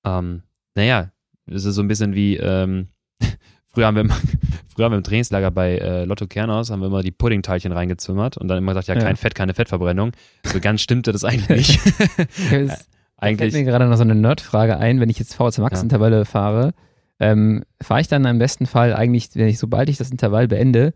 ähm, 0.05 0.43
naja, 0.75 1.11
es 1.47 1.65
ist 1.65 1.75
so 1.75 1.81
ein 1.81 1.87
bisschen 1.87 2.13
wie, 2.15 2.37
ähm, 2.37 2.87
früher 3.73 3.85
haben 3.87 3.95
wir 3.95 4.01
immer, 4.01 4.15
früher 4.73 4.85
haben 4.85 4.93
wir 4.93 4.97
im 4.97 5.03
Trainingslager 5.03 5.51
bei 5.51 5.77
äh, 5.77 6.05
Lotto 6.05 6.27
Kernhaus, 6.27 6.69
haben 6.71 6.79
wir 6.81 6.87
immer 6.87 7.01
die 7.03 7.11
Puddingteilchen 7.11 7.71
reingezimmert 7.71 8.37
und 8.37 8.47
dann 8.47 8.57
immer 8.57 8.71
gesagt, 8.73 8.87
ja, 8.87 8.95
Ja. 8.95 9.01
kein 9.01 9.15
Fett, 9.15 9.35
keine 9.35 9.53
Fettverbrennung. 9.53 10.11
So 10.45 10.59
ganz 10.59 10.81
stimmte 10.81 11.11
das 11.11 11.23
eigentlich 11.23 11.47
nicht. 11.49 11.79
Fällt 12.29 12.73
eigentlich, 13.17 13.53
mir 13.53 13.63
gerade 13.63 13.85
noch 13.85 13.97
so 13.97 14.03
eine 14.03 14.15
Nerdfrage 14.15 14.77
ein, 14.77 14.99
wenn 14.99 15.09
ich 15.09 15.19
jetzt 15.19 15.35
VHC 15.35 15.59
Max 15.61 15.79
Ja. 15.79 15.83
Intervalle 15.83 16.25
fahre, 16.25 16.73
ähm, 17.19 17.63
fahre 17.81 18.01
ich 18.01 18.07
dann 18.07 18.25
im 18.25 18.39
besten 18.39 18.65
Fall 18.65 18.93
eigentlich, 18.95 19.29
wenn 19.35 19.47
ich 19.47 19.59
sobald 19.59 19.89
ich 19.89 19.97
das 19.97 20.09
Intervall 20.09 20.47
beende, 20.47 20.93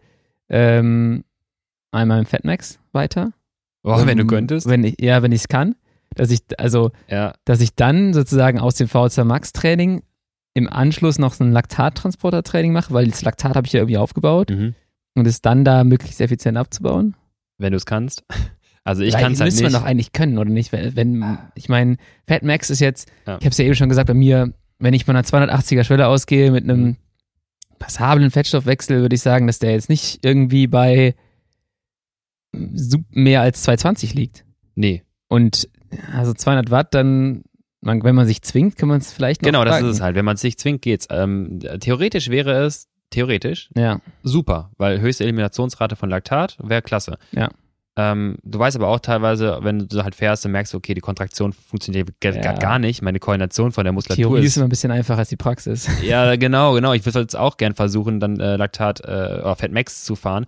ähm, 0.50 1.24
einmal 1.92 2.20
im 2.20 2.26
Fatmax 2.26 2.80
weiter. 2.92 3.32
oh, 3.84 4.06
wenn 4.06 4.18
du 4.18 4.24
Um, 4.24 4.28
könntest. 4.30 4.68
Wenn 4.68 4.84
ich, 4.84 4.96
ja, 5.00 5.22
wenn 5.22 5.32
ich 5.32 5.42
es 5.42 5.48
kann. 5.48 5.76
Dass 6.16 6.32
ich, 6.32 6.40
also, 6.58 6.92
Ja, 7.10 7.34
dass 7.46 7.62
ich 7.62 7.76
dann 7.76 8.14
sozusagen 8.14 8.60
aus 8.60 8.76
dem 8.76 8.88
VHC 8.88 9.24
Max 9.26 9.52
Training 9.54 10.02
im 10.56 10.68
Anschluss 10.68 11.20
noch 11.20 11.34
so 11.34 11.44
ein 11.44 11.52
Laktattransporter 11.52 12.42
Training 12.42 12.74
mache, 12.74 12.92
weil 12.94 13.06
das 13.08 13.22
Laktat 13.22 13.56
habe 13.56 13.68
ich 13.68 13.74
ja 13.74 13.82
irgendwie 13.82 13.98
aufgebaut 13.98 14.50
mhm. 14.50 14.74
und 15.14 15.28
es 15.28 15.42
dann 15.42 15.64
da 15.64 15.84
möglichst 15.84 16.20
effizient 16.22 16.58
abzubauen. 16.58 17.16
wenn 17.60 17.72
du 17.72 17.78
es 17.78 17.86
kannst. 17.86 18.24
Also 18.88 19.02
ich 19.02 19.16
kann 19.16 19.32
es 19.32 19.40
halt 19.40 19.48
müsste 19.48 19.64
nicht. 19.64 19.74
man 19.74 19.82
doch 19.82 19.88
eigentlich 19.88 20.12
können, 20.12 20.38
oder 20.38 20.52
nicht? 20.52 20.72
Wenn, 20.72 20.96
wenn 20.96 21.38
ich 21.56 21.70
meine, 21.70 21.98
Fatmax 22.28 22.70
ist 22.70 22.82
jetzt, 22.82 23.10
Ja. 23.26 23.38
ich 23.40 23.46
habe 23.46 23.50
es 23.50 23.58
ja 23.58 23.66
eben 23.66 23.74
schon 23.74 23.90
gesagt, 23.90 24.06
bei 24.06 24.14
mir, 24.14 24.54
wenn 24.78 24.94
ich 24.94 25.06
von 25.06 25.16
einer 25.16 25.26
280er 25.26 25.84
Schwelle 25.84 26.06
ausgehe 26.06 26.52
mit 26.52 26.66
einem 26.66 26.84
Mhm. 26.84 26.96
passablen 27.80 28.30
Fettstoffwechsel, 28.30 29.02
würde 29.02 29.16
ich 29.16 29.22
sagen, 29.24 29.48
dass 29.48 29.58
der 29.58 29.72
jetzt 29.72 29.90
nicht 29.90 30.24
irgendwie 30.24 30.68
bei 30.68 31.16
mehr 33.10 33.42
als 33.42 33.64
220 33.64 34.14
liegt. 34.14 34.46
Nee. 34.76 35.02
Und 35.30 35.68
also 36.14 36.34
200 36.34 36.70
Watt, 36.70 36.94
dann 36.94 37.42
man, 37.86 38.04
wenn 38.04 38.16
man 38.16 38.28
sich 38.28 38.42
zwingt, 38.42 38.76
kann 38.78 38.90
man 38.90 38.98
es 39.00 39.14
vielleicht 39.14 39.42
noch 39.42 39.48
Genau, 39.48 39.64
das 39.64 39.82
ist 39.82 39.88
es 39.96 40.02
halt. 40.02 40.16
Wenn 40.16 40.26
man 40.26 40.38
sich 40.38 40.58
zwingt, 40.58 40.82
geht's. 40.82 41.08
Ähm, 41.10 41.60
theoretisch 41.80 42.30
wäre 42.30 42.66
es, 42.66 42.88
theoretisch, 43.12 43.70
Ja, 43.78 44.00
super, 44.24 44.72
weil 44.78 45.00
höchste 45.00 45.24
Eliminationsrate 45.24 45.96
von 45.96 46.10
Laktat 46.10 46.58
wäre 46.62 46.82
klasse. 46.82 47.18
Ja. 47.32 47.50
Ähm, 47.98 48.38
du 48.44 48.60
weißt 48.60 48.76
aber 48.76 48.90
auch 48.90 49.00
teilweise, 49.00 49.60
wenn 49.62 49.88
du 49.88 50.04
halt 50.04 50.16
fährst, 50.16 50.44
dann 50.44 50.52
merkst 50.52 50.74
du, 50.74 50.78
okay, 50.78 50.94
die 50.94 51.00
Kontraktion 51.02 51.54
funktioniert 51.54 52.10
gar, 52.20 52.34
Ja. 52.36 52.52
gar 52.54 52.78
nicht. 52.78 53.02
Meine 53.02 53.20
Koordination 53.20 53.72
von 53.72 53.86
der 53.86 53.94
Muskulatur 53.94 54.32
Theorie 54.32 54.42
ist 54.42 54.48
ist. 54.48 54.58
immer 54.58 54.66
ein 54.66 54.70
bisschen 54.70 54.92
einfacher 54.92 55.20
als 55.20 55.30
die 55.30 55.38
Praxis. 55.38 55.88
Ja, 56.04 56.36
genau, 56.36 56.74
genau. 56.74 56.92
Ich 56.92 57.06
würde 57.06 57.20
jetzt 57.22 57.38
auch 57.38 57.56
gern 57.56 57.74
versuchen, 57.74 58.20
dann 58.20 58.38
äh, 58.40 58.58
Laktat 58.58 59.00
äh, 59.00 59.04
oder 59.42 59.56
Fatmax 59.56 60.04
zu 60.04 60.16
fahren. 60.18 60.46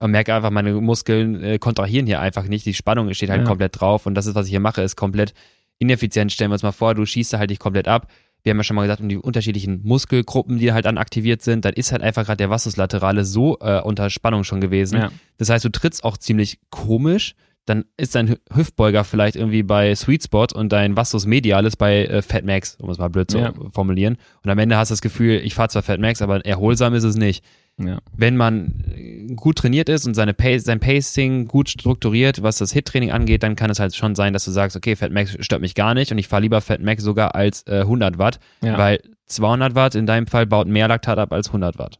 Und 0.00 0.12
merke 0.12 0.32
einfach, 0.34 0.50
meine 0.50 0.72
Muskeln 0.74 1.42
äh, 1.42 1.58
kontrahieren 1.58 2.06
hier 2.06 2.20
einfach 2.20 2.44
nicht. 2.44 2.64
Die 2.66 2.74
Spannung 2.74 3.12
steht 3.14 3.30
halt 3.30 3.42
Ja. 3.42 3.46
komplett 3.46 3.80
drauf. 3.80 4.06
Und 4.06 4.14
das 4.14 4.26
ist, 4.26 4.34
was 4.34 4.46
ich 4.46 4.50
hier 4.50 4.60
mache, 4.60 4.82
ist 4.82 4.96
komplett 4.96 5.34
ineffizient. 5.78 6.32
Stellen 6.32 6.50
wir 6.50 6.54
uns 6.54 6.62
mal 6.62 6.72
vor, 6.72 6.94
du 6.94 7.04
schießt 7.04 7.32
da 7.32 7.38
halt 7.38 7.50
dich 7.50 7.58
komplett 7.58 7.88
ab. 7.88 8.10
Wir 8.42 8.50
haben 8.50 8.58
ja 8.58 8.64
schon 8.64 8.76
mal 8.76 8.82
gesagt, 8.82 9.00
um 9.00 9.08
die 9.08 9.16
unterschiedlichen 9.16 9.80
Muskelgruppen, 9.82 10.58
die 10.58 10.72
halt 10.72 10.84
dann 10.84 10.96
aktiviert 10.96 11.42
sind, 11.42 11.64
dann 11.64 11.74
ist 11.74 11.92
halt 11.92 12.02
einfach 12.02 12.24
gerade 12.24 12.36
der 12.36 12.50
Vastus 12.50 12.76
laterale 12.76 13.24
so 13.24 13.58
äh, 13.60 13.80
unter 13.80 14.10
Spannung 14.10 14.44
schon 14.44 14.60
gewesen. 14.60 14.98
Ja. 14.98 15.10
Das 15.38 15.50
heißt, 15.50 15.64
du 15.64 15.70
trittst 15.70 16.04
auch 16.04 16.16
ziemlich 16.16 16.58
komisch. 16.70 17.34
Dann 17.68 17.84
ist 17.96 18.14
dein 18.14 18.28
Hü- 18.30 18.38
Hüftbeuger 18.54 19.04
vielleicht 19.04 19.36
irgendwie 19.36 19.62
bei 19.62 19.94
Sweet 19.94 20.24
Spot 20.24 20.46
und 20.54 20.70
dein 20.72 20.96
Vastus 20.96 21.26
medialis 21.26 21.76
bei 21.76 22.06
äh, 22.06 22.22
Fat 22.22 22.44
Max, 22.44 22.76
um 22.80 22.88
es 22.90 22.98
mal 22.98 23.08
blöd 23.08 23.30
zu 23.30 23.38
Ja. 23.38 23.52
formulieren. 23.72 24.16
Und 24.42 24.50
am 24.50 24.58
Ende 24.58 24.76
hast 24.76 24.90
du 24.90 24.92
das 24.94 25.02
Gefühl, 25.02 25.40
ich 25.44 25.54
fahre 25.54 25.68
zwar 25.68 25.82
Fat 25.82 26.00
Max, 26.00 26.22
aber 26.22 26.44
erholsam 26.46 26.94
ist 26.94 27.04
es 27.04 27.16
nicht. 27.16 27.44
Ja. 27.80 27.98
Wenn 28.16 28.36
man 28.36 28.84
äh, 28.96 29.34
gut 29.34 29.58
trainiert 29.58 29.88
ist 29.88 30.06
und 30.06 30.14
seine 30.14 30.34
Pace, 30.34 30.64
sein 30.64 30.80
Pacing 30.80 31.46
gut 31.46 31.68
strukturiert, 31.68 32.42
was 32.42 32.58
das 32.58 32.72
Hit-Training 32.72 33.12
angeht, 33.12 33.42
dann 33.44 33.54
kann 33.54 33.70
es 33.70 33.78
halt 33.78 33.94
schon 33.94 34.14
sein, 34.14 34.32
dass 34.32 34.44
du 34.44 34.50
sagst, 34.50 34.76
okay, 34.76 34.96
Fat 34.96 35.12
Max 35.12 35.36
stört 35.40 35.60
mich 35.60 35.74
gar 35.74 35.94
nicht 35.94 36.10
und 36.10 36.18
ich 36.18 36.26
fahre 36.26 36.42
lieber 36.42 36.60
Fat 36.60 36.80
Max 36.80 37.02
sogar 37.02 37.34
als 37.34 37.62
äh, 37.68 37.80
100 37.82 38.18
Watt, 38.18 38.40
Ja. 38.62 38.76
weil 38.78 39.00
200 39.26 39.74
Watt 39.74 39.94
in 39.94 40.06
deinem 40.06 40.26
Fall 40.26 40.46
baut 40.46 40.66
mehr 40.66 40.88
Laktat 40.88 41.18
ab 41.18 41.32
als 41.32 41.48
100 41.48 41.78
Watt. 41.78 41.98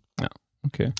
Okay. 0.66 0.92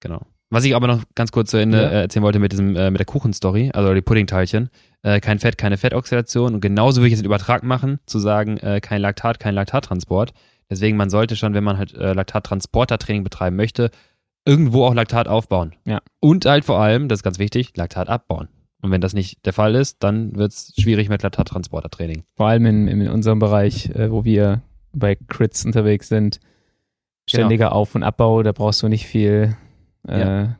Genau. 0.00 0.20
Was 0.52 0.64
ich 0.64 0.76
aber 0.76 0.86
noch 0.86 1.02
ganz 1.14 1.32
kurz 1.32 1.50
zu 1.50 1.56
Ende 1.56 1.78
Ja. 1.80 1.88
äh, 1.88 2.00
erzählen 2.02 2.22
wollte 2.22 2.38
mit 2.38 2.52
diesem 2.52 2.76
äh, 2.76 2.90
mit 2.90 2.98
der 2.98 3.06
Kuchenstory, 3.06 3.70
also 3.72 3.94
die 3.94 4.02
Puddingteilchen, 4.02 4.68
äh, 5.02 5.18
kein 5.18 5.38
Fett, 5.38 5.56
keine 5.56 5.78
Fettoxidation 5.78 6.54
und 6.54 6.60
genauso 6.60 7.00
würde 7.00 7.06
ich 7.08 7.12
jetzt 7.12 7.20
den 7.22 7.26
Übertrag 7.26 7.62
machen, 7.62 8.00
zu 8.06 8.18
sagen, 8.18 8.58
äh, 8.58 8.80
kein 8.80 9.00
Laktat, 9.00 9.40
kein 9.40 9.54
Laktattransport. 9.54 10.34
Deswegen 10.68 10.96
man 10.98 11.08
sollte 11.08 11.36
schon, 11.36 11.54
wenn 11.54 11.64
man 11.64 11.78
halt 11.78 11.94
äh, 11.94 12.12
Laktattransportertraining 12.12 13.24
betreiben 13.24 13.56
möchte, 13.56 13.90
irgendwo 14.44 14.84
auch 14.84 14.94
Laktat 14.94 15.26
aufbauen. 15.26 15.74
Ja. 15.86 16.00
Und 16.20 16.44
halt 16.44 16.64
vor 16.66 16.78
allem, 16.80 17.08
das 17.08 17.20
ist 17.20 17.22
ganz 17.22 17.38
wichtig, 17.38 17.72
Laktat 17.76 18.08
abbauen. 18.08 18.48
Und 18.82 18.90
wenn 18.90 19.00
das 19.00 19.14
nicht 19.14 19.46
der 19.46 19.52
Fall 19.54 19.74
ist, 19.74 20.02
dann 20.02 20.36
wird 20.36 20.52
es 20.52 20.74
schwierig 20.78 21.08
mit 21.08 21.22
Laktattransportertraining. 21.22 22.24
Vor 22.36 22.48
allem 22.48 22.66
in, 22.66 22.88
in 22.88 23.08
unserem 23.08 23.38
Bereich, 23.38 23.88
äh, 23.90 24.10
wo 24.10 24.24
wir 24.24 24.60
bei 24.92 25.14
Crits 25.14 25.64
unterwegs 25.64 26.08
sind. 26.08 26.40
Ständiger 27.26 27.72
Auf- 27.72 27.94
und 27.94 28.02
Abbau, 28.02 28.42
da 28.42 28.52
brauchst 28.52 28.82
du 28.82 28.88
nicht 28.88 29.06
viel 29.06 29.56
äh, 30.08 30.20
Ja. 30.20 30.56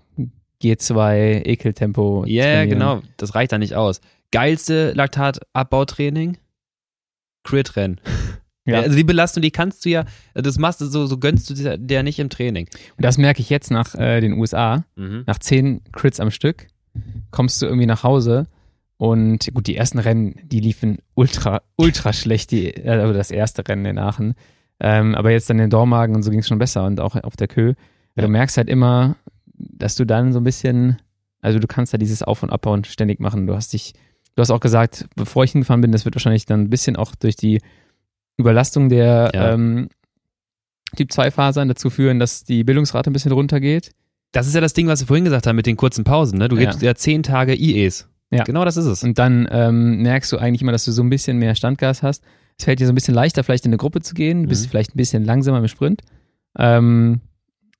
G2, 0.62 1.44
Ekeltempo. 1.44 2.24
Ja, 2.26 2.44
yeah, 2.44 2.64
genau, 2.66 3.02
das 3.16 3.34
reicht 3.34 3.50
da 3.50 3.58
nicht 3.58 3.74
aus. 3.74 4.00
Geilste 4.30 4.92
Laktatabbautraining? 4.92 6.38
Crit-Rennen. 7.44 8.00
Ja. 8.64 8.80
Also 8.82 8.94
die 8.94 9.02
Belastung, 9.02 9.42
die 9.42 9.50
kannst 9.50 9.84
du 9.84 9.90
ja, 9.90 10.04
das 10.34 10.56
machst 10.56 10.80
du 10.80 10.86
so, 10.86 11.06
so 11.06 11.18
gönnst 11.18 11.50
du 11.50 11.54
dir 11.54 11.76
der 11.76 12.04
nicht 12.04 12.20
im 12.20 12.30
Training. 12.30 12.68
Und 12.96 13.04
das 13.04 13.18
merke 13.18 13.40
ich 13.40 13.50
jetzt 13.50 13.72
nach 13.72 13.96
äh, 13.96 14.20
den 14.20 14.34
USA. 14.34 14.84
Mhm. 14.94 15.24
Nach 15.26 15.38
zehn 15.40 15.82
Crits 15.90 16.20
am 16.20 16.30
Stück 16.30 16.68
kommst 17.32 17.60
du 17.60 17.66
irgendwie 17.66 17.86
nach 17.86 18.04
Hause 18.04 18.46
und 18.98 19.52
gut, 19.52 19.66
die 19.66 19.76
ersten 19.76 19.98
Rennen, 19.98 20.36
die 20.44 20.60
liefen 20.60 20.98
ultra, 21.14 21.62
ultra 21.74 22.12
schlecht, 22.12 22.52
die, 22.52 22.68
äh, 22.68 22.88
also 22.88 23.12
das 23.12 23.32
erste 23.32 23.66
Rennen 23.66 23.84
in 23.84 23.98
Aachen. 23.98 24.34
Ähm, 24.78 25.16
aber 25.16 25.32
jetzt 25.32 25.50
dann 25.50 25.58
in 25.58 25.68
Dormagen 25.68 26.14
und 26.14 26.22
so 26.22 26.30
ging 26.30 26.38
es 26.38 26.46
schon 26.46 26.60
besser 26.60 26.84
und 26.84 27.00
auch 27.00 27.16
auf 27.16 27.34
der 27.34 27.48
Kö. 27.48 27.74
Ja. 28.14 28.22
Du 28.22 28.28
merkst 28.28 28.56
halt 28.56 28.68
immer, 28.68 29.16
dass 29.70 29.94
du 29.96 30.04
dann 30.04 30.32
so 30.32 30.40
ein 30.40 30.44
bisschen, 30.44 30.98
also 31.40 31.58
du 31.58 31.66
kannst 31.66 31.92
da 31.94 31.98
dieses 31.98 32.22
Auf- 32.22 32.42
und 32.42 32.50
Abbauen 32.50 32.84
ständig 32.84 33.20
machen. 33.20 33.46
Du 33.46 33.54
hast 33.54 33.72
dich, 33.72 33.92
du 34.34 34.40
hast 34.40 34.50
auch 34.50 34.60
gesagt, 34.60 35.06
bevor 35.16 35.44
ich 35.44 35.52
hingefahren 35.52 35.80
bin, 35.80 35.92
das 35.92 36.04
wird 36.04 36.14
wahrscheinlich 36.14 36.46
dann 36.46 36.62
ein 36.62 36.70
bisschen 36.70 36.96
auch 36.96 37.14
durch 37.14 37.36
die 37.36 37.60
Überlastung 38.36 38.88
der 38.88 39.30
Ja. 39.34 39.52
ähm, 39.52 39.88
Typ-2-Fasern 40.96 41.68
dazu 41.68 41.88
führen, 41.90 42.18
dass 42.18 42.44
die 42.44 42.64
Bildungsrate 42.64 43.10
ein 43.10 43.12
bisschen 43.14 43.32
runtergeht. 43.32 43.92
Das 44.32 44.46
ist 44.46 44.54
ja 44.54 44.60
das 44.60 44.74
Ding, 44.74 44.88
was 44.88 45.00
wir 45.00 45.06
vorhin 45.06 45.24
gesagt 45.24 45.46
haben 45.46 45.56
mit 45.56 45.66
den 45.66 45.76
kurzen 45.76 46.04
Pausen. 46.04 46.38
Ne? 46.38 46.48
Du 46.48 46.56
Ja. 46.56 46.62
gibst 46.64 46.82
ja 46.82 46.94
zehn 46.94 47.22
Tage 47.22 47.54
IEs. 47.54 48.08
Ja. 48.30 48.44
Genau 48.44 48.64
das 48.64 48.76
ist 48.76 48.86
es. 48.86 49.02
Und 49.04 49.18
dann 49.18 49.46
ähm, 49.50 50.02
merkst 50.02 50.32
du 50.32 50.38
eigentlich 50.38 50.62
immer, 50.62 50.72
dass 50.72 50.84
du 50.84 50.92
so 50.92 51.02
ein 51.02 51.10
bisschen 51.10 51.38
mehr 51.38 51.54
Standgas 51.54 52.02
hast. 52.02 52.24
Es 52.58 52.64
fällt 52.64 52.80
dir 52.80 52.86
so 52.86 52.92
ein 52.92 52.94
bisschen 52.94 53.14
leichter, 53.14 53.44
vielleicht 53.44 53.64
in 53.66 53.70
eine 53.70 53.76
Gruppe 53.78 54.00
zu 54.00 54.14
gehen. 54.14 54.42
Du 54.44 54.48
bist 54.48 54.64
Mhm. 54.66 54.70
vielleicht 54.70 54.94
ein 54.94 54.96
bisschen 54.96 55.24
langsamer 55.24 55.58
im 55.58 55.68
Sprint. 55.68 56.02
Ähm, 56.58 57.20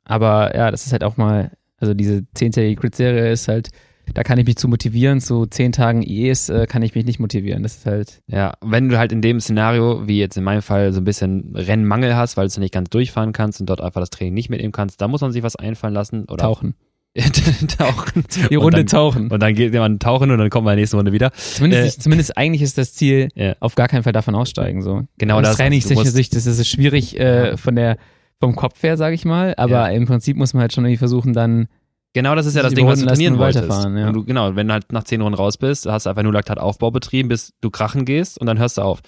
aber 0.05 0.55
ja, 0.57 0.71
das 0.71 0.87
ist 0.87 0.93
halt 0.93 1.05
auch 1.05 1.17
mal, 1.17 1.53
also 1.83 1.93
diese 1.95 2.23
zehntägige 2.35 2.81
Crit-Serie 2.81 3.31
ist 3.33 3.49
halt, 3.49 3.69
da 4.15 4.23
kann 4.25 4.39
ich 4.39 4.47
mich 4.47 4.57
zu 4.57 4.67
motivieren. 4.69 5.21
Zu 5.21 5.47
zehn 5.47 5.71
Tagen 5.73 6.03
IEs 6.03 6.49
äh, 6.49 6.67
kann 6.67 6.83
ich 6.83 6.95
mich 6.95 7.05
nicht 7.05 7.19
motivieren. 7.21 7.63
Das 7.63 7.77
ist 7.77 7.87
halt, 7.87 8.21
Ja, 8.27 8.55
wenn 8.61 8.89
du 8.89 8.99
halt 8.99 9.13
in 9.13 9.23
dem 9.23 9.41
Szenario, 9.41 10.07
wie 10.09 10.19
jetzt 10.19 10.37
in 10.37 10.45
meinem 10.45 10.63
Fall, 10.63 10.93
so 10.93 11.01
ein 11.01 11.05
bisschen 11.05 11.53
Rennmangel 11.55 12.17
hast, 12.17 12.37
weil 12.37 12.49
du 12.49 12.61
nicht 12.61 12.75
ganz 12.75 12.91
durchfahren 12.91 13.33
kannst 13.33 13.61
und 13.61 13.69
dort 13.71 13.81
einfach 13.81 14.01
das 14.01 14.11
Training 14.11 14.35
nicht 14.35 14.51
mitnehmen 14.51 14.73
kannst, 14.73 15.01
da 15.01 15.09
muss 15.09 15.21
man 15.21 15.31
sich 15.33 15.43
was 15.43 15.57
einfallen 15.57 15.95
lassen. 15.95 16.25
Oder 16.25 16.39
Tauchen. 16.43 16.75
tauchen. 17.79 18.25
Die 18.51 18.57
Und 18.57 18.65
Runde 18.65 18.79
dann, 18.79 18.87
tauchen. 18.87 19.31
Und 19.31 19.41
dann 19.43 19.55
geht 19.55 19.73
jemand 19.73 20.03
tauchen 20.03 20.31
und 20.31 20.39
dann 20.39 20.51
kommt 20.51 20.65
man 20.65 20.73
in 20.73 20.77
der 20.79 20.83
nächsten 20.83 20.97
Runde 20.97 21.13
wieder. 21.13 21.31
Zumindest, 21.33 21.99
äh, 21.99 22.01
zumindest 22.03 22.37
eigentlich 22.37 22.63
ist 22.63 22.79
das 22.79 22.95
Ziel, 22.95 23.29
Ja. 23.35 23.55
auf 23.61 23.75
gar 23.75 23.89
keinen 23.89 24.03
Fall 24.03 24.13
davon 24.13 24.35
aussteigen. 24.35 24.83
So. 24.83 25.03
Genau 25.19 25.37
Aus 25.37 25.43
das. 25.43 25.57
Du 25.57 25.63
trainingstechnischer 25.63 26.05
musst- 26.07 26.17
Sicht 26.17 26.35
ist 26.35 26.47
es 26.47 26.69
schwierig 26.69 27.19
äh, 27.21 27.57
von 27.57 27.77
der, 27.77 27.99
vom 28.43 28.57
Kopf 28.57 28.83
her, 28.83 28.97
sage 28.97 29.15
ich 29.15 29.25
mal. 29.25 29.55
Aber 29.57 29.73
Ja. 29.73 29.87
im 29.89 30.07
Prinzip 30.07 30.37
muss 30.37 30.53
man 30.55 30.63
halt 30.63 30.73
schon 30.73 30.85
irgendwie 30.85 30.99
versuchen, 30.99 31.33
dann 31.33 31.69
Genau, 32.15 32.35
das 32.35 32.45
ist 32.45 32.57
ja 32.57 32.63
das 32.63 32.75
Ding, 32.75 32.87
was 32.87 33.01
du 33.01 33.07
trainieren 33.07 33.39
wolltest. 33.39 33.71
ja. 33.71 34.09
Und 34.09 34.13
du, 34.13 34.25
genau, 34.25 34.55
wenn 34.55 34.67
du 34.69 34.75
halt 34.75 34.93
nach 34.93 35.05
zehn 35.05 35.23
Runden 35.23 35.37
raus 35.39 35.57
bist, 35.57 35.87
hast 35.87 36.05
du 36.05 36.11
einfach 36.11 36.23
nur 36.23 36.33
Laktataufbau 36.35 36.91
betrieben, 36.91 37.31
bis 37.31 37.55
du 37.63 37.71
krachen 37.71 38.05
gehst 38.05 38.39
und 38.39 38.47
dann 38.47 38.59
hörst 38.59 38.77
du 38.77 38.83
auf. 38.83 39.01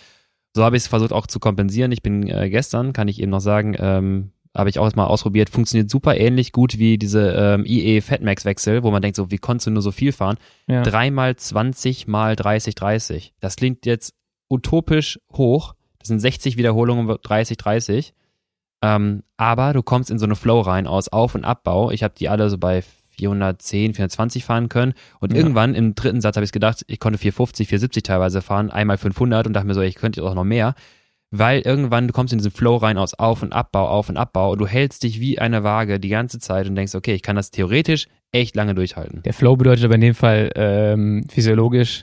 So 0.56 0.64
habe 0.64 0.76
ich 0.76 0.84
es 0.84 0.86
versucht 0.88 1.12
auch 1.12 1.26
zu 1.26 1.38
kompensieren. 1.38 1.92
Ich 1.92 2.02
bin 2.02 2.26
äh, 2.28 2.48
gestern, 2.48 2.92
kann 2.94 3.08
ich 3.08 3.20
eben 3.20 3.30
noch 3.30 3.40
sagen, 3.40 3.74
ähm, 3.78 4.30
habe 4.56 4.70
ich 4.70 4.78
auch 4.78 4.94
mal 4.94 5.04
ausprobiert, 5.06 5.50
funktioniert 5.50 5.90
super 5.90 6.16
ähnlich 6.16 6.52
gut 6.52 6.78
wie 6.78 6.96
diese 6.96 7.32
ähm, 7.32 7.64
IE 7.66 8.00
Fatmax 8.00 8.44
Wechsel, 8.46 8.84
wo 8.84 8.90
man 8.90 9.02
denkt 9.02 9.16
so, 9.16 9.30
wie 9.30 9.38
konntest 9.38 9.66
du 9.66 9.72
nur 9.72 9.82
so 9.82 9.90
viel 9.90 10.12
fahren? 10.12 10.36
ja. 10.68 10.82
Dreimal 10.82 11.34
20 11.36 12.06
mal 12.06 12.36
30, 12.36 12.74
30. 12.76 13.34
Das 13.40 13.56
klingt 13.56 13.84
jetzt 13.84 14.14
utopisch 14.48 15.18
hoch. 15.32 15.74
Das 15.98 16.08
sind 16.08 16.20
60 16.20 16.56
Wiederholungen 16.56 17.16
30, 17.22 17.56
30. 17.58 18.14
Ähm, 18.84 19.22
aber 19.36 19.72
du 19.72 19.82
kommst 19.82 20.10
in 20.10 20.18
so 20.18 20.26
eine 20.26 20.36
Flow 20.36 20.60
rein 20.60 20.86
aus 20.86 21.08
Auf- 21.08 21.34
und 21.34 21.44
Abbau. 21.44 21.90
Ich 21.90 22.02
habe 22.02 22.14
die 22.18 22.28
alle 22.28 22.50
so 22.50 22.58
bei 22.58 22.82
410, 23.16 23.94
420 23.94 24.44
fahren 24.44 24.68
können. 24.68 24.92
Und 25.20 25.32
Ja. 25.32 25.38
irgendwann 25.38 25.74
im 25.74 25.94
dritten 25.94 26.20
Satz 26.20 26.36
habe 26.36 26.44
ich 26.44 26.52
gedacht, 26.52 26.84
ich 26.88 26.98
konnte 27.00 27.18
450, 27.18 27.68
470 27.68 28.02
teilweise 28.02 28.42
fahren, 28.42 28.70
einmal 28.70 28.98
500 28.98 29.46
und 29.46 29.52
dachte 29.54 29.66
mir 29.66 29.74
so, 29.74 29.80
ich 29.80 29.94
könnte 29.94 30.22
auch 30.24 30.34
noch 30.34 30.44
mehr. 30.44 30.74
Weil 31.30 31.60
irgendwann 31.62 32.06
du 32.06 32.12
kommst 32.12 32.32
in 32.32 32.38
diesen 32.38 32.52
Flow 32.52 32.76
rein 32.76 32.98
aus 32.98 33.14
Auf- 33.14 33.42
und 33.42 33.52
Abbau, 33.52 33.88
Auf- 33.88 34.08
und 34.08 34.16
Abbau 34.16 34.52
und 34.52 34.58
du 34.60 34.66
hältst 34.66 35.02
dich 35.02 35.18
wie 35.20 35.38
eine 35.38 35.64
Waage 35.64 35.98
die 35.98 36.08
ganze 36.08 36.38
Zeit 36.38 36.68
und 36.68 36.74
denkst, 36.76 36.94
okay, 36.94 37.14
ich 37.14 37.22
kann 37.22 37.36
das 37.36 37.50
theoretisch 37.50 38.06
echt 38.32 38.54
lange 38.54 38.74
durchhalten. 38.74 39.22
Der 39.22 39.32
Flow 39.32 39.56
bedeutet 39.56 39.84
aber 39.84 39.94
in 39.96 40.00
dem 40.00 40.14
Fall 40.14 40.50
ähm, 40.54 41.24
physiologisch 41.30 42.02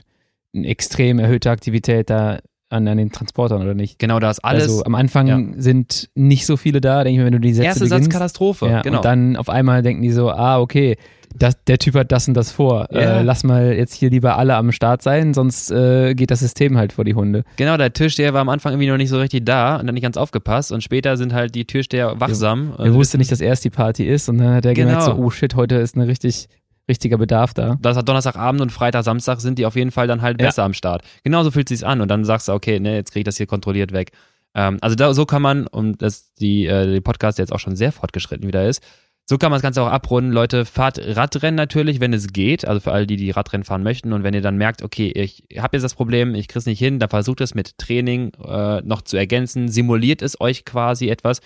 eine 0.54 0.66
extrem 0.66 1.18
erhöhte 1.18 1.50
Aktivität 1.50 2.10
da 2.10 2.40
an, 2.72 2.88
an 2.88 2.96
den 2.98 3.12
Transportern, 3.12 3.62
oder 3.62 3.74
nicht? 3.74 3.98
Genau 3.98 4.18
das 4.18 4.40
alles. 4.40 4.64
also 4.64 4.84
am 4.84 4.94
Anfang 4.94 5.26
ja. 5.26 5.40
sind 5.56 6.08
nicht 6.14 6.46
so 6.46 6.56
viele 6.56 6.80
da, 6.80 7.04
denke 7.04 7.14
ich 7.14 7.18
mir, 7.18 7.26
wenn 7.26 7.32
du 7.32 7.40
die 7.40 7.52
Sätze 7.52 7.66
Erste 7.66 7.86
Satz 7.86 7.90
beginnst. 7.98 8.10
Katastrophe, 8.10 8.66
ja, 8.68 8.82
genau. 8.82 8.98
Und 8.98 9.04
dann 9.04 9.36
auf 9.36 9.48
einmal 9.48 9.82
denken 9.82 10.02
die 10.02 10.10
so, 10.12 10.30
ah, 10.30 10.58
okay, 10.58 10.96
das, 11.34 11.62
der 11.64 11.78
Typ 11.78 11.94
hat 11.94 12.12
das 12.12 12.28
und 12.28 12.34
das 12.34 12.52
vor. 12.52 12.88
Ja. 12.90 13.20
Äh, 13.20 13.22
lass 13.22 13.42
mal 13.42 13.72
jetzt 13.72 13.94
hier 13.94 14.10
lieber 14.10 14.36
alle 14.36 14.54
am 14.56 14.70
Start 14.70 15.02
sein, 15.02 15.32
sonst 15.32 15.70
äh, 15.70 16.14
geht 16.14 16.30
das 16.30 16.40
System 16.40 16.76
halt 16.76 16.92
vor 16.92 17.04
die 17.04 17.14
Hunde. 17.14 17.44
Genau, 17.56 17.76
der 17.78 17.92
Türsteher 17.92 18.34
war 18.34 18.42
am 18.42 18.50
Anfang 18.50 18.72
irgendwie 18.72 18.88
noch 18.88 18.98
nicht 18.98 19.08
so 19.08 19.18
richtig 19.18 19.44
da 19.44 19.76
und 19.76 19.86
dann 19.86 19.94
nicht 19.94 20.02
ganz 20.02 20.16
aufgepasst 20.16 20.72
und 20.72 20.82
später 20.82 21.16
sind 21.16 21.32
halt 21.32 21.54
die 21.54 21.64
Türsteher 21.64 22.20
wachsam. 22.20 22.74
Er 22.78 22.92
wusste 22.94 23.16
nicht, 23.18 23.32
dass 23.32 23.40
erst 23.40 23.64
die 23.64 23.70
Party 23.70 24.04
ist 24.06 24.28
und 24.28 24.38
dann 24.38 24.54
hat 24.54 24.66
er 24.66 24.74
gemerkt, 24.74 25.04
Genau. 25.06 25.16
so, 25.16 25.22
oh 25.22 25.30
shit, 25.30 25.54
heute 25.54 25.76
ist 25.76 25.96
ein 25.96 26.02
richtig, 26.02 26.48
richtiger 26.92 27.18
Bedarf 27.18 27.52
da. 27.54 27.76
Das 27.80 27.96
hat 27.96 28.08
Donnerstagabend 28.08 28.60
und 28.60 28.70
Freitag, 28.70 29.04
Samstag 29.04 29.40
sind 29.40 29.58
die 29.58 29.66
auf 29.66 29.74
jeden 29.76 29.90
Fall 29.90 30.06
dann 30.06 30.22
halt 30.22 30.40
Ja. 30.40 30.46
besser 30.46 30.62
am 30.64 30.74
Start. 30.74 31.02
Genauso 31.24 31.50
fühlt 31.50 31.68
sich's 31.68 31.82
an 31.82 32.00
und 32.00 32.08
dann 32.08 32.24
sagst 32.24 32.48
du, 32.48 32.52
okay, 32.52 32.78
ne, 32.80 32.94
jetzt 32.94 33.12
krieg 33.12 33.20
ich 33.20 33.24
das 33.24 33.36
hier 33.36 33.46
kontrolliert 33.46 33.92
weg. 33.92 34.12
Ähm, 34.54 34.78
also 34.80 34.94
da, 34.96 35.14
so 35.14 35.24
kann 35.26 35.42
man, 35.42 35.66
und 35.66 36.02
das 36.02 36.32
die, 36.34 36.66
äh, 36.66 36.92
die 36.92 37.00
Podcast 37.00 37.38
jetzt 37.38 37.52
auch 37.52 37.58
schon 37.58 37.74
sehr 37.76 37.90
fortgeschritten 37.92 38.46
wieder 38.46 38.68
ist, 38.68 38.82
so 39.24 39.38
kann 39.38 39.50
man 39.50 39.56
das 39.58 39.62
Ganze 39.62 39.80
auch 39.82 39.88
abrunden. 39.88 40.32
Leute, 40.32 40.64
fahrt 40.64 40.98
Radrennen 41.00 41.54
natürlich, 41.54 42.00
wenn 42.00 42.12
es 42.12 42.32
geht. 42.32 42.66
Also 42.66 42.80
für 42.80 42.92
alle, 42.92 43.06
die 43.06 43.16
die 43.16 43.30
Radrennen 43.30 43.64
fahren 43.64 43.84
möchten. 43.84 44.12
Und 44.12 44.24
wenn 44.24 44.34
ihr 44.34 44.42
dann 44.42 44.56
merkt, 44.56 44.82
okay, 44.82 45.10
ich 45.14 45.44
habe 45.58 45.76
jetzt 45.76 45.84
das 45.84 45.94
Problem, 45.94 46.34
ich 46.34 46.48
krieg's 46.48 46.66
nicht 46.66 46.80
hin, 46.80 46.98
dann 46.98 47.08
versucht 47.08 47.40
es 47.40 47.54
mit 47.54 47.78
Training 47.78 48.32
äh, 48.44 48.80
noch 48.82 49.00
zu 49.02 49.16
ergänzen. 49.16 49.68
Simuliert 49.68 50.22
es 50.22 50.40
euch 50.40 50.64
quasi 50.64 51.08
etwas. 51.08 51.38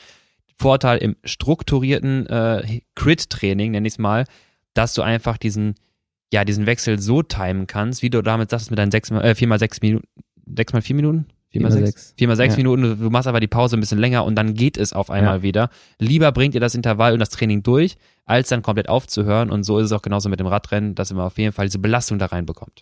Vorteil 0.59 0.99
im 0.99 1.17
strukturierten 1.23 2.27
äh, 2.27 2.81
Crit-Training, 2.95 3.73
nenn 3.73 3.85
ich's 3.85 3.99
mal, 3.99 4.25
dass 4.77 4.95
du 4.95 5.03
einfach 5.03 5.37
diesen, 5.39 5.75
ja, 6.33 6.45
diesen 6.45 6.67
Wechsel 6.67 6.99
so 6.99 7.23
timen 7.23 7.67
kannst, 7.67 8.03
wie 8.03 8.11
du 8.11 8.23
damit 8.23 8.51
sagst, 8.51 8.71
mit 8.71 8.79
deinen 8.79 8.91
sechs, 8.91 9.11
äh, 9.11 9.35
vier 9.35 9.49
mal 9.49 9.59
sechs 9.59 9.81
Minuten, 9.81 10.07
sechs 10.57 10.73
mal 10.73 10.83
vier 10.83 10.97
Minuten? 10.97 11.27
Viermal 11.49 11.71
Viermal 11.71 11.87
sechs. 11.87 12.03
sechs. 12.09 12.15
Viermal 12.19 12.37
sechs 12.37 12.55
Ja. 12.55 12.59
Minuten, 12.59 12.83
du 12.83 12.97
du 12.97 13.11
machst 13.11 13.29
aber 13.29 13.41
die 13.41 13.47
Pause 13.47 13.77
ein 13.77 13.81
bisschen 13.81 13.99
länger 13.99 14.25
und 14.25 14.35
dann 14.35 14.55
geht 14.55 14.77
es 14.77 14.93
auf 14.93 15.11
einmal 15.11 15.37
Ja. 15.39 15.43
wieder. 15.43 15.71
Lieber 15.99 16.33
bringt 16.33 16.55
ihr 16.55 16.61
das 16.61 16.75
Intervall 16.75 17.13
und 17.13 17.21
das 17.21 17.31
Training 17.31 17.63
durch, 17.63 17.97
als 18.25 18.49
dann 18.49 18.63
komplett 18.63 18.89
aufzuhören. 18.89 19.51
Und 19.51 19.63
so 19.63 19.79
ist 19.79 19.87
es 19.87 19.93
auch 19.93 20.03
genauso 20.03 20.29
mit 20.29 20.41
dem 20.41 20.49
Radrennen, 20.49 20.95
dass 20.97 21.13
man 21.13 21.25
auf 21.25 21.39
jeden 21.39 21.53
Fall 21.53 21.67
diese 21.67 21.79
Belastung 21.79 22.19
da 22.19 22.27
reinbekommt. 22.27 22.81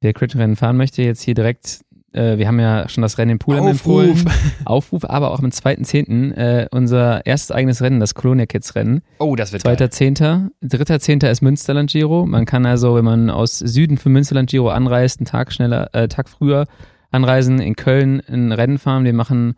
Wer 0.00 0.12
Crit-Rennen 0.12 0.54
fahren 0.56 0.76
möchte, 0.76 1.02
jetzt 1.02 1.22
hier 1.22 1.34
direkt, 1.34 1.80
äh, 2.14 2.38
wir 2.38 2.46
haben 2.46 2.60
ja 2.60 2.88
schon 2.88 3.02
das 3.02 3.18
Rennen 3.18 3.32
im 3.32 3.38
Pool 3.38 3.58
Aufruf. 3.58 3.70
empfohlen. 3.70 4.30
Aufruf, 4.64 5.04
aber 5.04 5.32
auch 5.32 5.40
am 5.40 5.50
2.10. 5.50 6.32
Äh, 6.34 6.68
unser 6.70 7.26
erstes 7.26 7.50
eigenes 7.50 7.82
Rennen, 7.82 8.00
das 8.00 8.14
Colonia 8.14 8.46
Kids 8.46 8.74
Rennen. 8.74 9.02
Oh, 9.18 9.36
das 9.36 9.52
wird. 9.52 9.62
Zweiter 9.62 9.90
Zehnter. 9.90 10.50
Dritter 10.60 11.00
Zehnter 11.00 11.30
ist 11.30 11.42
Münsterland 11.42 11.90
Giro. 11.90 12.26
Man 12.26 12.44
kann 12.44 12.66
also, 12.66 12.94
wenn 12.94 13.04
man 13.04 13.30
aus 13.30 13.58
Süden 13.58 13.98
für 13.98 14.08
Münsterland 14.08 14.50
Giro 14.50 14.68
anreist, 14.68 15.20
einen 15.20 15.26
Tag 15.26 15.52
schneller, 15.52 15.90
äh, 15.92 16.08
Tag 16.08 16.28
früher 16.28 16.66
anreisen, 17.10 17.60
in 17.60 17.76
Köln 17.76 18.22
ein 18.28 18.52
Rennen 18.52 18.78
fahren. 18.78 19.04
Wir 19.04 19.12
machen 19.12 19.54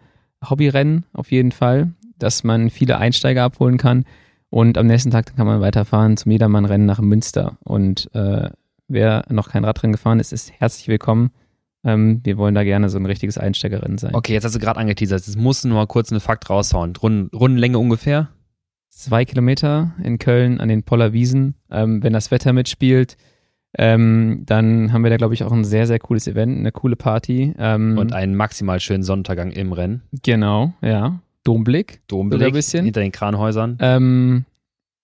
Hobbyrennen 0.48 1.04
auf 1.12 1.30
jeden 1.30 1.52
Fall, 1.52 1.92
dass 2.18 2.44
man 2.44 2.70
viele 2.70 2.98
Einsteiger 2.98 3.44
abholen 3.44 3.78
kann. 3.78 4.04
Und 4.50 4.78
am 4.78 4.86
nächsten 4.86 5.10
Tag 5.10 5.36
kann 5.36 5.46
man 5.46 5.60
weiterfahren 5.60 6.16
zum 6.16 6.32
Jedermann-Rennen 6.32 6.86
nach 6.86 7.00
Münster. 7.00 7.58
Und 7.64 8.08
äh, 8.14 8.50
wer 8.88 9.24
noch 9.28 9.50
kein 9.50 9.64
Radrennen 9.64 9.92
gefahren 9.92 10.20
ist, 10.20 10.32
ist 10.32 10.52
herzlich 10.58 10.88
willkommen. 10.88 11.30
Ähm, 11.86 12.20
wir 12.24 12.36
wollen 12.36 12.54
da 12.54 12.64
gerne 12.64 12.88
so 12.90 12.98
ein 12.98 13.06
richtiges 13.06 13.38
Einsteigerrennen 13.38 13.96
sein. 13.96 14.14
Okay, 14.14 14.32
jetzt 14.34 14.44
hast 14.44 14.54
du 14.54 14.58
gerade 14.58 14.78
angeteasert. 14.80 15.20
Es 15.26 15.36
muss 15.36 15.64
nur 15.64 15.76
mal 15.76 15.86
kurz 15.86 16.10
einen 16.10 16.20
Fakt 16.20 16.50
raushauen. 16.50 16.94
Runden, 16.96 17.34
Rundenlänge 17.34 17.78
ungefähr? 17.78 18.28
zwei 18.90 19.26
Kilometer 19.26 19.92
in 20.02 20.18
Köln 20.18 20.58
an 20.58 20.68
den 20.70 20.82
Poller 20.82 21.12
Wiesen. 21.12 21.54
Ähm, 21.70 22.02
wenn 22.02 22.14
das 22.14 22.30
Wetter 22.30 22.54
mitspielt, 22.54 23.18
ähm, 23.78 24.42
dann 24.46 24.90
haben 24.92 25.02
wir 25.02 25.10
da, 25.10 25.18
glaube 25.18 25.34
ich, 25.34 25.44
auch 25.44 25.52
ein 25.52 25.64
sehr, 25.64 25.86
sehr 25.86 25.98
cooles 25.98 26.26
Event, 26.26 26.58
eine 26.58 26.72
coole 26.72 26.96
Party. 26.96 27.52
Ähm, 27.58 27.98
Und 27.98 28.14
einen 28.14 28.34
maximal 28.34 28.80
schönen 28.80 29.02
Sonnenuntergang 29.02 29.50
im 29.50 29.72
Rennen. 29.74 30.02
genau, 30.22 30.72
ja. 30.80 31.20
Domblick. 31.44 32.00
Sogar 32.10 32.40
ein 32.40 32.52
bisschen. 32.52 32.84
hinter 32.86 33.00
den 33.02 33.12
Kranhäusern. 33.12 33.76
Ähm, 33.80 34.44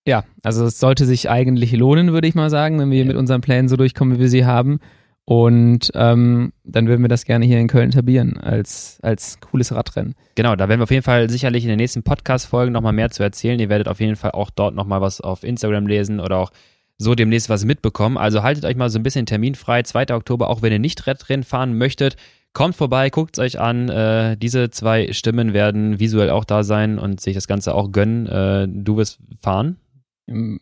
ja, 0.06 0.24
also 0.42 0.64
es 0.64 0.80
sollte 0.80 1.04
sich 1.04 1.28
eigentlich 1.30 1.72
lohnen, 1.72 2.12
würde 2.12 2.26
ich 2.26 2.34
mal 2.34 2.50
sagen, 2.50 2.78
wenn 2.80 2.90
wir 2.90 3.00
Ja. 3.00 3.04
mit 3.04 3.16
unseren 3.16 3.42
Plänen 3.42 3.68
so 3.68 3.76
durchkommen, 3.76 4.16
wie 4.16 4.20
wir 4.22 4.28
sie 4.28 4.44
haben. 4.46 4.80
Und 5.24 5.92
ähm, 5.94 6.52
dann 6.64 6.88
würden 6.88 7.02
wir 7.02 7.08
das 7.08 7.24
gerne 7.24 7.44
hier 7.44 7.60
in 7.60 7.68
Köln 7.68 7.90
etablieren 7.90 8.38
als, 8.38 8.98
als 9.02 9.38
cooles 9.40 9.72
Radrennen. 9.72 10.14
Genau, 10.34 10.56
da 10.56 10.68
werden 10.68 10.80
wir 10.80 10.84
auf 10.84 10.90
jeden 10.90 11.04
Fall 11.04 11.30
sicherlich 11.30 11.62
in 11.62 11.68
den 11.68 11.78
nächsten 11.78 12.02
Podcast-Folgen 12.02 12.72
nochmal 12.72 12.92
mehr 12.92 13.10
zu 13.10 13.22
erzählen. 13.22 13.60
Ihr 13.60 13.68
werdet 13.68 13.88
auf 13.88 14.00
jeden 14.00 14.16
Fall 14.16 14.32
auch 14.32 14.50
dort 14.50 14.74
nochmal 14.74 15.00
was 15.00 15.20
auf 15.20 15.44
Instagram 15.44 15.86
lesen 15.86 16.18
oder 16.18 16.38
auch 16.38 16.50
so 16.98 17.14
demnächst 17.14 17.48
was 17.48 17.64
mitbekommen. 17.64 18.16
Also 18.16 18.42
haltet 18.42 18.64
euch 18.64 18.76
mal 18.76 18.90
so 18.90 18.98
ein 18.98 19.02
bisschen 19.04 19.26
terminfrei. 19.26 19.82
2. 19.82 20.14
Oktober, 20.14 20.50
auch 20.50 20.62
wenn 20.62 20.72
ihr 20.72 20.78
nicht 20.78 21.06
Radrennen 21.06 21.44
fahren 21.44 21.78
möchtet, 21.78 22.16
kommt 22.52 22.74
vorbei, 22.74 23.08
guckt 23.10 23.38
es 23.38 23.42
euch 23.42 23.60
an. 23.60 23.88
Äh, 23.88 24.36
diese 24.36 24.70
zwei 24.70 25.12
Stimmen 25.12 25.52
werden 25.52 26.00
visuell 26.00 26.30
auch 26.30 26.44
da 26.44 26.64
sein 26.64 26.98
und 26.98 27.20
sich 27.20 27.34
das 27.34 27.46
Ganze 27.46 27.74
auch 27.74 27.92
gönnen. 27.92 28.26
Äh, 28.26 28.68
du 28.68 28.96
wirst 28.96 29.18
fahren. 29.40 29.76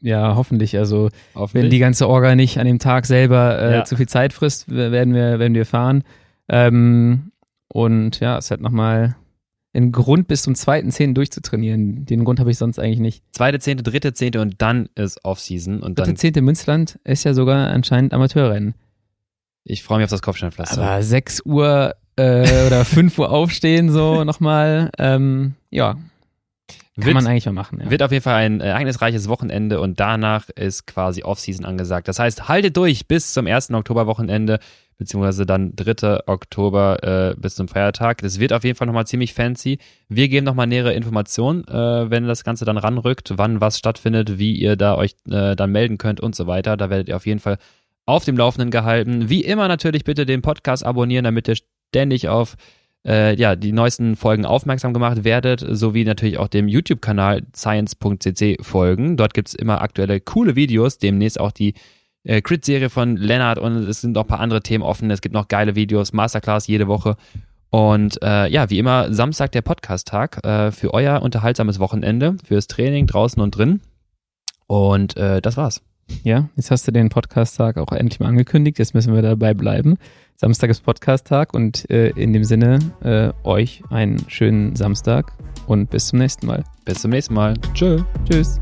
Ja, 0.01 0.35
hoffentlich. 0.37 0.77
Also 0.79 1.05
wenn 1.35 1.41
Hoffentlich. 1.41 1.71
die 1.71 1.79
ganze 1.79 2.09
Orga 2.09 2.35
nicht 2.35 2.59
an 2.59 2.67
dem 2.67 2.79
Tag 2.79 3.07
selber 3.07 3.59
äh, 3.61 3.73
Ja. 3.77 3.85
zu 3.85 3.97
viel 3.97 4.09
Zeit 4.09 4.33
frisst, 4.33 4.71
werden 4.71 5.15
wir, 5.15 5.39
werden 5.39 5.55
wir 5.55 5.67
fahren. 5.67 6.03
Ähm, 6.49 7.31
und 7.69 8.21
ja, 8.21 8.39
es 8.39 8.51
hat 8.51 8.61
nochmal 8.61 9.17
einen 9.73 9.93
Grund 9.93 10.27
bis 10.27 10.43
zum 10.43 10.55
zweiten 10.57 10.91
Zehn 10.91 11.15
durchzutrainieren. 11.15 12.05
Den 12.05 12.25
Grund 12.25 12.41
habe 12.41 12.51
ich 12.51 12.59
sonst 12.59 12.79
eigentlich 12.81 12.99
nicht. 12.99 13.23
Zweite, 13.33 13.61
zehnte, 13.61 13.85
dritte, 13.85 14.13
zehnte 14.15 14.41
und 14.41 14.61
dann 14.61 14.89
ist 14.97 15.25
Off-Season 15.25 15.81
und 15.83 15.97
Dritte 15.99 16.09
dann, 16.11 16.17
Zehnte 16.17 16.43
Münsterland 16.43 16.99
ist 17.05 17.23
ja 17.25 17.35
sogar 17.35 17.69
anscheinend 17.69 18.13
Amateurrennen. 18.13 18.75
ich 19.63 19.85
freue 19.85 19.99
mich 19.99 20.05
auf 20.07 20.11
das 20.11 20.23
Kopfsteinpflaster. 20.23 20.83
Aber 20.83 21.03
6 21.03 21.43
Uhr 21.45 21.95
äh, 22.17 22.67
oder 22.67 22.85
5 22.85 23.17
Uhr 23.19 23.31
aufstehen, 23.31 23.91
so 23.91 24.25
nochmal. 24.25 24.91
Ähm, 24.99 25.55
ja, 25.71 25.97
kann 26.97 27.05
Wird- 27.07 27.15
man 27.15 27.27
eigentlich 27.27 27.47
mal 27.47 27.53
machen. 27.53 27.81
Ja. 27.83 27.91
Wird 27.91 28.03
auf 28.03 28.13
jeden 28.13 28.23
Fall 28.23 28.35
ein 28.37 28.61
äh, 28.61 28.69
ereignisreiches 28.69 29.29
Wochenende 29.29 29.81
und 29.81 30.01
danach 30.01 30.49
ist 30.51 30.87
quasi 30.87 31.23
Off-Season 31.23 31.65
angesagt. 31.65 32.09
Das 32.09 32.19
heißt, 32.19 32.49
haltet 32.49 32.77
durch 32.77 33.07
bis 33.07 33.33
zum 33.33 33.47
1. 33.47 33.71
Oktoberwochenende, 33.73 34.59
beziehungsweise 34.99 35.47
dann 35.47 35.75
3. 35.77 36.27
Oktober 36.27 37.31
äh, 37.31 37.35
bis 37.41 37.55
zum 37.55 37.69
Feiertag. 37.69 38.19
Das 38.19 38.39
wird 38.39 38.53
auf 38.53 38.65
jeden 38.65 38.77
Fall 38.77 38.87
nochmal 38.87 39.07
ziemlich 39.07 39.33
fancy. 39.35 39.79
Wir 40.09 40.29
geben 40.29 40.45
nochmal 40.45 40.67
nähere 40.67 40.93
Informationen, 40.93 41.67
äh, 41.69 42.11
wenn 42.11 42.27
das 42.27 42.45
Ganze 42.45 42.65
dann 42.65 42.77
ranrückt, 42.77 43.33
wann 43.37 43.61
was 43.61 43.79
stattfindet, 43.79 44.39
wie 44.39 44.55
ihr 44.55 44.77
da 44.77 44.97
euch 44.97 45.15
äh, 45.31 45.57
dann 45.57 45.73
melden 45.73 45.97
könnt 45.99 46.21
und 46.21 46.35
so 46.35 46.47
weiter. 46.47 46.77
Da 46.77 46.91
werdet 46.91 47.09
ihr 47.09 47.17
auf 47.17 47.27
jeden 47.27 47.41
Fall 47.41 47.57
auf 48.07 48.25
dem 48.25 48.37
Laufenden 48.37 48.71
gehalten. 48.71 49.29
Wie 49.29 49.43
immer 49.45 49.69
natürlich 49.69 50.05
bitte 50.05 50.27
den 50.27 50.43
Podcast 50.43 50.85
abonnieren, 50.85 51.25
damit 51.25 51.49
ihr 51.49 51.57
ständig 51.93 52.29
auf 52.29 52.57
äh, 53.07 53.35
ja, 53.35 53.57
die 53.57 53.73
neuesten 53.73 54.17
Folgen 54.17 54.45
aufmerksam 54.45 54.93
gemacht 54.93 55.25
werdet, 55.25 55.65
sowie 55.67 56.05
natürlich 56.05 56.39
auch 56.39 56.49
dem 56.49 56.69
YouTube-Kanal 56.69 57.43
science.cc 57.55 58.59
folgen. 58.63 59.17
Dort 59.17 59.35
gibt's 59.35 59.55
immer 59.55 59.81
aktuelle 59.81 60.21
coole 60.21 60.57
Videos, 60.57 60.99
demnächst 60.99 61.41
auch 61.41 61.53
die 61.53 61.75
äh, 62.25 62.43
Crit-Serie 62.43 62.91
von 62.91 63.17
Lennart 63.17 63.59
und 63.59 63.77
es 63.89 64.03
sind 64.03 64.13
noch 64.13 64.23
ein 64.25 64.29
paar 64.29 64.41
andere 64.41 64.63
Themen 64.63 64.85
offen. 64.85 65.11
Es 65.11 65.21
gibt 65.21 65.35
noch 65.35 65.49
geile 65.49 65.75
Videos, 65.75 66.13
Masterclass 66.13 66.67
jede 66.67 66.89
Woche. 66.89 67.17
Und 67.71 68.21
äh, 68.23 68.49
ja, 68.49 68.69
wie 68.69 68.79
immer, 68.79 69.13
Samstag 69.15 69.53
der 69.53 69.63
Podcast-Tag 69.63 70.45
äh, 70.45 70.73
für 70.73 70.93
euer 70.93 71.23
unterhaltsames 71.23 71.79
Wochenende, 71.79 72.37
fürs 72.45 72.67
Training 72.67 73.07
draußen 73.07 73.41
und 73.41 73.57
drin. 73.57 73.81
Und 74.67 75.17
äh, 75.17 75.41
das 75.41 75.57
war's. 75.57 75.81
Ja, 76.23 76.49
jetzt 76.57 76.71
hast 76.71 76.87
du 76.87 76.93
den 76.93 77.09
Podcast-Tag 77.09 77.79
auch 77.79 77.93
endlich 77.93 78.21
mal 78.21 78.27
angekündigt. 78.27 78.79
Jetzt 78.79 78.95
müssen 78.95 79.15
wir 79.15 79.23
dabei 79.23 79.55
bleiben. 79.55 79.97
Samstag 80.37 80.71
ist 80.71 80.83
Podcast-Tag 80.83 81.55
und 81.55 81.89
äh, 81.91 82.11
in 82.11 82.33
dem 82.33 82.45
Sinne 82.45 82.79
äh, 83.03 83.33
euch 83.47 83.83
einen 83.91 84.19
schönen 84.29 84.75
Samstag 84.75 85.33
und 85.67 85.91
bis 85.91 86.09
zum 86.09 86.19
nächsten 86.19 86.47
Mal. 86.47 86.65
Bis 86.85 87.03
zum 87.03 87.11
nächsten 87.11 87.35
Mal. 87.35 87.55
Tschö. 87.75 88.03
Tschüss. 88.29 88.61